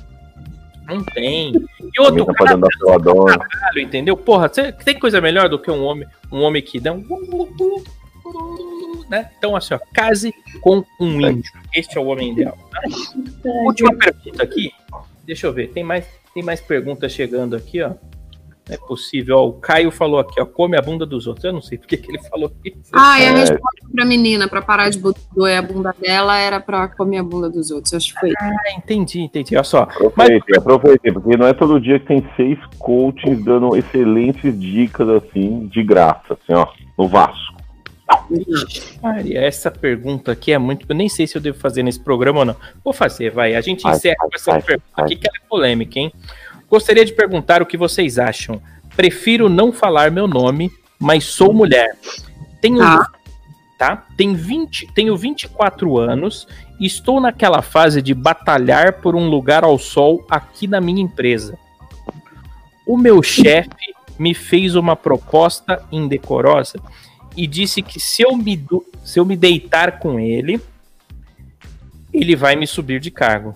não 0.88 1.04
tem. 1.04 1.52
E 1.96 2.02
outro, 2.02 2.26
tá 2.26 2.34
cara 2.34 2.58
peladona. 2.58 3.38
caralho, 3.38 3.80
entendeu? 3.82 4.18
Porra, 4.18 4.50
cê- 4.52 4.72
tem 4.72 4.98
coisa 4.98 5.22
melhor 5.22 5.48
do 5.48 5.60
que 5.60 5.70
um 5.70 5.84
homem, 5.84 6.08
um 6.32 6.42
homem 6.42 6.62
que 6.62 6.80
dá 6.80 6.92
um. 6.94 7.04
Né? 9.10 9.30
Então, 9.38 9.56
assim, 9.56 9.74
ó, 9.74 9.80
case 9.94 10.34
com 10.62 10.84
um 11.00 11.20
índio. 11.22 11.52
Este 11.76 11.98
é 11.98 12.02
o 12.02 12.06
homem 12.06 12.32
ideal. 12.32 12.58
tá? 12.72 12.82
Última 13.66 13.94
pergunta 13.96 14.44
aqui. 14.44 14.72
Deixa 15.26 15.48
eu 15.48 15.54
ver. 15.54 15.70
Tem 15.70 15.84
mais, 15.84 16.06
tem 16.34 16.44
mais 16.44 16.62
perguntas 16.62 17.12
chegando 17.12 17.56
aqui, 17.56 17.82
ó. 17.82 17.90
Não 17.90 18.76
é 18.76 18.78
possível. 18.78 19.38
Ó, 19.40 19.48
o 19.48 19.54
Caio 19.54 19.90
falou 19.90 20.20
aqui, 20.20 20.40
ó. 20.40 20.46
Come 20.46 20.78
a 20.78 20.82
bunda 20.82 21.08
dos 21.08 21.26
outros. 21.26 21.44
Eu 21.44 21.54
não 21.54 21.62
sei 21.62 21.80
porque 21.80 21.98
que 21.98 22.12
ele 22.12 22.20
falou 22.30 22.52
isso. 22.64 22.92
Ah, 22.94 23.20
e 23.20 23.26
a 23.26 23.32
É. 23.32 23.36
resposta 23.40 23.88
pra 23.92 24.06
menina, 24.06 24.48
pra 24.48 24.62
parar 24.62 24.90
de 24.92 25.00
doer 25.36 25.58
a 25.58 25.62
bunda 25.64 25.96
dela, 26.00 26.38
era 26.38 26.60
pra 26.60 26.88
comer 26.88 27.18
a 27.18 27.24
bunda 27.24 27.50
dos 27.50 27.72
outros. 27.72 27.96
Acho 27.96 28.14
que 28.14 28.20
foi. 28.20 28.32
Ah, 28.40 28.52
entendi, 28.78 29.22
entendi. 29.22 29.56
Olha 29.56 29.64
só. 29.64 29.82
Aproveitem, 29.84 30.56
aproveitem, 30.56 31.14
porque 31.14 31.36
não 31.36 31.48
é 31.48 31.54
todo 31.54 31.82
dia 31.82 32.00
que 32.00 32.06
tem 32.06 32.24
seis 32.36 32.60
coaches 32.78 33.44
dando 33.44 33.76
excelentes 33.76 34.60
dicas 34.60 35.10
assim, 35.10 35.66
de 35.66 35.82
graça, 35.84 36.34
assim, 36.34 36.54
ó, 36.54 36.68
no 36.96 37.08
Vasco. 37.08 37.58
Maria, 39.02 39.42
essa 39.42 39.70
pergunta 39.70 40.32
aqui 40.32 40.52
é 40.52 40.58
muito. 40.58 40.86
Eu 40.88 40.96
nem 40.96 41.10
sei 41.10 41.28
se 41.28 41.38
eu 41.38 41.42
devo 41.42 41.58
fazer 41.60 41.84
nesse 41.84 42.00
programa 42.00 42.40
ou 42.40 42.46
não. 42.46 42.56
Vou 42.84 42.94
fazer, 42.94 43.32
vai. 43.32 43.56
A 43.56 43.62
gente 43.62 43.84
Vai, 43.84 43.96
encerra 43.96 44.16
vai, 44.20 44.30
com 44.30 44.36
essa 44.36 44.52
vai, 44.52 44.62
pergunta 44.62 44.88
aqui 44.96 45.16
que 45.16 45.28
ela 45.28 45.38
é 45.38 45.48
polêmica, 45.48 46.00
hein? 46.00 46.12
Gostaria 46.70 47.06
de 47.06 47.14
perguntar 47.14 47.62
o 47.62 47.66
que 47.66 47.78
vocês 47.78 48.18
acham. 48.20 48.62
Prefiro 48.96 49.50
não 49.50 49.72
falar 49.72 50.12
meu 50.12 50.28
nome, 50.28 50.72
mas 51.00 51.24
sou 51.26 51.54
mulher. 51.54 51.98
Tenho, 52.62 52.80
Tá. 52.80 53.08
tá? 53.78 54.06
Tem 54.18 54.34
20, 54.34 54.92
tenho 54.94 55.16
24 55.16 55.98
anos 55.98 56.48
e 56.80 56.86
estou 56.86 57.20
naquela 57.20 57.62
fase 57.62 58.02
de 58.02 58.14
batalhar 58.14 59.02
por 59.02 59.16
um 59.16 59.30
lugar 59.30 59.64
ao 59.64 59.78
sol 59.78 60.26
aqui 60.30 60.68
na 60.68 60.82
minha 60.82 61.02
empresa. 61.02 61.58
O 62.86 62.98
meu 62.98 63.22
chefe 63.24 63.70
me 64.18 64.34
fez 64.34 64.76
uma 64.76 64.96
proposta 64.96 65.82
indecorosa 65.92 66.80
e 67.42 67.48
disse 67.48 67.82
que 67.82 68.00
se 68.02 68.22
eu 68.22 68.36
me, 68.36 68.58
do- 68.58 68.86
se 69.04 69.18
eu 69.20 69.24
me 69.26 69.38
deitar 69.38 69.98
com 70.00 70.20
ele, 70.20 70.60
ele 72.14 72.36
vai 72.36 72.56
me 72.56 72.68
subir 72.68 73.00
de 73.00 73.10
cargo. 73.10 73.56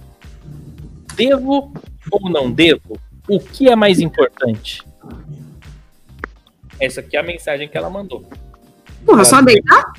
Devo 1.15 1.73
ou 2.09 2.29
não 2.29 2.49
devo? 2.49 2.97
O 3.27 3.39
que 3.39 3.67
é 3.69 3.75
mais 3.75 3.99
importante? 3.99 4.81
Essa 6.79 7.01
aqui 7.01 7.17
é 7.17 7.19
a 7.19 7.23
mensagem 7.23 7.67
que 7.67 7.77
ela 7.77 7.89
mandou. 7.89 8.25
Porra, 9.05 9.25
só 9.25 9.41
deitar? 9.41 9.91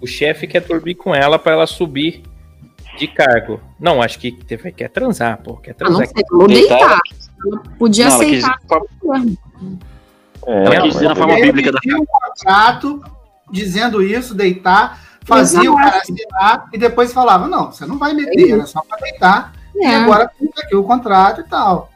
O 0.00 0.06
chefe 0.06 0.46
quer 0.46 0.62
dormir 0.62 0.94
com 0.94 1.14
ela 1.14 1.38
para 1.38 1.52
ela 1.52 1.66
subir 1.66 2.22
de 2.98 3.06
cargo. 3.08 3.60
Não, 3.78 4.00
acho 4.02 4.18
que 4.18 4.32
teve- 4.32 4.72
quer 4.72 4.88
transar, 4.88 5.38
pô. 5.42 5.56
Quer 5.56 5.72
Ah, 5.72 5.84
não 5.84 5.96
transar. 5.96 6.06
sei, 6.08 6.24
falou 6.28 6.48
Deitar, 6.48 6.78
deitar. 6.78 6.98
Ela 7.44 7.62
podia 7.78 8.08
Não, 8.08 8.14
ela 8.14 8.24
quis, 8.24 8.44
aceitar. 8.44 8.58
É, 10.46 10.64
ela 10.64 10.82
quis 10.82 10.94
dizer 10.94 11.04
na 11.08 11.10
mas- 11.10 11.18
forma 11.18 11.38
E 11.38 11.42
bíblica 11.42 11.72
da 11.72 11.78
um 11.96 12.04
contrato 12.04 13.02
dizendo 13.50 14.02
isso, 14.02 14.34
deitar, 14.34 14.98
fazia 15.24 15.70
o 15.70 15.76
cara 15.76 15.98
assinar 15.98 16.68
e 16.72 16.78
depois 16.78 17.12
falava, 17.12 17.46
não, 17.46 17.70
você 17.70 17.84
não 17.86 17.98
vai 17.98 18.12
meter, 18.14 18.50
era 18.52 18.66
só 18.66 18.80
para 18.82 18.98
deitar, 18.98 19.52
e 19.74 19.84
É. 19.84 19.96
agora 19.96 20.30
tem 20.38 20.48
aqui 20.58 20.74
o 20.74 20.82
contrato 20.84 21.40
e 21.42 21.44
tal. 21.44 21.90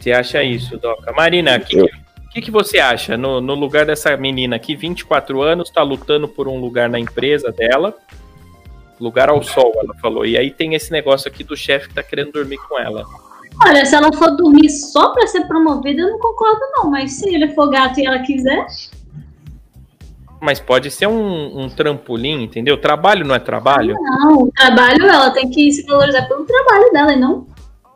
Você 0.00 0.12
acha 0.12 0.42
isso, 0.42 0.76
Doca? 0.76 1.12
Marina, 1.12 1.56
o 1.56 1.60
que, 1.60 1.88
que, 2.32 2.42
que 2.42 2.50
você 2.50 2.78
acha 2.80 3.16
no, 3.16 3.40
no 3.40 3.54
lugar 3.54 3.86
dessa 3.86 4.14
menina 4.16 4.56
aqui, 4.56 4.74
24 4.76 5.40
anos, 5.40 5.70
tá 5.70 5.82
lutando 5.82 6.28
por 6.28 6.48
um 6.48 6.58
lugar 6.60 6.88
na 6.90 6.98
empresa 6.98 7.50
dela? 7.52 7.94
Lugar 9.00 9.28
ao 9.28 9.42
sol, 9.42 9.72
ela 9.76 9.94
falou. 10.00 10.26
E 10.26 10.36
aí 10.36 10.50
tem 10.50 10.74
esse 10.74 10.92
negócio 10.92 11.28
aqui 11.28 11.42
do 11.42 11.56
chefe 11.56 11.88
que 11.88 11.94
tá 11.94 12.02
querendo 12.02 12.32
dormir 12.32 12.58
com 12.68 12.78
ela. 12.78 13.04
Olha, 13.62 13.84
se 13.84 13.94
ela 13.94 14.12
for 14.12 14.30
dormir 14.36 14.68
só 14.70 15.12
pra 15.12 15.26
ser 15.26 15.46
promovida, 15.46 16.02
eu 16.02 16.10
não 16.10 16.18
concordo, 16.18 16.60
não. 16.76 16.90
Mas 16.90 17.12
se 17.12 17.34
ele 17.34 17.48
for 17.54 17.68
gato 17.70 18.00
e 18.00 18.06
ela 18.06 18.18
quiser, 18.20 18.66
Mas 20.40 20.60
pode 20.60 20.90
ser 20.90 21.06
um, 21.06 21.60
um 21.60 21.68
trampolim, 21.68 22.42
entendeu? 22.42 22.76
Trabalho 22.76 23.24
não 23.24 23.34
é 23.34 23.38
trabalho? 23.38 23.94
não. 24.00 24.42
O 24.42 24.52
trabalho, 24.52 25.06
ela 25.06 25.30
tem 25.30 25.48
que 25.48 25.70
se 25.72 25.86
valorizar 25.86 26.22
pelo 26.28 26.44
trabalho 26.44 26.92
dela 26.92 27.12
e 27.12 27.16
não 27.16 27.46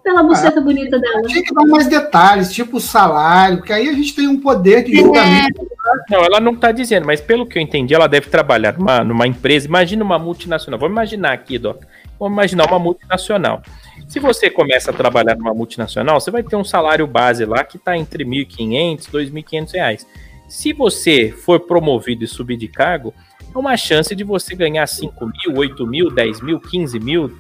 pela 0.03 0.23
buceta 0.23 0.59
bonita 0.59 0.99
dela. 0.99 1.21
Tinha 1.23 1.43
que 1.43 1.53
dar 1.53 1.67
mais 1.67 1.87
detalhes, 1.87 2.51
tipo 2.51 2.79
o 2.79 2.81
salário, 2.81 3.59
porque 3.59 3.75
aí 3.75 3.91
a 3.91 3.93
gente 3.93 4.15
tem 4.15 4.27
um 4.27 4.41
poder 4.41 4.83
de 4.83 4.97
julgamento 4.97 5.69
não, 6.11 6.25
ela 6.25 6.41
não 6.41 6.55
tá 6.55 6.73
dizendo, 6.73 7.07
mas 7.07 7.21
pelo 7.21 7.47
que 7.47 7.59
eu 7.59 7.63
entendi, 7.63 7.95
ela 7.95 8.07
deve 8.07 8.29
trabalhar 8.29 8.79
numa, 8.79 9.05
numa 9.05 9.27
empresa. 9.27 9.67
Imagina 9.67 10.05
uma 10.05 10.19
multinacional. 10.19 10.79
Vamos 10.79 10.93
imaginar 10.93 11.33
aqui, 11.33 11.59
Doc. 11.59 11.83
Vamos 12.19 12.35
imaginar 12.35 12.67
uma 12.67 12.79
multinacional. 12.79 13.63
Se 14.09 14.19
você 14.19 14.49
começa 14.49 14.91
a 14.91 14.95
trabalhar 14.95 15.37
numa 15.37 15.53
multinacional, 15.53 16.19
você 16.19 16.31
vai 16.31 16.43
ter 16.43 16.57
um 16.57 16.65
salário 16.65 17.07
base 17.07 17.45
lá 17.45 17.63
que 17.63 17.77
está 17.77 17.95
entre 17.95 18.25
R$ 18.25 18.31
1.500 18.47 19.07
e 19.13 19.17
R$ 19.19 19.43
2.500. 19.43 20.07
Se 20.49 20.73
você 20.73 21.31
for 21.31 21.61
promovido 21.61 22.25
e 22.25 22.27
subir 22.27 22.57
de 22.57 22.69
cargo, 22.69 23.13
é 23.55 23.59
uma 23.59 23.77
chance 23.77 24.17
de 24.17 24.25
você 24.25 24.55
ganhar 24.55 24.87
5 24.87 25.27
mil, 25.27 25.59
8 25.59 25.87
mil, 25.87 26.11
10 26.11 26.41
mil, 26.41 26.59
15 26.59 26.99
mil. 26.99 27.31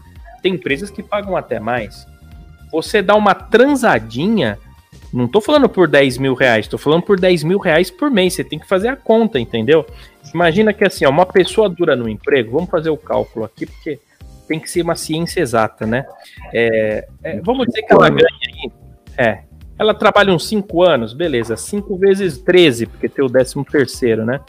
Tem 0.42 0.54
empresas 0.54 0.90
que 0.90 1.02
pagam 1.02 1.38
até 1.38 1.58
mais. 1.58 2.06
Você 2.70 3.00
dá 3.00 3.14
uma 3.14 3.34
transadinha, 3.34 4.58
não 5.10 5.26
tô 5.26 5.40
falando 5.40 5.70
por 5.70 5.88
10 5.88 6.18
mil 6.18 6.34
reais, 6.34 6.68
tô 6.68 6.76
falando 6.76 7.02
por 7.02 7.18
10 7.18 7.44
mil 7.44 7.58
reais 7.58 7.90
por 7.90 8.10
mês. 8.10 8.34
Você 8.34 8.44
tem 8.44 8.58
que 8.58 8.68
fazer 8.68 8.88
a 8.88 8.96
conta, 8.96 9.40
entendeu? 9.40 9.86
Imagina 10.34 10.74
que 10.74 10.84
assim, 10.84 11.06
ó, 11.06 11.08
uma 11.08 11.24
pessoa 11.24 11.66
dura 11.66 11.96
no 11.96 12.06
emprego, 12.10 12.52
vamos 12.52 12.68
fazer 12.68 12.90
o 12.90 12.96
cálculo 12.98 13.46
aqui, 13.46 13.64
porque 13.64 13.98
tem 14.48 14.58
que 14.58 14.68
ser 14.68 14.82
uma 14.82 14.96
ciência 14.96 15.40
exata, 15.40 15.86
né? 15.86 16.06
É, 16.52 17.06
é, 17.22 17.40
vamos 17.40 17.66
dizer 17.66 17.82
que 17.82 17.92
ela 17.92 18.08
ganha 18.08 18.26
aí. 18.48 18.72
É, 19.16 19.42
ela 19.78 19.94
trabalha 19.94 20.32
uns 20.32 20.48
5 20.48 20.82
anos, 20.82 21.12
beleza. 21.12 21.56
5 21.56 21.96
vezes 21.98 22.38
13, 22.38 22.86
porque 22.86 23.08
tem 23.08 23.24
o 23.24 23.28
13 23.28 23.64
terceiro, 23.70 24.24
né? 24.24 24.40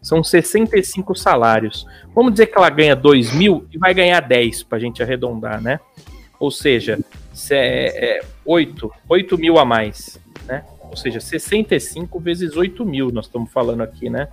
São 0.00 0.22
65 0.22 1.14
salários. 1.14 1.84
Vamos 2.14 2.32
dizer 2.32 2.46
que 2.46 2.56
ela 2.56 2.70
ganha 2.70 2.94
2 2.94 3.34
mil 3.34 3.66
e 3.72 3.76
vai 3.76 3.92
ganhar 3.92 4.20
10, 4.20 4.62
para 4.62 4.78
a 4.78 4.80
gente 4.80 5.02
arredondar, 5.02 5.60
né? 5.60 5.80
Ou 6.38 6.52
seja, 6.52 6.98
é, 7.50 8.18
é 8.18 8.20
8, 8.44 8.90
8 9.08 9.36
mil 9.36 9.58
a 9.58 9.64
mais, 9.64 10.20
né? 10.46 10.64
Ou 10.88 10.96
seja, 10.96 11.20
65 11.20 12.18
vezes 12.20 12.56
8 12.56 12.84
mil, 12.86 13.10
nós 13.10 13.26
estamos 13.26 13.52
falando 13.52 13.82
aqui, 13.82 14.08
né? 14.08 14.28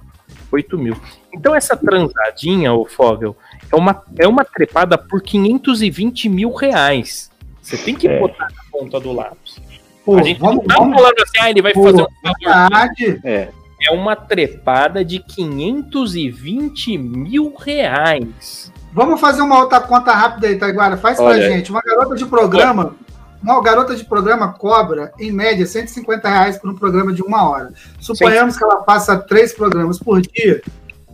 8 0.52 0.78
mil. 0.78 0.96
Então 1.34 1.54
essa 1.56 1.76
transadinha, 1.76 2.74
o 2.74 2.86
Fogel, 2.86 3.36
é 3.72 3.76
uma, 3.76 4.04
é 4.18 4.28
uma 4.28 4.46
trepada 4.46 4.98
por 4.98 5.22
520 5.22 6.30
mil 6.30 6.54
reais. 6.54 7.30
Você 7.62 7.78
tem 7.78 7.96
que 7.96 8.08
É. 8.08 8.20
botar 8.20 8.46
na 8.46 8.62
ponta 8.72 9.00
do 9.00 9.12
lápis. 9.12 9.60
Pô, 10.06 10.18
a 10.18 10.24
gente 10.24 10.40
vamos, 10.40 10.58
não 10.58 10.64
tá 10.66 10.76
vamos, 10.78 10.96
falando 10.96 11.16
assim, 11.20 11.38
ah, 11.40 11.50
ele 11.50 11.62
vai 11.64 11.74
pô, 11.74 11.84
fazer 11.84 12.04
um 12.04 12.08
favor. 12.22 12.92
É. 13.24 13.50
É 13.82 13.92
uma 13.92 14.16
trepada 14.16 15.04
de 15.04 15.20
520 15.20 16.98
mil 16.98 17.54
reais. 17.56 18.72
Vamos 18.94 19.20
fazer 19.20 19.42
uma 19.42 19.60
outra 19.60 19.82
conta 19.82 20.14
rápida 20.14 20.48
aí, 20.48 20.58
Taiguara. 20.58 20.96
Faz 20.96 21.18
pra 21.18 21.26
Olha 21.26 21.44
aí. 21.48 21.52
gente. 21.52 21.70
Uma 21.72 21.82
garota 21.82 22.16
de 22.16 22.26
programa. 22.26 22.96
Uma 23.42 23.62
garota 23.62 23.96
de 23.96 24.04
programa 24.04 24.54
cobra, 24.54 25.12
em 25.20 25.32
média, 25.32 25.66
150 25.66 26.28
reais 26.28 26.58
por 26.58 26.70
um 26.70 26.76
programa 26.76 27.14
de 27.14 27.22
uma 27.22 27.48
hora. 27.48 27.74
Suponhamos 28.00 28.58
que 28.58 28.64
ela 28.64 28.84
faça 28.84 29.18
três 29.18 29.54
programas 29.54 30.00
por 30.00 30.22
dia. 30.22 30.62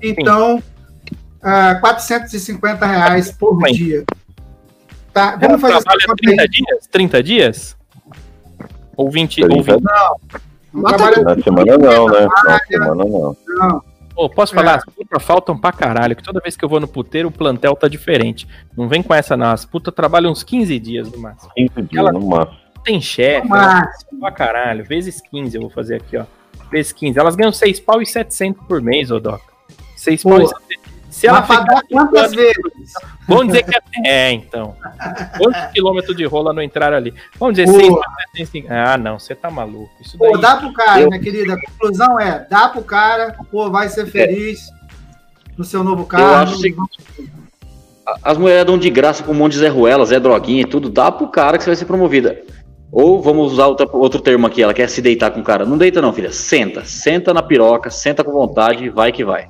Então, 0.01 0.61
ah, 1.41 1.75
450 1.79 2.85
reais 2.85 3.31
por 3.31 3.57
Bem. 3.57 3.73
dia. 3.73 4.03
Tá? 5.13 5.31
Ela 5.31 5.37
Vamos 5.39 5.61
fazer 5.61 5.73
essa 5.73 5.83
trabalha 5.83 6.07
conta 6.07 6.29
aí. 6.29 6.35
30 6.37 6.47
dias? 6.47 6.87
30 6.87 7.23
dias? 7.23 7.77
Ou 8.95 9.09
20? 9.09 9.43
Ou 9.43 9.49
30 9.49 9.73
20? 9.77 9.83
Não 10.73 10.83
trabalha 10.83 11.23
Na 11.23 11.43
semana 11.43 11.77
não, 11.77 12.07
né? 12.07 12.27
Na 12.45 12.59
semana 12.65 12.95
não. 12.95 13.35
não. 13.47 13.90
Ô, 14.15 14.29
posso 14.29 14.53
falar? 14.53 14.73
É. 14.73 14.75
As 14.75 14.85
putas 14.85 15.23
faltam 15.23 15.57
pra 15.57 15.71
caralho, 15.71 16.15
que 16.15 16.23
toda 16.23 16.39
vez 16.41 16.55
que 16.57 16.63
eu 16.65 16.69
vou 16.69 16.79
no 16.79 16.87
puteiro, 16.87 17.29
o 17.29 17.31
plantel 17.31 17.75
tá 17.75 17.87
diferente. 17.87 18.47
Não 18.77 18.87
vem 18.87 19.01
com 19.01 19.13
essa, 19.13 19.37
não. 19.37 19.47
As 19.51 19.65
putas 19.65 19.93
trabalham 19.93 20.31
uns 20.31 20.43
15 20.43 20.77
dias 20.79 21.09
no 21.11 21.17
máximo. 21.19 21.51
15 21.55 21.81
dias 21.83 21.99
Ela- 21.99 22.11
no 22.11 22.27
máximo. 22.27 22.57
Tem 22.83 22.99
chefe, 22.99 23.47
elas 23.47 24.03
pra 24.19 24.31
caralho. 24.31 24.83
Vezes 24.83 25.21
15 25.21 25.55
eu 25.55 25.61
vou 25.61 25.69
fazer 25.69 25.95
aqui, 25.97 26.17
ó. 26.17 26.25
Vezes 26.71 26.91
15. 26.91 27.19
Elas 27.19 27.35
ganham 27.35 27.51
6 27.51 27.79
pau 27.79 28.01
e 28.01 28.05
700 28.05 28.65
por 28.65 28.81
mês, 28.81 29.11
ô 29.11 29.19
Doc. 29.19 29.41
6 29.95 30.23
pau 30.23 30.33
Pô. 30.37 30.41
e 30.41 30.47
700. 30.47 30.90
Se 31.11 31.27
ela 31.27 31.41
dar 31.41 31.81
quantas 31.91 32.33
vezes? 32.33 32.55
Vamos 33.27 33.47
dizer 33.47 33.63
que 33.63 33.75
é. 33.75 33.81
É, 34.07 34.31
então. 34.31 34.75
Quantos 35.37 35.61
quilômetros 35.73 36.15
de 36.15 36.25
rola 36.25 36.53
não 36.53 36.61
entraram 36.63 36.95
ali? 36.97 37.13
Vamos 37.37 37.55
dizer. 37.55 37.67
6 37.67 37.89
mais 37.89 38.03
700. 38.37 38.71
Ah, 38.71 38.97
não, 38.97 39.19
você 39.19 39.35
tá 39.35 39.51
maluco. 39.51 39.91
Isso 40.01 40.17
daí. 40.17 40.31
Pô, 40.31 40.37
dá 40.37 40.55
pro 40.55 40.73
cara, 40.73 41.01
Eu- 41.01 41.09
minha 41.09 41.19
querida. 41.21 41.53
A 41.53 41.61
conclusão 41.61 42.19
é: 42.19 42.47
dá 42.49 42.69
pro 42.69 42.81
cara, 42.81 43.35
pô, 43.51 43.69
vai 43.69 43.89
ser 43.89 44.05
feliz 44.07 44.71
no 45.57 45.63
seu 45.65 45.83
novo 45.83 46.05
carro. 46.05 46.33
acho 46.35 46.59
que- 46.61 46.75
As 48.23 48.37
mulheres 48.37 48.65
dão 48.65 48.77
de 48.77 48.89
graça 48.89 49.21
com 49.23 49.31
um 49.31 49.35
monte 49.35 49.53
de 49.53 49.59
Zé 49.59 49.67
Ruela, 49.67 50.05
Zé 50.05 50.19
Droguinha 50.19 50.61
e 50.61 50.65
tudo, 50.65 50.89
dá 50.89 51.11
pro 51.11 51.27
cara 51.27 51.57
que 51.57 51.63
você 51.63 51.69
vai 51.69 51.75
ser 51.77 51.85
promovida. 51.85 52.41
Ou 52.91 53.21
vamos 53.21 53.53
usar 53.53 53.67
outra- 53.67 53.87
outro 53.93 54.19
termo 54.19 54.47
aqui, 54.47 54.61
ela 54.61 54.73
quer 54.73 54.89
se 54.89 55.01
deitar 55.01 55.31
com 55.31 55.39
o 55.39 55.43
cara. 55.43 55.65
Não 55.65 55.77
deita 55.77 56.01
não, 56.01 56.11
filha. 56.11 56.31
Senta. 56.31 56.83
Senta 56.83 57.33
na 57.33 57.41
piroca, 57.43 57.89
senta 57.89 58.23
com 58.23 58.31
vontade, 58.31 58.89
vai 58.89 59.11
que 59.11 59.23
vai. 59.23 59.47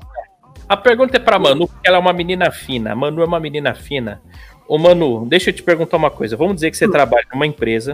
A 0.71 0.77
pergunta 0.77 1.17
é 1.17 1.19
pra 1.19 1.37
Manu, 1.37 1.67
porque 1.67 1.85
ela 1.85 1.97
é 1.97 1.99
uma 1.99 2.13
menina 2.13 2.49
fina. 2.49 2.93
A 2.93 2.95
Manu 2.95 3.21
é 3.21 3.25
uma 3.25 3.41
menina 3.41 3.73
fina. 3.73 4.21
Ô, 4.65 4.77
Manu, 4.77 5.25
deixa 5.25 5.49
eu 5.49 5.53
te 5.53 5.61
perguntar 5.61 5.97
uma 5.97 6.09
coisa. 6.09 6.37
Vamos 6.37 6.55
dizer 6.55 6.71
que 6.71 6.77
você 6.77 6.87
trabalha 6.89 7.25
numa 7.33 7.45
empresa 7.45 7.93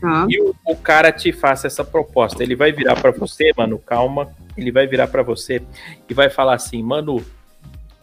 Tá. 0.00 0.24
e 0.28 0.40
o, 0.40 0.54
o 0.64 0.76
cara 0.76 1.10
te 1.10 1.32
faça 1.32 1.66
essa 1.66 1.82
proposta. 1.82 2.40
Ele 2.40 2.54
vai 2.54 2.70
virar 2.70 2.94
pra 2.94 3.10
você, 3.10 3.50
Manu, 3.56 3.76
calma. 3.76 4.32
Ele 4.56 4.70
vai 4.70 4.86
virar 4.86 5.08
pra 5.08 5.24
você 5.24 5.60
e 6.08 6.14
vai 6.14 6.30
falar 6.30 6.54
assim: 6.54 6.80
Manu, 6.80 7.20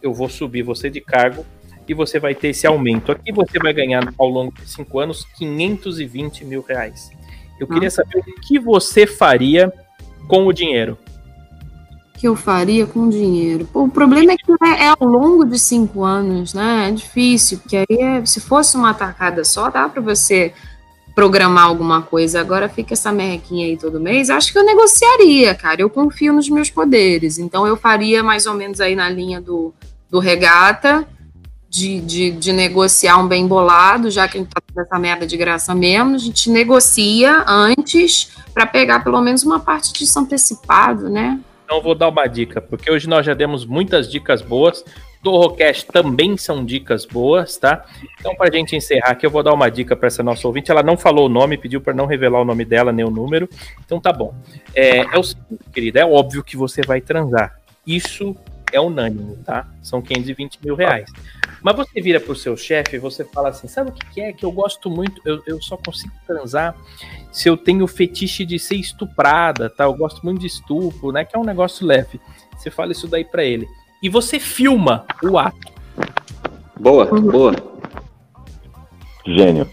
eu 0.02 0.12
vou 0.12 0.28
subir 0.28 0.60
você 0.62 0.90
de 0.90 1.00
cargo 1.00 1.46
e 1.88 1.94
você 1.94 2.18
vai 2.18 2.34
ter 2.34 2.48
esse 2.48 2.66
aumento. 2.66 3.10
Aqui 3.12 3.32
você 3.32 3.58
vai 3.58 3.72
ganhar 3.72 4.12
ao 4.18 4.28
longo 4.28 4.52
de 4.52 4.68
cinco 4.68 4.98
anos 4.98 5.24
520 5.38 6.44
mil 6.44 6.60
reais. 6.60 7.10
Eu 7.58 7.66
queria 7.66 7.90
saber 7.90 8.18
o 8.18 8.40
que 8.42 8.58
você 8.58 9.06
faria 9.06 9.72
com 10.28 10.46
o 10.46 10.52
dinheiro. 10.52 10.98
Que 12.20 12.28
eu 12.28 12.36
faria 12.36 12.86
com 12.86 13.08
dinheiro? 13.08 13.66
O 13.72 13.88
problema 13.88 14.32
é 14.32 14.36
que 14.36 14.52
é, 14.62 14.84
é 14.84 14.88
ao 14.88 15.08
longo 15.08 15.42
de 15.42 15.58
cinco 15.58 16.04
anos, 16.04 16.52
né? 16.52 16.90
É 16.90 16.92
difícil, 16.92 17.58
porque 17.58 17.78
aí 17.78 17.86
é- 17.88 18.26
se 18.26 18.40
fosse 18.40 18.76
uma 18.76 18.92
tacada 18.92 19.42
só, 19.42 19.70
dá 19.70 19.88
para 19.88 20.02
você 20.02 20.52
programar 21.14 21.64
alguma 21.64 22.02
coisa. 22.02 22.38
Agora 22.38 22.68
fica 22.68 22.92
essa 22.92 23.10
merrequinha 23.10 23.66
aí 23.66 23.76
todo 23.78 23.98
mês. 23.98 24.28
Acho 24.28 24.52
que 24.52 24.58
eu 24.58 24.64
negociaria, 24.64 25.54
cara. 25.54 25.80
Eu 25.80 25.88
confio 25.88 26.34
nos 26.34 26.50
meus 26.50 26.68
poderes. 26.68 27.38
Então 27.38 27.66
eu 27.66 27.74
faria 27.74 28.22
mais 28.22 28.44
ou 28.44 28.52
menos 28.52 28.82
aí 28.82 28.94
na 28.94 29.08
linha 29.08 29.40
do, 29.40 29.72
do 30.10 30.18
regata. 30.18 31.08
De, 31.72 32.00
de, 32.00 32.32
de 32.32 32.52
negociar 32.52 33.16
um 33.18 33.28
bem 33.28 33.46
bolado, 33.46 34.10
já 34.10 34.26
que 34.26 34.36
a 34.36 34.40
gente 34.40 34.50
tá 34.50 34.60
com 34.60 34.80
essa 34.80 34.98
merda 34.98 35.24
de 35.24 35.36
graça 35.36 35.72
mesmo, 35.72 36.16
a 36.16 36.18
gente 36.18 36.50
negocia 36.50 37.44
antes 37.46 38.32
para 38.52 38.66
pegar 38.66 39.04
pelo 39.04 39.20
menos 39.20 39.44
uma 39.44 39.60
parte 39.60 39.92
disso 39.92 40.18
antecipado, 40.18 41.08
né? 41.08 41.38
Então 41.70 41.80
vou 41.80 41.94
dar 41.94 42.08
uma 42.08 42.26
dica, 42.26 42.60
porque 42.60 42.90
hoje 42.90 43.08
nós 43.08 43.24
já 43.24 43.32
demos 43.32 43.64
muitas 43.64 44.10
dicas 44.10 44.42
boas. 44.42 44.84
Do 45.22 45.30
Rocast 45.30 45.86
também 45.86 46.36
são 46.36 46.64
dicas 46.64 47.04
boas, 47.04 47.56
tá? 47.58 47.86
Então, 48.18 48.34
para 48.34 48.48
a 48.48 48.50
gente 48.52 48.74
encerrar 48.74 49.10
aqui, 49.10 49.24
eu 49.24 49.30
vou 49.30 49.40
dar 49.40 49.54
uma 49.54 49.70
dica 49.70 49.94
para 49.94 50.08
essa 50.08 50.20
nossa 50.20 50.48
ouvinte. 50.48 50.68
Ela 50.68 50.82
não 50.82 50.96
falou 50.96 51.26
o 51.26 51.28
nome, 51.28 51.56
pediu 51.56 51.80
para 51.80 51.94
não 51.94 52.06
revelar 52.06 52.40
o 52.40 52.44
nome 52.44 52.64
dela 52.64 52.90
nem 52.90 53.04
o 53.04 53.10
número. 53.10 53.48
Então, 53.84 54.00
tá 54.00 54.12
bom. 54.12 54.34
É, 54.74 54.98
é 55.14 55.16
o 55.16 55.22
seguinte, 55.22 55.60
querida, 55.72 56.00
é 56.00 56.04
óbvio 56.04 56.42
que 56.42 56.56
você 56.56 56.82
vai 56.82 57.00
transar. 57.00 57.56
Isso 57.86 58.34
é 58.72 58.80
unânime, 58.80 59.36
tá? 59.44 59.68
São 59.80 60.02
520 60.02 60.58
mil 60.64 60.74
reais. 60.74 61.08
Mas 61.62 61.76
você 61.76 62.00
vira 62.00 62.18
pro 62.18 62.34
seu 62.34 62.56
chefe 62.56 62.96
e 62.96 62.98
você 62.98 63.24
fala 63.24 63.50
assim: 63.50 63.68
sabe 63.68 63.90
o 63.90 63.92
que, 63.92 64.20
é? 64.20 64.32
Que 64.32 64.44
eu 64.44 64.52
gosto 64.52 64.90
muito, 64.90 65.20
eu, 65.24 65.42
eu 65.46 65.60
só 65.60 65.76
consigo 65.76 66.12
transar 66.26 66.74
se 67.30 67.48
eu 67.48 67.56
tenho 67.56 67.86
fetiche 67.86 68.44
de 68.44 68.58
ser 68.58 68.76
estuprada, 68.76 69.68
tá? 69.68 69.84
Eu 69.84 69.94
gosto 69.94 70.22
muito 70.22 70.40
de 70.40 70.46
estupro, 70.46 71.12
né? 71.12 71.24
Que 71.24 71.36
é 71.36 71.38
um 71.38 71.44
negócio 71.44 71.86
leve. 71.86 72.20
Você 72.56 72.70
fala 72.70 72.92
isso 72.92 73.06
daí 73.06 73.24
pra 73.24 73.44
ele. 73.44 73.66
E 74.02 74.08
você 74.08 74.40
filma 74.40 75.04
o 75.22 75.38
ato. 75.38 75.72
Boa, 76.78 77.04
boa. 77.06 77.54
Gênio. 79.26 79.68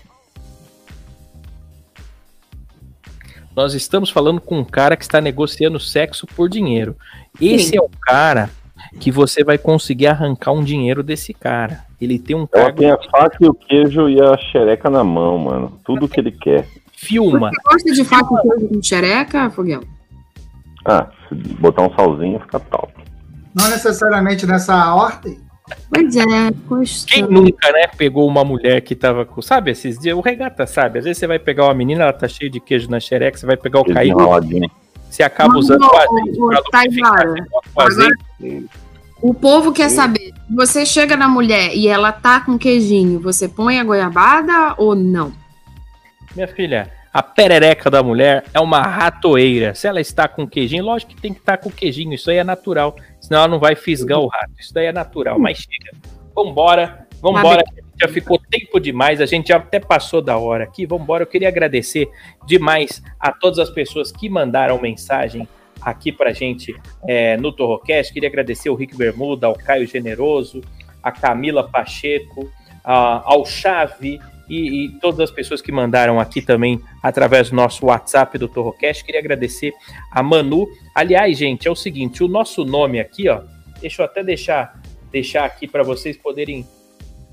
Nós 3.56 3.74
estamos 3.74 4.12
falando 4.12 4.40
com 4.40 4.60
um 4.60 4.64
cara 4.64 4.96
que 4.96 5.04
está 5.04 5.20
negociando 5.20 5.80
sexo 5.80 6.28
por 6.28 6.48
dinheiro. 6.48 6.96
Esse 7.42 7.70
Sim. 7.70 7.78
é 7.78 7.82
o 7.82 7.90
cara 7.90 8.52
que 9.00 9.12
você 9.12 9.44
vai 9.44 9.58
conseguir 9.58 10.08
arrancar 10.08 10.52
um 10.52 10.64
dinheiro 10.64 11.04
desse 11.04 11.34
cara. 11.34 11.86
Ele 12.00 12.20
tem 12.20 12.36
um 12.36 12.48
Ela 12.52 12.66
cargo 12.66 12.78
tem 12.80 12.92
a 12.92 12.98
faca 12.98 13.38
e 13.42 13.48
o 13.48 13.54
queijo 13.54 14.10
e 14.10 14.22
a 14.22 14.38
xereca 14.38 14.90
na 14.90 15.04
mão, 15.04 15.38
mano. 15.38 15.80
Tudo 15.84 16.08
que 16.08 16.20
ele 16.20 16.32
quer. 16.32 16.68
filma. 16.94 17.50
Você 17.50 17.62
gosta 17.64 17.94
de 17.94 18.04
faca 18.04 18.36
e 18.36 18.50
queijo 18.50 18.68
com 18.68 18.84
xereca, 18.84 19.50
Foguel? 19.50 19.82
Ah, 20.86 21.08
se 21.28 21.36
botar 21.36 21.84
um 21.84 21.94
salzinho 21.96 22.40
fica 22.40 22.60
top. 22.60 22.94
Não 23.54 23.70
necessariamente 23.70 24.46
nessa 24.46 24.94
ordem. 24.96 25.40
Pois 25.90 26.16
é, 26.16 26.24
Quem 27.08 27.24
nunca, 27.24 27.72
né, 27.74 27.88
pegou 27.98 28.26
uma 28.26 28.46
mulher 28.46 28.80
que 28.82 28.96
tava 28.96 29.26
com. 29.26 29.42
Sabe, 29.42 29.72
esses 29.72 30.00
dias, 30.00 30.16
o 30.18 30.22
regata, 30.22 30.66
sabe? 30.66 31.00
Às 31.00 31.06
vezes 31.06 31.18
você 31.18 31.28
vai 31.28 31.40
pegar 31.40 31.66
uma 31.66 31.74
menina, 31.74 32.04
ela 32.04 32.14
tá 32.14 32.28
cheia 32.28 32.50
de 32.50 32.62
queijo 32.62 32.90
na 32.90 33.02
xereca, 33.02 33.38
você 33.38 33.46
vai 33.46 33.58
pegar 33.58 33.82
o 33.82 33.84
Queijo 33.84 34.16
caído, 34.16 34.72
você 35.10 35.24
acaba 35.24 35.56
Mas, 35.56 35.66
usando 35.66 35.84
o 35.84 35.96
azeite 35.96 36.40
ô, 36.40 36.48
pra 37.74 37.88
o 39.22 39.34
povo 39.34 39.74
quer 39.74 39.90
saber, 39.90 40.34
você 40.50 40.86
chega 40.86 41.18
na 41.18 41.28
mulher 41.28 41.76
e 41.76 41.88
ela 41.88 42.12
tá 42.12 42.40
com 42.40 42.58
queijinho, 42.58 43.20
você 43.20 43.48
põe 43.48 43.80
a 43.80 43.84
goiabada 43.84 44.76
ou 44.78 44.96
não? 44.96 45.34
Minha 46.36 46.48
filha, 46.48 46.92
A 47.18 47.24
perereca 47.24 47.90
da 47.90 48.04
mulher 48.04 48.44
é 48.54 48.60
uma 48.60 48.80
ratoeira. 48.80 49.74
Se 49.74 49.88
ela 49.88 50.00
está 50.00 50.28
com 50.28 50.48
queijinho, 50.48 50.84
lógico 50.84 51.16
que 51.16 51.20
tem 51.20 51.34
que 51.34 51.40
estar 51.40 51.58
com 51.58 51.72
queijinho. 51.72 52.14
Isso 52.14 52.30
aí 52.30 52.38
é 52.38 52.44
natural. 52.44 52.96
Senão 53.20 53.40
ela 53.40 53.48
não 53.48 53.60
vai 53.60 53.76
fisgar 53.76 54.20
o 54.20 54.28
rato. 54.28 54.52
Isso 54.60 54.72
daí 54.72 54.86
é 54.86 54.92
natural. 54.92 55.40
Mas 55.40 55.58
chega. 55.58 55.98
Vambora. 56.36 57.08
Vambora. 57.20 57.64
Já 58.00 58.08
ficou 58.08 58.38
tempo 58.38 58.80
demais. 58.80 59.20
A 59.20 59.26
gente 59.26 59.48
já 59.48 59.58
até 59.58 59.80
passou 59.80 60.22
da 60.22 60.38
hora 60.38 60.66
aqui. 60.66 60.86
Vambora. 60.86 61.24
Eu 61.24 61.28
queria 61.28 61.48
agradecer 61.48 62.08
demais 62.46 63.02
a 63.20 63.32
todas 63.32 63.58
as 63.58 63.72
pessoas 63.72 64.12
que 64.12 64.30
mandaram 64.30 64.80
mensagem 64.80 65.48
aqui 65.88 66.12
pra 66.12 66.34
gente 66.34 66.76
é, 67.08 67.38
no 67.38 67.54
Torrocast. 67.54 68.12
Queria 68.12 68.28
agradecer 68.28 68.70
o 68.70 68.76
Rick 68.76 68.98
Bermuda, 68.98 69.48
ao 69.48 69.56
Caio 69.56 69.88
Generoso, 69.88 70.62
a 71.02 71.14
Camila 71.14 71.66
Pacheco, 71.66 72.52
a, 72.84 73.22
ao 73.24 73.46
Chave 73.46 74.20
e, 74.50 74.86
e, 74.86 74.90
todas 75.00 75.22
as 75.22 75.32
pessoas 75.32 75.62
que 75.62 75.72
mandaram 75.72 76.20
aqui 76.20 76.42
também 76.42 76.82
através 77.02 77.50
do 77.50 77.56
nosso 77.56 77.86
WhatsApp 77.86 78.38
do 78.38 78.50
Torrocast. 78.50 79.02
Queria 79.06 79.22
agradecer 79.22 79.74
a 80.12 80.22
Manu. 80.22 80.68
Aliás, 80.94 81.38
gente, 81.38 81.70
é 81.70 81.72
o 81.72 81.76
seguinte, 81.76 82.22
o 82.22 82.28
nosso 82.28 82.66
nome 82.66 83.00
aqui, 83.00 83.30
ó, 83.30 83.42
deixa 83.80 84.02
eu 84.02 84.06
até 84.06 84.22
deixar, 84.22 84.82
deixar 85.10 85.46
aqui 85.46 85.70
para 85.70 85.84
vocês 85.84 86.18
poderem 86.18 86.68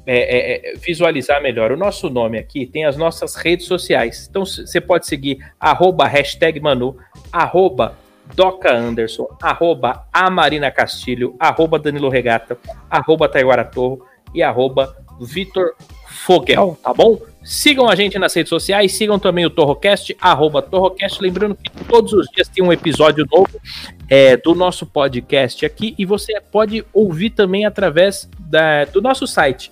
é, 0.07 0.17
é, 0.17 0.71
é, 0.71 0.77
visualizar 0.77 1.43
melhor. 1.43 1.73
O 1.73 1.77
nosso 1.77 2.09
nome 2.09 2.39
aqui 2.39 2.67
tem 2.67 2.85
as 2.85 2.97
nossas 2.97 3.35
redes 3.35 3.67
sociais. 3.67 4.29
Então 4.31 4.47
você 4.47 4.81
pode 4.81 5.09
seguir 5.09 5.39
arroba 5.59 6.07
hashtag 6.07 6.61
Manu, 6.61 6.97
arroba 7.33 7.97
Doca 8.35 8.75
Anderson, 8.75 9.29
arroba 9.43 10.07
Amarina 10.13 10.71
Castilho, 10.71 11.37
arroba 11.39 11.79
Danilo 11.79 12.09
Regata, 12.09 12.59
arroba 12.91 13.29
Taiguara 13.29 13.65
Torro 13.65 14.05
e 14.35 14.43
arroba 14.43 14.97
Vitor 15.21 15.75
Fogel, 16.09 16.77
tá 16.83 16.93
bom? 16.93 17.19
Sigam 17.43 17.89
a 17.89 17.95
gente 17.95 18.19
nas 18.19 18.33
redes 18.33 18.49
sociais, 18.49 18.95
sigam 18.95 19.19
também 19.19 19.45
o 19.45 19.51
Torrocast, 19.51 20.17
arroba 20.21 20.63
Torrocast, 20.63 21.21
lembrando 21.21 21.55
que 21.55 21.71
todos 21.85 22.15
os 22.15 22.27
dias 22.29 22.49
tem 22.49 22.65
um 22.65 22.73
episódio 22.73 23.27
novo 23.31 23.61
é, 24.09 24.37
do 24.37 24.55
nosso 24.55 24.87
podcast 24.87 25.67
aqui 25.67 25.95
e 25.99 26.07
você 26.07 26.41
pode 26.41 26.85
ouvir 26.93 27.31
também 27.31 27.67
através 27.67 28.29
da, 28.39 28.85
do 28.87 29.03
nosso 29.03 29.27
site 29.27 29.71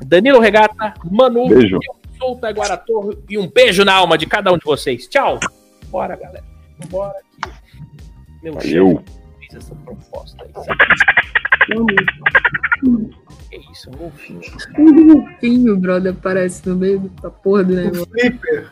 Danilo 0.00 0.38
Regata, 0.38 0.94
Manu, 1.10 1.48
Beijo. 1.48 1.78
Sou 2.20 2.32
o 2.32 2.76
Torre 2.76 3.18
e 3.28 3.38
um 3.38 3.48
beijo 3.48 3.84
na 3.84 3.94
alma 3.94 4.18
de 4.18 4.26
cada 4.26 4.52
um 4.52 4.58
de 4.58 4.64
vocês. 4.64 5.08
Tchau! 5.08 5.40
Bora, 5.88 6.14
galera. 6.16 6.44
Bora 6.88 7.14
aqui. 7.18 7.52
Meu 8.42 8.54
Valeu. 8.54 9.02
fez 9.38 9.54
essa 9.54 9.74
proposta 9.74 10.44
aí, 10.44 10.50
Que 13.50 13.56
isso, 13.72 13.90
um 13.90 13.96
golfinho. 13.96 14.40
Um 14.78 15.14
golfinho, 15.14 15.76
brother, 15.78 16.12
aparece 16.12 16.68
no 16.68 16.76
meio 16.76 17.00
da 17.22 17.30
porra 17.30 17.64
do 17.64 17.74
negócio. 17.74 18.06
Flipper. 18.10 18.70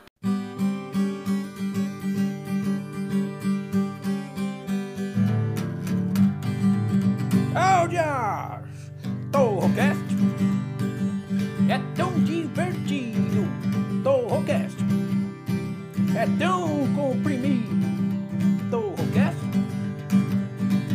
Áudias! 7.54 8.92
Torrocast 9.32 10.14
é 10.14 10.17
é 16.18 16.26
tão 16.36 16.92
comprimido. 16.96 17.68
Torrocast 18.70 19.38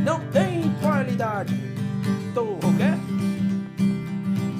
não 0.04 0.20
tem 0.32 0.70
qualidade. 0.82 1.58
Torrocast 2.34 3.02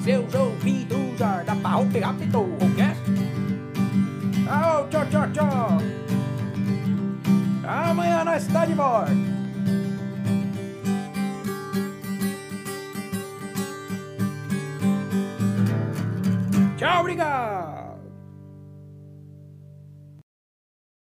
seus 0.02 0.34
ouvidos 0.34 1.20
ardam 1.20 1.58
pra 1.58 1.78
o 1.78 1.86
pegar 1.90 2.14
Torrocast. 2.32 3.02
Au, 4.48 4.88
tchau, 4.88 5.06
tchau, 5.10 5.30
tchau. 5.32 5.78
Amanhã 7.66 8.24
nós 8.24 8.46
está 8.46 8.64
de 8.64 8.74
volta. 8.74 9.12
Tchau, 16.76 17.00
obrigado! 17.00 17.83